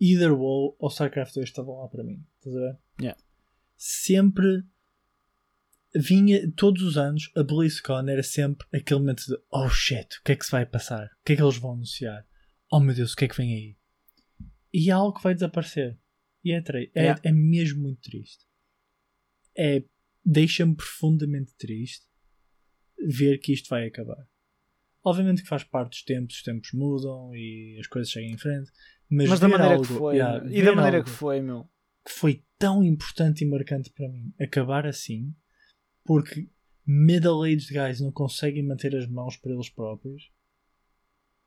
either 0.00 0.32
WoW 0.32 0.76
ou 0.78 0.88
StarCraft 0.88 1.34
2 1.34 1.48
estavam 1.48 1.80
lá 1.80 1.88
para 1.88 2.02
mim. 2.02 2.24
Estás 2.38 2.56
a 2.56 2.60
ver? 2.60 2.78
Yeah. 3.00 3.20
Sempre 3.76 4.64
vinha, 5.94 6.50
todos 6.52 6.82
os 6.82 6.96
anos, 6.96 7.30
a 7.36 7.42
BlizzCon 7.42 8.08
era 8.08 8.22
sempre 8.22 8.66
aquele 8.72 9.00
momento 9.00 9.24
de 9.26 9.36
oh 9.50 9.68
shit, 9.68 10.18
o 10.18 10.22
que 10.24 10.32
é 10.32 10.36
que 10.36 10.44
se 10.44 10.50
vai 10.50 10.66
passar? 10.66 11.06
O 11.06 11.24
que 11.24 11.32
é 11.32 11.36
que 11.36 11.42
eles 11.42 11.56
vão 11.56 11.72
anunciar? 11.72 12.26
Oh 12.72 12.80
meu 12.80 12.94
Deus, 12.94 13.12
o 13.12 13.16
que 13.16 13.24
é 13.24 13.28
que 13.28 13.36
vem 13.36 13.54
aí? 13.54 13.76
E 14.72 14.90
há 14.90 14.96
algo 14.96 15.16
que 15.16 15.22
vai 15.22 15.34
desaparecer. 15.34 15.98
E 16.44 16.52
é, 16.52 16.58
é, 16.58 16.90
Yeah. 16.96 17.20
é 17.24 17.32
mesmo 17.32 17.82
muito 17.82 18.00
triste. 18.00 18.46
É, 19.56 19.84
deixa-me 20.24 20.74
profundamente 20.74 21.54
triste 21.56 22.06
ver 23.06 23.38
que 23.38 23.52
isto 23.52 23.68
vai 23.68 23.86
acabar. 23.86 24.26
Obviamente 25.04 25.42
que 25.42 25.48
faz 25.48 25.64
parte 25.64 25.90
dos 25.90 26.02
tempos, 26.02 26.36
os 26.36 26.42
tempos 26.42 26.72
mudam 26.72 27.34
e 27.34 27.78
as 27.80 27.86
coisas 27.86 28.12
seguem 28.12 28.32
em 28.32 28.38
frente, 28.38 28.70
mas, 29.08 29.28
Mas, 29.28 29.40
da 29.40 29.48
maneira 29.48 29.74
algo, 29.74 29.86
que 29.86 29.94
foi. 29.94 30.16
yeah, 30.16 30.46
e 30.50 30.62
da 30.62 30.74
maneira 30.74 31.02
que 31.02 31.10
foi, 31.10 31.40
meu. 31.40 31.68
que 32.04 32.12
foi 32.12 32.44
tão 32.58 32.84
importante 32.84 33.42
e 33.42 33.48
marcante 33.48 33.90
para 33.90 34.08
mim 34.08 34.32
acabar 34.38 34.86
assim, 34.86 35.34
porque 36.04 36.48
middle-aged 36.86 37.72
guys 37.72 38.00
não 38.00 38.12
conseguem 38.12 38.62
manter 38.62 38.94
as 38.94 39.06
mãos 39.06 39.36
para 39.36 39.52
eles 39.52 39.68
próprios, 39.70 40.30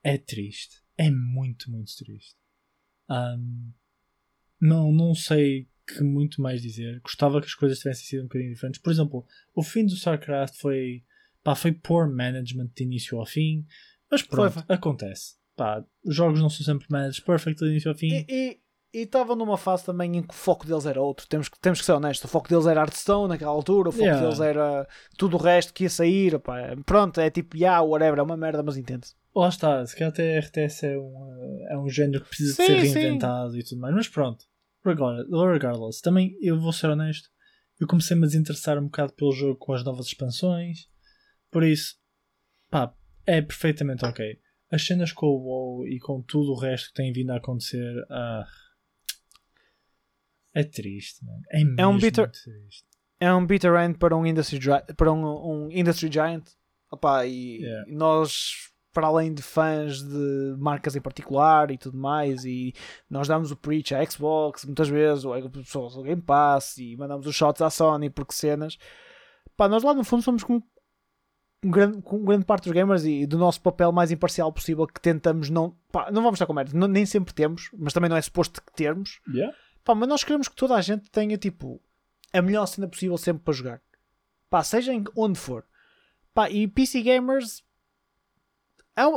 é 0.04 0.18
triste. 0.18 0.82
É 0.98 1.10
muito, 1.10 1.72
muito 1.72 1.96
triste. 1.98 2.36
Ahm, 3.10 3.72
não, 4.60 4.92
não 4.92 5.16
sei 5.16 5.68
que 5.88 6.04
muito 6.04 6.42
mais 6.42 6.62
dizer. 6.62 7.00
Gostava 7.02 7.40
que 7.42 7.48
as 7.48 7.56
coisas 7.56 7.80
tivessem 7.80 8.06
sido 8.06 8.22
um 8.22 8.28
bocadinho 8.28 8.54
diferentes. 8.54 8.82
Por 8.82 8.92
exemplo, 8.92 9.26
o 9.54 9.64
fim 9.64 9.86
do 9.86 9.94
StarCraft 9.94 10.56
foi, 10.58 11.04
pá, 11.44 11.56
foi 11.56 11.72
poor 11.72 12.10
management 12.10 12.70
de 12.76 12.84
início 12.84 13.20
ao 13.20 13.26
fim, 13.26 13.65
mas 14.10 14.22
pronto, 14.24 14.52
foi. 14.53 14.64
acontece. 14.68 15.36
Pá, 15.56 15.84
os 16.03 16.15
jogos 16.15 16.40
não 16.41 16.49
são 16.49 16.65
sempre 16.65 16.88
managed 16.90 17.24
perfect 17.24 17.60
de 17.64 17.70
início 17.70 17.91
ao 17.91 17.98
fim. 17.98 18.26
E 18.30 18.60
estavam 18.94 19.36
numa 19.36 19.57
fase 19.57 19.84
também 19.86 20.18
em 20.18 20.22
que 20.22 20.30
o 20.34 20.38
foco 20.38 20.68
deles 20.68 20.86
era 20.86 21.02
outro. 21.02 21.28
Temos, 21.28 21.49
que- 21.49 21.60
temos 21.60 21.80
que 21.80 21.86
ser 21.86 21.94
honestos. 21.94 22.26
O 22.26 22.32
foco 22.32 22.48
deles 22.48 22.68
era 22.68 22.80
Hearthstone 22.82 23.28
naquela 23.30 23.49
altura. 23.52 23.90
O 23.90 23.91
foco 23.91 24.03
Yeah. 24.03 24.22
deles 24.24 24.40
era 24.40 24.88
tudo 25.18 25.36
o 25.36 25.40
resto 25.40 25.74
que 25.74 25.84
ia 25.84 25.90
sair. 25.90 26.40
Pá. 26.40 26.76
Pronto, 26.86 27.20
é 27.20 27.30
tipo, 27.32 27.57
yeah, 27.57 27.82
whatever, 27.82 28.20
é 28.20 28.22
uma 28.22 28.38
merda, 28.38 28.61
mas 28.61 28.78
entende-se. 28.78 29.15
Lá 29.36 29.49
está, 29.49 29.84
se 29.86 29.95
calhar 29.95 30.11
até 30.11 30.38
a 30.38 30.40
RTS 30.41 30.86
é 30.86 30.98
um, 30.99 31.65
é 31.72 31.78
um 31.80 31.90
género 31.90 32.22
que 32.24 32.30
precisa 32.30 32.53
Sim, 32.53 32.61
de 32.61 32.68
ser 32.82 32.88
sim. 32.88 32.94
reinventado 32.99 33.57
e 33.57 33.64
tudo 33.64 33.82
mais, 33.82 33.95
mas 33.95 34.07
pronto. 34.07 34.45
Agora, 34.86 35.26
regardless, 35.52 35.99
também 36.02 36.38
eu 36.40 36.60
vou 36.60 36.72
ser 36.72 36.88
honesto, 36.88 37.30
eu 37.80 37.88
comecei-me 37.88 38.24
a 38.26 38.28
desinteressar 38.28 38.78
um 38.78 38.84
bocado 38.86 39.14
pelo 39.14 39.32
jogo 39.32 39.56
com 39.57 39.74
as 39.74 39.84
novas 39.84 40.06
expansões, 40.06 40.88
por 41.54 41.64
isso, 41.64 41.96
pá, 42.70 42.94
é 43.26 43.42
perfeitamente 43.42 44.04
ok. 44.06 44.40
As 44.72 44.86
cenas 44.86 45.12
com 45.14 45.28
o 45.28 45.40
WoW 45.44 45.88
e 45.88 46.00
com 46.00 46.22
tudo 46.24 46.52
o 46.52 46.60
resto 46.60 46.88
que 46.90 46.96
tem 46.96 47.14
vindo 47.14 47.32
a 47.32 47.38
acontecer, 47.38 47.94
ah, 48.10 48.46
É 50.56 50.64
triste, 50.64 51.24
mano. 51.26 51.42
É, 51.50 51.64
mesmo 51.64 51.76
É 51.82 51.88
um 51.88 51.98
bitter- 51.98 52.30
triste. 52.30 52.86
é 53.20 53.34
um 53.34 53.46
bitter 53.46 53.74
end 53.76 53.98
para 53.98 54.16
um 54.16 54.26
industry, 54.26 54.60
para 54.96 55.12
um, 55.12 55.26
um 55.66 55.72
industry 55.72 56.12
giant. 56.12 56.44
Opa, 56.92 57.26
e 57.26 57.62
Yeah. 57.62 57.92
nós, 57.92 58.52
para 58.94 59.08
além 59.08 59.34
de 59.34 59.42
fãs 59.42 60.04
de 60.04 60.56
marcas 60.60 60.96
em 60.96 61.02
particular 61.02 61.72
e 61.72 61.78
tudo 61.78 61.98
mais, 61.98 62.46
e 62.46 62.72
nós 63.10 63.28
damos 63.28 63.50
o 63.50 63.56
preach 63.58 63.96
à 63.96 64.06
Xbox 64.06 64.64
muitas 64.66 64.90
vezes, 64.90 65.26
ou 65.26 65.50
pessoas 65.50 65.96
ao 65.96 66.04
Game 66.04 66.22
Pass, 66.22 66.78
e 66.78 66.96
mandamos 66.98 67.26
os 67.26 67.36
shots 67.36 67.62
à 67.64 67.72
Sony 67.72 68.12
porque 68.12 68.34
cenas. 68.36 68.78
Pá, 69.58 69.68
nós 69.68 69.82
lá 69.84 69.94
no 69.96 70.04
fundo 70.04 70.22
somos 70.22 70.44
como 70.44 70.64
grande, 71.69 72.02
com 72.02 72.23
grande 72.23 72.45
parte 72.45 72.65
dos 72.65 72.73
gamers 72.73 73.03
e 73.06 73.26
do 73.26 73.38
nosso 73.38 73.61
papel 73.61 73.91
mais 73.91 74.11
imparcial 74.11 74.52
possível 74.52 74.85
que 74.88 74.99
tentamos 75.02 75.49
não. 75.49 75.76
Pá, 75.91 76.10
não 76.11 76.22
vamos 76.22 76.35
estar 76.38 76.45
com 76.45 76.53
merda, 76.53 76.72
não- 76.77 76.88
nem 76.88 77.06
sempre 77.06 77.34
temos, 77.34 77.69
mas 77.77 77.94
também 77.94 78.10
não 78.10 78.18
é 78.18 78.22
suposto 78.22 78.61
que 78.61 78.73
termos. 78.73 79.19
Yeah. 79.27 79.56
Pá, 79.84 79.94
mas 79.95 80.07
nós 80.10 80.23
queremos 80.23 80.48
que 80.48 80.56
toda 80.56 80.76
a 80.76 80.81
gente 80.81 81.10
tenha 81.10 81.38
tipo 81.38 81.81
a 82.31 82.41
melhor 82.41 82.65
cena 82.65 82.88
possível 82.88 83.18
sempre 83.18 83.44
para 83.44 83.53
jogar. 83.53 83.81
Pá, 84.49 84.64
seja 84.64 84.91
onde 85.15 85.38
for. 85.40 85.65
Pá, 86.34 86.49
e 86.49 86.68
PC 86.68 87.02
Gamers 87.02 87.64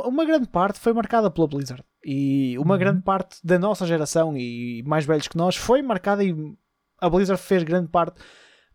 uma 0.05 0.25
grande 0.25 0.47
parte 0.47 0.79
foi 0.79 0.91
marcada 0.93 1.29
pela 1.29 1.47
Blizzard. 1.47 1.83
E 2.03 2.57
uma 2.57 2.73
Uhum. 2.73 2.79
grande 2.79 3.01
parte 3.03 3.37
da 3.43 3.59
nossa 3.59 3.85
geração 3.85 4.35
e 4.37 4.81
mais 4.85 5.05
velhos 5.05 5.27
que 5.27 5.37
nós 5.37 5.55
foi 5.55 5.81
marcada 5.81 6.23
e 6.23 6.33
a 6.99 7.09
Blizzard 7.09 7.41
fez 7.41 7.63
grande 7.63 7.87
parte 7.89 8.19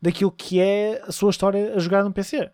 daquilo 0.00 0.30
que 0.30 0.60
é 0.60 1.02
a 1.02 1.10
sua 1.12 1.30
história 1.30 1.74
a 1.74 1.78
jogar 1.78 2.04
no 2.04 2.12
PC. 2.12 2.50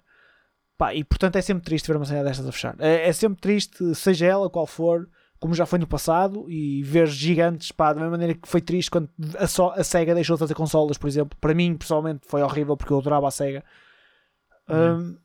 Pá, 0.79 0.95
e 0.95 1.03
portanto 1.03 1.37
é 1.37 1.43
sempre 1.43 1.65
triste 1.65 1.89
ver 1.89 1.97
uma 1.97 2.07
cena 2.07 2.23
destas 2.23 2.47
a 2.47 2.53
fechar. 2.53 2.77
É, 2.79 3.09
é 3.09 3.13
sempre 3.13 3.41
triste, 3.41 3.95
seja 3.97 4.27
ela 4.27 4.49
qual 4.49 4.65
for, 4.67 5.11
como 5.41 5.53
já 5.53 5.67
foi 5.67 5.79
no 5.81 5.89
passado, 5.89 6.49
e 6.49 6.83
ver 6.85 7.09
gigantes, 7.09 7.73
pá, 7.73 7.93
da 7.93 7.97
mesma 8.01 8.13
maneira 8.13 8.35
que 8.35 8.49
foi 8.49 8.61
triste 8.61 8.89
quando 8.91 9.11
a, 9.37 9.47
só, 9.49 9.73
a 9.73 9.83
SEGA 9.83 10.15
deixou 10.15 10.37
de 10.37 10.41
fazer 10.41 10.55
consolas, 10.55 10.97
por 10.97 11.09
exemplo. 11.09 11.37
Para 11.41 11.53
mim, 11.53 11.77
pessoalmente, 11.77 12.21
foi 12.29 12.43
horrível 12.43 12.77
porque 12.77 12.93
eu 12.93 12.99
adorava 12.99 13.27
a 13.27 13.31
SEGA. 13.33 13.65
Um, 14.69 15.17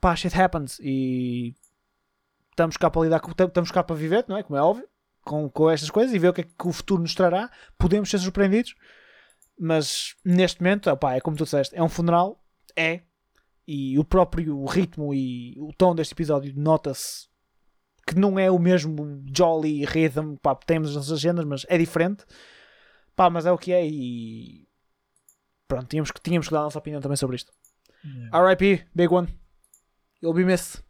pá, 0.00 0.16
shit 0.16 0.34
happens 0.40 0.78
e 0.80 1.54
estamos 2.50 2.76
cá 2.78 2.90
para 2.90 3.02
lidar 3.02 3.20
com, 3.20 3.32
tam- 3.32 3.48
estamos 3.48 3.70
cá 3.70 3.82
para 3.82 3.96
viver, 3.96 4.24
não 4.28 4.36
é? 4.38 4.42
Como 4.42 4.56
é 4.58 4.62
óbvio, 4.62 4.88
com, 5.22 5.48
com 5.50 5.68
estas 5.70 5.90
coisas 5.90 6.14
e 6.14 6.18
ver 6.18 6.28
o 6.28 6.32
que 6.32 6.40
é 6.40 6.44
que 6.44 6.68
o 6.68 6.72
futuro 6.72 7.02
nos 7.02 7.14
trará. 7.14 7.50
Podemos 7.76 8.08
ser 8.08 8.18
surpreendidos, 8.18 8.74
mas 9.58 10.14
neste 10.24 10.62
momento, 10.62 10.88
opá, 10.90 11.14
é 11.16 11.20
como 11.20 11.36
tu 11.36 11.44
disseste, 11.44 11.76
é 11.76 11.82
um 11.82 11.88
funeral, 11.88 12.42
é, 12.74 13.00
e 13.72 13.98
o 13.98 14.04
próprio 14.04 14.66
ritmo 14.66 15.14
e 15.14 15.56
o 15.58 15.72
tom 15.72 15.94
deste 15.94 16.12
episódio 16.12 16.52
nota-se 16.54 17.26
que 18.06 18.14
não 18.14 18.38
é 18.38 18.50
o 18.50 18.58
mesmo 18.58 19.24
jolly 19.34 19.86
rhythm 19.86 20.36
pá, 20.36 20.54
que 20.54 20.66
temos 20.66 20.94
nas 20.94 21.10
agendas, 21.10 21.46
mas 21.46 21.64
é 21.70 21.78
diferente. 21.78 22.22
Pá, 23.16 23.30
mas 23.30 23.46
é 23.46 23.52
o 23.52 23.56
que 23.56 23.72
é 23.72 23.86
e 23.86 24.68
pronto, 25.66 25.86
tínhamos 25.88 26.10
que, 26.10 26.20
tínhamos 26.20 26.48
que 26.48 26.52
dar 26.52 26.60
a 26.60 26.64
nossa 26.64 26.78
opinião 26.78 27.00
também 27.00 27.16
sobre 27.16 27.36
isto. 27.36 27.50
Yeah. 28.04 28.48
RIP, 28.50 28.84
big 28.94 29.14
one. 29.14 29.28
You'll 30.20 30.34
be 30.34 30.44
missed. 30.44 30.82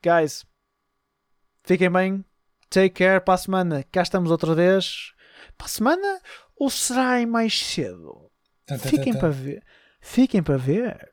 Guys, 0.00 0.46
fiquem 1.64 1.90
bem. 1.90 2.24
Take 2.68 2.90
care 2.90 3.20
para 3.20 3.34
a 3.34 3.38
semana. 3.38 3.84
Cá 3.90 4.02
estamos 4.02 4.30
outra 4.30 4.54
vez. 4.54 5.12
Para 5.58 5.66
a 5.66 5.70
semana? 5.70 6.20
Ou 6.56 6.70
será 6.70 7.20
em 7.20 7.26
mais 7.26 7.58
cedo? 7.58 8.30
Tá, 8.64 8.78
tá, 8.78 8.88
Fiquem 8.88 9.12
tá, 9.12 9.18
tá. 9.18 9.20
para 9.20 9.30
ver. 9.30 9.64
Fiquem 10.00 10.42
para 10.42 10.56
ver. 10.56 11.10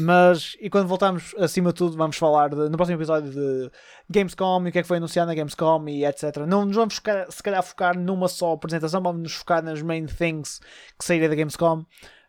Mas, 0.00 0.56
e 0.60 0.68
quando 0.68 0.88
voltarmos, 0.88 1.32
acima 1.38 1.70
de 1.70 1.76
tudo, 1.76 1.96
vamos 1.96 2.16
falar 2.16 2.48
de- 2.50 2.68
no 2.68 2.76
próximo 2.76 2.98
episódio 2.98 3.30
de 3.30 3.70
Gamescom 4.10 4.66
e 4.66 4.68
o 4.68 4.72
que 4.72 4.78
é 4.80 4.82
que 4.82 4.88
foi 4.88 4.96
anunciado 4.96 5.28
na 5.28 5.34
Gamescom 5.34 5.88
e 5.88 6.04
etc. 6.04 6.38
Não 6.46 6.64
nos 6.66 6.74
vamos 6.74 6.96
focar- 6.96 7.30
se 7.30 7.40
calhar 7.40 7.62
focar 7.62 7.96
numa 7.96 8.26
só 8.26 8.52
apresentação, 8.52 9.00
vamos 9.00 9.22
nos 9.22 9.34
focar 9.34 9.62
nas 9.62 9.80
main 9.82 10.06
things 10.06 10.58
que 10.98 11.04
saíram 11.04 11.28
da 11.28 11.36
Gamescom, 11.36 11.84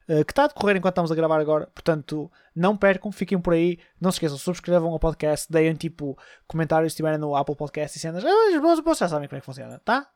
eh, 0.08 0.24
que 0.24 0.32
está 0.32 0.44
a 0.44 0.48
decorrer 0.48 0.78
enquanto 0.78 0.94
estamos 0.94 1.12
a 1.12 1.16
gravar 1.16 1.40
agora. 1.40 1.66
Portanto, 1.74 2.32
não 2.56 2.78
percam, 2.78 3.12
fiquem 3.12 3.40
por 3.40 3.54
aí. 3.54 3.80
Não 4.00 4.12
se 4.12 4.18
esqueçam, 4.18 4.38
subscrevam 4.38 4.92
ao 4.92 5.00
podcast, 5.00 5.52
deem 5.52 5.74
tipo 5.74 6.16
comentários 6.48 6.92
se 6.92 6.96
estiverem 6.96 7.18
no 7.18 7.36
Apple 7.36 7.56
Podcast 7.56 7.98
e 7.98 8.00
cenas. 8.00 8.24
Ah, 8.24 8.60
vocês 8.82 9.00
já 9.00 9.08
sabem 9.10 9.28
como 9.28 9.38
é 9.38 9.40
que 9.40 9.46
funciona, 9.48 9.82
tá? 9.84 10.08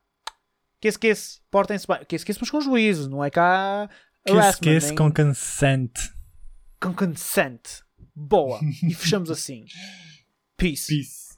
Kiss, 0.79 0.97
kiss, 0.97 1.41
portem-se 1.49 1.87
bem. 1.87 2.05
Kiss, 2.05 2.23
kiss, 2.23 2.39
mas 2.39 2.51
com 2.51 2.61
juízo, 2.61 3.09
não 3.09 3.23
é 3.23 3.31
cá. 3.31 3.89
Kiss, 4.25 4.59
kiss 4.61 4.91
com 4.91 5.11
consent. 5.11 5.91
com 6.79 6.93
consent. 6.93 7.81
Boa. 8.15 8.59
E 8.83 8.93
fechamos 8.93 9.31
assim. 9.31 9.65
Peace. 10.57 10.87
Peace. 10.87 11.30